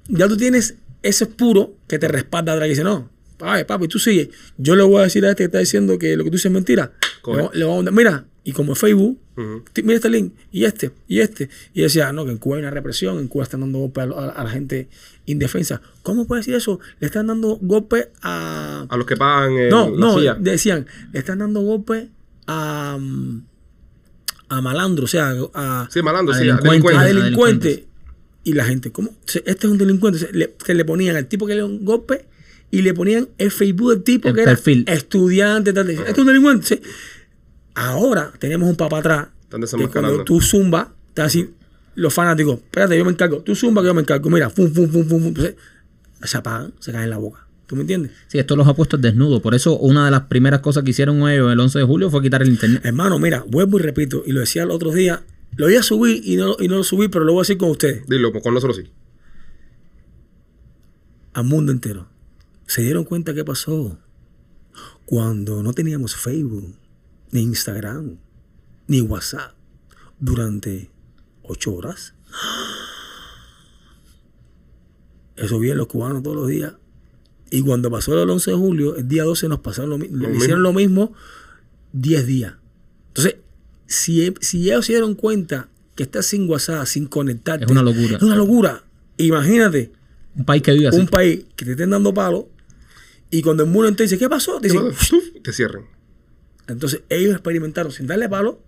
ya 0.09 0.27
tú 0.29 0.37
tienes 0.37 0.75
ese 1.03 1.27
puro 1.27 1.75
que 1.87 1.99
te 1.99 2.09
respalda 2.09 2.53
atrás 2.53 2.67
y 2.67 2.71
dice, 2.71 2.85
no, 2.85 3.09
ay, 3.41 3.65
papi, 3.65 3.87
tú 3.89 3.99
sigue. 3.99 4.31
Yo 4.59 4.75
le 4.77 4.83
voy 4.83 5.01
a 5.01 5.05
decir 5.05 5.25
a 5.25 5.31
este 5.31 5.43
que 5.43 5.45
está 5.47 5.59
diciendo 5.59 5.99
que 5.99 6.17
lo 6.17 6.25
que 6.25 6.31
tú 6.31 6.35
dices 6.37 6.47
es 6.47 6.53
mentira. 6.53 6.93
Le, 7.01 7.23
Coge. 7.23 7.43
va- 7.43 7.51
le 7.55 7.65
vamos 7.65 7.87
a 7.87 7.91
mira, 7.91 8.25
y 8.43 8.53
como 8.53 8.75
Facebook, 8.75 9.19
Ujú. 9.37 9.63
ti- 9.73 9.83
mira 9.83 9.97
este 9.97 10.09
link, 10.11 10.33
y 10.51 10.65
este, 10.65 10.91
y 11.07 11.21
este. 11.21 11.49
Y 11.73 11.83
decía, 11.83 12.13
no, 12.13 12.25
que 12.25 12.33
en 12.33 12.39
Cuba 12.39 12.57
hay 12.57 12.63
una 12.63 12.71
represión, 12.71 13.19
en 13.19 13.29
Cuba 13.29 13.45
están 13.45 13.61
dando 13.61 13.79
golpes 13.79 14.05
a, 14.05 14.19
a- 14.19 14.29
a 14.31 14.45
la 14.45 14.51
gente 14.51 14.89
indefensa. 15.27 15.81
¿Cómo 16.03 16.27
puede 16.27 16.41
decir 16.41 16.55
eso? 16.55 16.81
Le 16.99 17.07
están 17.07 17.29
dando 17.29 17.57
golpes 17.63 18.09
a, 18.23 18.87
A 18.89 18.97
los 18.97 19.07
que 19.07 19.17
pagan 19.17 19.53
el, 19.57 19.69
no, 19.71 19.89
la 19.91 19.97
no, 20.35 20.35
decían, 20.41 20.87
le 21.13 21.19
están 21.21 21.39
dando 21.39 21.61
golpes 21.61 22.09
a, 22.47 22.99
mm, 23.01 23.43
a 24.51 24.61
malandro, 24.61 25.05
o 25.05 25.09
sea, 25.09 25.33
a, 25.55 25.89
Sí, 25.91 26.03
malandro, 26.03 26.35
a 26.35 26.39
sí, 26.39 26.49
a 26.51 26.57
delincuente. 26.57 26.99
a 26.99 27.05
delincuente. 27.05 27.69
delincuentes. 27.69 27.85
Y 28.43 28.53
la 28.55 28.65
gente, 28.65 28.91
¿cómo? 28.91 29.15
Este 29.27 29.51
es 29.51 29.65
un 29.65 29.79
delincuente. 29.79 30.19
Se 30.19 30.33
le, 30.33 30.57
se 30.65 30.75
le 30.75 30.85
ponían 30.85 31.17
al 31.17 31.27
tipo 31.27 31.47
que 31.47 31.55
le 31.55 31.61
dio 31.61 31.67
un 31.67 31.85
golpe 31.85 32.27
y 32.71 32.83
le 32.83 32.93
ponían 32.93 33.29
el 33.39 33.51
Facebook 33.53 33.91
del 33.91 34.03
tipo 34.03 34.29
El 34.29 34.35
que 34.35 34.43
era 34.43 34.53
estudiante. 34.53 35.73
Tal, 35.73 35.89
este 35.89 36.11
es 36.11 36.19
un 36.19 36.27
delincuente. 36.27 36.67
Sí. 36.67 36.83
Ahora 37.75 38.33
tenemos 38.39 38.69
un 38.69 38.77
papá 38.77 38.99
atrás 38.99 39.29
Están 39.45 39.63
que 39.63 39.89
cuando 39.89 40.25
tú 40.25 40.41
zumba, 40.41 40.93
está 41.09 41.25
así, 41.25 41.51
los 41.95 42.13
fanáticos, 42.13 42.57
espérate, 42.57 42.99
yo 42.99 43.05
me 43.05 43.13
encargo. 43.13 43.43
Tú 43.43 43.55
zumba 43.55 43.83
que 43.83 43.87
yo 43.87 43.95
me 43.95 44.01
encargo. 44.01 44.29
Mira, 44.31 44.51
fum, 44.51 44.73
fum, 44.73 44.89
fum, 44.89 45.07
fum, 45.09 45.35
se 46.23 46.37
apagan, 46.37 46.73
se 46.81 46.91
caen 46.91 47.05
en 47.05 47.11
la 47.11 47.19
boca. 47.19 47.47
¿Tú 47.71 47.77
me 47.77 47.83
entiendes? 47.83 48.11
Sí, 48.27 48.37
esto 48.37 48.57
los 48.57 48.67
ha 48.67 48.75
puesto 48.75 48.97
desnudo. 48.97 49.41
Por 49.41 49.55
eso 49.55 49.79
una 49.79 50.05
de 50.05 50.11
las 50.11 50.23
primeras 50.23 50.59
cosas 50.59 50.83
que 50.83 50.91
hicieron 50.91 51.19
ellos 51.31 51.53
el 51.53 51.61
11 51.61 51.79
de 51.79 51.85
julio 51.85 52.11
fue 52.11 52.21
quitar 52.21 52.43
el 52.43 52.49
internet. 52.49 52.85
Hermano, 52.85 53.21
mira, 53.21 53.45
vuelvo 53.47 53.79
y 53.79 53.83
repito, 53.83 54.25
y 54.27 54.33
lo 54.33 54.41
decía 54.41 54.65
el 54.65 54.73
otro 54.73 54.91
día, 54.91 55.23
lo 55.55 55.71
iba 55.71 55.79
a 55.79 55.85
subir 55.85 56.21
y 56.25 56.35
no, 56.35 56.57
y 56.59 56.67
no 56.67 56.79
lo 56.79 56.83
subí, 56.83 57.07
pero 57.07 57.25
lo 57.25 57.33
voy 57.33 57.39
a 57.39 57.43
decir 57.43 57.59
con 57.59 57.71
ustedes, 57.71 58.05
Dilo, 58.09 58.33
con 58.33 58.55
nosotros 58.55 58.79
sí. 58.79 58.91
al 61.33 61.45
mundo 61.45 61.71
entero. 61.71 62.09
¿Se 62.67 62.83
dieron 62.83 63.05
cuenta 63.05 63.35
qué 63.35 63.45
pasó? 63.45 64.01
Cuando 65.05 65.63
no 65.63 65.73
teníamos 65.73 66.17
Facebook, 66.17 66.75
ni 67.31 67.43
Instagram, 67.43 68.17
ni 68.89 69.01
WhatsApp, 69.01 69.55
durante 70.19 70.91
ocho 71.45 71.73
horas. 71.73 72.15
Eso 75.37 75.61
vienen 75.61 75.79
los 75.79 75.87
cubanos 75.87 76.25
todos 76.25 76.37
los 76.37 76.49
días. 76.49 76.73
Y 77.51 77.63
cuando 77.63 77.91
pasó 77.91 78.21
el 78.23 78.31
11 78.31 78.51
de 78.53 78.57
julio, 78.57 78.97
el 78.97 79.09
día 79.09 79.25
12 79.25 79.49
nos 79.49 79.61
pasaron 79.61 79.91
lo, 79.91 79.99
Lo 79.99 80.35
hicieron 80.35 80.63
lo 80.63 80.73
mismo 80.73 81.13
10 81.93 82.27
días. 82.27 82.55
Entonces, 83.09 83.37
si, 83.87 84.33
si 84.41 84.71
ellos 84.71 84.87
se 84.87 84.93
dieron 84.93 85.15
cuenta 85.15 85.69
que 85.97 86.05
estás 86.05 86.27
sin 86.27 86.49
WhatsApp, 86.49 86.87
sin 86.87 87.07
conectarte, 87.07 87.65
Es 87.65 87.71
una 87.71 87.83
locura. 87.83 88.17
Es 88.17 88.23
una 88.23 88.37
locura. 88.37 88.85
Imagínate 89.17 89.93
Un 90.37 90.45
país 90.45 90.63
que 90.63 90.73
vive 90.73 90.89
así. 90.89 90.99
un 90.99 91.09
país 91.09 91.41
que 91.57 91.65
te 91.65 91.73
estén 91.73 91.91
dando 91.91 92.15
palos 92.15 92.45
y 93.33 93.43
cuando 93.43 93.65
el 93.65 93.71
mundo 93.71 93.89
entero 93.89 94.05
dice, 94.05 94.19
¿qué 94.19 94.29
pasó? 94.29 94.61
Te 94.61 94.69
dicen, 94.69 94.93
Te 95.43 95.53
cierren. 95.53 95.85
entonces 96.69 97.03
ellos 97.09 97.33
experimentaron 97.33 97.93
sin 97.93 98.07
darle 98.07 98.29
palo 98.29 98.61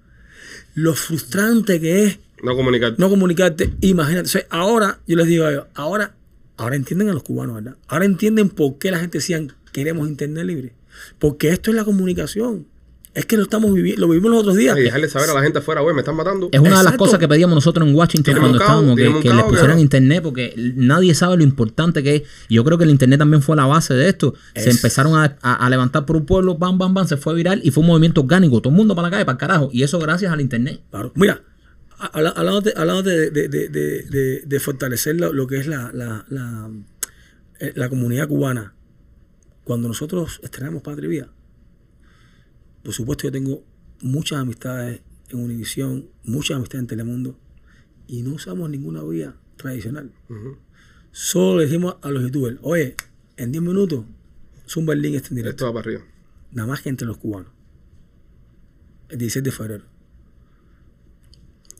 lo 0.74 0.94
frustrante 0.94 1.80
que 1.80 2.04
es 2.04 2.18
No 2.42 2.54
comunicar. 2.56 2.94
no 2.98 3.08
comunicarte. 3.08 3.72
Imagínate. 3.80 4.26
O 4.26 4.28
sea, 4.30 4.46
ahora, 4.50 4.98
yo 5.06 5.16
les 5.16 5.26
digo 5.26 5.44
a 5.44 5.50
ellos, 5.52 5.64
ahora, 5.74 6.14
ahora 6.62 6.76
entienden 6.76 7.08
a 7.10 7.12
los 7.12 7.22
cubanos, 7.22 7.56
¿verdad? 7.56 7.76
Ahora 7.88 8.04
entienden 8.04 8.48
por 8.48 8.78
qué 8.78 8.90
la 8.90 8.98
gente 8.98 9.18
decía, 9.18 9.40
queremos 9.72 10.08
internet 10.08 10.44
libre. 10.46 10.72
Porque 11.18 11.48
esto 11.48 11.70
es 11.70 11.76
la 11.76 11.84
comunicación. 11.84 12.66
Es 13.14 13.26
que 13.26 13.36
lo 13.36 13.42
estamos 13.42 13.74
viviendo, 13.74 14.00
lo 14.00 14.08
vivimos 14.08 14.30
los 14.30 14.40
otros 14.40 14.56
días. 14.56 14.74
Y 14.78 14.80
dejarle 14.80 15.06
saber 15.06 15.28
a 15.28 15.34
la 15.34 15.42
gente 15.42 15.58
afuera, 15.58 15.82
güey, 15.82 15.94
me 15.94 16.00
están 16.00 16.16
matando. 16.16 16.48
Es 16.50 16.58
una 16.60 16.78
de 16.78 16.84
las 16.84 16.96
cosas 16.96 17.18
que 17.18 17.28
pedíamos 17.28 17.54
nosotros 17.54 17.86
en 17.86 17.94
Washington 17.94 18.36
cuando 18.38 18.58
cabo, 18.58 18.70
estábamos, 18.80 18.96
que, 18.96 19.02
tienen 19.02 19.16
un 19.16 19.22
que 19.22 19.28
le 19.28 19.34
cabo, 19.36 19.48
pusieran 19.50 19.76
que- 19.76 19.82
internet, 19.82 20.22
porque 20.22 20.54
nadie 20.76 21.14
sabe 21.14 21.36
lo 21.36 21.42
importante 21.42 22.02
que 22.02 22.14
es. 22.16 22.22
Y 22.48 22.54
Yo 22.54 22.64
creo 22.64 22.78
que 22.78 22.84
el 22.84 22.90
internet 22.90 23.18
también 23.18 23.42
fue 23.42 23.54
la 23.54 23.66
base 23.66 23.92
de 23.92 24.08
esto. 24.08 24.32
Se 24.54 24.70
empezaron 24.70 25.14
a, 25.14 25.36
a- 25.42 25.54
a 25.66 25.68
levantar 25.68 26.06
por 26.06 26.16
un 26.16 26.24
pueblo, 26.24 26.56
bam, 26.56 26.78
bam, 26.78 26.94
bam, 26.94 27.06
se 27.06 27.18
fue 27.18 27.34
viral 27.34 27.60
y 27.62 27.70
fue 27.70 27.82
un 27.82 27.88
movimiento 27.88 28.22
orgánico. 28.22 28.62
Todo 28.62 28.70
el 28.70 28.76
mundo 28.78 28.94
para 28.94 29.08
la 29.08 29.10
calle, 29.12 29.24
para 29.26 29.34
el 29.34 29.38
carajo. 29.40 29.68
Y 29.74 29.82
eso 29.82 29.98
gracias 29.98 30.32
al 30.32 30.40
internet. 30.40 30.80
Claro. 30.90 31.12
Mira, 31.14 31.42
a- 32.02 32.10
habla- 32.18 32.30
hablándote, 32.30 32.72
hablándote 32.76 33.30
de, 33.30 33.48
de- 34.46 34.60
fortalecer 34.60 35.18
lo, 35.20 35.32
lo 35.32 35.46
que 35.46 35.56
es 35.58 35.66
la, 35.66 35.90
la, 35.92 36.24
la, 36.28 36.70
eh, 37.60 37.72
la 37.74 37.88
comunidad 37.88 38.28
cubana, 38.28 38.74
cuando 39.64 39.88
nosotros 39.88 40.40
estrenamos 40.42 40.82
Patria 40.82 41.06
y 41.06 41.10
Vida, 41.10 41.32
por 42.82 42.92
supuesto 42.92 43.24
yo 43.24 43.32
tengo 43.32 43.64
muchas 44.00 44.38
amistades 44.40 45.00
en 45.30 45.38
Univisión, 45.38 46.08
muchas 46.24 46.56
amistades 46.56 46.82
en 46.82 46.86
Telemundo, 46.88 47.38
y 48.06 48.22
no 48.22 48.34
usamos 48.34 48.68
ninguna 48.68 49.02
vía 49.04 49.34
tradicional. 49.56 50.10
Solo 51.12 51.58
le 51.58 51.66
dijimos 51.66 51.96
a 52.02 52.10
los 52.10 52.22
youtubers, 52.22 52.58
oye, 52.62 52.96
en 53.36 53.52
10 53.52 53.62
minutos, 53.62 54.04
Zumba 54.68 54.92
el 54.94 55.02
link 55.02 55.16
está 55.16 55.28
en 55.30 55.36
directo. 55.36 55.64
Esto 55.66 55.66
va 55.74 55.80
para 55.82 55.90
arriba. 55.96 56.02
Nada 56.52 56.68
más 56.68 56.80
que 56.82 56.88
entre 56.88 57.06
los 57.06 57.18
cubanos. 57.18 57.52
El 59.08 59.18
16 59.18 59.44
de 59.44 59.50
febrero. 59.52 59.84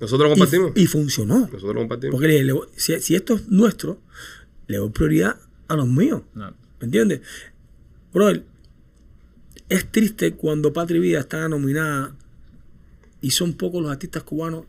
Nosotros 0.02 0.28
lo 0.28 0.34
Y- 0.34 0.38
compartimos. 0.38 0.72
y 0.74 0.86
funcionó. 0.86 1.38
Nosotros 1.40 1.74
lo 1.74 1.80
compartimos. 1.80 2.12
Porque 2.12 2.26
le 2.28 2.34
dije, 2.34 2.44
le 2.44 2.54
si, 2.76 3.00
si 3.00 3.14
esto 3.14 3.34
es 3.36 3.48
nuestro, 3.48 3.98
le 4.66 4.76
doy 4.76 4.90
prioridad 4.90 5.36
a 5.68 5.76
los 5.76 5.86
míos. 5.88 6.22
¿Me 6.34 6.44
entiendes? 6.80 7.20
Brother, 8.12 8.44
es 9.68 9.90
triste 9.90 10.34
cuando 10.34 10.72
Patria 10.72 10.98
y 10.98 11.00
Vida 11.00 11.20
está 11.20 11.48
nominada 11.48 12.14
y 13.22 13.30
son 13.30 13.54
pocos 13.54 13.80
los 13.82 13.90
artistas 13.90 14.22
cubanos 14.24 14.64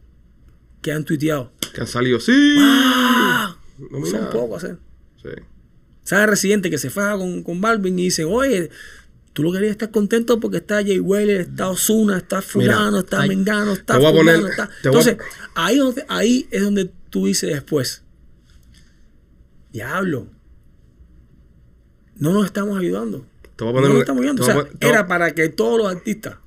que 0.81 0.91
han 0.93 1.03
tuiteado. 1.03 1.51
Que 1.73 1.81
han 1.81 1.87
salido, 1.87 2.19
sí. 2.19 2.55
¡Ah! 2.59 3.57
Son 4.09 4.29
pocos, 4.31 4.63
¿eh? 4.63 4.77
Sí. 5.21 5.29
¿Sabes? 6.03 6.29
Residente 6.29 6.69
que 6.69 6.77
se 6.77 6.89
faja 6.89 7.17
con, 7.17 7.43
con 7.43 7.59
Balvin 7.59 7.97
y 7.97 8.03
dicen, 8.03 8.27
oye, 8.29 8.69
tú 9.33 9.43
lo 9.43 9.51
querías 9.51 9.71
estar 9.71 9.91
contento 9.91 10.39
porque 10.39 10.57
está 10.57 10.75
Jay 10.75 10.99
Weller, 10.99 11.41
está 11.41 11.69
Osuna, 11.69 12.17
está 12.17 12.41
Fulano, 12.41 12.99
está 12.99 13.25
Mengano, 13.27 13.73
está 13.73 13.95
Fulano, 14.11 14.41
poner- 14.41 14.51
está... 14.51 14.65
voy 14.65 14.73
a- 14.73 14.85
Entonces, 14.85 15.17
ahí, 15.55 15.77
donde- 15.77 16.05
ahí 16.07 16.47
es 16.51 16.61
donde 16.61 16.91
tú 17.09 17.25
dices 17.25 17.49
después, 17.49 18.03
diablo, 19.71 20.27
no 22.15 22.31
nos 22.33 22.45
estamos 22.45 22.77
ayudando. 22.79 23.25
Te 23.55 23.63
voy 23.63 23.71
a 23.71 23.73
No 23.73 23.73
poner 23.73 23.89
nos 23.89 23.95
un- 23.95 24.01
estamos 24.01 24.21
ayudando. 24.21 24.43
O 24.43 24.45
sea, 24.45 24.55
era 24.89 25.07
para 25.07 25.33
que 25.33 25.49
todos 25.49 25.77
los 25.77 25.91
artistas, 25.91 26.37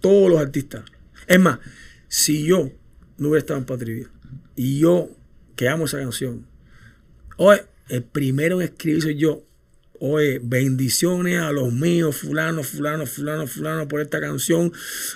todos 0.00 0.30
los 0.30 0.40
artistas. 0.40 0.82
Es 1.26 1.40
más, 1.40 1.58
si 2.08 2.44
yo 2.44 2.70
no 3.18 3.28
hubiera 3.28 3.38
estado 3.40 3.58
en 3.60 3.66
Patria 3.66 4.10
y 4.56 4.78
yo 4.80 5.10
que 5.54 5.68
amo 5.68 5.84
esa 5.86 5.98
canción, 5.98 6.46
oye, 7.36 7.62
el 7.88 8.02
primero 8.02 8.60
en 8.60 8.66
escribir 8.68 9.02
soy 9.02 9.16
yo. 9.16 9.42
Oye, 10.00 10.40
bendiciones 10.42 11.40
a 11.40 11.52
los 11.52 11.72
míos, 11.72 12.16
fulano, 12.16 12.62
fulano, 12.62 13.06
fulano, 13.06 13.46
fulano, 13.46 13.88
por 13.88 14.00
esta 14.00 14.20
canción. 14.20 14.72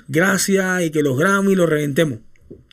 Gracias 0.08 0.82
y 0.82 0.90
que 0.90 1.02
los 1.02 1.18
Grammy 1.18 1.54
los 1.54 1.68
reventemos. 1.68 2.18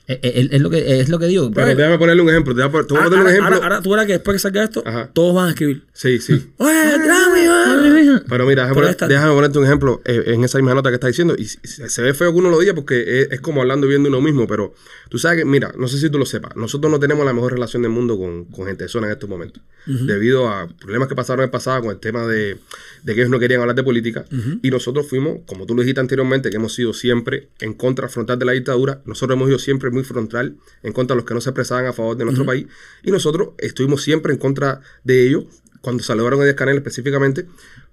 Es, 0.07 0.19
es- 0.23 0.51
es 0.53 0.61
lo, 0.61 0.69
que, 0.69 0.99
es 1.01 1.09
lo 1.09 1.19
que 1.19 1.25
digo. 1.25 1.51
Pero 1.51 1.67
déjame 1.75 1.97
ponerle 1.97 2.21
un 2.21 2.29
ejemplo. 2.29 2.55
Te 2.55 2.61
voy 2.61 2.69
a, 2.69 2.71
pon- 2.71 2.87
te 2.87 2.93
voy 2.93 3.01
a 3.01 3.03
Ahora, 3.03 3.09
poner 3.09 3.19
un 3.19 3.27
ahora- 3.27 3.31
ejemplo. 3.31 3.55
ahora- 3.55 3.75
ahora 3.75 3.81
tú 3.83 3.89
verás 3.91 4.05
que 4.05 4.13
después 4.13 4.35
que 4.35 4.39
salga 4.39 4.63
esto, 4.63 4.81
Ajá. 4.85 5.09
todos 5.13 5.35
van 5.35 5.47
a 5.47 5.49
escribir. 5.49 5.83
Sí, 5.93 6.19
sí. 6.19 6.47
Grammy, 6.59 7.47
va". 7.47 8.23
Pero 8.29 8.45
mira, 8.45 8.63
déjame, 8.63 8.73
Pero 8.73 8.73
poner- 8.75 8.89
esta- 8.91 9.07
déjame 9.07 9.33
ponerte 9.33 9.59
un 9.59 9.65
ejemplo 9.65 10.01
eh, 10.05 10.23
en 10.27 10.43
esa 10.43 10.57
misma 10.57 10.73
nota 10.73 10.89
que 10.89 10.95
estás 10.95 11.09
diciendo. 11.09 11.35
Y 11.37 11.45
se, 11.45 11.89
se 11.89 12.01
ve 12.01 12.13
feo 12.13 12.31
que 12.31 12.39
uno 12.39 12.49
lo 12.49 12.59
diga 12.59 12.73
porque 12.73 13.21
es, 13.21 13.31
es 13.31 13.41
como 13.41 13.61
hablando 13.61 13.85
y 13.85 13.89
viendo 13.89 14.09
uno 14.09 14.21
mismo. 14.21 14.47
Pero 14.47 14.73
tú 15.09 15.17
sabes 15.19 15.39
que, 15.39 15.45
mira, 15.45 15.71
no 15.77 15.87
sé 15.87 15.97
si 15.99 16.09
tú 16.09 16.17
lo 16.17 16.25
sepas. 16.25 16.55
Nosotros 16.55 16.89
no 16.91 16.99
tenemos 16.99 17.25
la 17.25 17.33
mejor 17.33 17.53
relación 17.53 17.81
del 17.81 17.91
mundo 17.91 18.17
con, 18.17 18.45
con 18.45 18.65
gente 18.65 18.85
de 18.85 18.89
zona 18.89 19.07
en 19.07 19.13
estos 19.13 19.29
momentos. 19.29 19.61
Debido 19.85 20.49
a 20.49 20.67
problemas 20.67 21.07
que 21.07 21.15
pasaron 21.15 21.45
el 21.45 21.49
pasado 21.49 21.79
con 21.81 21.91
el 21.91 21.99
tema 21.99 22.27
de, 22.27 22.57
de 23.03 23.15
que 23.15 23.21
ellos 23.21 23.29
no 23.29 23.39
querían 23.39 23.61
hablar 23.61 23.75
de 23.75 23.83
política. 23.83 24.25
Y 24.61 24.69
nosotros 24.69 25.07
fuimos, 25.07 25.39
como 25.45 25.65
tú 25.65 25.75
lo 25.75 25.81
dijiste 25.81 26.01
anteriormente, 26.01 26.49
que 26.49 26.57
hemos 26.57 26.73
sido 26.73 26.93
siempre 26.93 27.47
en 27.59 27.73
contra 27.73 28.09
frontal 28.09 28.37
de 28.37 28.45
la 28.45 28.51
dictadura. 28.51 29.01
Nosotros 29.05 29.35
hemos 29.37 29.47
ido 29.49 29.59
siempre 29.59 29.89
muy 29.97 30.05
frontal 30.05 30.57
en 30.83 30.93
contra 30.93 31.15
de 31.15 31.21
los 31.21 31.25
que 31.25 31.33
no 31.33 31.41
se 31.41 31.49
expresaban 31.49 31.87
a 31.87 31.93
favor 31.93 32.15
de 32.15 32.25
nuestro 32.25 32.45
país. 32.45 32.67
Y 33.03 33.11
nosotros 33.11 33.49
estuvimos 33.57 34.03
siempre 34.03 34.31
en 34.31 34.39
contra 34.39 34.81
de 35.03 35.27
ellos 35.27 35.45
cuando 35.81 36.03
salvaron 36.03 36.39
a 36.41 36.43
Díaz 36.43 36.55
Canel 36.55 36.77
específicamente 36.77 37.47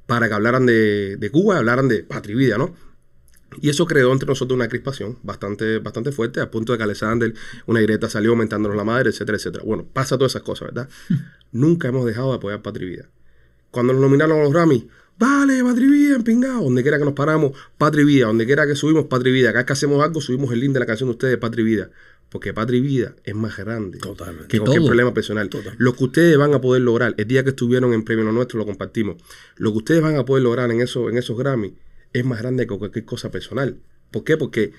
para 0.06 0.28
que 0.28 0.34
hablaran 0.34 0.66
de, 0.66 1.16
de 1.16 1.30
Cuba, 1.30 1.58
hablaran 1.58 1.88
de 1.88 2.04
patria 2.04 2.34
y 2.34 2.36
vida, 2.36 2.58
¿no? 2.58 2.74
Y 3.60 3.68
eso 3.68 3.86
creó 3.86 4.12
entre 4.12 4.26
nosotros 4.26 4.56
una 4.56 4.68
crispación 4.68 5.18
bastante, 5.22 5.78
bastante 5.78 6.12
fuerte, 6.12 6.40
a 6.40 6.50
punto 6.50 6.72
de 6.72 6.78
que 6.78 6.84
Alexander, 6.84 7.32
una 7.66 7.80
grieta 7.80 8.08
salió 8.08 8.30
aumentándonos 8.30 8.76
la 8.76 8.84
madre, 8.84 9.10
etcétera, 9.10 9.38
etcétera. 9.38 9.64
Bueno, 9.64 9.86
pasa 9.92 10.16
todas 10.16 10.32
esas 10.32 10.42
cosas, 10.42 10.74
¿verdad? 10.74 10.88
Nunca 11.52 11.88
hemos 11.88 12.04
dejado 12.04 12.30
de 12.30 12.36
apoyar 12.36 12.62
Patria 12.62 12.86
y 12.86 12.90
Vida. 12.90 13.08
Cuando 13.70 13.92
nos 13.92 14.02
nominaron 14.02 14.40
a 14.40 14.42
los 14.42 14.52
Grammy, 14.52 14.88
vale, 15.18 15.62
Patria 15.62 15.86
y 15.86 15.90
Vida, 15.90 16.16
empingado, 16.16 16.62
donde 16.64 16.82
quiera 16.82 16.98
que 16.98 17.04
nos 17.04 17.14
paramos, 17.14 17.52
Patria 17.78 18.02
y 18.02 18.06
Vida, 18.06 18.26
donde 18.26 18.46
quiera 18.46 18.66
que 18.66 18.74
subimos, 18.76 19.06
Patria 19.06 19.30
y 19.30 19.34
Vida. 19.34 19.48
Cada 19.48 19.60
vez 19.60 19.66
que 19.66 19.72
hacemos 19.74 20.02
algo, 20.02 20.20
subimos 20.20 20.52
el 20.52 20.60
link 20.60 20.72
de 20.72 20.80
la 20.80 20.86
canción 20.86 21.08
de 21.08 21.12
ustedes, 21.12 21.38
Patria 21.38 21.62
y 21.62 21.66
Vida. 21.66 21.90
Porque 22.30 22.52
Patria 22.52 22.78
y 22.78 22.80
Vida 22.80 23.14
es 23.22 23.34
más 23.34 23.56
grande 23.56 23.98
Totalmente. 23.98 24.48
que 24.48 24.58
cualquier 24.58 24.80
Todo. 24.80 24.88
problema 24.88 25.14
personal. 25.14 25.48
Lo 25.78 25.94
que 25.94 26.04
ustedes 26.04 26.36
van 26.36 26.52
a 26.54 26.60
poder 26.60 26.82
lograr, 26.82 27.14
el 27.16 27.26
día 27.28 27.44
que 27.44 27.50
estuvieron 27.50 27.92
en 27.94 28.02
Premio 28.04 28.24
Nuestro 28.32 28.58
lo 28.58 28.66
compartimos, 28.66 29.16
lo 29.56 29.70
que 29.72 29.78
ustedes 29.78 30.02
van 30.02 30.16
a 30.16 30.24
poder 30.24 30.42
lograr 30.42 30.70
en, 30.72 30.80
eso, 30.80 31.08
en 31.08 31.16
esos 31.16 31.38
Grammy 31.38 31.74
es 32.12 32.24
más 32.24 32.40
grande 32.40 32.66
que 32.66 32.76
cualquier 32.76 33.04
cosa 33.04 33.30
personal. 33.30 33.76
¿Por 34.10 34.24
qué? 34.24 34.36
Porque 34.36 34.72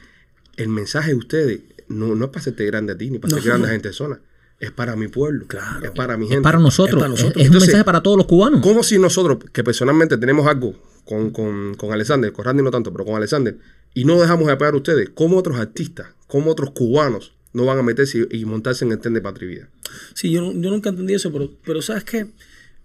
el 0.58 0.68
mensaje 0.70 1.12
de 1.12 1.16
ustedes 1.18 1.62
no, 1.88 2.14
no 2.16 2.26
es 2.26 2.32
para 2.32 2.42
hacerte 2.42 2.66
grande 2.66 2.94
a 2.94 2.98
ti 2.98 3.10
ni 3.10 3.20
para 3.20 3.36
No, 3.36 3.42
grande 3.42 3.62
no. 3.62 3.68
a 3.68 3.72
gente 3.72 3.88
de 3.90 3.94
zona. 3.94 4.20
Es 4.66 4.72
para 4.72 4.96
mi 4.96 5.08
pueblo. 5.08 5.46
Claro. 5.48 5.86
Es 5.86 5.92
para 5.92 6.18
mi 6.18 6.26
Es 6.26 6.32
gente. 6.32 6.44
para 6.44 6.60
nosotros. 6.60 6.96
Es 6.96 7.02
para 7.02 7.14
Es, 7.14 7.20
nosotros. 7.22 7.42
es 7.42 7.42
un 7.42 7.46
Entonces, 7.48 7.68
mensaje 7.70 7.84
para 7.86 8.02
todos 8.04 8.18
los 8.18 8.26
cubanos. 8.26 8.62
Como 8.62 8.84
si 8.84 8.98
nosotros, 8.98 9.38
que 9.52 9.64
personalmente 9.64 10.18
tenemos 10.18 10.48
algo 10.48 10.76
con, 11.04 11.32
con, 11.32 11.76
con 11.76 11.92
Alexander, 11.92 12.32
con 12.34 12.46
Randy 12.46 12.64
no 12.64 12.72
tanto, 12.72 12.92
pero 12.92 13.06
con 13.06 13.16
Alexander, 13.16 13.58
y 13.94 14.06
no 14.06 14.20
dejamos 14.20 14.48
de 14.48 14.54
apoyar 14.54 14.74
a 14.74 14.78
ustedes, 14.78 15.10
¿cómo 15.14 15.38
otros 15.38 15.58
artistas, 15.60 16.08
cómo 16.28 16.52
otros 16.52 16.72
cubanos 16.72 17.34
no 17.54 17.66
van 17.66 17.78
a 17.80 17.84
meterse 17.84 18.28
y, 18.32 18.40
y 18.40 18.46
montarse 18.46 18.84
en 18.86 18.92
el 18.92 19.00
tren 19.00 19.14
de 19.14 19.22
Patria? 19.22 19.70
Sí, 20.14 20.32
yo, 20.32 20.52
yo 20.52 20.70
nunca 20.72 20.90
entendí 20.90 21.14
eso, 21.14 21.32
pero, 21.32 21.52
pero 21.66 21.82
¿sabes 21.82 22.04
qué? 22.04 22.28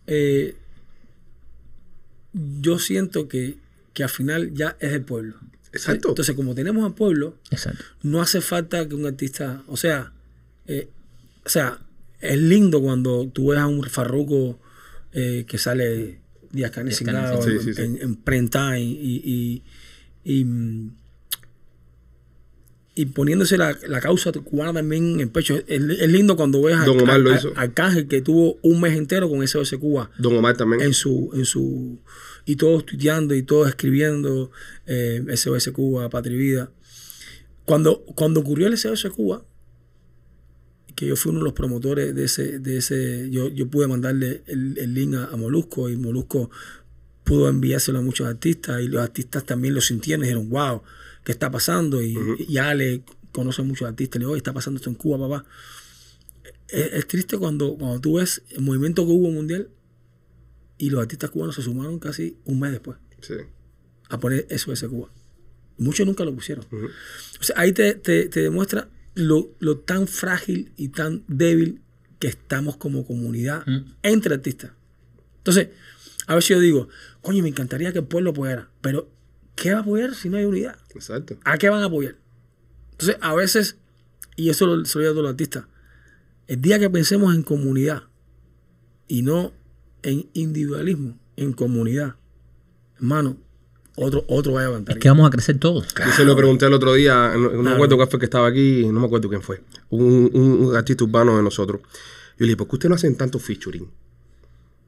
Eh, 0.07 0.55
yo 2.61 2.79
siento 2.79 3.29
que, 3.29 3.57
que 3.95 4.03
al 4.03 4.09
final 4.11 4.53
ya 4.55 4.77
es 4.81 4.93
el 4.93 5.03
pueblo. 5.03 5.35
Exacto. 5.73 6.09
Entonces, 6.11 6.35
como 6.35 6.55
tenemos 6.55 6.85
al 6.85 6.95
pueblo, 6.95 7.35
Exacto. 7.51 7.83
no 8.03 8.21
hace 8.21 8.41
falta 8.41 8.89
que 8.89 8.95
un 8.95 9.07
artista, 9.07 9.63
o 9.67 9.77
sea, 9.77 10.13
eh, 10.67 10.89
o 11.45 11.49
sea, 11.49 11.81
es 12.21 12.39
lindo 12.39 12.81
cuando 12.81 13.29
tú 13.29 13.49
ves 13.51 13.59
a 13.61 13.67
un 13.67 13.83
farruco 13.85 14.59
eh, 15.13 15.45
que 15.49 15.59
sale 15.59 16.21
Díaz 16.53 16.71
Canel 16.71 16.93
en, 16.93 17.43
sí, 17.43 17.59
sí, 17.63 17.75
sí. 17.75 17.83
en- 17.83 18.01
en 18.03 18.17
prime 18.17 18.49
time 18.49 18.81
y, 18.81 19.23
y, 19.25 19.63
y, 20.41 20.45
mm, 20.45 20.91
y 22.97 23.07
poniéndose 23.07 23.57
la, 23.57 23.77
la 23.89 24.01
causa 24.01 24.33
cubana 24.33 24.73
también 24.75 25.15
en 25.15 25.21
el 25.21 25.31
pecho. 25.31 25.55
Es, 25.57 25.65
es 25.69 26.09
lindo 26.11 26.37
cuando 26.37 26.61
ves 26.63 26.77
a, 26.77 26.85
Don 26.85 27.01
Omar 27.01 27.21
lo 27.21 27.33
a- 27.33 27.37
hizo. 27.37 27.53
a 27.57 27.63
Arcángel 27.63 28.09
que 28.09 28.21
tuvo 28.21 28.59
un 28.63 28.81
mes 28.81 28.95
entero 28.97 29.29
con 29.31 29.47
SOS 29.47 29.77
Cuba 29.81 30.11
Don 30.19 30.37
Omar 30.37 30.57
también. 30.57 30.83
en 30.83 30.93
su, 30.93 31.31
en 31.35 31.45
su 31.45 31.99
y 32.45 32.57
todos 32.57 32.85
tuiteando 32.85 33.35
y 33.35 33.43
todos 33.43 33.69
escribiendo 33.69 34.51
eh, 34.87 35.25
SOS 35.35 35.71
Cuba, 35.71 36.11
Patria 36.11 36.37
Vida. 36.37 36.73
Cuando, 37.65 38.03
cuando 38.17 38.41
ocurrió 38.41 38.67
el 38.67 38.77
SOS 38.77 39.09
Cuba, 39.15 39.45
que 41.01 41.07
yo 41.07 41.17
fui 41.17 41.31
uno 41.31 41.39
de 41.41 41.45
los 41.45 41.55
promotores 41.55 42.15
de 42.15 42.25
ese, 42.25 42.59
de 42.59 42.77
ese 42.77 43.29
yo, 43.31 43.49
yo 43.49 43.69
pude 43.69 43.89
mandarle 43.89 44.43
el, 44.47 44.77
el 44.79 44.93
link 44.95 45.15
a, 45.15 45.25
a 45.25 45.37
Molusco 45.37 45.89
y 45.89 45.97
Molusco 45.97 46.51
pudo 47.25 47.49
enviárselo 47.49 47.99
a 47.99 48.03
muchos 48.03 48.27
artistas 48.27 48.83
y 48.83 48.89
los 48.89 49.01
artistas 49.03 49.45
también 49.45 49.75
lo 49.75 49.81
sintieron 49.81 50.25
y 50.25 50.29
dijeron, 50.29 50.51
wow, 50.51 50.83
¿qué 51.25 51.33
está 51.33 51.51
pasando? 51.51 52.03
Y, 52.03 52.17
y 52.49 52.59
Ale 52.59 53.03
conoce 53.33 53.63
a 53.63 53.65
muchos 53.65 53.89
artistas, 53.89 54.19
le 54.21 54.27
digo, 54.27 54.37
está 54.37 54.53
pasando 54.53 54.79
esto 54.79 54.91
en 54.91 54.97
Cuba, 54.97 55.19
papá. 55.29 55.47
Es, 56.69 56.93
es 56.93 57.07
triste 57.09 57.39
cuando, 57.39 57.77
cuando 57.77 58.01
tú 58.01 58.15
ves 58.15 58.43
el 58.51 58.61
movimiento 58.63 59.05
que 59.07 59.13
hubo 59.13 59.31
mundial 59.31 59.69
y 60.79 60.91
los 60.91 61.01
artistas 61.01 61.31
cubanos 61.31 61.55
se 61.55 61.63
sumaron 61.63 61.99
casi 61.99 62.37
un 62.45 62.61
mes 62.61 62.73
después 62.73 62.99
Sí. 63.21 63.35
a 64.09 64.19
poner 64.19 64.47
SOS 64.51 64.85
Cuba. 64.85 65.11
Muchos 65.79 66.07
nunca 66.07 66.25
lo 66.25 66.35
pusieron. 66.35 66.65
Ujú. 66.71 66.87
O 67.41 67.43
sea, 67.43 67.57
ahí 67.59 67.73
te, 67.73 67.95
te- 67.95 68.29
te 68.29 68.41
demuestra 68.41 68.89
lo, 69.15 69.51
lo 69.59 69.79
tan 69.79 70.07
frágil 70.07 70.73
y 70.77 70.89
tan 70.89 71.25
débil 71.29 71.81
que 72.19 72.29
estamos 72.29 72.77
como 72.77 73.05
comunidad 73.07 73.65
Mm. 73.67 73.93
entre 74.03 74.35
artistas. 74.35 74.73
Entonces, 75.39 75.69
a 76.27 76.41
si 76.41 76.53
yo 76.53 76.61
digo, 76.61 76.89
coño, 77.23 77.43
me 77.43 77.49
encantaría 77.49 77.93
que 77.93 77.99
el 78.01 78.05
pueblo 78.05 78.31
apoyara, 78.31 78.71
pero 78.81 79.11
¿qué 79.57 79.73
va 79.73 79.79
a 79.79 79.83
apoyar 79.83 80.15
si 80.15 80.29
no 80.29 80.37
hay 80.37 80.45
unidad? 80.45 80.77
Exacto. 80.95 81.39
¿A 81.45 81.59
qué 81.59 81.69
van 81.69 81.83
a 81.83 81.87
apoyar? 81.87 82.17
Entonces, 82.93 83.17
a 83.21 83.35
veces, 83.35 83.77
y 84.37 84.51
eso 84.51 84.67
lo, 84.67 84.85
se 84.85 84.99
lo 84.99 85.03
digo 85.03 85.11
a 85.11 85.15
todos 85.15 85.23
los 85.25 85.31
artistas, 85.31 85.65
el 86.47 86.61
día 86.61 86.79
que 86.79 86.91
pensemos 86.91 87.35
en 87.35 87.43
comunidad 87.43 88.05
y 89.09 89.23
no 89.23 89.53
en 90.03 90.29
individualismo, 90.35 91.19
en 91.37 91.53
comunidad, 91.53 92.17
hermano, 92.97 93.39
otro, 93.97 94.25
otro 94.29 94.55
gallo 94.55 94.69
Es 94.71 94.75
cantaría. 94.77 95.01
que 95.01 95.09
vamos 95.09 95.27
a 95.27 95.31
crecer 95.31 95.59
todos. 95.59 95.87
Yo 95.95 96.13
se 96.17 96.25
lo 96.25 96.37
pregunté 96.37 96.67
el 96.67 96.73
otro 96.75 96.95
día, 96.95 97.33
no, 97.37 97.51
no 97.51 97.63
me 97.63 97.71
acuerdo 97.73 97.97
cuál 97.97 98.09
fue 98.09 98.19
que 98.19 98.27
estaba 98.27 98.47
aquí, 98.49 98.87
no 98.87 99.01
me 99.01 99.07
acuerdo 99.07 99.29
quién 99.29 99.43
fue. 99.43 99.61
Un, 99.91 100.31
un, 100.33 100.43
un 100.67 100.77
artista 100.77 101.05
urbano 101.05 101.37
de 101.37 101.43
nosotros. 101.43 101.81
Yo 101.83 101.89
le 102.39 102.47
dije, 102.47 102.57
¿por 102.57 102.69
qué 102.69 102.77
ustedes 102.77 102.89
no 102.91 102.95
hacen 102.97 103.17
tanto 103.17 103.39
featuring? 103.39 103.87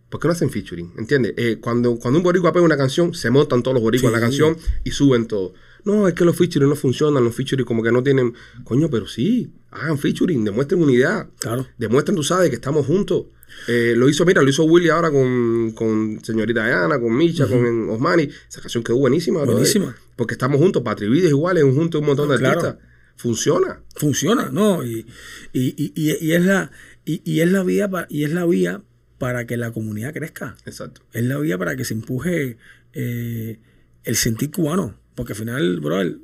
¿Por 0.08 0.20
qué 0.20 0.28
no 0.28 0.32
hacen 0.32 0.50
featuring? 0.50 0.92
¿Entiendes? 0.98 1.34
Eh, 1.36 1.58
cuando, 1.60 1.96
cuando 1.98 2.18
un 2.18 2.22
boricua 2.22 2.52
pega 2.52 2.64
una 2.64 2.76
canción, 2.76 3.14
se 3.14 3.30
montan 3.30 3.62
todos 3.62 3.74
los 3.74 3.82
boricuas 3.82 4.12
en 4.12 4.20
la 4.20 4.26
Sí. 4.30 4.38
canción 4.38 4.56
y 4.84 4.90
suben 4.90 5.26
todo. 5.26 5.54
No, 5.84 6.06
es 6.08 6.14
que 6.14 6.24
los 6.24 6.36
featuring 6.36 6.68
no 6.68 6.76
funcionan, 6.76 7.24
los 7.24 7.34
featuring 7.34 7.64
como 7.66 7.82
que 7.82 7.90
no 7.92 8.02
tienen... 8.02 8.34
Coño, 8.64 8.88
pero 8.90 9.06
sí, 9.06 9.50
hagan 9.70 9.98
featuring, 9.98 10.44
demuestren 10.44 10.80
unidad. 10.82 11.28
Claro. 11.38 11.66
Demuestren, 11.78 12.14
tú 12.16 12.22
sabes, 12.22 12.48
que 12.50 12.56
estamos 12.56 12.86
juntos. 12.86 13.24
Eh, 13.68 13.94
lo 13.96 14.08
hizo, 14.08 14.24
mira, 14.24 14.40
lo 14.42 14.48
hizo 14.48 14.64
Willy 14.64 14.88
ahora 14.88 15.10
con, 15.10 15.72
con 15.72 16.20
señorita 16.24 16.64
Diana, 16.64 16.98
con 16.98 17.14
Micha, 17.16 17.46
con 17.46 17.90
Osmani. 17.90 18.28
Esa 18.48 18.60
canción 18.60 18.82
quedó 18.82 18.96
buenísima. 18.96 19.44
Buenísima. 19.44 19.94
Porque 20.16 20.34
estamos 20.34 20.58
juntos, 20.58 20.82
Patrivides 20.82 21.30
igual, 21.30 21.58
es 21.58 21.64
un 21.64 21.74
junto 21.74 21.98
un 21.98 22.06
montón 22.06 22.28
de 22.30 22.38
Claro. 22.38 22.60
artistas. 22.60 22.88
Funciona. 23.16 23.80
funciona, 23.94 24.48
¿no? 24.50 24.82
Y, 24.84 25.06
y, 25.52 25.92
y, 25.94 26.32
es 26.32 26.44
la 26.44 26.70
y, 27.04 27.20
y 27.30 27.40
es 27.40 27.52
la 27.52 27.62
vía 27.62 27.88
pa- 27.90 28.06
y 28.08 28.24
es 28.24 28.32
la 28.32 28.46
vía 28.46 28.82
para 29.18 29.46
que 29.46 29.56
la 29.58 29.70
comunidad 29.70 30.14
crezca. 30.14 30.56
Exacto. 30.64 31.02
Es 31.12 31.22
la 31.24 31.38
vía 31.38 31.58
para 31.58 31.76
que 31.76 31.84
se 31.84 31.92
empuje 31.94 32.56
eh, 32.94 33.58
el 34.04 34.16
sentir 34.16 34.50
cubano. 34.50 34.96
Porque 35.14 35.32
al 35.32 35.38
final, 35.38 35.80
brother, 35.80 36.18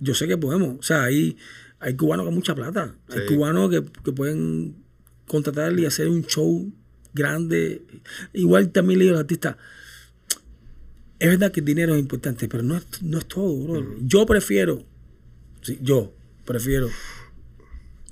yo 0.00 0.14
sé 0.14 0.26
que 0.28 0.36
podemos. 0.38 0.78
O 0.78 0.82
sea, 0.82 1.04
hay, 1.04 1.36
hay 1.78 1.94
cubanos 1.96 2.26
con 2.26 2.34
mucha 2.34 2.54
plata. 2.54 2.94
Hay 3.08 3.20
Sí. 3.28 3.34
cubanos 3.34 3.70
que, 3.70 3.84
que 4.04 4.12
pueden 4.12 4.76
contratar 5.26 5.78
y 5.78 5.86
hacer 5.86 6.08
un 6.08 6.24
show 6.24 6.72
grande. 7.14 7.82
Igual 8.32 8.70
también 8.70 8.98
le 8.98 9.04
digo 9.06 9.16
al 9.16 9.22
artista, 9.22 9.56
es 11.18 11.28
verdad 11.28 11.52
que 11.52 11.60
el 11.60 11.66
dinero 11.66 11.94
es 11.94 12.00
importante, 12.00 12.48
pero 12.48 12.62
no 12.62 12.76
es, 12.76 13.02
no 13.02 13.18
es 13.18 13.26
todo, 13.26 13.54
brother. 13.64 13.84
Yo 14.02 14.24
prefiero, 14.26 14.84
sí, 15.60 15.78
yo 15.82 16.14
prefiero 16.46 16.88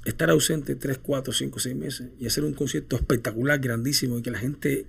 estar 0.04 0.30
ausente 0.30 0.74
3, 0.74 0.98
4, 0.98 1.32
5, 1.32 1.58
6 1.58 1.76
meses 1.76 2.08
y 2.18 2.26
hacer 2.26 2.44
un 2.44 2.52
concierto 2.54 2.96
espectacular, 2.96 3.58
grandísimo 3.60 4.18
y 4.18 4.22
que 4.22 4.30
la 4.30 4.38
gente 4.38 4.86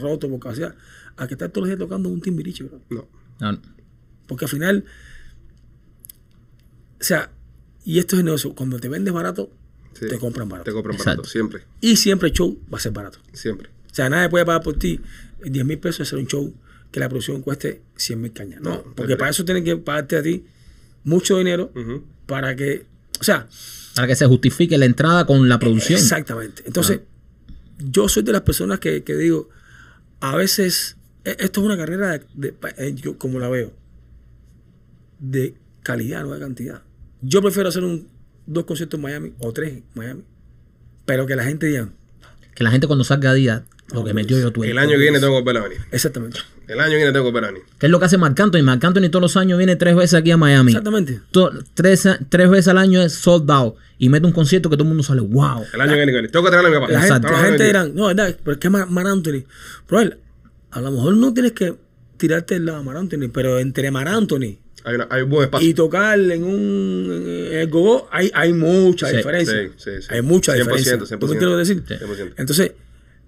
roto 0.00 0.28
por 0.28 0.40
capacidad, 0.40 0.74
a 1.16 1.26
que 1.26 1.34
estar 1.34 1.50
todos 1.50 1.62
los 1.68 1.68
días 1.68 1.78
tocando 1.78 2.08
un 2.08 2.20
timbiriche, 2.20 2.64
bro. 2.64 2.80
No, 2.90 3.08
no. 3.40 3.60
Porque 4.28 4.44
al 4.44 4.50
final, 4.50 4.84
o 7.00 7.04
sea, 7.04 7.30
y 7.84 7.98
esto 7.98 8.16
es 8.16 8.20
el 8.20 8.26
negocio, 8.26 8.54
cuando 8.54 8.78
te 8.78 8.88
vendes 8.88 9.12
barato, 9.14 9.50
Sí. 9.94 10.06
te 10.08 10.18
compran 10.18 10.48
barato. 10.48 10.70
Te 10.70 10.74
compran 10.74 10.94
Exacto. 10.96 11.22
barato. 11.22 11.28
Siempre. 11.32 11.62
Y 11.80 11.96
siempre 11.96 12.28
el 12.28 12.34
show 12.34 12.58
va 12.72 12.78
a 12.78 12.80
ser 12.80 12.92
barato. 12.92 13.18
Siempre. 13.32 13.68
O 13.90 13.94
sea, 13.94 14.08
nadie 14.08 14.28
puede 14.28 14.44
pagar 14.44 14.62
por 14.62 14.78
ti 14.78 15.00
10 15.44 15.64
mil 15.64 15.78
pesos 15.78 16.02
hacer 16.06 16.18
un 16.18 16.26
show 16.28 16.54
que 16.92 17.00
la 17.00 17.08
producción 17.08 17.42
cueste 17.42 17.82
100 17.96 18.20
mil 18.20 18.32
cañas. 18.32 18.60
No, 18.60 18.70
No, 18.70 18.94
porque 18.94 19.16
para 19.16 19.30
eso 19.30 19.44
tienen 19.44 19.64
que 19.64 19.76
pagarte 19.76 20.16
a 20.16 20.22
ti 20.22 20.44
mucho 21.04 21.38
dinero 21.38 21.72
para 22.26 22.54
que, 22.54 22.86
o 23.20 23.24
sea, 23.24 23.48
Para 23.94 24.06
que 24.06 24.14
se 24.14 24.26
justifique 24.26 24.78
la 24.78 24.84
entrada 24.84 25.26
con 25.26 25.48
la 25.48 25.58
producción. 25.58 25.98
Exactamente. 25.98 26.62
Entonces, 26.66 27.00
yo 27.78 28.08
soy 28.08 28.22
de 28.22 28.32
las 28.32 28.42
personas 28.42 28.78
que, 28.78 29.02
que 29.02 29.16
digo, 29.16 29.48
a 30.20 30.36
veces, 30.36 30.96
e- 31.24 31.36
esto 31.40 31.60
es 31.60 31.66
una 31.66 31.76
carrera, 31.76 32.18
de, 32.18 32.24
de- 32.34 32.54
eh, 32.76 32.94
yo 32.94 33.18
como 33.18 33.40
la 33.40 33.48
veo, 33.48 33.72
de 35.18 35.54
calidad, 35.82 36.22
no 36.24 36.32
de 36.34 36.40
cantidad. 36.40 36.82
Yo 37.20 37.42
prefiero 37.42 37.68
hacer 37.68 37.84
un, 37.84 38.08
dos 38.46 38.64
conciertos 38.64 38.98
en 38.98 39.02
Miami 39.02 39.32
o 39.38 39.52
tres 39.52 39.72
en 39.74 39.84
Miami, 39.94 40.22
pero 41.04 41.26
que 41.26 41.36
la 41.36 41.44
gente 41.44 41.66
diga, 41.66 41.88
Que 42.54 42.64
la 42.64 42.70
gente 42.70 42.86
cuando 42.86 43.04
salga 43.04 43.32
diga 43.34 43.64
lo 43.92 44.04
que 44.04 44.12
metió 44.14 44.38
yo 44.38 44.52
tú. 44.52 44.62
El 44.64 44.76
año 44.78 44.90
que 44.90 44.96
viene 44.98 45.18
tengo 45.18 45.32
que 45.38 45.42
volver 45.42 45.56
a 45.56 45.62
venir. 45.68 45.78
exactamente, 45.90 46.38
El 46.66 46.78
año 46.78 46.90
que 46.90 46.96
viene 46.96 47.12
tengo 47.12 47.24
que 47.24 47.30
volver 47.32 47.44
a 47.44 47.46
venir. 47.52 47.62
¿Qué 47.78 47.86
es 47.86 47.90
lo 47.92 47.98
que 47.98 48.04
hace 48.04 48.18
Marc 48.18 48.38
Anthony? 48.38 48.62
Marc 48.62 48.84
Anthony 48.84 49.08
todos 49.10 49.22
los 49.22 49.36
años 49.38 49.56
viene 49.58 49.76
tres 49.76 49.96
veces 49.96 50.14
aquí 50.14 50.30
a 50.30 50.36
Miami. 50.36 50.72
exactamente. 50.72 51.20
To- 51.30 51.52
tres, 51.74 52.06
tres 52.28 52.50
veces 52.50 52.68
al 52.68 52.78
año 52.78 53.00
es 53.02 53.14
sold 53.14 53.50
out. 53.50 53.76
Y 54.00 54.10
mete 54.10 54.26
un 54.26 54.32
concierto 54.32 54.68
que 54.70 54.76
todo 54.76 54.84
el 54.84 54.88
mundo 54.90 55.02
sale, 55.02 55.22
wow. 55.22 55.64
El 55.72 55.80
año 55.80 55.90
que 55.92 55.96
viene. 55.96 56.12
que 56.12 56.18
viene. 56.18 56.28
Tengo 56.28 56.44
que 56.44 56.50
traerle 56.50 56.68
a 56.76 56.80
mi 56.80 56.86
papá. 56.86 56.92
La 56.92 57.00
gente, 57.00 57.14
Exacto. 57.16 57.32
la 57.32 57.44
gente 57.48 57.64
dirá, 57.64 57.88
no, 57.88 58.06
verdad, 58.06 58.36
pero 58.44 58.52
es 58.52 58.58
que 58.58 58.70
Mar, 58.70 58.88
Mar 58.90 59.06
Anthony, 59.06 59.44
pero 59.88 60.02
él, 60.02 60.18
a 60.70 60.80
lo 60.82 60.90
mejor 60.92 61.16
no 61.16 61.32
tienes 61.34 61.52
que 61.52 61.74
tirarte 62.18 62.56
el 62.56 62.66
lado 62.66 62.78
de 62.78 62.84
Mar 62.84 62.96
Anthony, 62.98 63.28
pero 63.32 63.58
entre 63.58 63.90
Mar 63.90 64.06
Anthony 64.08 64.58
Hay, 64.84 64.94
una- 64.94 65.08
hay 65.10 65.22
un 65.22 65.30
buen 65.30 65.44
espacio. 65.44 65.68
y 65.68 65.74
tocar 65.74 66.18
en 66.20 66.44
un 66.44 67.10
en 67.10 67.58
el 67.58 67.68
gogo 67.68 68.08
hay, 68.12 68.30
hay 68.34 68.52
mucha 68.52 69.08
Sí, 69.10 69.16
diferencia. 69.16 69.54
sí, 69.54 69.70
sí, 69.76 69.90
sí. 70.02 70.06
Hay 70.10 70.22
mucha 70.22 70.52
100%, 70.54 70.58
diferencia. 70.76 71.18
¿Tú 71.18 71.26
me 71.26 71.32
entiendes 71.34 71.42
lo 71.42 71.50
que 71.50 71.58
decir? 71.58 71.84
100%. 72.08 72.34
Entonces, 72.38 72.72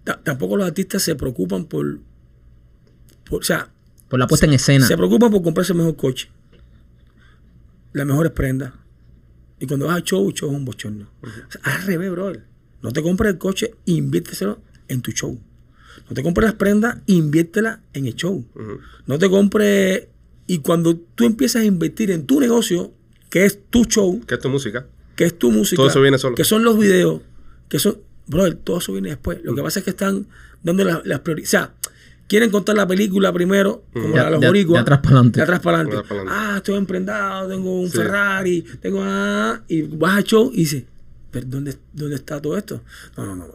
ta- 0.05 0.21
tampoco 0.23 0.57
los 0.57 0.67
artistas 0.67 1.03
se 1.03 1.15
preocupan 1.17 1.65
por, 1.67 1.99
por- 3.29 3.41
o 3.41 3.45
sea, 3.45 3.69
Por 4.09 4.19
la 4.19 4.27
puesta 4.27 4.47
en 4.47 4.53
escena. 4.55 4.87
se 4.87 4.97
preocupan 4.97 5.31
por 5.31 5.43
comprarse 5.43 5.73
el 5.73 5.79
mejor 5.79 5.97
coche, 5.97 6.29
las 7.93 8.07
mejores 8.07 8.33
prendas. 8.33 8.73
Y 9.59 9.67
cuando 9.67 9.87
vas 9.87 9.99
a 9.99 10.05
show, 10.05 10.31
show 10.33 10.49
es 10.51 10.57
un 10.57 10.65
bochorno. 10.65 11.11
O 11.23 11.27
sea, 11.51 11.61
al 11.65 11.83
revés, 11.83 12.11
brother. 12.11 12.45
No 12.83 12.93
te 12.93 13.03
compres 13.03 13.33
el 13.33 13.39
coche, 13.39 13.75
inviérteselo 13.85 14.63
en 14.89 15.03
tu 15.03 15.11
show. 15.13 15.39
No 16.09 16.15
te 16.15 16.23
compres 16.23 16.47
las 16.47 16.55
prendas, 16.55 16.97
inviértelas 17.07 17.81
en 17.93 18.07
el 18.07 18.15
show. 18.15 18.45
Ujú. 18.55 18.79
No 19.07 19.19
te 19.19 19.29
compres. 19.29 20.07
Y 20.53 20.59
cuando 20.59 20.97
tú 20.97 21.25
empiezas 21.25 21.63
a 21.63 21.65
invertir 21.65 22.11
en 22.11 22.27
tu 22.27 22.41
negocio, 22.41 22.93
que 23.31 23.45
es 23.45 23.59
tu 23.71 23.85
show, 23.85 24.21
¿Qué 24.27 24.35
es 24.35 24.41
tu 24.41 24.49
música? 24.49 24.87
que 25.15 25.25
es 25.25 25.39
tu 25.39 25.53
música, 25.53 25.77
Todo 25.77 25.89
eso 25.89 26.01
viene 26.01 26.19
solo. 26.19 26.35
que 26.35 26.45
son 26.45 26.65
los 26.65 26.77
videos, 26.79 27.21
que 27.69 27.79
son. 27.79 27.99
Brother, 28.27 28.55
todo 28.55 28.79
eso 28.79 28.93
viene 28.93 29.11
después. 29.11 29.39
Lo 29.45 29.55
que 29.55 29.63
pasa 29.63 29.79
es 29.81 29.85
que 29.85 29.91
están 29.91 30.27
dando 30.63 30.85
las, 30.85 31.05
las 31.07 31.21
prioridades. 31.21 31.49
O 31.49 31.51
sea, 31.51 31.75
quieren 32.27 32.51
contar 32.51 32.75
la 32.77 32.87
película 32.87 33.33
primero, 33.33 33.85
como 33.93 34.09
De- 34.09 34.15
la 34.17 34.25
de 34.25 34.31
los 34.33 34.41
boricuas. 34.41 34.79
de 34.79 34.81
atrás 34.83 35.01
pa'lante. 35.03 35.37
De 35.39 35.43
atrás 35.45 35.61
para 35.61 35.79
De 35.85 35.91
adelante. 35.97 36.15
Ah, 36.29 36.55
estoy 36.57 36.77
emprendado, 36.77 37.49
tengo 37.49 37.81
un 37.81 37.89
Sí. 37.91 37.97
Ferrari, 37.99 38.65
tengo. 38.81 39.01
Ah, 39.03 39.63
y 39.69 39.83
vas 39.83 40.19
a 40.19 40.23
show 40.23 40.51
y 40.53 40.59
dices, 40.59 40.85
¿pero 41.31 41.47
dónde, 41.49 41.77
dónde 41.93 42.17
está 42.17 42.41
todo 42.41 42.57
esto? 42.57 42.83
No, 43.17 43.25
no, 43.27 43.37
no. 43.37 43.47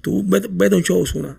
Tú 0.00 0.22
vete, 0.26 0.48
vete 0.50 0.74
a 0.74 0.78
un 0.78 0.84
show, 0.84 1.00
Osuna. 1.00 1.36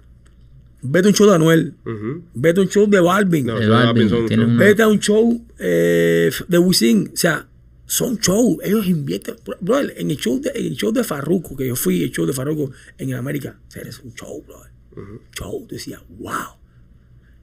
Vete 0.82 1.08
a 1.08 1.10
un 1.10 1.16
show 1.16 1.28
de 1.28 1.36
Anuel. 1.36 1.74
Ujú. 1.86 2.24
Vete 2.34 2.60
a 2.60 2.64
un 2.64 2.70
show 2.70 2.88
de 2.88 3.00
Balvin. 3.00 3.46
No, 3.46 3.58
El 3.58 3.64
sí, 3.64 3.70
Balvin 3.70 4.10
son- 4.10 4.58
Vete 4.58 4.82
a 4.84 4.88
un 4.88 5.00
show 5.00 5.46
eh, 5.60 6.32
de 6.48 6.58
Wisin. 6.58 7.12
O 7.14 7.18
sea, 7.18 7.48
son 7.86 8.18
show. 8.20 8.60
Ellos 8.64 8.88
invierten. 8.88 9.36
Bro, 9.46 9.58
brother, 9.62 9.94
en 9.98 10.10
el 10.12 10.18
show 10.18 10.40
de, 10.40 10.52
en 10.56 10.66
el 10.68 10.76
show 10.76 10.92
de 10.92 11.04
Farruko, 11.04 11.56
que 11.58 11.68
yo 11.68 11.76
fui, 11.76 12.04
el 12.04 12.12
show 12.12 12.26
de 12.26 12.34
Farruko 12.34 12.72
en 12.98 13.14
América, 13.14 13.60
o 13.68 13.72
sea, 13.72 13.82
es 13.84 14.00
un 14.00 14.14
show, 14.14 14.42
brother. 14.46 14.72
Show. 15.38 15.66
Tú 15.68 15.76
decías, 15.76 16.02
wow. 16.18 16.32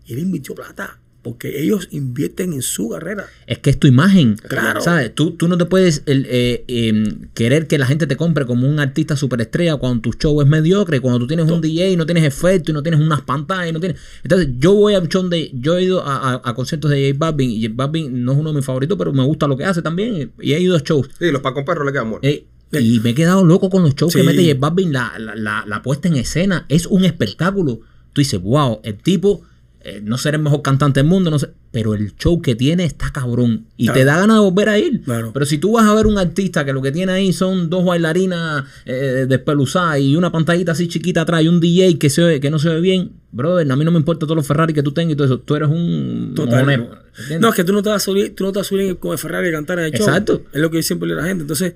Y 0.07 0.13
él 0.15 0.21
invirtió 0.21 0.55
plata. 0.55 1.01
Porque 1.27 1.61
ellos 1.61 1.89
invierten 1.91 2.53
en 2.53 2.63
su 2.63 2.91
carrera. 2.91 3.27
Es 3.49 3.59
que 3.59 3.71
es 3.71 3.79
tu 3.81 3.89
imagen. 3.89 4.37
Claro. 4.37 4.81
¿Sabes? 4.81 5.13
Tú, 5.13 5.33
tú 5.33 5.49
no 5.49 5.59
te 5.59 5.65
puedes 5.65 6.05
el, 6.07 6.25
eh, 6.31 6.65
em, 6.69 7.27
querer 7.35 7.67
que 7.67 7.79
la 7.79 7.87
gente 7.87 8.07
te 8.07 8.17
compre 8.17 8.47
como 8.47 8.69
un 8.71 8.79
artista 8.79 9.17
superestrella 9.17 9.75
cuando 9.77 10.03
tu 10.03 10.13
show 10.13 10.41
es 10.41 10.47
mediocre, 10.47 11.01
cuando 11.01 11.19
tú 11.19 11.27
tienes 11.27 11.51
un 11.51 11.61
DJ 11.61 11.91
y 11.91 11.97
no 11.97 12.07
tienes 12.07 12.23
efecto 12.23 12.71
y 12.71 12.75
no 12.75 12.83
tienes 12.85 13.01
unas 13.01 13.23
pantallas 13.23 13.71
y 13.71 13.73
no 13.73 13.81
tienes... 13.81 13.99
Entonces, 14.23 14.51
yo 14.61 14.73
voy 14.75 14.95
a 14.95 15.01
un 15.01 15.09
show 15.09 15.29
de... 15.29 15.51
Yo 15.55 15.77
he 15.77 15.83
ido 15.83 16.05
a, 16.07 16.35
a- 16.35 16.43
a 16.45 16.55
conciertos 16.55 16.91
de 16.93 17.11
J 17.13 17.19
Balvin 17.19 17.51
y 17.51 17.63
J 17.63 17.75
Balvin 17.77 18.25
no 18.25 18.33
es 18.33 18.39
uno 18.39 18.51
de 18.51 18.57
mis 18.57 18.65
favoritos, 18.65 18.97
pero 18.97 19.13
me 19.13 19.25
gusta 19.25 19.49
lo 19.49 19.57
que 19.57 19.65
hace 19.65 19.83
también 19.83 20.31
y 20.41 20.53
he 20.53 20.61
ido 20.61 20.77
a 20.77 20.81
shows. 20.81 21.09
Sí, 21.19 21.33
los 21.33 21.43
Paco 21.43 21.65
Perro 21.65 21.83
le 21.85 21.91
quedan 21.91 22.07
muertos. 22.09 22.31
Eh, 22.31 22.45
y 22.73 23.01
me 23.01 23.11
he 23.11 23.15
quedado 23.15 23.45
loco 23.45 23.69
con 23.69 23.83
los 23.83 23.97
shows 23.97 24.15
que 24.15 24.23
mete 24.23 24.45
J 24.47 24.57
Balvin, 24.61 24.93
la, 24.93 25.13
la, 25.19 25.35
la, 25.35 25.65
la 25.67 25.83
puesta 25.83 26.07
en 26.07 26.15
escena. 26.17 26.67
Es 26.69 26.87
un 26.87 27.05
espectáculo. 27.05 27.81
Tú 28.13 28.21
dices, 28.21 28.41
wow, 28.41 28.81
el 28.83 28.95
tipo, 28.97 29.43
eh, 29.89 30.01
no 30.03 30.19
será 30.19 30.37
el 30.37 30.43
mejor 30.43 30.63
cantante 30.63 30.99
del 30.99 31.09
mundo, 31.09 31.31
no 31.31 31.39
sé, 31.39 31.51
pero 31.71 31.95
el 31.95 32.17
show 32.17 32.43
que 32.43 32.57
tiene 32.57 32.85
está 32.85 33.13
cabrón. 33.13 33.67
Y 33.77 33.85
Claro. 33.85 34.01
te 34.01 34.05
da 34.05 34.19
ganas 34.19 34.39
de 34.39 34.41
volver 34.41 34.69
a 34.69 34.79
ir. 34.81 35.01
Claro. 35.03 35.31
Pero 35.33 35.47
si 35.47 35.59
tú 35.59 35.75
vas 35.75 35.87
a 35.87 35.95
ver 35.95 36.09
un 36.09 36.19
artista 36.19 36.65
que 36.65 36.73
lo 36.73 36.83
que 36.83 36.91
tiene 36.91 37.13
ahí 37.13 37.33
son 37.33 37.71
dos 37.71 37.85
bailarinas 37.85 38.65
eh, 38.85 39.27
despeluzadas 39.29 40.01
y 40.01 40.17
una 40.17 40.33
pantallita 40.33 40.73
así 40.73 40.89
chiquita 40.89 41.21
atrás 41.21 41.45
y 41.45 41.49
un 41.49 41.61
DJ 41.61 42.01
que, 42.01 42.11
se 42.11 42.41
que 42.41 42.51
no 42.51 42.59
se 42.59 42.69
ve 42.71 42.81
bien, 42.81 43.13
brother, 43.31 43.71
a 43.71 43.77
mí 43.77 43.85
no 43.85 43.93
me 43.93 43.99
importa 43.99 44.27
todos 44.27 44.35
los 44.35 44.45
Ferrari 44.45 44.75
que 44.75 44.83
tú 44.83 44.91
tengas 44.91 45.13
y 45.13 45.17
todo 45.17 45.27
eso. 45.27 45.39
Tú 45.39 45.55
eres 45.55 45.69
un 45.69 46.35
¿entiendes? 46.37 47.41
No, 47.41 47.51
es 47.51 47.55
que 47.55 47.63
tú 47.63 47.73
no 47.73 47.81
te 47.81 47.91
vas 47.91 48.03
a 48.03 48.05
subir, 48.05 48.35
tú 48.35 48.43
no 48.43 48.51
te 48.51 48.59
vas 48.59 48.67
a 48.67 48.71
subir 48.71 48.97
con 48.97 49.13
el 49.13 49.19
Ferrari 49.19 49.51
a 49.51 49.53
cantar 49.53 49.79
en 49.79 49.85
el 49.85 49.93
show. 49.93 50.09
Exacto. 50.09 50.43
Es 50.53 50.61
lo 50.61 50.69
que 50.69 50.79
yo 50.79 50.83
siempre 50.83 51.07
le 51.07 51.15
a 51.15 51.19
la 51.19 51.27
gente. 51.29 51.43
Entonces, 51.43 51.75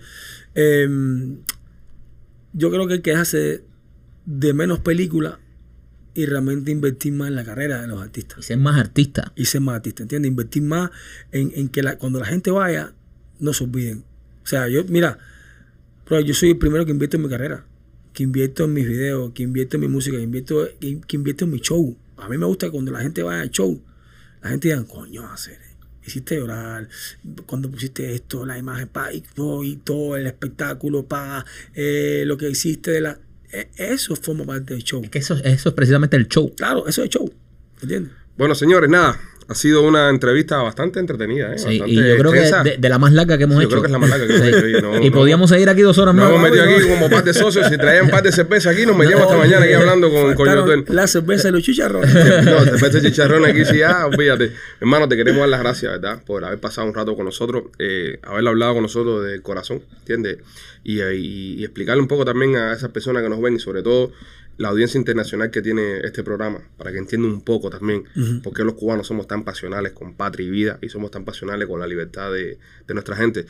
eh, 0.57 0.89
yo 2.55 2.71
creo 2.73 2.89
que 2.89 2.95
hay 2.95 3.01
que 3.03 3.11
dejarse 3.11 3.63
de 4.27 4.53
menos 4.53 4.81
películas 4.81 5.35
y 6.15 6.27
realmente 6.27 6.71
invertir 6.71 7.13
más 7.13 7.29
en 7.29 7.37
la 7.37 7.45
carrera 7.45 7.81
de 7.83 7.89
los 7.89 8.01
artistas. 8.03 8.39
Y 8.39 8.43
ser 8.43 8.59
más 8.59 8.79
artista. 8.79 9.33
Y 9.37 9.45
ser 9.45 9.61
más 9.61 9.77
artista, 9.77 10.03
¿entiendes? 10.03 10.31
Invertir 10.31 10.63
más 10.63 10.91
en, 11.33 11.53
en 11.55 11.69
que 11.69 11.83
la- 11.83 11.97
cuando 11.99 12.19
la 12.19 12.27
gente 12.27 12.51
vaya, 12.51 12.95
no 13.39 13.53
se 13.53 13.65
olviden. 13.65 14.05
O 14.43 14.47
sea, 14.47 14.69
yo, 14.69 14.85
mira, 14.85 15.19
bro, 16.07 16.21
yo 16.21 16.35
soy 16.35 16.51
el 16.51 16.59
primero 16.59 16.85
que 16.85 16.91
invierto 16.91 17.17
en 17.17 17.23
mi 17.23 17.29
carrera, 17.29 17.65
que 18.13 18.23
invierto 18.25 18.65
en 18.65 18.73
mis 18.73 18.89
videos, 18.89 19.33
que 19.33 19.43
invierto 19.45 19.77
en 19.77 19.83
mi 19.83 19.89
música, 19.89 20.17
que 20.17 20.23
invierto, 20.23 20.69
que, 20.81 21.01
que 21.07 21.17
invierto 21.17 21.45
en 21.45 21.51
mi 21.53 21.61
show. 21.61 21.97
A 22.17 22.29
mí 22.29 22.37
me 22.37 22.47
gusta 22.47 22.67
que 22.67 22.73
cuando 22.73 22.91
la 22.91 23.01
gente 23.01 23.23
vaya 23.23 23.43
al 23.43 23.51
show, 23.51 23.81
la 24.43 24.51
gente 24.51 24.69
diga, 24.69 24.85
coño, 24.85 25.31
hacer, 25.31 25.59
hiciste 26.05 26.37
llorar, 26.37 26.89
cuando 27.47 27.71
pusiste 27.71 28.13
esto, 28.15 28.45
la 28.45 28.59
imagen, 28.59 28.89
pa, 28.89 29.13
y 29.13 29.21
todo, 29.21 29.63
y 29.63 29.77
todo 29.77 30.17
el 30.17 30.27
espectáculo, 30.27 31.07
pa, 31.07 31.45
eh, 31.75 32.25
lo 32.27 32.37
que 32.37 32.51
hiciste 32.51 32.91
de 32.91 33.01
la... 33.03 33.21
eh, 33.53 33.69
Eso 33.77 34.17
forma 34.17 34.45
parte 34.45 34.75
del 34.75 34.83
show. 34.83 35.03
Es 35.03 35.11
que 35.11 35.19
eso, 35.19 35.35
eso 35.37 35.69
es 35.69 35.75
precisamente 35.75 36.17
el 36.17 36.29
show. 36.29 36.55
Claro, 36.55 36.87
eso 36.87 37.03
es 37.03 37.11
show, 37.11 37.33
¿entiendes? 37.83 38.13
Bueno, 38.37 38.55
señores, 38.55 38.89
nada. 38.89 39.19
Ha 39.51 39.55
sido 39.57 39.83
una 39.83 40.09
entrevista 40.11 40.59
bastante 40.63 41.01
entretenida, 41.01 41.53
¿eh? 41.53 41.59
Sí, 41.59 41.81
Bastante 41.81 41.91
y 41.93 41.97
yo 41.97 42.17
creo 42.19 42.31
que 42.31 42.71
de, 42.71 42.77
de 42.79 42.89
la 42.89 42.99
más 43.01 43.13
larga 43.13 43.37
que 43.37 43.45
hemos 43.45 43.57
Yo 43.57 43.63
hecho. 43.63 43.69
creo 43.71 43.83
que 43.83 43.87
es 43.89 43.93
la 43.93 43.99
más 43.99 44.09
larga 44.09 44.27
que 44.29 44.35
hemos 44.37 44.47
Sí. 44.49 44.55
hecho, 44.55 44.65
oye, 44.65 44.81
no, 44.81 45.03
y 45.05 45.11
no. 45.11 45.17
podíamos 45.17 45.51
seguir 45.51 45.69
aquí 45.69 45.83
dos 45.83 45.99
horas 45.99 46.15
Nos 46.15 46.25
más. 46.25 46.31
hemos 46.35 46.43
metido 46.51 46.65
aquí 46.77 46.89
como 46.89 47.11
par 47.11 47.25
de 47.25 47.35
socios. 47.35 47.67
Si 47.67 47.77
traían 47.77 48.09
par 48.11 48.23
de 48.23 48.31
cerveza 48.31 48.71
aquí, 48.71 48.87
nos 48.87 48.97
metíamos 48.97 49.25
hasta 49.27 49.37
mañana 49.37 49.65
aquí 49.65 49.75
hablando 49.75 50.09
con, 50.09 50.35
con. 50.35 50.85
La 50.89 51.07
cerveza 51.09 51.49
y 51.49 51.53
los 51.53 51.63
chicharrones. 51.65 52.15
No, 52.45 52.65
después 52.65 52.93
de 52.93 53.03
chicharrón 53.03 53.45
aquí 53.45 53.65
sí 53.65 53.79
ya, 53.79 54.07
olvídate. 54.07 54.53
Hermano, 54.81 55.09
te 55.09 55.17
queremos 55.17 55.41
dar 55.41 55.49
las 55.49 55.61
gracias, 55.61 55.93
¿verdad? 55.93 56.23
Por 56.25 56.45
haber 56.45 56.61
pasado 56.61 56.87
un 56.87 56.95
rato 56.95 57.17
con 57.17 57.25
nosotros, 57.25 57.65
eh, 57.81 58.21
haber 58.23 58.47
hablado 58.47 58.75
con 58.75 58.83
nosotros 58.85 59.25
de 59.27 59.41
corazón, 59.43 59.83
¿entiendes? 59.99 60.39
Y, 60.85 61.01
eh, 61.01 61.17
y- 61.17 61.55
y 61.61 61.65
explicarle 61.65 62.01
un 62.01 62.09
poco 62.09 62.25
también 62.25 62.57
a 62.57 62.73
esas 62.73 62.91
personas 62.91 63.23
que 63.25 63.29
nos 63.29 63.43
ven 63.43 63.57
y 63.57 63.59
sobre 63.59 63.83
todo 63.83 64.13
la 64.61 64.69
audiencia 64.69 64.99
internacional 64.99 65.51
que 65.51 65.63
tiene 65.63 66.01
este 66.01 66.23
programa, 66.23 66.61
para 66.77 66.93
que 66.93 66.99
entiendan 66.99 67.31
un 67.31 67.41
poco 67.41 67.71
también 67.71 68.05
por 68.43 68.53
qué 68.53 68.63
los 68.63 68.75
cubanos 68.75 69.07
somos 69.07 69.27
tan 69.27 69.43
pasionales 69.43 69.93
con 69.93 70.13
patria 70.13 70.47
y 70.47 70.51
vida 70.51 70.79
y 70.83 70.91
somos 70.91 71.11
tan 71.11 71.25
pasionales 71.25 71.67
con 71.67 71.81
la 71.81 71.87
libertad 71.87 72.31
de, 72.31 72.59
de 72.87 72.95
nuestra 72.95 73.17
gente. 73.17 73.47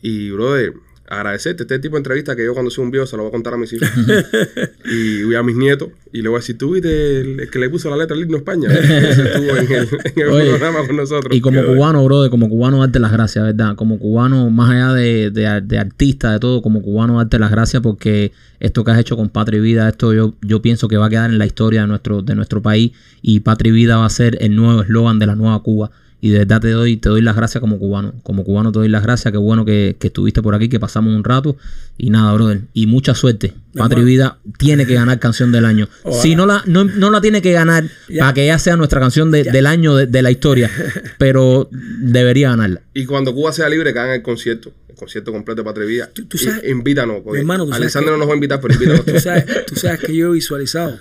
Y, 0.00 0.30
brother, 0.30 0.72
agradecerte 1.08 1.64
este 1.64 1.78
tipo 1.78 1.96
de 1.96 2.00
entrevista 2.00 2.34
que 2.34 2.44
yo 2.44 2.54
cuando 2.54 2.70
soy 2.70 2.84
un 2.84 2.90
viejo 2.90 3.06
se 3.06 3.16
lo 3.16 3.24
voy 3.24 3.28
a 3.28 3.32
contar 3.32 3.54
a 3.54 3.56
mis 3.58 3.72
hijos 3.72 3.88
y 4.84 5.22
voy 5.24 5.34
a 5.34 5.42
mis 5.42 5.56
nietos 5.56 5.90
y 6.12 6.22
le 6.22 6.28
voy 6.28 6.36
a 6.36 6.40
decir, 6.40 6.56
¿tú 6.56 6.72
viste 6.72 7.20
el, 7.20 7.40
el 7.40 7.50
que 7.50 7.58
le 7.58 7.68
puso 7.68 7.90
la 7.90 7.96
letra 7.96 8.16
al 8.16 8.22
himno 8.22 8.36
España? 8.36 8.68
Estuvo 8.72 9.56
en 9.56 9.72
el, 9.72 9.88
en 10.04 10.22
el 10.22 10.28
Oye, 10.28 10.50
programa 10.50 10.86
con 10.86 10.96
nosotros. 10.96 11.36
Y 11.36 11.40
como 11.40 11.64
cubano, 11.64 12.04
brother, 12.04 12.30
como 12.30 12.48
cubano, 12.48 12.78
darte 12.78 13.00
las 13.00 13.12
gracias, 13.12 13.44
¿verdad? 13.44 13.74
Como 13.74 13.98
cubano, 13.98 14.48
más 14.50 14.70
allá 14.70 14.92
de, 14.92 15.30
de, 15.30 15.60
de 15.60 15.78
artista, 15.78 16.32
de 16.32 16.38
todo, 16.38 16.62
como 16.62 16.82
cubano, 16.82 17.16
darte 17.16 17.38
las 17.38 17.50
gracias 17.50 17.82
porque 17.82 18.32
esto 18.60 18.84
que 18.84 18.92
has 18.92 18.98
hecho 18.98 19.16
con 19.16 19.28
Patria 19.28 19.58
y 19.58 19.62
Vida, 19.62 19.88
esto 19.88 20.14
yo, 20.14 20.34
yo 20.40 20.62
pienso 20.62 20.88
que 20.88 20.96
va 20.96 21.06
a 21.06 21.10
quedar 21.10 21.30
en 21.30 21.38
la 21.38 21.46
historia 21.46 21.82
de 21.82 21.88
nuestro, 21.88 22.22
de 22.22 22.34
nuestro 22.34 22.62
país 22.62 22.92
y 23.20 23.40
Patria 23.40 23.70
y 23.70 23.74
Vida 23.74 23.96
va 23.96 24.06
a 24.06 24.10
ser 24.10 24.38
el 24.40 24.54
nuevo 24.56 24.82
eslogan 24.82 25.18
de 25.18 25.26
la 25.26 25.34
nueva 25.34 25.62
Cuba. 25.62 25.90
Y 26.24 26.30
de 26.30 26.38
verdad 26.38 26.58
te 26.62 26.70
doy, 26.70 26.96
te 26.96 27.10
doy 27.10 27.20
las 27.20 27.36
gracias 27.36 27.60
como 27.60 27.78
cubano. 27.78 28.14
Como 28.22 28.44
cubano 28.44 28.72
te 28.72 28.78
doy 28.78 28.88
las 28.88 29.02
gracias. 29.02 29.30
Qué 29.30 29.36
bueno 29.36 29.66
que, 29.66 29.96
que 30.00 30.06
estuviste 30.06 30.40
por 30.40 30.54
aquí, 30.54 30.70
que 30.70 30.80
pasamos 30.80 31.14
un 31.14 31.22
rato. 31.22 31.58
Y 31.98 32.08
nada, 32.08 32.32
brother. 32.32 32.62
Y 32.72 32.86
mucha 32.86 33.14
suerte. 33.14 33.52
Patria 33.74 34.00
y 34.02 34.06
Vida 34.06 34.38
tiene 34.56 34.86
que 34.86 34.94
ganar 34.94 35.18
canción 35.18 35.52
del 35.52 35.66
año. 35.66 35.86
Ojalá. 36.02 36.22
Si 36.22 36.34
no 36.34 36.46
la, 36.46 36.62
no, 36.64 36.84
no 36.84 37.10
la 37.10 37.20
tiene 37.20 37.42
que 37.42 37.52
ganar 37.52 37.84
Ya. 38.08 38.20
para 38.20 38.32
que 38.32 38.44
ella 38.44 38.58
sea 38.58 38.74
nuestra 38.76 39.00
canción 39.00 39.30
de- 39.30 39.44
del 39.44 39.66
año 39.66 39.96
de, 39.96 40.06
de 40.06 40.22
la 40.22 40.30
historia. 40.30 40.70
pero 41.18 41.68
debería 41.70 42.48
ganarla. 42.48 42.80
Y 42.94 43.04
cuando 43.04 43.34
Cuba 43.34 43.52
sea 43.52 43.68
libre, 43.68 43.92
que 43.92 43.98
hagan 43.98 44.14
el 44.14 44.22
concierto, 44.22 44.72
el 44.88 44.94
concierto 44.94 45.30
completo 45.30 45.60
de 45.60 45.64
Patria 45.66 45.84
y 45.84 45.88
Vida. 45.88 46.10
Tú- 46.10 46.24
tú 46.24 46.38
sabes- 46.38 46.62
invítanos, 46.70 47.18
hermano, 47.36 47.66
tú 47.66 47.72
sabes 47.72 47.92
que- 47.94 48.00
no 48.02 48.16
nos 48.16 48.26
va 48.26 48.32
a 48.32 48.36
invitar, 48.36 48.62
pero 48.62 48.72
invítanos. 48.72 49.04
tú, 49.04 49.20
sabes, 49.20 49.44
tú 49.66 49.76
sabes 49.76 50.00
que 50.00 50.16
yo 50.16 50.28
he 50.30 50.32
visualizado. 50.32 50.98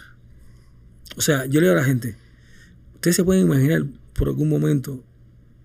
O 1.16 1.22
sea, 1.22 1.45
yo 1.45 1.62
le 1.62 1.68
digo 1.68 1.80
a 1.80 1.82
la 1.82 1.88
gente, 1.88 2.18
ustedes 2.95 3.16
se 3.16 3.24
pueden 3.24 3.44
imaginar 3.45 3.84
por 4.14 4.28
algún 4.28 4.50
momento 4.50 5.02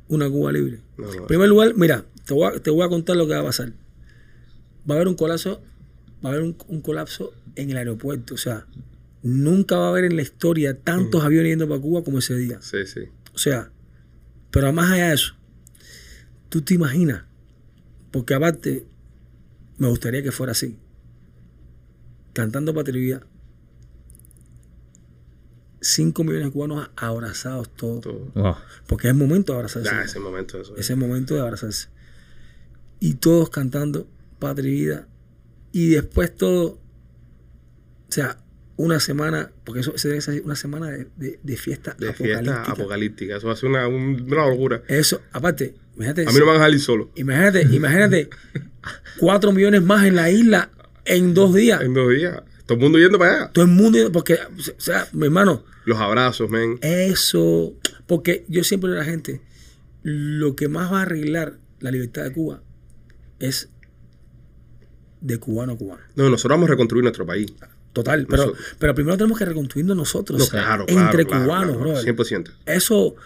una 0.08 0.28
Cuba 0.28 0.52
libre. 0.52 0.80
No, 0.96 1.06
no. 1.06 1.12
En 1.12 1.26
primer 1.26 1.48
lugar, 1.48 1.74
mira, 1.76 2.04
te 2.24 2.34
voy, 2.34 2.52
a, 2.52 2.60
te 2.60 2.70
voy 2.70 2.84
a 2.84 2.88
contar 2.88 3.16
lo 3.16 3.26
que 3.26 3.34
va 3.34 3.40
a 3.40 3.44
pasar. 3.44 3.72
Va 4.88 4.94
a 4.94 4.96
haber 4.96 5.08
un 5.08 5.14
colapso, 5.14 5.62
va 6.24 6.30
a 6.30 6.32
haber 6.32 6.42
un, 6.42 6.56
un 6.68 6.80
colapso 6.80 7.32
en 7.56 7.70
el 7.70 7.76
aeropuerto. 7.76 8.34
O 8.34 8.38
sea, 8.38 8.66
nunca 9.22 9.76
va 9.76 9.86
a 9.86 9.90
haber 9.90 10.04
en 10.04 10.16
la 10.16 10.22
historia 10.22 10.78
tantos 10.78 11.24
aviones 11.24 11.50
yendo 11.50 11.68
para 11.68 11.80
Cuba 11.80 12.02
como 12.04 12.18
ese 12.18 12.36
día. 12.36 12.58
Sí, 12.60 12.86
sí. 12.86 13.02
O 13.34 13.38
sea, 13.38 13.70
pero 14.50 14.72
más 14.72 14.90
allá 14.90 15.08
de 15.08 15.14
eso, 15.14 15.34
tú 16.48 16.62
te 16.62 16.74
imaginas, 16.74 17.24
porque 18.10 18.34
aparte, 18.34 18.86
me 19.76 19.88
gustaría 19.88 20.22
que 20.22 20.32
fuera 20.32 20.52
así. 20.52 20.76
Cantando 22.32 22.72
Patria 22.74 23.20
5 25.80 26.24
millones 26.24 26.46
de 26.46 26.52
cubanos 26.52 26.90
abrazados 26.96 27.70
todos. 27.74 28.00
Todo. 28.02 28.30
Wow. 28.34 28.56
Porque 28.86 29.06
es 29.08 29.12
el 29.12 29.18
momento 29.18 29.52
de 29.52 29.58
abrazarse. 29.58 29.88
Ya, 29.90 30.02
ese 30.02 30.18
momento, 30.20 30.60
eso. 30.60 30.76
Es 30.76 30.90
el 30.90 30.96
momento 30.96 31.34
de 31.34 31.40
abrazarse. 31.40 31.88
Y 33.00 33.14
todos 33.14 33.50
cantando 33.50 34.08
Patria 34.38 34.68
y 34.68 34.74
Vida. 34.74 35.08
Y 35.72 35.90
después 35.90 36.34
todo, 36.34 36.64
o 36.70 36.80
sea, 38.08 38.38
una 38.76 39.00
semana, 39.00 39.50
porque 39.64 39.80
eso 39.80 39.96
se 39.98 40.08
debe 40.08 40.20
ser 40.20 40.42
una 40.44 40.54
semana 40.56 40.88
de, 40.90 41.08
de- 41.16 41.40
de 41.42 41.56
fiesta 41.56 41.94
de 41.98 42.12
fiesta 42.12 42.38
apocalíptica. 42.38 42.72
apocalíptica. 42.72 43.36
Eso 43.36 43.46
va 43.48 43.52
a 43.52 43.56
ser 43.56 43.68
una, 43.68 43.86
un- 43.88 44.24
una 44.32 44.46
locura. 44.48 44.82
Eso, 44.88 45.20
aparte, 45.32 45.74
imagínate, 45.96 46.22
A 46.22 46.32
mí 46.32 46.38
no 46.38 46.46
me 46.46 46.52
van 46.52 46.56
a 46.56 46.58
dejar 46.64 46.74
ir 46.74 46.80
solo. 46.80 47.10
imagínate, 47.16 47.62
imagínate, 47.74 48.30
cuatro 49.18 49.52
millones 49.52 49.82
más 49.82 50.06
en 50.06 50.14
la 50.16 50.30
isla 50.30 50.70
en 51.04 51.34
dos 51.34 51.54
días. 51.54 51.80
En 51.82 51.92
dos 51.94 52.08
días. 52.10 52.40
Todo 52.68 52.76
el 52.76 52.82
mundo 52.84 52.98
yendo 52.98 53.18
para 53.18 53.34
allá. 53.34 53.50
Todo 53.52 53.64
el 53.64 53.70
mundo, 53.72 53.98
porque, 54.12 54.34
o 54.34 54.80
sea, 54.80 55.08
mi 55.12 55.24
hermano, 55.24 55.64
Los 55.86 55.98
abrazos, 55.98 56.48
men. 56.50 56.78
eso, 56.82 57.72
porque 58.06 58.44
yo 58.48 58.62
siempre 58.62 58.90
digo 58.90 59.00
a 59.02 59.04
la 59.04 59.10
gente, 59.10 59.40
lo 60.04 60.54
que 60.54 60.68
más 60.68 60.92
va 60.92 61.00
a 61.00 61.02
arreglar 61.02 61.54
la 61.80 61.90
libertad 61.90 62.24
de 62.24 62.32
Cuba 62.32 62.62
es 63.40 63.70
de 65.20 65.38
cubano 65.38 65.72
a 65.72 65.76
cubano. 65.78 66.02
No, 66.14 66.28
nosotros 66.30 66.50
vamos 66.56 66.68
a 66.68 66.72
reconstruir 66.72 67.02
nuestro 67.02 67.26
país. 67.26 67.52
Total, 67.92 68.26
pero, 68.28 68.44
Nosotros- 68.44 68.66
pero 68.78 68.94
primero 68.94 69.16
tenemos 69.16 69.38
que 69.38 69.44
reconstruirnos 69.46 69.96
nosotros, 69.96 70.38
No, 70.38 70.46
claro, 70.46 70.86
claro, 70.86 71.06
entre 71.08 71.26
claro, 71.26 71.44
cubanos, 71.44 71.80
brother. 71.80 72.04
100%. 72.04 72.52
Eso, 72.66 73.16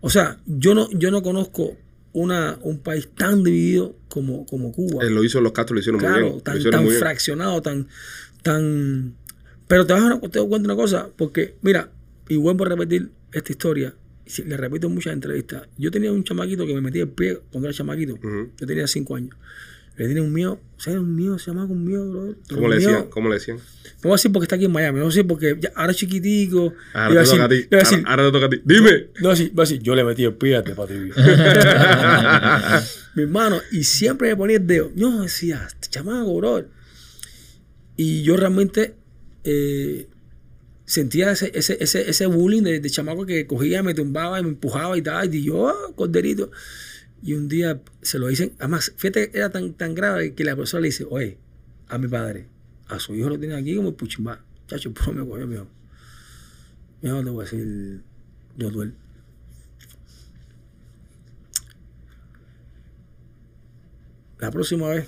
o 0.00 0.10
sea, 0.10 0.38
yo 0.46 0.74
no, 0.74 0.88
yo 0.92 1.10
no 1.10 1.22
conozco 1.22 1.76
una, 2.12 2.58
un 2.62 2.78
país 2.80 3.08
tan 3.16 3.42
dividido 3.42 3.96
como, 4.08 4.44
como 4.46 4.72
Cuba. 4.72 5.02
Lo 5.04 5.24
hizo 5.24 5.40
los 5.40 5.52
Castro, 5.52 5.74
lo 5.74 5.80
hicieron 5.80 6.00
muy 6.02 6.10
bien. 6.20 6.32
Lo 6.34 6.40
tan, 6.42 6.56
hicieron 6.58 6.72
tan 6.78 6.82
muy 6.84 6.90
bien. 6.90 7.00
fraccionado, 7.00 7.62
tan, 7.62 7.88
tan. 8.42 9.14
Pero 9.68 9.86
te 9.86 9.92
vas 9.92 10.02
a 10.02 10.08
dar- 10.08 10.20
cuenta 10.20 10.42
una 10.66 10.76
cosa, 10.76 11.08
porque, 11.16 11.54
mira, 11.62 11.90
y 12.28 12.36
vuelvo 12.36 12.64
a 12.64 12.68
repetir 12.70 13.10
esta 13.32 13.52
historia, 13.52 13.94
si- 14.26 14.44
le 14.44 14.56
repito 14.56 14.86
en 14.88 14.94
muchas 14.94 15.12
entrevistas. 15.12 15.68
Yo 15.78 15.90
tenía 15.90 16.10
un 16.12 16.24
chamaquito 16.24 16.66
que 16.66 16.74
me 16.74 16.80
metía 16.80 17.02
el 17.02 17.08
pie 17.10 17.38
cuando 17.50 17.68
era 17.68 17.76
chamaquito. 17.76 18.14
Ujú. 18.14 18.50
Yo 18.58 18.66
tenía 18.66 18.86
cinco 18.86 19.16
años. 19.16 19.34
Le 19.96 20.08
tenía 20.08 20.22
un 20.22 20.32
miedo, 20.32 20.58
o 20.76 20.80
sea, 20.80 20.98
un 20.98 21.14
miedo, 21.14 21.38
se 21.38 21.50
llamaba 21.50 21.68
con 21.68 21.84
miedo, 21.84 22.10
bro. 22.10 22.34
¿Cómo 22.54 22.68
le 22.68 22.76
decían? 22.76 23.06
¿Cómo 23.10 23.28
le 23.28 23.34
decían? 23.34 23.58
No 23.58 23.62
voy 24.04 24.12
a 24.12 24.14
decir 24.14 24.32
porque 24.32 24.44
está 24.44 24.56
aquí 24.56 24.64
en 24.64 24.72
Miami, 24.72 24.98
no 24.98 25.04
voy 25.04 25.12
a 25.12 25.14
decir 25.14 25.26
porque 25.26 25.56
ya, 25.60 25.72
ahora 25.76 25.92
es 25.92 25.98
chiquitico. 25.98 26.72
Ahora 26.94 27.22
te 27.22 27.30
toca 27.30 27.44
a 27.44 27.48
ti. 27.50 27.66
decir, 27.70 27.98
Ahora, 28.06 28.10
ahora 28.10 28.26
te 28.26 28.32
toca 28.32 28.46
a 28.46 28.50
ti. 28.50 28.62
Dime. 28.64 29.08
no, 29.16 29.20
voy 29.20 29.28
a 29.28 29.30
decir, 29.32 29.50
voy 29.52 29.62
a 29.62 29.66
decir, 29.68 29.82
yo 29.82 29.94
le 29.94 30.04
metí 30.04 30.24
el 30.24 30.34
pie 30.34 30.56
a 30.56 30.58
este 30.60 30.74
Patri. 30.74 30.96
Mi 33.14 33.22
hermano, 33.24 33.60
y 33.72 33.84
siempre 33.84 34.28
me 34.28 34.36
ponía 34.36 34.56
el 34.56 34.66
dedo. 34.66 34.90
Yo 34.94 35.20
decía, 35.22 35.64
este 35.66 35.88
chamaco, 35.90 36.34
bro. 36.36 36.64
Y 38.02 38.22
yo 38.22 38.34
realmente 38.38 38.94
eh, 39.44 40.08
sentía 40.86 41.32
ese, 41.32 41.52
ese, 41.54 41.76
ese, 41.84 42.08
ese 42.08 42.24
bullying 42.24 42.62
de, 42.62 42.80
de 42.80 42.88
chamaco 42.88 43.26
que 43.26 43.46
cogía, 43.46 43.82
me 43.82 43.92
tumbaba 43.92 44.40
y 44.40 44.42
me 44.42 44.48
empujaba 44.48 44.96
y 44.96 45.02
tal. 45.02 45.34
Y 45.34 45.44
yo, 45.44 45.68
ah, 45.68 45.92
corderito. 45.94 46.50
Y 47.22 47.34
un 47.34 47.46
día 47.46 47.82
se 48.00 48.18
lo 48.18 48.28
dicen, 48.28 48.54
además, 48.58 48.94
fíjate, 48.96 49.36
era 49.36 49.50
tan, 49.50 49.74
tan 49.74 49.94
grave 49.94 50.32
que 50.32 50.44
la 50.44 50.56
persona 50.56 50.80
le 50.80 50.88
dice, 50.88 51.06
oye, 51.10 51.36
a 51.88 51.98
mi 51.98 52.08
padre, 52.08 52.46
a 52.88 52.98
su 52.98 53.14
hijo 53.14 53.28
lo 53.28 53.38
tiene 53.38 53.54
aquí 53.54 53.76
como 53.76 53.94
puchimba. 53.94 54.42
Chacho, 54.66 54.94
pero 54.94 55.12
me 55.12 55.26
cogió, 55.26 55.46
me 55.46 55.56
dijo, 55.56 55.68
mi 57.02 57.10
hijo 57.10 57.22
te 57.22 57.28
voy 57.28 57.42
a 57.42 57.50
decir, 57.50 58.00
yo 58.56 58.70
duele. 58.70 58.94
La 64.38 64.50
próxima 64.50 64.88
vez, 64.88 65.06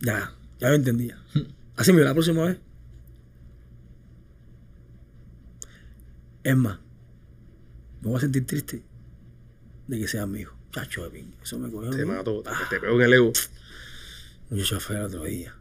ya, 0.00 0.34
ya 0.60 0.68
lo 0.68 0.74
entendía. 0.74 1.18
Así 1.76 1.92
mismo, 1.92 2.04
la 2.04 2.12
próxima 2.12 2.44
vez, 2.44 2.58
es 6.44 6.56
más, 6.56 6.78
me 8.02 8.08
voy 8.08 8.16
a 8.18 8.20
sentir 8.20 8.46
triste 8.46 8.82
de 9.86 9.98
que 9.98 10.08
sea 10.08 10.26
mi 10.26 10.40
hijo. 10.40 10.56
Chacho 10.72 11.08
de 11.10 11.24
eso 11.42 11.58
me 11.58 11.68
cogió. 11.70 11.90
Te 11.90 12.04
¿no? 12.06 12.12
mató. 12.12 12.42
Ah, 12.46 12.66
Te 12.70 12.78
pegó 12.78 12.94
en 13.00 13.06
el 13.06 13.12
ego. 13.14 13.32
un 14.50 14.62
chofer 14.62 14.98
el 14.98 15.02
otro 15.04 15.24
día. 15.24 15.54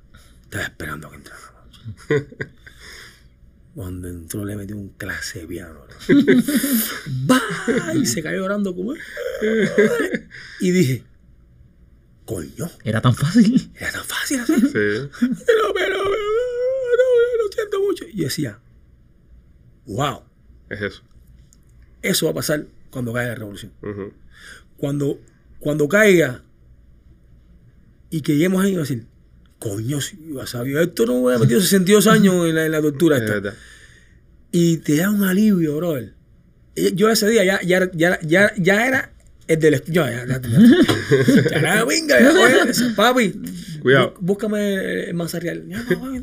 Estaba 0.44 0.66
esperando 0.66 1.08
a 1.08 1.12
que 1.12 1.16
entrara 1.18 1.42
la 1.42 1.66
noche. 1.66 2.28
Cuando 3.76 4.08
entró 4.08 4.46
le 4.46 4.56
metió 4.56 4.76
un 4.76 4.90
clase 4.90 5.40
de 5.40 5.48
piano. 5.48 5.80
Y 7.96 8.06
se 8.06 8.22
cayó 8.22 8.40
llorando 8.42 8.76
como... 8.76 8.94
Y 10.60 10.72
dije, 10.72 11.04
coño, 12.30 12.70
Era 12.84 13.02
tan 13.02 13.16
fácil. 13.16 13.72
era 13.80 13.92
tan 13.92 14.04
fácil 14.04 14.40
así. 14.42 14.54
Sí. 14.54 14.68
Pero, 14.72 15.74
pero, 15.74 15.74
pero, 15.74 15.98
no, 17.00 17.44
lo 17.44 17.52
siento 17.52 17.80
mucho. 17.82 18.06
Y 18.14 18.22
decía, 18.24 18.60
wow, 19.88 20.22
Es 20.70 20.82
eso. 20.82 21.02
eso 22.04 22.26
va 22.28 22.32
a 22.32 22.36
pasar 22.36 22.68
cuando 22.92 23.14
caiga 23.14 23.30
la 23.30 23.36
revolución. 23.36 23.72
Cuando, 24.78 25.20
cuando 25.60 25.88
caiga 25.88 26.44
y 28.12 28.22
que 28.22 28.34
lleguemos 28.34 28.64
ahí 28.64 28.74
y 28.74 28.76
decir, 28.76 29.08
coño, 29.58 30.00
si 30.00 30.20
iba 30.30 30.44
a 30.44 30.48
saber, 30.48 30.78
esto 30.78 31.08
no 31.08 31.16
hubiera 31.16 31.40
metido 31.40 31.60
62 31.60 32.06
años 32.08 32.48
en 32.48 32.54
la, 32.56 32.66
en 32.68 32.72
la 32.72 32.82
tortura 32.82 33.18
Es 33.18 33.24
esta. 33.24 33.56
Y 34.52 34.78
te 34.78 34.98
da 34.98 35.10
un 35.10 35.24
alivio, 35.24 35.78
brother. 35.78 36.14
Y 36.76 36.94
Yo 36.94 37.10
ese 37.10 37.28
día 37.28 37.44
ya, 37.44 37.60
ya, 37.64 37.90
ya, 37.92 38.20
ya, 38.22 38.54
ya 38.56 38.88
era 38.88 39.14
El 39.50 39.60
del 39.60 39.82
yo, 39.88 40.06
ya, 40.06 40.26
ya, 40.28 40.40
ya, 40.40 40.42
ya, 40.42 41.62
ya, 41.62 41.84
venga, 41.86 42.20
ya, 42.22 42.32
oye, 42.34 42.74
papi. 42.96 43.34
Cuidado. 43.82 44.14
bú- 44.16 44.20
Búscame 44.22 45.10
el 45.10 45.14
manzarrial. 45.16 45.64
Ya, 45.68 45.78
no, 45.90 46.22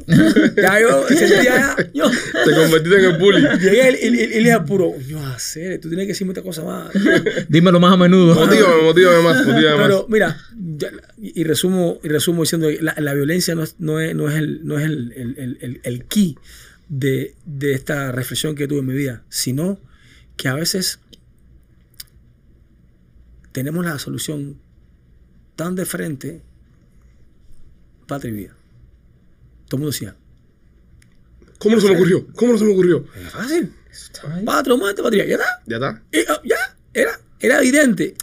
ya 0.56 0.80
yo, 0.80 1.08
ese 1.08 1.26
día 1.26 1.42
ya, 1.44 1.76
yo. 1.92 2.08
Te 2.10 2.50
convertiste 2.54 2.98
en 2.98 3.04
el 3.06 3.18
bully. 3.18 3.40
Llegué 3.58 3.98
y, 4.00 4.10
le 4.10 4.26
dije 4.38 4.52
apuro, 4.52 4.92
yo 5.08 5.18
hacer, 5.26 5.80
tú 5.80 5.88
tienes 5.88 6.04
que 6.04 6.12
decirme 6.12 6.34
esta 6.34 6.42
cosa 6.42 6.62
más. 6.64 6.90
Dímelo 7.48 7.80
más 7.80 7.94
a 7.94 7.96
menudo. 7.96 8.34
Motívame, 8.34 8.82
motívame 8.84 9.22
más, 9.22 9.36
motívame 9.46 9.76
más. 9.76 9.86
Pero 9.86 10.06
mira, 10.08 10.36
ya- 10.78 10.90
y, 11.20 11.42
resumo, 11.44 11.98
y 12.04 12.08
resumo 12.08 12.42
diciendo 12.42 12.68
que 12.68 12.80
la, 12.80 12.94
la 12.98 13.12
violencia 13.14 13.54
no 13.56 13.64
es, 13.64 13.74
no 13.80 13.98
es, 14.00 14.14
no 14.14 14.28
es 14.30 14.36
el, 14.36 14.64
no 14.64 14.78
es 14.78 14.84
el, 14.84 15.12
el, 15.16 15.34
el, 15.38 15.58
el- 15.62 15.80
el 15.82 16.04
key 16.04 16.36
de, 16.88 17.34
de 17.44 17.72
esta 17.72 18.12
reflexión 18.12 18.54
que 18.54 18.68
tuve 18.68 18.78
en 18.80 18.86
mi 18.86 18.94
vida, 18.94 19.24
sino 19.30 19.80
que 20.36 20.48
a 20.48 20.54
veces 20.54 21.00
tenemos 23.56 23.86
la 23.86 23.98
solución 23.98 24.60
tan 25.54 25.76
de 25.76 25.86
frente, 25.86 26.42
patria 28.06 28.30
y 28.30 28.36
vida. 28.36 28.56
Todo 29.66 29.78
el 29.78 29.78
mundo 29.78 29.92
decía, 29.92 30.14
¿Cómo 31.58 31.76
no 31.76 31.80
se 31.80 31.88
me 31.88 31.94
ocurrió? 31.94 32.26
¿Cómo 32.34 32.52
no 32.52 32.58
se 32.58 32.66
me 32.66 32.72
ocurrió? 32.74 33.06
es 33.16 33.30
fácil, 33.30 33.72
patria 34.44 34.76
muerte, 34.76 35.02
patria, 35.02 35.24
ya 35.24 35.36
está. 35.36 35.62
Ya 35.64 35.76
está. 35.76 36.02
Y, 36.12 36.18
ah, 36.28 36.42
ya, 36.44 36.76
era, 36.92 37.18
era 37.40 37.58
evidente. 37.60 38.14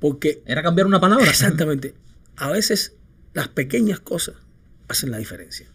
Porque 0.00 0.42
Era 0.44 0.62
cambiar 0.62 0.86
una 0.86 1.00
palabra. 1.00 1.24
Exactamente. 1.24 1.94
A 2.36 2.50
veces 2.50 2.94
las 3.32 3.48
pequeñas 3.48 4.00
cosas 4.00 4.34
hacen 4.86 5.10
la 5.10 5.16
diferencia. 5.16 5.66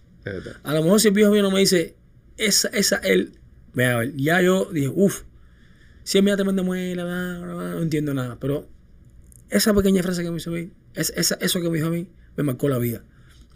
A 0.62 0.74
lo 0.76 0.84
mejor 0.84 1.00
si 1.00 1.08
el 1.08 1.16
viejo 1.16 1.32
mío 1.32 1.42
no 1.42 1.50
me 1.50 1.62
dice, 1.62 1.96
esa, 2.38 2.68
esa, 2.68 2.98
él, 2.98 3.40
vea, 3.74 4.04
ya 4.16 4.40
yo 4.40 4.70
dije, 4.72 4.92
uff, 4.94 5.24
si 6.04 6.20
él 6.20 6.24
me 6.24 6.30
da 6.30 6.38
tremenda 6.38 6.62
muela, 6.62 7.06
no 7.40 7.82
entiendo 7.82 8.14
nada. 8.14 8.38
Pero 8.40 8.70
esa 9.58 9.74
pequeña 9.74 10.04
frase 10.04 10.24
que 10.24 10.32
me 10.32 10.38
hizo 10.38 10.50
a 10.50 10.54
mí, 10.54 10.72
es- 10.96 11.14
esa, 11.16 11.36
eso 11.36 11.62
que 11.62 11.70
me 11.70 11.78
dijo 11.78 11.88
a 11.88 11.92
mí, 11.92 12.08
me 12.36 12.44
marcó 12.44 12.68
la 12.70 12.78
vida. 12.78 13.04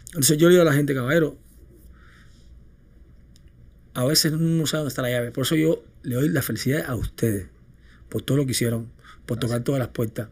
Entonces 0.07 0.37
yo 0.37 0.47
le 0.47 0.53
digo 0.55 0.61
a 0.61 0.65
la 0.65 0.73
gente, 0.73 0.93
caballero, 0.95 1.37
a 3.93 4.05
veces 4.05 4.31
uno 4.33 4.43
no 4.61 4.67
sabe 4.67 4.79
dónde 4.81 4.89
está 4.89 5.01
la 5.01 5.09
llave. 5.09 5.31
Por 5.31 5.43
eso 5.45 5.55
yo 5.55 5.83
le 6.03 6.15
doy 6.15 6.29
la 6.29 6.41
felicidad 6.41 6.85
a 6.87 6.95
ustedes, 6.95 7.47
por 8.09 8.21
todo 8.21 8.37
lo 8.37 8.45
que 8.45 8.51
hicieron, 8.51 8.91
por 9.25 9.37
tocar 9.39 9.63
todas 9.63 9.79
las 9.79 9.89
puertas. 9.89 10.29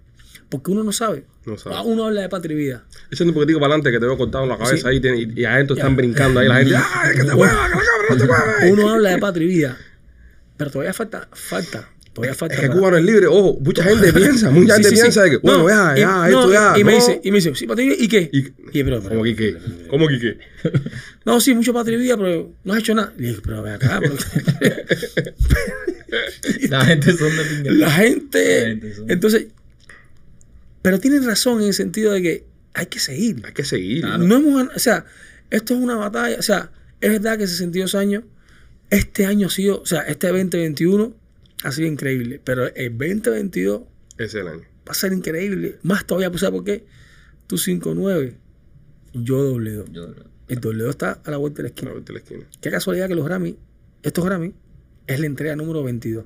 Porque 0.50 0.72
uno 0.72 0.84
no 0.84 0.92
sabe. 0.92 1.26
No 1.46 1.58
sabe. 1.58 1.76
Ah, 1.76 1.82
Uno 1.82 2.06
habla 2.06 2.22
de 2.22 2.30
patria 2.30 2.54
y 2.54 2.58
vida. 2.58 2.86
Echando 3.12 3.32
un 3.32 3.36
poquitico 3.36 3.60
para 3.60 3.74
adelante 3.74 3.92
que 3.92 4.00
te 4.00 4.06
veo 4.06 4.18
cortado 4.18 4.44
en 4.44 4.50
la 4.52 4.58
cabeza 4.58 4.78
Sí. 4.78 4.88
ahí 4.88 5.00
tiene- 5.02 5.18
y, 5.22 5.42
y 5.42 5.46
adentro 5.46 5.76
están 5.76 5.96
brincando 5.96 6.40
ahí 6.40 6.48
la 6.48 6.56
gente. 6.58 6.76
¡Ay, 6.78 7.12
que 7.16 7.24
te 7.24 7.30
que 7.30 7.36
la 7.36 7.48
cámara 7.48 7.70
no 8.10 8.18
te 8.18 8.26
mueve! 8.26 8.72
Uno 8.72 8.90
habla 8.90 9.10
de 9.12 9.18
patria 9.18 9.46
y 9.46 9.48
vida, 9.48 9.78
pero 10.58 10.70
todavía 10.72 10.94
falta, 10.94 11.28
falta, 11.34 11.90
todavía 12.16 12.34
falta. 12.34 12.56
Es 12.56 12.62
que 12.62 12.68
para- 12.68 12.80
Cuba 12.80 12.92
no 12.92 12.98
es 12.98 13.04
libre. 13.04 13.28
Ojo, 13.28 13.60
mucha 13.62 13.84
gente 13.84 14.12
piensa, 14.14 14.50
mucha 14.50 14.76
Sí, 14.78 14.82
gente 14.84 14.90
sí, 14.90 14.96
sí. 14.96 15.02
piensa 15.04 15.22
de 15.24 15.30
que, 15.30 15.38
bueno, 15.38 15.60
No, 15.60 15.70
ya, 15.70 15.94
y- 15.96 16.00
ya, 16.00 16.08
no, 16.08 16.26
esto 16.26 16.54
ya. 16.54 16.74
Y, 16.80 16.84
me 16.84 16.96
dice, 16.96 17.22
y 17.24 17.32
me 17.32 17.38
dice, 17.38 17.54
sí, 17.54 17.68
patria 17.68 17.86
y 17.86 17.90
vida, 17.90 17.98
¿y 18.04 18.08
qué? 18.08 18.30
Y- 18.34 18.80
Y, 18.80 18.84
pero, 18.84 18.98
pero- 19.02 19.10
¿Cómo 19.10 19.24
que 19.24 19.36
qué? 19.36 19.58
¿Cómo 19.90 20.08
que 20.08 20.20
qué? 20.20 20.38
no, 21.26 21.40
sí, 21.40 21.54
mucho 21.54 21.74
patria 21.74 22.00
pero 22.18 22.52
no 22.64 22.74
has 22.74 22.80
hecho 22.80 22.96
nada. 22.96 23.14
Le 23.18 23.28
dije, 23.28 23.42
pero 23.44 23.62
ve 23.62 23.72
acá, 23.72 24.00
pero- 24.02 24.16
La 26.70 26.86
gente 26.86 27.12
son 27.18 27.36
de 27.36 27.44
pinga. 27.44 27.72
la 27.74 27.92
gente. 27.92 28.60
La 28.62 28.68
gente 28.68 28.96
son- 28.96 29.12
Entonces, 29.12 29.46
pero 30.82 31.00
tienen 31.00 31.26
razón 31.26 31.62
en 31.62 31.68
el 31.68 31.74
sentido 31.74 32.12
de 32.14 32.22
que 32.22 32.44
hay 32.74 32.86
que 32.88 33.00
seguir. 33.00 33.42
Hay 33.46 33.54
que 33.54 33.64
seguir. 33.64 34.06
No 34.06 34.36
hemos 34.38 34.68
o 34.76 34.80
sea, 34.80 35.06
esto 35.50 35.74
es 35.74 35.80
una 35.80 35.96
batalla. 35.96 36.38
O 36.40 36.42
sea, 36.44 36.72
es 37.02 37.10
verdad 37.12 37.38
que 37.38 37.48
62 37.48 37.96
años, 37.96 38.24
este 38.90 39.26
año 39.26 39.48
ha 39.48 39.50
sido, 39.50 39.82
o 39.82 39.86
sea, 39.86 40.02
este 40.02 40.28
2021 40.28 41.14
ha 41.66 41.72
sido 41.72 41.88
increíble, 41.88 42.40
pero 42.44 42.68
el 42.76 42.98
2022 42.98 43.82
Ese 44.18 44.24
es 44.26 44.36
el 44.36 44.48
año. 44.48 44.62
va 44.88 44.92
a 44.92 44.94
ser 44.94 45.14
increíble. 45.14 45.78
Más 45.84 46.06
todavía, 46.06 46.30
pues, 46.30 46.42
¿sabes 46.42 46.56
por 46.58 46.64
qué? 46.66 46.86
Tú 47.48 47.58
5-9, 47.58 48.34
yo 49.14 49.44
doble 49.44 49.72
2. 49.74 49.90
El 50.48 50.60
doble 50.60 50.84
2 50.84 50.90
está 50.92 51.20
a 51.24 51.32
la 51.32 51.38
vuelta 51.38 51.64
de 51.64 51.64
la 51.64 51.68
A 51.70 51.72
la 51.72 51.76
esquina. 51.76 51.92
vuelta 51.92 52.14
de 52.14 52.20
la 52.20 52.24
esquina. 52.24 52.46
Qué 52.62 52.70
casualidad 52.72 53.08
que 53.08 53.16
los 53.16 53.26
Grammy, 53.26 53.58
estos 54.04 54.24
Grammy, 54.26 54.54
es 55.08 55.20
la 55.20 55.26
entrega 55.26 55.56
número 55.56 55.84
22. 55.84 56.26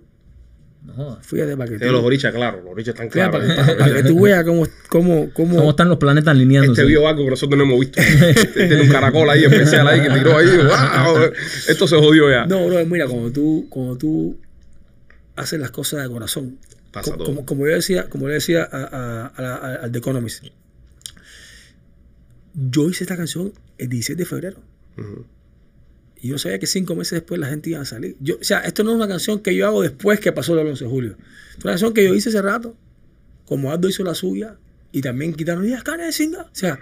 No 0.86 0.94
jodas. 0.94 1.26
Fíjate 1.28 1.58
para 1.58 1.78
que 1.78 1.86
los 1.92 2.04
orichas, 2.04 2.34
claro, 2.34 2.62
los 2.62 2.72
orichas 2.72 2.94
están 2.96 3.10
claros. 3.10 3.42
para, 3.42 3.54
para- 3.66 3.78
para 3.78 3.96
que 3.96 4.04
tú 4.04 4.22
veas 4.22 4.46
cómo, 4.46 4.66
cómo, 4.88 5.30
cómo, 5.34 5.56
¿Cómo 5.58 5.70
están 5.72 5.90
los 5.90 5.98
planetas 5.98 6.30
alineándose? 6.32 6.82
Este 6.82 6.90
vio 6.90 7.06
algo 7.06 7.26
que 7.26 7.30
nosotros 7.32 7.58
no 7.58 7.64
hemos 7.66 7.80
visto. 7.82 8.02
Tiene 8.54 8.82
un 8.84 8.88
caracol 8.88 9.30
ahí 9.30 9.44
especial 9.44 9.88
ahí 9.90 10.02
que 10.02 10.10
tiró 10.10 10.38
ahí. 10.38 10.48
¡Wow! 10.58 11.32
Esto 11.68 11.86
se 11.86 11.98
jodió 11.98 12.30
ya. 12.30 12.46
No, 12.46 12.66
bro, 12.68 12.86
mira, 12.86 13.08
cuando 13.08 13.30
tú, 13.30 13.68
cuando 13.70 13.98
tú 13.98 14.40
haces 15.40 15.60
las 15.60 15.72
cosas 15.72 16.04
de 16.04 16.10
corazón, 16.10 16.58
Pasa 16.92 17.16
como, 17.18 17.46
como 17.46 17.68
yo 17.68 17.74
decía, 17.76 18.10
como 18.10 18.28
yo 18.28 18.34
decía 18.34 18.68
a- 18.72 19.28
al 19.84 19.92
The 19.92 20.00
Economist, 20.00 20.44
yo 22.54 22.90
hice 22.90 23.04
esta 23.04 23.16
canción 23.18 23.54
el 23.78 23.90
16 23.90 24.18
de 24.18 24.26
febrero. 24.26 24.58
Y 26.22 26.30
yo 26.30 26.38
sabía 26.38 26.60
que 26.60 26.68
cinco 26.68 26.96
meses 26.96 27.14
después 27.14 27.40
la 27.40 27.48
gente 27.48 27.70
iba 27.70 27.80
a 27.80 27.86
salir. 27.86 28.18
Yo, 28.20 28.36
o 28.42 28.44
sea, 28.44 28.60
esto 28.62 28.84
no 28.84 28.92
es 28.92 28.98
una 28.98 29.08
canción 29.08 29.40
que 29.40 29.56
yo 29.56 29.66
hago 29.68 29.82
después 29.82 30.20
que 30.20 30.32
pasó 30.34 30.60
el 30.60 30.68
11 30.68 30.84
de 30.84 30.90
julio. 30.90 31.18
Es 31.58 31.64
una 31.64 31.72
canción 31.74 31.94
que 31.94 32.04
yo 32.04 32.14
hice 32.14 32.30
hace 32.30 32.42
rato, 32.42 32.76
como 33.46 33.72
Aldo 33.72 33.88
hizo 33.88 34.04
la 34.04 34.14
suya, 34.16 34.58
y 34.92 35.02
también 35.02 35.34
quitaron 35.34 35.66
y 35.68 35.74
carne 35.84 36.06
de 36.06 36.12
singa. 36.12 36.42
O 36.42 36.50
sea, 36.56 36.80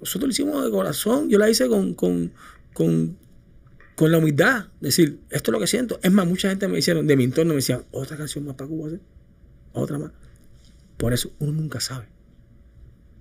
nosotros 0.00 0.28
lo 0.28 0.30
hicimos 0.32 0.64
de 0.64 0.70
corazón. 0.70 1.28
Yo 1.28 1.38
la 1.38 1.50
hice 1.50 1.68
con, 1.68 1.92
con, 1.94 2.32
con, 2.72 3.18
con 4.02 4.12
la 4.12 4.18
humildad. 4.18 4.66
Decir, 4.80 5.20
esto 5.30 5.50
es 5.50 5.52
lo 5.52 5.60
que 5.60 5.66
siento. 5.66 5.98
Es 6.02 6.10
más, 6.12 6.26
mucha 6.26 6.48
gente 6.50 6.68
me 6.68 6.78
hicieron, 6.78 7.06
de 7.06 7.16
mi 7.16 7.24
entorno 7.24 7.50
me 7.50 7.56
decían, 7.56 7.84
otra 7.92 8.16
canción 8.16 8.44
más 8.44 8.56
para 8.56 8.68
Cuba, 8.68 8.90
¿sí? 8.90 8.96
otra 9.72 9.98
más. 9.98 10.10
Por 10.96 11.12
eso 11.12 11.32
uno 11.38 11.52
nunca 11.52 11.80
sabe. 11.80 12.06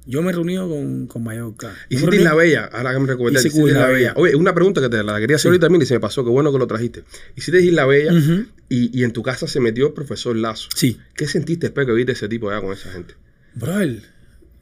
Yo 0.07 0.23
me 0.23 0.31
he 0.31 0.33
reunido 0.33 0.67
con, 0.67 1.05
con 1.05 1.23
Mallorca. 1.23 1.75
Hiciste 1.89 2.09
reuní- 2.09 2.19
Isla 2.21 2.33
Bella, 2.33 2.65
ahora 2.65 2.93
que 2.93 2.99
me 2.99 3.05
Hiciste 3.05 3.17
Cuba 3.51 3.69
Isla 3.69 3.79
Isla 3.81 3.87
Bella. 3.87 4.13
Oye, 4.15 4.35
una 4.35 4.53
pregunta 4.55 4.81
que 4.81 4.89
te 4.89 5.03
la 5.03 5.19
quería 5.19 5.35
hacer 5.35 5.43
Sí. 5.43 5.47
ahorita 5.49 5.65
también 5.67 5.83
y 5.83 5.85
se 5.85 5.93
me 5.93 5.99
pasó, 5.99 6.23
qué 6.23 6.31
bueno 6.31 6.51
que 6.51 6.57
lo 6.57 6.65
trajiste. 6.67 7.03
Hiciste 7.35 7.61
Isla 7.61 7.85
Bella 7.85 8.11
Ujú. 8.11 8.45
y, 8.67 8.99
y 8.99 9.03
en 9.03 9.13
tu 9.13 9.21
casa 9.21 9.47
se 9.47 9.59
metió 9.59 9.87
el 9.87 9.93
profesor 9.93 10.35
Lazo. 10.35 10.69
Sí. 10.75 10.97
¿Qué 11.15 11.27
sentiste 11.27 11.67
después 11.67 11.85
que 11.85 11.93
viste 11.93 12.13
ese 12.13 12.27
tipo 12.27 12.49
allá 12.49 12.61
con 12.61 12.73
esa 12.73 12.91
gente? 12.91 13.13
Brother, 13.53 14.01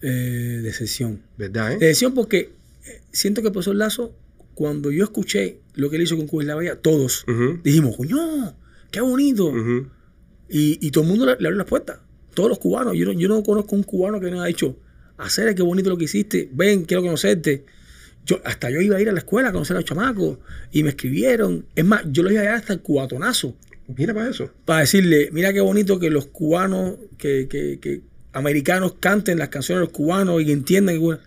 eh, 0.01 0.59
decepción. 0.61 1.21
¿Verdad, 1.37 1.71
eh? 1.71 1.77
Decepción 1.79 2.13
porque 2.13 2.51
eh, 2.85 3.01
siento 3.13 3.41
que 3.41 3.47
el 3.47 3.53
profesor 3.53 3.75
Lazo, 3.77 4.13
cuando 4.60 4.91
yo 4.91 5.06
escuché 5.06 5.61
lo 5.76 5.90
que 5.90 5.95
él 5.95 6.02
hizo 6.02 6.18
con 6.18 6.27
Cuba 6.27 6.44
Isla 6.44 6.56
Bella, 6.56 6.76
todos 6.81 7.23
Ujú, 7.30 7.61
dijimos, 7.64 7.95
coño, 7.95 8.18
qué 8.91 8.99
bonito. 8.99 9.53
y, 10.49 10.86
y 10.86 10.91
todo 10.91 11.06
el 11.06 11.10
mundo 11.10 11.26
le, 11.26 11.31
le 11.40 11.48
abrió 11.48 11.52
las 11.60 11.65
puertas. 11.68 11.99
Todos 12.34 12.49
los 12.49 12.60
cubanos. 12.60 12.94
Yo 12.98 13.06
no, 13.06 13.14
yo 13.14 13.30
no 13.30 13.41
conozco 13.41 13.73
un 13.77 13.84
cubano 13.84 14.19
que 14.19 14.30
no 14.30 14.41
haya 14.41 14.48
dicho, 14.48 14.76
hacer 15.18 15.56
qué 15.56 15.61
bonito 15.64 15.90
lo 15.90 15.98
que 15.98 16.03
hiciste, 16.03 16.49
ven, 16.52 16.84
quiero 16.84 17.02
conocerte. 17.03 17.64
Yo, 18.26 18.41
hasta 18.44 18.69
yo 18.69 18.81
iba 18.81 18.98
a 18.98 19.02
ir 19.02 19.07
a 19.07 19.14
la 19.14 19.19
escuela 19.19 19.48
a 19.49 19.52
conocer 19.53 19.77
a 19.77 19.80
los 19.80 19.88
chamacos 19.90 20.40
y 20.73 20.84
me 20.84 20.90
escribieron. 20.90 21.65
Es 21.76 21.86
más, 21.86 22.02
yo 22.11 22.22
los 22.23 22.34
iba 22.34 22.41
a 22.41 22.44
llevar 22.44 22.60
hasta 22.60 22.73
el 22.73 22.81
cubatonazo 22.81 23.56
Mira 23.95 24.14
para 24.14 24.30
eso. 24.30 24.52
para 24.65 24.81
decirle, 24.81 25.30
mira 25.31 25.53
qué 25.53 25.61
bonito 25.61 25.98
que 25.99 26.10
los 26.10 26.26
cubanos, 26.27 26.98
que, 27.18 27.48
que, 27.49 27.80
que 27.80 28.02
americanos 28.34 28.95
canten 28.99 29.40
las 29.40 29.48
canciones 29.49 29.80
de 29.80 29.86
los 29.86 29.94
cubanos 29.94 30.41
y 30.41 30.45
que 30.45 30.52
entiendan. 30.52 30.95
que 30.95 31.18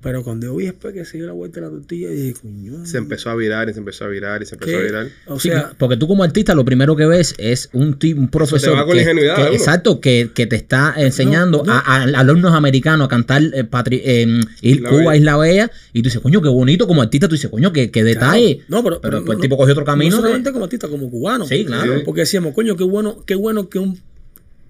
Pero 0.00 0.22
cuando 0.22 0.46
yo 0.46 0.54
vi 0.54 0.66
después 0.66 0.94
que 0.94 1.04
se 1.04 1.16
dio 1.16 1.26
la 1.26 1.32
vuelta 1.32 1.60
de 1.60 1.66
la 1.66 1.72
tortilla, 1.72 2.08
dije, 2.10 2.34
coño. 2.40 2.86
Se 2.86 2.98
empezó 2.98 3.30
a 3.30 3.34
virar 3.34 3.68
y 3.68 3.72
se 3.72 3.80
empezó 3.80 4.04
a 4.04 4.08
virar 4.08 4.40
y 4.42 4.46
se 4.46 4.54
empezó 4.54 4.70
¿qué? 4.70 4.76
a 4.78 4.80
virar. 4.80 5.08
O 5.26 5.40
Sí, 5.40 5.48
sea, 5.48 5.72
porque 5.76 5.96
tú 5.96 6.06
como 6.06 6.22
artista 6.22 6.54
lo 6.54 6.64
primero 6.64 6.94
que 6.94 7.04
ves 7.06 7.34
es 7.38 7.68
un, 7.72 7.98
un 8.16 8.28
profesor 8.28 8.76
va 8.76 8.86
con 8.86 8.96
la 8.96 9.02
que, 9.02 9.10
ingenuidad 9.10 9.48
que- 9.48 9.56
exacto 9.56 10.00
que, 10.00 10.30
que 10.32 10.46
te 10.46 10.54
está 10.54 10.94
enseñando 10.96 11.64
no. 11.66 11.72
A, 11.72 11.78
a 11.80 12.02
alumnos 12.04 12.52
americanos 12.54 13.06
a 13.06 13.08
cantar 13.08 13.42
eh, 13.42 13.64
patri- 13.68 14.00
eh, 14.04 14.40
Isla 14.62 14.88
Cuba 14.88 14.98
Bella. 15.00 15.16
Isla 15.16 15.36
Bella 15.36 15.70
y 15.92 16.02
tú 16.02 16.08
dices 16.10 16.20
coño 16.22 16.42
qué 16.42 16.48
bonito 16.48 16.86
como 16.86 17.02
artista 17.02 17.26
tú 17.26 17.34
dices 17.34 17.50
coño 17.50 17.72
qué, 17.72 17.90
qué 17.90 18.04
detalle 18.04 18.60
No, 18.68 18.84
pero, 18.84 19.00
pero, 19.00 19.20
pero 19.24 19.32
el 19.32 19.40
tipo 19.40 19.56
cogió 19.56 19.72
otro 19.72 19.84
camino 19.84 20.14
No 20.16 20.22
solamente 20.22 20.52
como 20.52 20.64
artista, 20.66 20.86
como 20.88 21.10
cubano. 21.10 21.44
Sí, 21.46 21.64
claro. 21.64 21.96
Sí. 21.98 22.02
Porque 22.04 22.20
decíamos, 22.20 22.54
coño, 22.54 22.76
qué 22.76 22.84
bueno, 22.84 23.24
qué 23.26 23.34
bueno 23.34 23.68
que 23.68 23.78
un. 23.80 23.98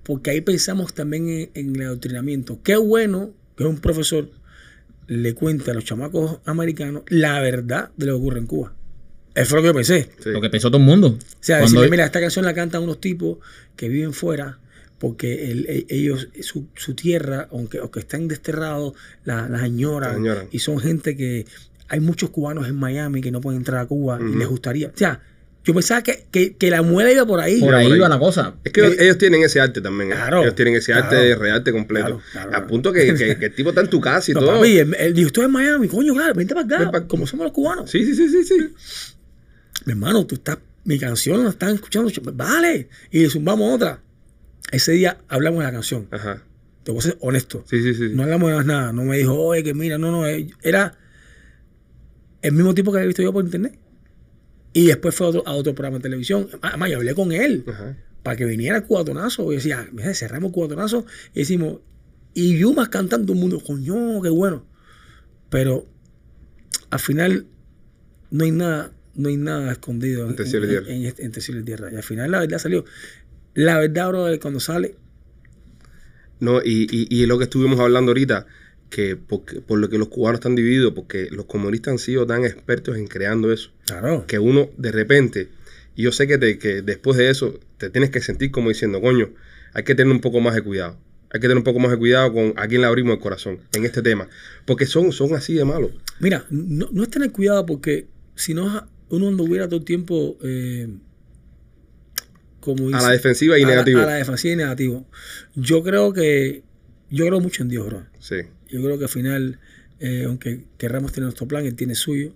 Porque 0.05 0.31
ahí 0.31 0.41
pensamos 0.41 0.95
también 0.95 1.29
en, 1.29 1.51
en 1.55 1.77
el 1.77 1.83
adoctrinamiento. 1.89 2.59
Qué 2.63 2.77
bueno 2.77 3.31
que 3.57 3.65
un 3.65 3.79
profesor 3.79 4.31
le 5.09 5.35
cuente 5.35 5.71
a 5.71 5.75
los 5.75 5.85
chamacos 5.85 6.39
americanos 6.45 7.03
la 7.09 7.41
verdad 7.41 7.91
de 7.97 8.07
lo 8.07 8.13
que 8.15 8.19
ocurre 8.21 8.39
en 8.39 8.47
Cuba. 8.47 8.73
Eso 9.35 9.51
fue 9.51 9.59
lo 9.59 9.63
que 9.63 9.69
yo 9.69 9.75
pensé. 9.75 10.11
Sí. 10.23 10.31
lo 10.31 10.41
que 10.41 10.51
pensó 10.51 10.69
todo 10.71 10.79
el 10.81 10.87
mundo 10.87 11.09
O 11.09 11.19
sea, 11.41 11.59
Cuando- 11.59 11.81
decirle, 11.81 11.91
mira, 11.91 12.05
esta 12.07 12.21
canción 12.21 12.45
la 12.45 12.55
cantan 12.55 12.83
unos 12.83 13.01
tipos 13.01 13.39
que 13.77 13.89
viven 13.89 14.13
fuera 14.13 14.59
porque 14.99 15.51
el- 15.51 15.67
e- 15.69 15.87
ellos, 15.91 16.29
su, 16.41 16.67
su 16.75 16.95
tierra, 16.95 17.49
aunque, 17.53 17.79
aunque 17.79 18.01
están 18.01 18.27
desterrados, 18.29 18.95
la- 19.25 19.49
las 19.49 19.63
añoran. 19.63 20.25
Y 20.51 20.59
son 20.61 20.79
gente 20.81 21.17
que... 21.17 21.47
Hay 21.91 22.01
muchos 22.01 22.31
cubanos 22.31 22.69
en 22.69 22.75
Miami 22.75 23.21
que 23.23 23.31
no 23.31 23.41
pueden 23.41 23.61
entrar 23.61 23.81
a 23.81 23.87
Cuba 23.87 24.19
y 24.21 24.37
les 24.37 24.47
gustaría... 24.49 24.89
O 24.89 24.97
sea, 24.97 25.23
yo 25.69 25.75
pensaba 25.75 26.03
que, 26.03 26.27
que, 26.31 26.57
que 26.57 26.71
la 26.71 26.83
muela 26.83 27.13
iba 27.13 27.25
por 27.27 27.41
ahí. 27.41 27.61
por 27.61 27.75
ahí 27.75 27.85
por 27.87 27.93
ahí. 27.95 27.99
va 28.01 28.09
la 28.09 28.19
cosa 28.19 28.55
Es 28.65 28.73
que 28.73 28.81
ellos, 28.81 28.97
ellos 28.99 29.19
tienen 29.19 29.43
ese 29.45 29.61
arte 29.61 29.81
también. 29.81 30.11
¿eh? 30.13 30.15
Claro, 30.15 30.43
ellos 30.43 30.55
tienen 30.55 30.75
ese 30.75 30.93
arte 30.93 31.11
claro. 31.11 31.25
de 31.25 31.35
rearte 31.37 31.73
completo. 31.73 32.07
Claro, 32.33 32.49
claro, 32.49 32.57
a 32.65 32.67
punto 32.67 32.93
que, 32.93 33.15
que- 33.15 33.39
que 33.39 33.47
el 33.47 33.55
tipo 33.55 33.69
está 33.71 33.81
en 33.83 33.89
tu 33.91 34.01
casa 34.01 34.31
y 34.31 34.35
No, 34.35 34.41
todo. 34.41 34.57
papi, 34.57 34.79
él, 34.79 34.97
él 34.99 35.15
dijo, 35.15 35.27
estoy 35.29 35.45
en 35.45 35.53
Miami, 35.53 35.87
coño, 35.89 36.15
claro, 36.15 36.35
vente 36.35 36.55
para 36.55 36.67
acá, 36.67 36.91
pa' 36.91 37.07
como 37.07 37.27
somos 37.27 37.45
los 37.45 37.53
cubanos. 37.53 37.91
Sí, 37.91 38.05
sí, 38.05 38.15
sí, 38.15 38.29
sí, 38.29 38.45
sí. 38.45 38.57
Mi 39.85 39.93
hermano, 39.93 40.27
tú 40.27 40.35
estás, 40.35 40.59
mi 40.85 40.99
canción 40.99 41.45
la 41.45 41.51
están 41.51 41.75
escuchando, 41.75 42.11
ch- 42.11 42.21
vale, 42.35 42.89
y 43.11 43.23
le 43.23 43.31
zumbamos 43.31 43.75
otra. 43.75 44.01
ese 44.73 44.93
día 44.93 45.19
hablamos 45.29 45.61
de 45.61 45.67
la 45.67 45.73
canción. 45.73 46.09
Ajá. 46.11 46.43
Te 46.85 46.93
voy 46.93 47.01
a 47.01 47.03
ser 47.03 47.17
honesto. 47.21 47.65
Sí, 47.69 47.83
sí, 47.83 47.93
sí. 47.95 48.09
sí. 48.09 48.15
No 48.15 48.23
hablamos 48.23 48.49
de 48.51 48.57
más 48.57 48.65
nada. 48.67 48.93
No 48.95 49.05
me 49.05 49.19
dijo, 49.19 49.35
oye, 49.35 49.63
que 49.63 49.75
mira, 49.75 49.99
no, 49.99 50.11
no. 50.11 50.27
eh, 50.27 50.49
Era 50.63 50.97
el 52.43 52.53
mismo 52.53 52.75
tipo 52.75 52.91
que 52.93 52.99
había 52.99 53.09
visto 53.09 53.23
yo 53.23 53.33
por 53.33 53.45
internet. 53.45 53.79
Y 54.79 54.87
después 54.87 55.15
fue 55.15 55.27
a 55.27 55.31
otro, 55.31 55.43
a 55.47 55.53
otro 55.55 55.75
programa 55.75 55.97
de 55.99 56.03
televisión. 56.03 56.49
Además, 56.63 56.91
yo 56.91 56.97
hablé 56.99 57.15
con 57.15 57.33
él 57.33 57.65
Ajá. 57.67 57.97
para 58.23 58.37
que 58.37 58.45
viniera 58.45 58.81
Cubatonazo. 58.83 59.51
Y 59.53 59.57
decía, 59.57 59.89
mira, 59.93 60.15
cerramos 60.15 60.53
Cubatonazo. 60.53 61.05
Y 61.35 61.41
decimos, 61.41 61.79
y 62.35 62.59
Yumas 62.59 62.89
cantando 62.89 63.33
un 63.33 63.41
mundo, 63.41 63.61
coño, 63.61 64.21
qué 64.23 64.29
bueno. 64.31 64.65
Pero 65.51 65.87
al 66.91 67.01
final 67.01 67.47
no 68.31 68.45
hay 68.45 68.51
nada, 68.51 68.93
no 69.15 69.29
hay 69.31 69.37
nada 69.37 69.73
escondido 69.73 70.25
en, 70.25 70.31
Entre 70.31 70.47
cielo 70.47 70.67
y 70.67 70.69
en- 70.69 70.75
tierra. 70.85 70.95
en 70.97 71.05
este- 71.07 71.25
entre 71.25 71.41
cielo 71.43 71.61
y 71.61 71.65
tierra. 71.65 71.93
Y 71.93 71.97
al 71.97 72.03
final 72.03 72.31
la 72.31 72.41
verdad 72.41 72.59
salió. 72.59 72.85
La 73.55 73.79
verdad, 73.79 74.09
bro, 74.09 74.27
cuando 74.41 74.61
sale, 74.61 74.95
No, 76.41 76.61
y, 76.65 76.87
y, 76.91 77.09
y 77.23 77.27
lo 77.27 77.37
que 77.39 77.45
estuvimos 77.45 77.81
hablando 77.81 78.11
ahorita, 78.11 78.47
que 78.91 79.17
porque, 79.17 79.61
por 79.61 79.79
lo 79.79 79.89
que 79.89 79.99
los 79.99 80.09
cubanos 80.09 80.39
están 80.41 80.55
divididos, 80.55 80.93
porque 80.95 81.29
los 81.31 81.45
comunistas 81.47 81.93
han 81.93 81.99
sido 81.99 82.27
tan 82.27 82.45
expertos 82.45 82.97
en 82.97 83.07
creando 83.07 83.53
eso, 83.53 83.71
claro. 83.87 84.25
que 84.27 84.39
uno 84.39 84.71
de 84.77 84.93
repente, 84.93 85.49
y 85.95 86.03
yo 86.05 86.13
sé 86.13 86.27
que, 86.27 86.39
te- 86.39 86.59
que 86.59 86.81
después 86.83 87.17
de 87.19 87.29
eso 87.31 87.59
te 87.77 87.91
tienes 87.91 88.11
que 88.11 88.21
sentir 88.21 88.51
como 88.51 88.69
diciendo, 88.71 89.01
coño, 89.01 89.31
hay 89.75 89.85
que 89.85 89.95
tener 89.95 90.13
un 90.13 90.21
poco 90.21 90.41
más 90.41 90.55
de 90.55 90.63
cuidado. 90.63 90.97
Hay 91.31 91.41
que 91.41 91.47
tener 91.49 91.59
un 91.59 91.65
poco 91.65 91.79
más 91.79 91.91
de 91.91 91.99
cuidado 91.99 92.33
con 92.33 92.55
a 92.57 92.67
quién 92.67 92.81
le 92.81 92.87
abrimos 92.87 93.15
el 93.17 93.21
corazón 93.21 93.59
en 93.75 93.85
este 93.85 94.01
tema. 94.01 94.29
Porque 94.65 94.87
son, 94.87 95.13
son 95.13 95.35
así 95.35 95.53
de 95.53 95.65
malos. 95.67 95.91
Mira, 96.21 96.47
no, 96.49 96.89
no 96.91 97.03
es 97.03 97.11
tener 97.11 97.31
cuidado 97.33 97.67
porque 97.67 98.07
si 98.35 98.55
no 98.55 98.89
uno 99.11 99.29
anduviera 99.29 99.67
todo 99.69 99.79
el 99.81 99.85
tiempo 99.85 100.39
eh, 100.43 100.89
como 102.61 102.89
A 102.97 103.03
la 103.03 103.11
defensiva 103.11 103.59
y 103.59 103.63
a 103.63 103.67
la- 103.67 103.71
negativo. 103.73 104.01
A 104.01 104.07
la, 104.07 104.15
defensiva 104.15 104.55
y 104.55 104.57
negativo. 104.57 105.07
Yo 105.55 105.83
creo 105.83 106.13
que 106.13 106.63
yo 107.11 107.27
creo 107.27 107.41
mucho 107.41 107.63
en 107.63 107.69
Dios, 107.69 107.87
bro. 107.87 108.07
Sí. 108.19 108.37
Yo 108.69 108.83
creo 108.83 108.99
que 108.99 109.05
al 109.05 109.11
final, 109.11 109.59
eh, 110.01 110.25
aunque 110.27 110.65
querramos 110.79 111.13
tener 111.13 111.25
nuestro 111.25 111.47
plan, 111.49 111.65
él 111.67 111.75
tiene 111.75 111.95
suyo 111.95 112.33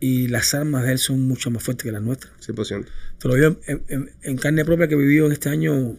y 0.00 0.28
las 0.28 0.54
armas 0.54 0.84
de 0.84 0.92
él 0.92 0.98
son 0.98 1.22
mucho 1.22 1.50
más 1.50 1.62
fuertes 1.62 1.84
que 1.84 1.92
las 1.92 2.02
nuestras. 2.02 2.32
100%. 2.46 2.86
Te 3.18 3.28
lo 3.28 3.34
digo 3.34 3.56
en, 3.66 3.82
en- 3.88 4.10
en 4.22 4.36
carne 4.36 4.64
propia 4.64 4.88
que 4.88 4.94
he 4.94 4.98
vivido 4.98 5.26
en 5.26 5.32
este 5.32 5.48
año 5.48 5.96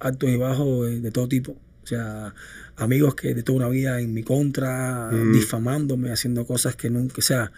altos 0.00 0.28
y 0.30 0.36
bajos 0.36 0.88
eh, 0.88 1.00
de 1.00 1.10
todo 1.10 1.28
tipo. 1.28 1.52
O 1.82 1.86
sea, 1.86 2.34
amigos 2.76 3.14
que 3.14 3.32
de 3.34 3.42
toda 3.42 3.58
una 3.58 3.68
vida 3.68 4.00
en 4.00 4.12
mi 4.12 4.22
contra, 4.24 5.10
Mm. 5.12 5.32
difamándome, 5.32 6.10
haciendo 6.10 6.44
cosas 6.44 6.74
que 6.76 6.90
nunca, 6.90 7.14
o 7.18 7.22
sea, 7.22 7.52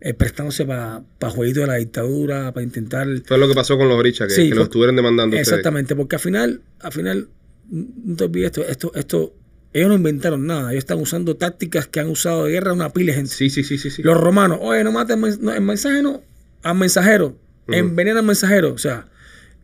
eh, 0.00 0.14
prestándose 0.14 0.64
para 0.64 1.02
pa 1.18 1.30
jueguitos 1.30 1.62
de 1.62 1.66
la 1.68 1.74
dictadura, 1.76 2.52
para 2.52 2.64
intentar... 2.64 3.06
Fue 3.24 3.38
lo 3.38 3.48
que 3.48 3.54
pasó 3.54 3.76
con 3.78 3.88
los 3.88 3.96
orichas, 3.98 4.28
que, 4.28 4.34
Sí, 4.34 4.48
que 4.50 4.54
los 4.56 4.64
estuvieron 4.64 4.96
demandando 4.96 5.34
ustedes. 5.36 5.48
Exactamente, 5.48 5.94
porque 5.96 6.16
al 6.16 6.20
final, 6.20 6.60
al 6.80 6.92
final, 6.92 7.28
no 7.70 8.16
te 8.16 8.24
olvides 8.24 8.46
esto, 8.46 8.66
esto, 8.66 8.92
esto, 8.94 9.34
ellos 9.72 9.88
no 9.88 9.94
inventaron 9.94 10.46
nada, 10.46 10.70
ellos 10.70 10.82
están 10.82 10.98
usando 10.98 11.36
tácticas 11.36 11.86
que 11.86 12.00
han 12.00 12.08
usado 12.08 12.44
de 12.44 12.52
guerra 12.52 12.72
una 12.72 12.90
pila 12.90 13.12
de 13.12 13.18
gente. 13.18 13.34
Sí, 13.34 13.50
sí, 13.50 13.62
sí, 13.64 13.78
sí. 13.78 13.90
sí. 13.90 14.02
Los 14.02 14.18
romanos, 14.18 14.58
oye, 14.60 14.82
no 14.84 14.92
maten 14.92 15.20
no, 15.40 15.52
el 15.52 15.60
mensaje 15.60 16.02
no, 16.02 16.22
al 16.62 16.76
mensajero, 16.76 17.36
Ujú. 17.66 17.74
envenena 17.74 18.20
al 18.20 18.26
mensajero. 18.26 18.72
O 18.72 18.78
sea, 18.78 19.06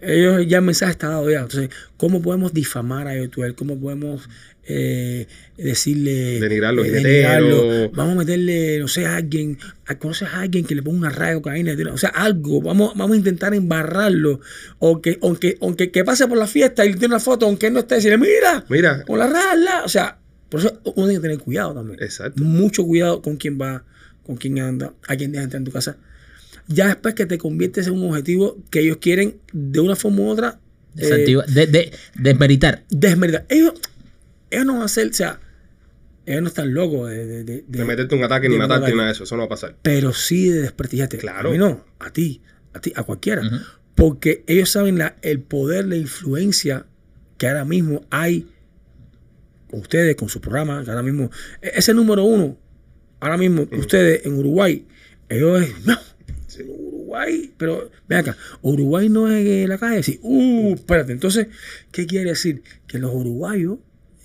ellos 0.01 0.47
ya 0.47 0.59
el 0.59 0.65
mensaje 0.65 0.93
está 0.93 1.09
dado 1.09 1.31
ya. 1.31 1.41
Entonces, 1.41 1.71
¿cómo 1.97 2.21
podemos 2.21 2.53
difamar 2.53 3.09
a 3.09 3.17
Yotuel? 3.17 3.55
¿Cómo 3.55 3.79
podemos 3.81 4.29
eh, 4.66 5.27
decirle. 5.57 6.41
Denigrarlo, 6.41 6.85
eh. 6.85 7.91
Vamos 7.95 8.15
a 8.15 8.19
meterle, 8.19 8.78
no 8.78 8.89
sé, 8.89 9.07
a 9.07 9.16
alguien, 9.16 9.59
¿conoces 9.99 10.28
a 10.28 10.41
alguien 10.41 10.65
que 10.65 10.74
le 10.74 10.82
ponga 10.82 10.99
una 10.99 11.11
raya 11.11 11.31
de 11.31 11.36
cocaína? 11.36 11.74
O 11.93 11.99
sea, 11.99 12.11
algo. 12.11 12.61
Vamos, 12.62 12.93
vamos 12.97 13.15
a 13.15 13.19
intentar 13.19 13.55
embarrarlo. 13.55 14.41
O 14.78 15.01
que, 15.01 15.19
aunque, 15.23 15.59
aunque 15.61 15.91
que 15.91 16.05
pase 16.05 16.27
por 16.27 16.39
la 16.39 16.47
fiesta 16.47 16.85
y 16.85 16.91
le 16.91 16.97
tiene 16.97 17.15
una 17.15 17.20
foto, 17.20 17.47
aunque 17.47 17.69
él 17.69 17.73
no 17.73 17.81
esté, 17.81 17.97
decirle, 17.97 18.19
mira, 18.19 18.65
Mira, 18.69 19.05
con 19.05 19.19
la 19.19 19.28
lado. 19.28 19.85
O 19.85 19.89
sea, 19.89 20.19
por 20.49 20.61
eso 20.61 20.81
uno 20.85 21.07
tiene 21.09 21.15
que 21.15 21.20
tener 21.20 21.39
cuidado 21.39 21.74
también 21.74 22.03
exacto. 22.03 22.43
mucho 22.43 22.85
cuidado 22.85 23.23
con 23.23 23.36
quién 23.36 23.61
va, 23.61 23.85
con 24.24 24.36
quién 24.36 24.59
anda, 24.61 24.93
a 25.09 25.16
quién 25.16 25.32
deja 25.32 25.45
entrar 25.45 25.61
en 25.61 25.65
tu 25.65 25.73
casa. 25.73 25.97
Ya 26.66 26.86
después 26.86 27.15
que 27.15 27.27
te 27.27 27.39
conviertes 27.39 27.86
en 27.89 27.95
un 27.95 28.09
objetivo 28.09 28.57
que 28.70 28.81
ellos 28.81 28.97
quieren 28.99 29.36
de 29.53 29.81
una 29.81 29.97
forma 29.97 30.20
u 30.20 30.28
otra 30.28 30.61
eh, 30.97 31.27
de- 31.49 31.93
desmeritar. 32.15 32.85
desmeritar. 32.89 33.45
Ellos, 33.49 33.74
ellos 34.55 34.67
no 34.67 34.73
van 34.75 34.83
a 34.83 34.87
hacer, 34.87 35.09
o 35.09 35.13
sea, 35.13 35.41
ellos 36.27 36.43
no 36.43 36.49
están 36.49 36.73
locos 36.73 37.11
de, 37.11 37.27
de, 37.27 37.45
de- 37.45 37.65
De 37.67 37.79
de- 37.79 37.85
meterte 37.85 38.15
un 38.15 38.25
ataque 38.25 38.49
ni 38.49 38.57
matarte 38.57 38.91
ni 38.91 38.97
nada 38.97 39.09
de 39.09 39.13
eso. 39.13 39.25
Eso 39.25 39.37
no 39.37 39.43
va 39.43 39.47
a 39.47 39.51
pasar. 39.51 39.77
pero 39.83 40.13
sí 40.13 40.49
de 40.49 40.63
desprestigiarte. 40.63 41.19
Claro. 41.19 41.49
A 41.51 41.53
mí 41.53 41.59
no, 41.59 41.85
a 41.99 42.13
ti, 42.13 42.41
a 42.73 42.81
ti, 42.81 42.93
a 42.97 43.03
cualquiera. 43.03 43.43
Porque 43.95 44.43
ellos 44.47 44.71
saben 44.71 44.99
la, 44.99 45.17
el 45.23 45.41
poder, 45.41 45.87
la 45.87 45.97
influencia 45.97 46.87
que 47.39 47.47
ahora 47.47 47.65
mismo 47.65 48.05
hay 48.11 48.49
con 49.71 49.81
ustedes, 49.81 50.17
con 50.17 50.29
su 50.29 50.41
programa, 50.41 50.83
que 50.85 50.91
ahora 50.91 51.03
mismo, 51.03 51.31
e- 51.63 51.73
ese 51.75 51.95
número 51.95 52.25
uno, 52.25 52.57
ahora 53.21 53.37
mismo, 53.37 53.69
ustedes 53.73 54.25
en 54.27 54.35
Uruguay, 54.39 54.87
ellos 55.29 55.63
es, 55.63 55.87
no, 55.87 55.97
Uruguay, 56.69 57.53
pero 57.57 57.91
ven 58.09 58.19
acá, 58.21 58.37
Uruguay 58.63 59.09
no 59.09 59.29
es 59.29 59.45
eh, 59.47 59.67
la 59.69 59.79
calle, 59.79 60.03
sí, 60.03 60.19
uh, 60.23 60.75
espérate, 60.75 61.13
entonces, 61.13 61.49
¿qué 61.93 62.07
quiere 62.07 62.31
decir? 62.31 62.63
Que 62.87 62.99
los 62.99 63.13
uruguayos 63.15 63.79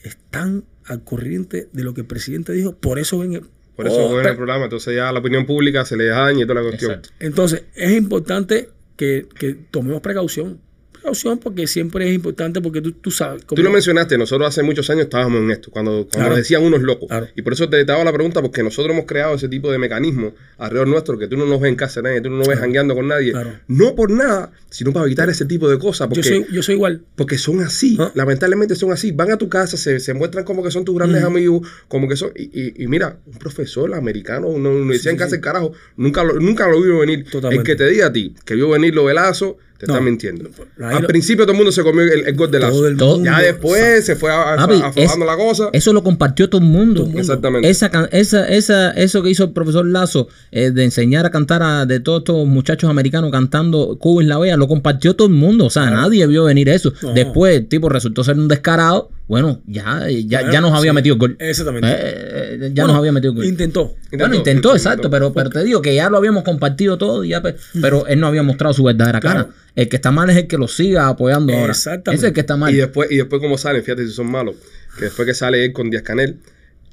están 0.04 0.64
al 0.86 1.04
corriente 1.04 1.70
de 1.72 1.84
lo 1.84 1.94
que 1.94 2.02
el 2.02 2.08
presidente 2.08 2.54
dijo, 2.54 2.76
por 2.76 3.00
eso 3.00 3.20
ven, 3.20 3.42
Por 3.76 3.88
eso 3.88 3.98
Oh, 4.08 4.16
ven 4.16 4.26
el 4.26 4.36
programa. 4.36 4.66
Entonces 4.66 4.96
ya 4.96 5.12
la 5.12 5.20
opinión 5.20 5.46
pública 5.46 5.86
se 5.86 5.98
le 5.98 6.06
daña 6.06 6.44
y 6.44 6.48
toda 6.48 6.62
la 6.62 6.68
cuestión. 6.68 6.92
Exacto. 6.92 7.10
Entonces, 7.20 7.64
es 7.76 7.92
importante 7.92 8.70
que, 8.96 9.28
que 9.38 9.54
tomemos 9.54 10.02
precaución. 10.02 10.60
Precaución 11.02 11.38
porque 11.40 11.66
siempre 11.68 12.08
es 12.10 12.14
importante 12.16 12.62
porque 12.62 12.82
tú, 12.82 12.92
tú 12.94 13.10
sabes. 13.12 13.46
Tú 13.46 13.62
lo 13.64 13.70
mencionaste, 13.72 14.18
nosotros 14.18 14.48
hace 14.48 14.64
muchos 14.64 14.90
años 14.90 15.04
estábamos 15.04 15.40
en 15.42 15.52
esto, 15.52 15.72
cuando, 15.72 15.92
cuando 15.92 16.10
Claro. 16.10 16.30
nos 16.30 16.38
decían 16.38 16.64
unos 16.64 16.82
locos. 16.82 17.08
Claro. 17.08 17.28
Y 17.36 17.42
por 17.42 17.54
eso 17.54 17.70
te, 17.70 17.80
hago 17.90 18.04
la 18.04 18.12
pregunta, 18.14 18.42
porque 18.42 18.64
nosotros 18.64 18.94
hemos 18.94 19.06
creado 19.06 19.36
ese 19.36 19.48
tipo 19.48 19.72
de 19.72 19.78
mecanismo 19.78 20.34
alrededor 20.58 20.88
nuestro, 20.88 21.18
que 21.18 21.28
tú 21.28 21.38
no 21.38 21.46
nos 21.46 21.60
ves 21.62 21.70
en 21.70 21.76
casa 21.76 22.02
de 22.02 22.10
nadie, 22.10 22.22
tú 22.22 22.30
no 22.30 22.38
nos 22.38 22.48
ves 22.48 22.60
jangueando 22.60 22.96
con 22.96 23.08
nadie. 23.08 23.34
No 23.68 23.96
por 23.96 24.12
nada, 24.12 24.52
sino 24.70 24.92
para 24.92 25.06
evitar 25.06 25.30
ese 25.30 25.46
tipo 25.46 25.70
de 25.70 25.80
cosas. 25.80 26.08
Porque, 26.08 26.22
Yo 26.22 26.36
soy, 26.36 26.46
yo 26.52 26.64
soy 26.64 26.76
igual. 26.76 27.02
porque 27.16 27.38
son 27.38 27.62
así, 27.62 27.98
Ah. 28.00 28.12
lamentablemente 28.16 28.76
son 28.76 28.92
así. 28.92 29.12
Van 29.12 29.32
a 29.32 29.38
tu 29.38 29.48
casa, 29.50 29.78
se, 29.78 30.00
se 30.00 30.14
muestran 30.14 30.44
como 30.44 30.64
que 30.64 30.72
son 30.72 30.86
tus 30.86 30.96
grandes 30.96 31.22
Mm. 31.24 31.26
amigos, 31.26 31.68
como 31.88 32.08
que 32.08 32.16
son. 32.16 32.32
Y, 32.36 32.44
y- 32.60 32.84
y 32.84 32.88
mira, 32.88 33.20
un 33.26 33.38
profesor 33.40 33.94
americano, 33.94 34.48
una 34.48 34.70
universidad 34.70 35.12
Sí, 35.12 35.16
en 35.16 35.18
casa 35.18 35.30
sí. 35.30 35.36
del 35.38 35.42
carajo, 35.42 35.72
nunca 35.98 36.24
lo, 36.24 36.34
nunca 36.40 36.68
lo 36.68 36.82
vio 36.82 37.00
venir. 37.00 37.24
Totalmente. 37.30 37.72
El 37.72 37.78
que 37.78 37.84
te 37.84 37.90
diga 37.90 38.08
a 38.08 38.12
ti 38.14 38.36
que 38.46 38.56
vio 38.56 38.70
venir 38.70 38.94
los 38.94 39.06
velazos, 39.06 39.56
te 39.80 39.88
No. 39.88 40.02
mintiendo. 40.02 40.50
Al 40.82 41.06
principio 41.06 41.46
todo 41.46 41.54
el 41.54 41.58
mundo 41.58 41.72
se 41.72 41.84
comió 41.84 42.04
el, 42.04 42.28
el 42.28 42.36
gol 42.36 42.52
de 42.52 42.60
lazo. 42.60 42.86
El. 42.86 42.98
Ya 43.24 43.40
después 43.40 44.06
se 44.06 44.16
fue 44.16 44.32
aflojando 44.32 45.26
la 45.26 45.38
cosa. 45.38 45.70
Eso 45.74 45.94
lo 45.94 46.04
compartió 46.04 46.50
todo 46.50 46.62
el 46.62 46.68
mundo. 46.68 46.96
Todo 46.96 47.04
el 47.04 47.08
mundo. 47.08 47.22
Exactamente. 47.22 47.70
Esa, 47.70 47.88
esa, 48.12 48.48
esa, 48.48 48.92
eso 48.92 49.24
que 49.24 49.30
hizo 49.30 49.46
el 49.46 49.52
profesor 49.52 49.86
Lazo 49.86 50.28
eh, 50.52 50.72
de 50.72 50.84
enseñar 50.84 51.26
a 51.26 51.32
cantar 51.32 51.64
a, 51.64 51.86
de 51.86 52.00
todos 52.00 52.20
estos 52.20 52.46
muchachos 52.46 52.90
americanos 52.90 53.32
cantando 53.32 53.98
Cuba 54.00 54.22
es 54.22 54.28
la 54.28 54.38
Bella, 54.38 54.58
lo 54.58 54.68
compartió 54.68 55.16
todo 55.16 55.28
el 55.28 55.34
mundo. 55.34 55.66
O 55.66 55.70
sea, 55.70 55.90
nadie 55.90 56.28
vio 56.28 56.44
venir 56.44 56.68
eso. 56.70 56.94
No. 57.02 57.14
Después 57.14 57.56
el 57.58 57.68
tipo 57.68 57.88
resultó 57.90 58.24
ser 58.24 58.38
un 58.38 58.48
descarado. 58.50 59.12
Bueno, 59.30 59.62
ya, 59.68 60.08
ya, 60.26 60.52
ya 60.52 60.60
nos 60.60 60.74
había 60.74 60.92
Sí. 60.92 60.96
metido 60.96 61.14
el 61.14 61.20
gol. 61.20 61.36
Exactamente. 61.40 61.88
Eh, 61.88 61.94
eh, 61.96 62.58
ya 62.74 62.84
Bueno, 62.84 62.88
nos 62.88 62.96
había 62.98 63.12
metido 63.12 63.32
el 63.32 63.36
gol. 63.38 63.46
Intentó. 63.46 63.96
bueno, 64.12 64.34
Intentó, 64.36 64.74
exacto, 64.74 65.08
intentó. 65.08 65.10
pero, 65.12 65.34
pero 65.34 65.50
te 65.52 65.64
digo 65.64 65.82
que 65.84 65.94
ya 65.96 66.10
lo 66.10 66.18
habíamos 66.18 66.44
compartido 66.44 66.98
todo, 66.98 67.24
y 67.24 67.30
ya, 67.30 67.42
pe- 67.42 67.56
pero 67.80 68.08
él 68.08 68.20
no 68.20 68.26
había 68.28 68.42
mostrado 68.44 68.74
su 68.74 68.84
verdadera 68.84 69.20
Claro. 69.20 69.44
cara. 69.44 69.56
El 69.76 69.88
que 69.88 69.96
está 69.98 70.10
mal 70.12 70.30
es 70.32 70.36
el 70.38 70.48
que 70.48 70.58
lo 70.58 70.68
siga 70.68 71.08
apoyando 71.08 71.54
ahora. 71.54 71.72
Exactamente. 71.74 72.18
Ese 72.18 72.26
es 72.26 72.30
el 72.30 72.34
que 72.34 72.40
está 72.42 72.58
mal. 72.58 72.74
Y 72.74 72.78
después, 72.78 73.12
y 73.12 73.18
después 73.18 73.40
como 73.40 73.58
salen, 73.58 73.84
fíjate 73.84 74.06
si 74.08 74.12
son 74.14 74.32
malos, 74.32 74.56
que 74.98 75.06
después 75.06 75.26
que 75.28 75.34
sale 75.36 75.64
él 75.64 75.74
con 75.74 75.90
Díaz 75.92 76.02
Canel, 76.04 76.38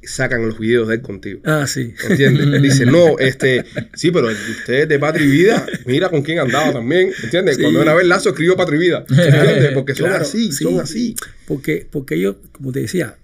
sacan 0.06 0.46
los 0.46 0.58
videos 0.58 0.88
de 0.88 0.96
él 0.96 1.02
contigo. 1.02 1.40
Ah, 1.44 1.66
sí. 1.66 1.92
¿Entiendes? 2.08 2.46
Él 2.46 2.62
dice, 2.62 2.86
no, 2.86 3.18
este, 3.18 3.64
sí, 3.94 4.10
pero 4.10 4.28
usted 4.28 4.88
de 4.88 4.98
Patria 4.98 5.26
y 5.26 5.30
Vida, 5.30 5.66
mira 5.84 6.08
con 6.08 6.22
quién 6.22 6.38
andaba 6.38 6.72
también, 6.72 7.10
¿entiendes? 7.22 7.56
Sí. 7.56 7.62
Cuando 7.62 7.82
una 7.82 7.94
vez 7.94 8.06
Lazo 8.06 8.30
escribió 8.30 8.56
Patria 8.56 8.76
y 8.76 8.80
Vida, 8.80 9.04
¿entiendes? 9.08 9.72
Porque 9.74 9.94
son 9.94 10.06
Claro, 10.08 10.22
así, 10.22 10.52
sí. 10.52 10.64
son 10.64 10.80
así. 10.80 11.14
Porque, 11.46 11.86
porque 11.90 12.14
ellos, 12.16 12.36
como 12.52 12.72
te 12.72 12.80
decía, 12.80 13.16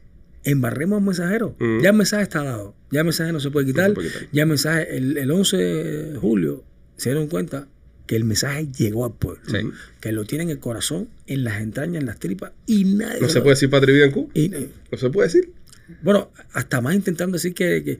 embarremos 0.44 0.98
al 0.98 1.04
mensajero. 1.06 1.56
Mm. 1.58 1.82
Ya 1.82 1.90
el 1.90 1.96
mensaje 1.96 2.22
está 2.24 2.42
dado. 2.42 2.74
Ya 2.90 3.00
el 3.00 3.04
mensaje 3.06 3.32
no 3.32 3.40
se 3.40 3.50
puede 3.50 3.66
quitar. 3.66 3.90
No 3.90 3.94
se 3.94 3.94
puede 3.94 4.08
quitar. 4.10 4.28
Ya 4.32 4.42
el 4.42 4.48
mensaje, 4.48 4.96
el, 4.96 5.16
el 5.18 5.30
11 5.30 5.56
de 5.56 6.18
julio, 6.18 6.64
se 6.96 7.10
dieron 7.10 7.28
cuenta 7.28 7.68
que 8.06 8.16
el 8.16 8.24
mensaje 8.24 8.66
llegó 8.76 9.04
al 9.06 9.14
pueblo. 9.14 9.40
Sí. 9.46 9.58
Que 10.00 10.10
lo 10.12 10.24
tienen 10.24 10.48
en 10.48 10.52
el 10.56 10.58
corazón, 10.58 11.08
en 11.28 11.44
las 11.44 11.62
entrañas, 11.62 12.00
en 12.00 12.06
las 12.06 12.18
tripas, 12.18 12.52
y 12.66 12.84
nadie. 12.84 13.20
No 13.20 13.28
se 13.28 13.40
puede 13.40 13.54
decir 13.54 13.70
Patria 13.70 13.94
Vida 13.94 14.04
en 14.06 14.10
Cuba, 14.10 14.30
y- 14.34 14.52
eh, 14.54 14.68
no 14.90 14.98
se 14.98 15.08
puede 15.10 15.28
decir. 15.28 15.52
Bueno, 16.02 16.30
hasta 16.52 16.80
más 16.80 16.94
intentando 16.94 17.34
decir 17.36 17.54
que, 17.54 17.82
que, 17.84 17.98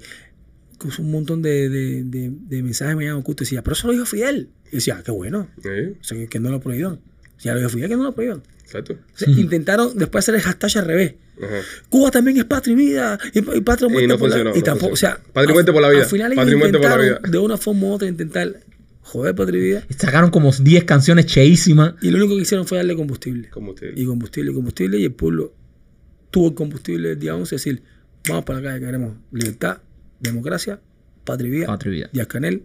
que 0.78 0.86
usó 0.88 1.02
un 1.02 1.10
montón 1.10 1.42
de, 1.42 1.68
de, 1.68 2.02
de, 2.04 2.32
de 2.32 2.62
mensajes 2.62 2.96
me 2.96 3.12
ocultos. 3.12 3.46
Decía, 3.46 3.62
pero 3.62 3.74
eso 3.74 3.86
lo 3.86 3.92
dijo 3.92 4.06
Fidel. 4.06 4.48
Y 4.70 4.76
decía, 4.76 4.96
ah, 4.98 5.02
qué 5.04 5.10
bueno. 5.10 5.48
Sí, 5.62 5.68
O 6.00 6.04
sea, 6.04 6.18
que, 6.18 6.28
que 6.28 6.40
no 6.40 6.50
lo 6.50 6.60
prohibieron. 6.60 7.00
Ya 7.40 7.52
lo 7.52 7.58
dijo 7.58 7.70
Fidel, 7.70 7.88
que 7.90 7.96
no 7.96 8.04
lo 8.04 8.12
prohibieron. 8.14 8.42
exacto. 8.64 8.94
O 8.94 9.18
sea, 9.18 9.28
Intentaron 9.28 9.96
después 9.96 10.24
hacer 10.24 10.34
el 10.36 10.40
hashtag 10.42 10.78
al 10.78 10.86
revés. 10.86 11.14
Ajá. 11.42 11.60
Cuba 11.88 12.10
también 12.10 12.36
es 12.36 12.44
patria 12.44 12.72
y 12.72 12.76
vida. 12.76 13.18
Y, 13.34 13.38
y 13.38 13.60
patria 13.62 13.88
Y 13.88 13.92
muerte 13.92 14.08
no 14.08 14.18
por 14.18 14.28
la 14.28 14.36
funcionó, 14.36 14.56
Y 14.56 14.58
no 14.60 14.64
tampoco, 14.64 14.92
o 14.92 14.96
sea. 14.96 15.18
Patria 15.32 15.50
y 15.50 15.54
muerte 15.54 15.72
por 15.72 15.82
la 15.82 15.88
vida. 15.90 16.02
Al 16.02 16.08
final 16.08 16.34
Patria 16.34 16.54
y 16.54 16.58
muerte 16.58 16.78
por 16.78 16.88
la 16.88 16.94
intentaron 16.96 17.22
vida. 17.22 17.30
de 17.30 17.38
una 17.38 17.56
forma 17.56 17.86
u 17.86 17.92
otra 17.92 18.08
intentar 18.08 18.60
joder 19.02 19.34
Patria 19.34 19.58
y 19.60 19.64
Vida. 19.64 19.86
Sacaron 19.98 20.30
como 20.30 20.52
10 20.52 20.84
canciones 20.84 21.26
cheísimas. 21.26 21.94
Y 22.00 22.10
lo 22.10 22.18
único 22.18 22.36
que 22.36 22.42
hicieron 22.42 22.66
fue 22.66 22.78
darle 22.78 22.94
combustible. 22.96 23.48
Como 23.50 23.72
usted. 23.72 23.92
Y 23.96 24.04
combustible, 24.06 24.52
y 24.52 24.54
combustible. 24.54 24.98
Y 24.98 25.04
el 25.04 25.12
pueblo 25.12 25.52
tuvo 26.32 26.48
el 26.48 26.54
combustible 26.54 27.12
el 27.12 27.18
día 27.20 27.36
11. 27.36 27.54
Es 27.54 27.64
decir, 27.64 27.82
vamos 28.28 28.44
para 28.44 28.60
la 28.60 28.68
calle, 28.70 28.84
queremos 28.84 29.14
libertad, 29.30 29.78
democracia, 30.18 30.80
patria 31.24 31.46
y 31.48 31.50
vida. 31.52 31.66
Patria. 31.66 32.10
Díaz 32.12 32.26
Canel. 32.26 32.64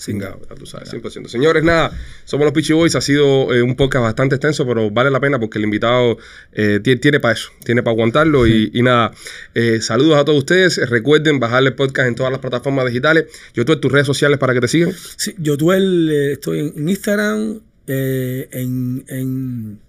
Cingado, 0.00 0.40
ya 0.48 0.54
tú 0.54 0.64
sabes, 0.64 0.92
100%. 0.92 1.26
Señores, 1.26 1.64
nada, 1.64 1.90
somos 2.24 2.44
los 2.44 2.52
Peachy 2.54 2.72
Boys. 2.72 2.94
Ha 2.94 3.00
sido 3.00 3.52
eh, 3.52 3.62
un 3.62 3.74
podcast 3.74 4.04
bastante 4.04 4.36
extenso, 4.36 4.64
pero 4.64 4.92
vale 4.92 5.10
la 5.10 5.18
pena 5.18 5.40
porque 5.40 5.58
el 5.58 5.64
invitado 5.64 6.18
eh, 6.52 6.78
tie- 6.80 7.00
tiene 7.00 7.18
para 7.18 7.34
eso, 7.34 7.48
tiene 7.64 7.82
para 7.82 7.94
aguantarlo. 7.94 8.46
Y, 8.46 8.70
y 8.72 8.82
nada, 8.82 9.10
eh, 9.56 9.80
saludos 9.80 10.16
a 10.16 10.24
todos 10.24 10.38
ustedes. 10.38 10.76
Recuerden 10.88 11.40
bajarle 11.40 11.70
el 11.70 11.74
podcast 11.74 12.06
en 12.06 12.14
todas 12.14 12.30
las 12.30 12.40
plataformas 12.40 12.86
digitales. 12.86 13.24
Yo 13.54 13.64
tuve 13.64 13.78
tus 13.78 13.90
redes 13.90 14.06
sociales 14.06 14.38
para 14.38 14.54
que 14.54 14.60
te 14.60 14.68
sigan. 14.68 14.92
Sí, 15.16 15.34
yo 15.36 15.56
Tuel, 15.56 16.08
eh, 16.12 16.32
estoy 16.34 16.60
en, 16.60 16.72
en 16.76 16.88
Instagram, 16.90 17.60
eh, 17.88 18.48
en, 18.52 19.04
en, 19.08 19.80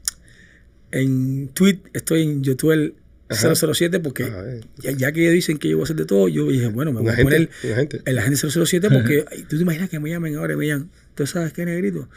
en 0.91 1.49
Tweet, 1.49 1.81
estoy 1.93 2.23
en 2.23 2.43
Yotuel 2.43 2.95
Ajá. 3.30 3.53
007 3.56 3.99
porque 3.99 4.23
Ajá, 4.23 4.43
eh. 4.49 4.61
ya, 4.80 4.91
ya 4.91 5.11
que 5.11 5.30
dicen 5.30 5.57
que 5.57 5.69
yo 5.69 5.77
voy 5.77 5.84
a 5.84 5.85
hacer 5.85 5.95
de 5.95 6.06
todo, 6.06 6.27
yo 6.27 6.47
dije, 6.47 6.68
bueno, 6.68 6.91
me 6.91 6.99
voy 7.01 7.06
Un 7.06 7.10
a 7.10 7.14
agente, 7.14 7.23
poner 7.31 7.49
un 7.64 7.72
agente. 7.73 8.01
el 8.06 8.19
agente 8.19 8.38
007 8.49 8.89
porque 8.89 9.26
ay, 9.31 9.43
tú 9.49 9.56
te 9.57 9.61
imaginas 9.64 9.89
que 9.89 9.99
me 9.99 10.10
llamen 10.10 10.35
ahora 10.35 10.53
y 10.53 10.57
me 10.57 10.64
digan, 10.65 10.89
¿tú 11.15 11.26
sabes 11.27 11.53
qué, 11.53 11.65
negrito? 11.65 12.10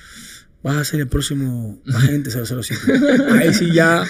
Vas 0.64 0.76
a 0.76 0.84
ser 0.84 1.00
el 1.00 1.08
próximo 1.08 1.82
agente 1.92 2.30
007. 2.30 2.80
Ahí 3.32 3.52
sí 3.52 3.72
ya, 3.72 4.04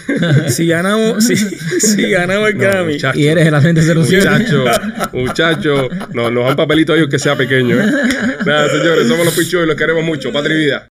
si 0.49 0.67
ganamos, 0.67 1.25
si, 1.27 1.35
si 1.37 2.11
ganamos 2.11 2.51
el 2.51 2.59
No, 2.59 2.61
Grammy. 2.65 2.93
muchacho. 2.93 3.19
Y 3.19 3.27
eres 3.27 3.47
el 3.47 3.55
agente 3.55 3.81
07. 3.83 3.97
Muchacho, 4.29 4.65
muchacho, 5.15 5.89
no, 6.13 6.31
nos 6.31 6.45
dan 6.47 6.57
papelito 6.57 6.93
a 6.93 6.97
ellos 6.97 7.09
que 7.09 7.19
sea 7.19 7.37
pequeño. 7.37 7.81
¿eh? 7.81 7.91
Nada, 8.45 8.69
señores, 8.69 9.09
somos 9.09 9.25
los 9.25 9.35
Pichos 9.35 9.65
y 9.65 9.67
los 9.67 9.77
queremos 9.77 10.05
mucho. 10.05 10.31
Patria 10.31 10.55
y 10.57 10.61
vida. 10.67 10.87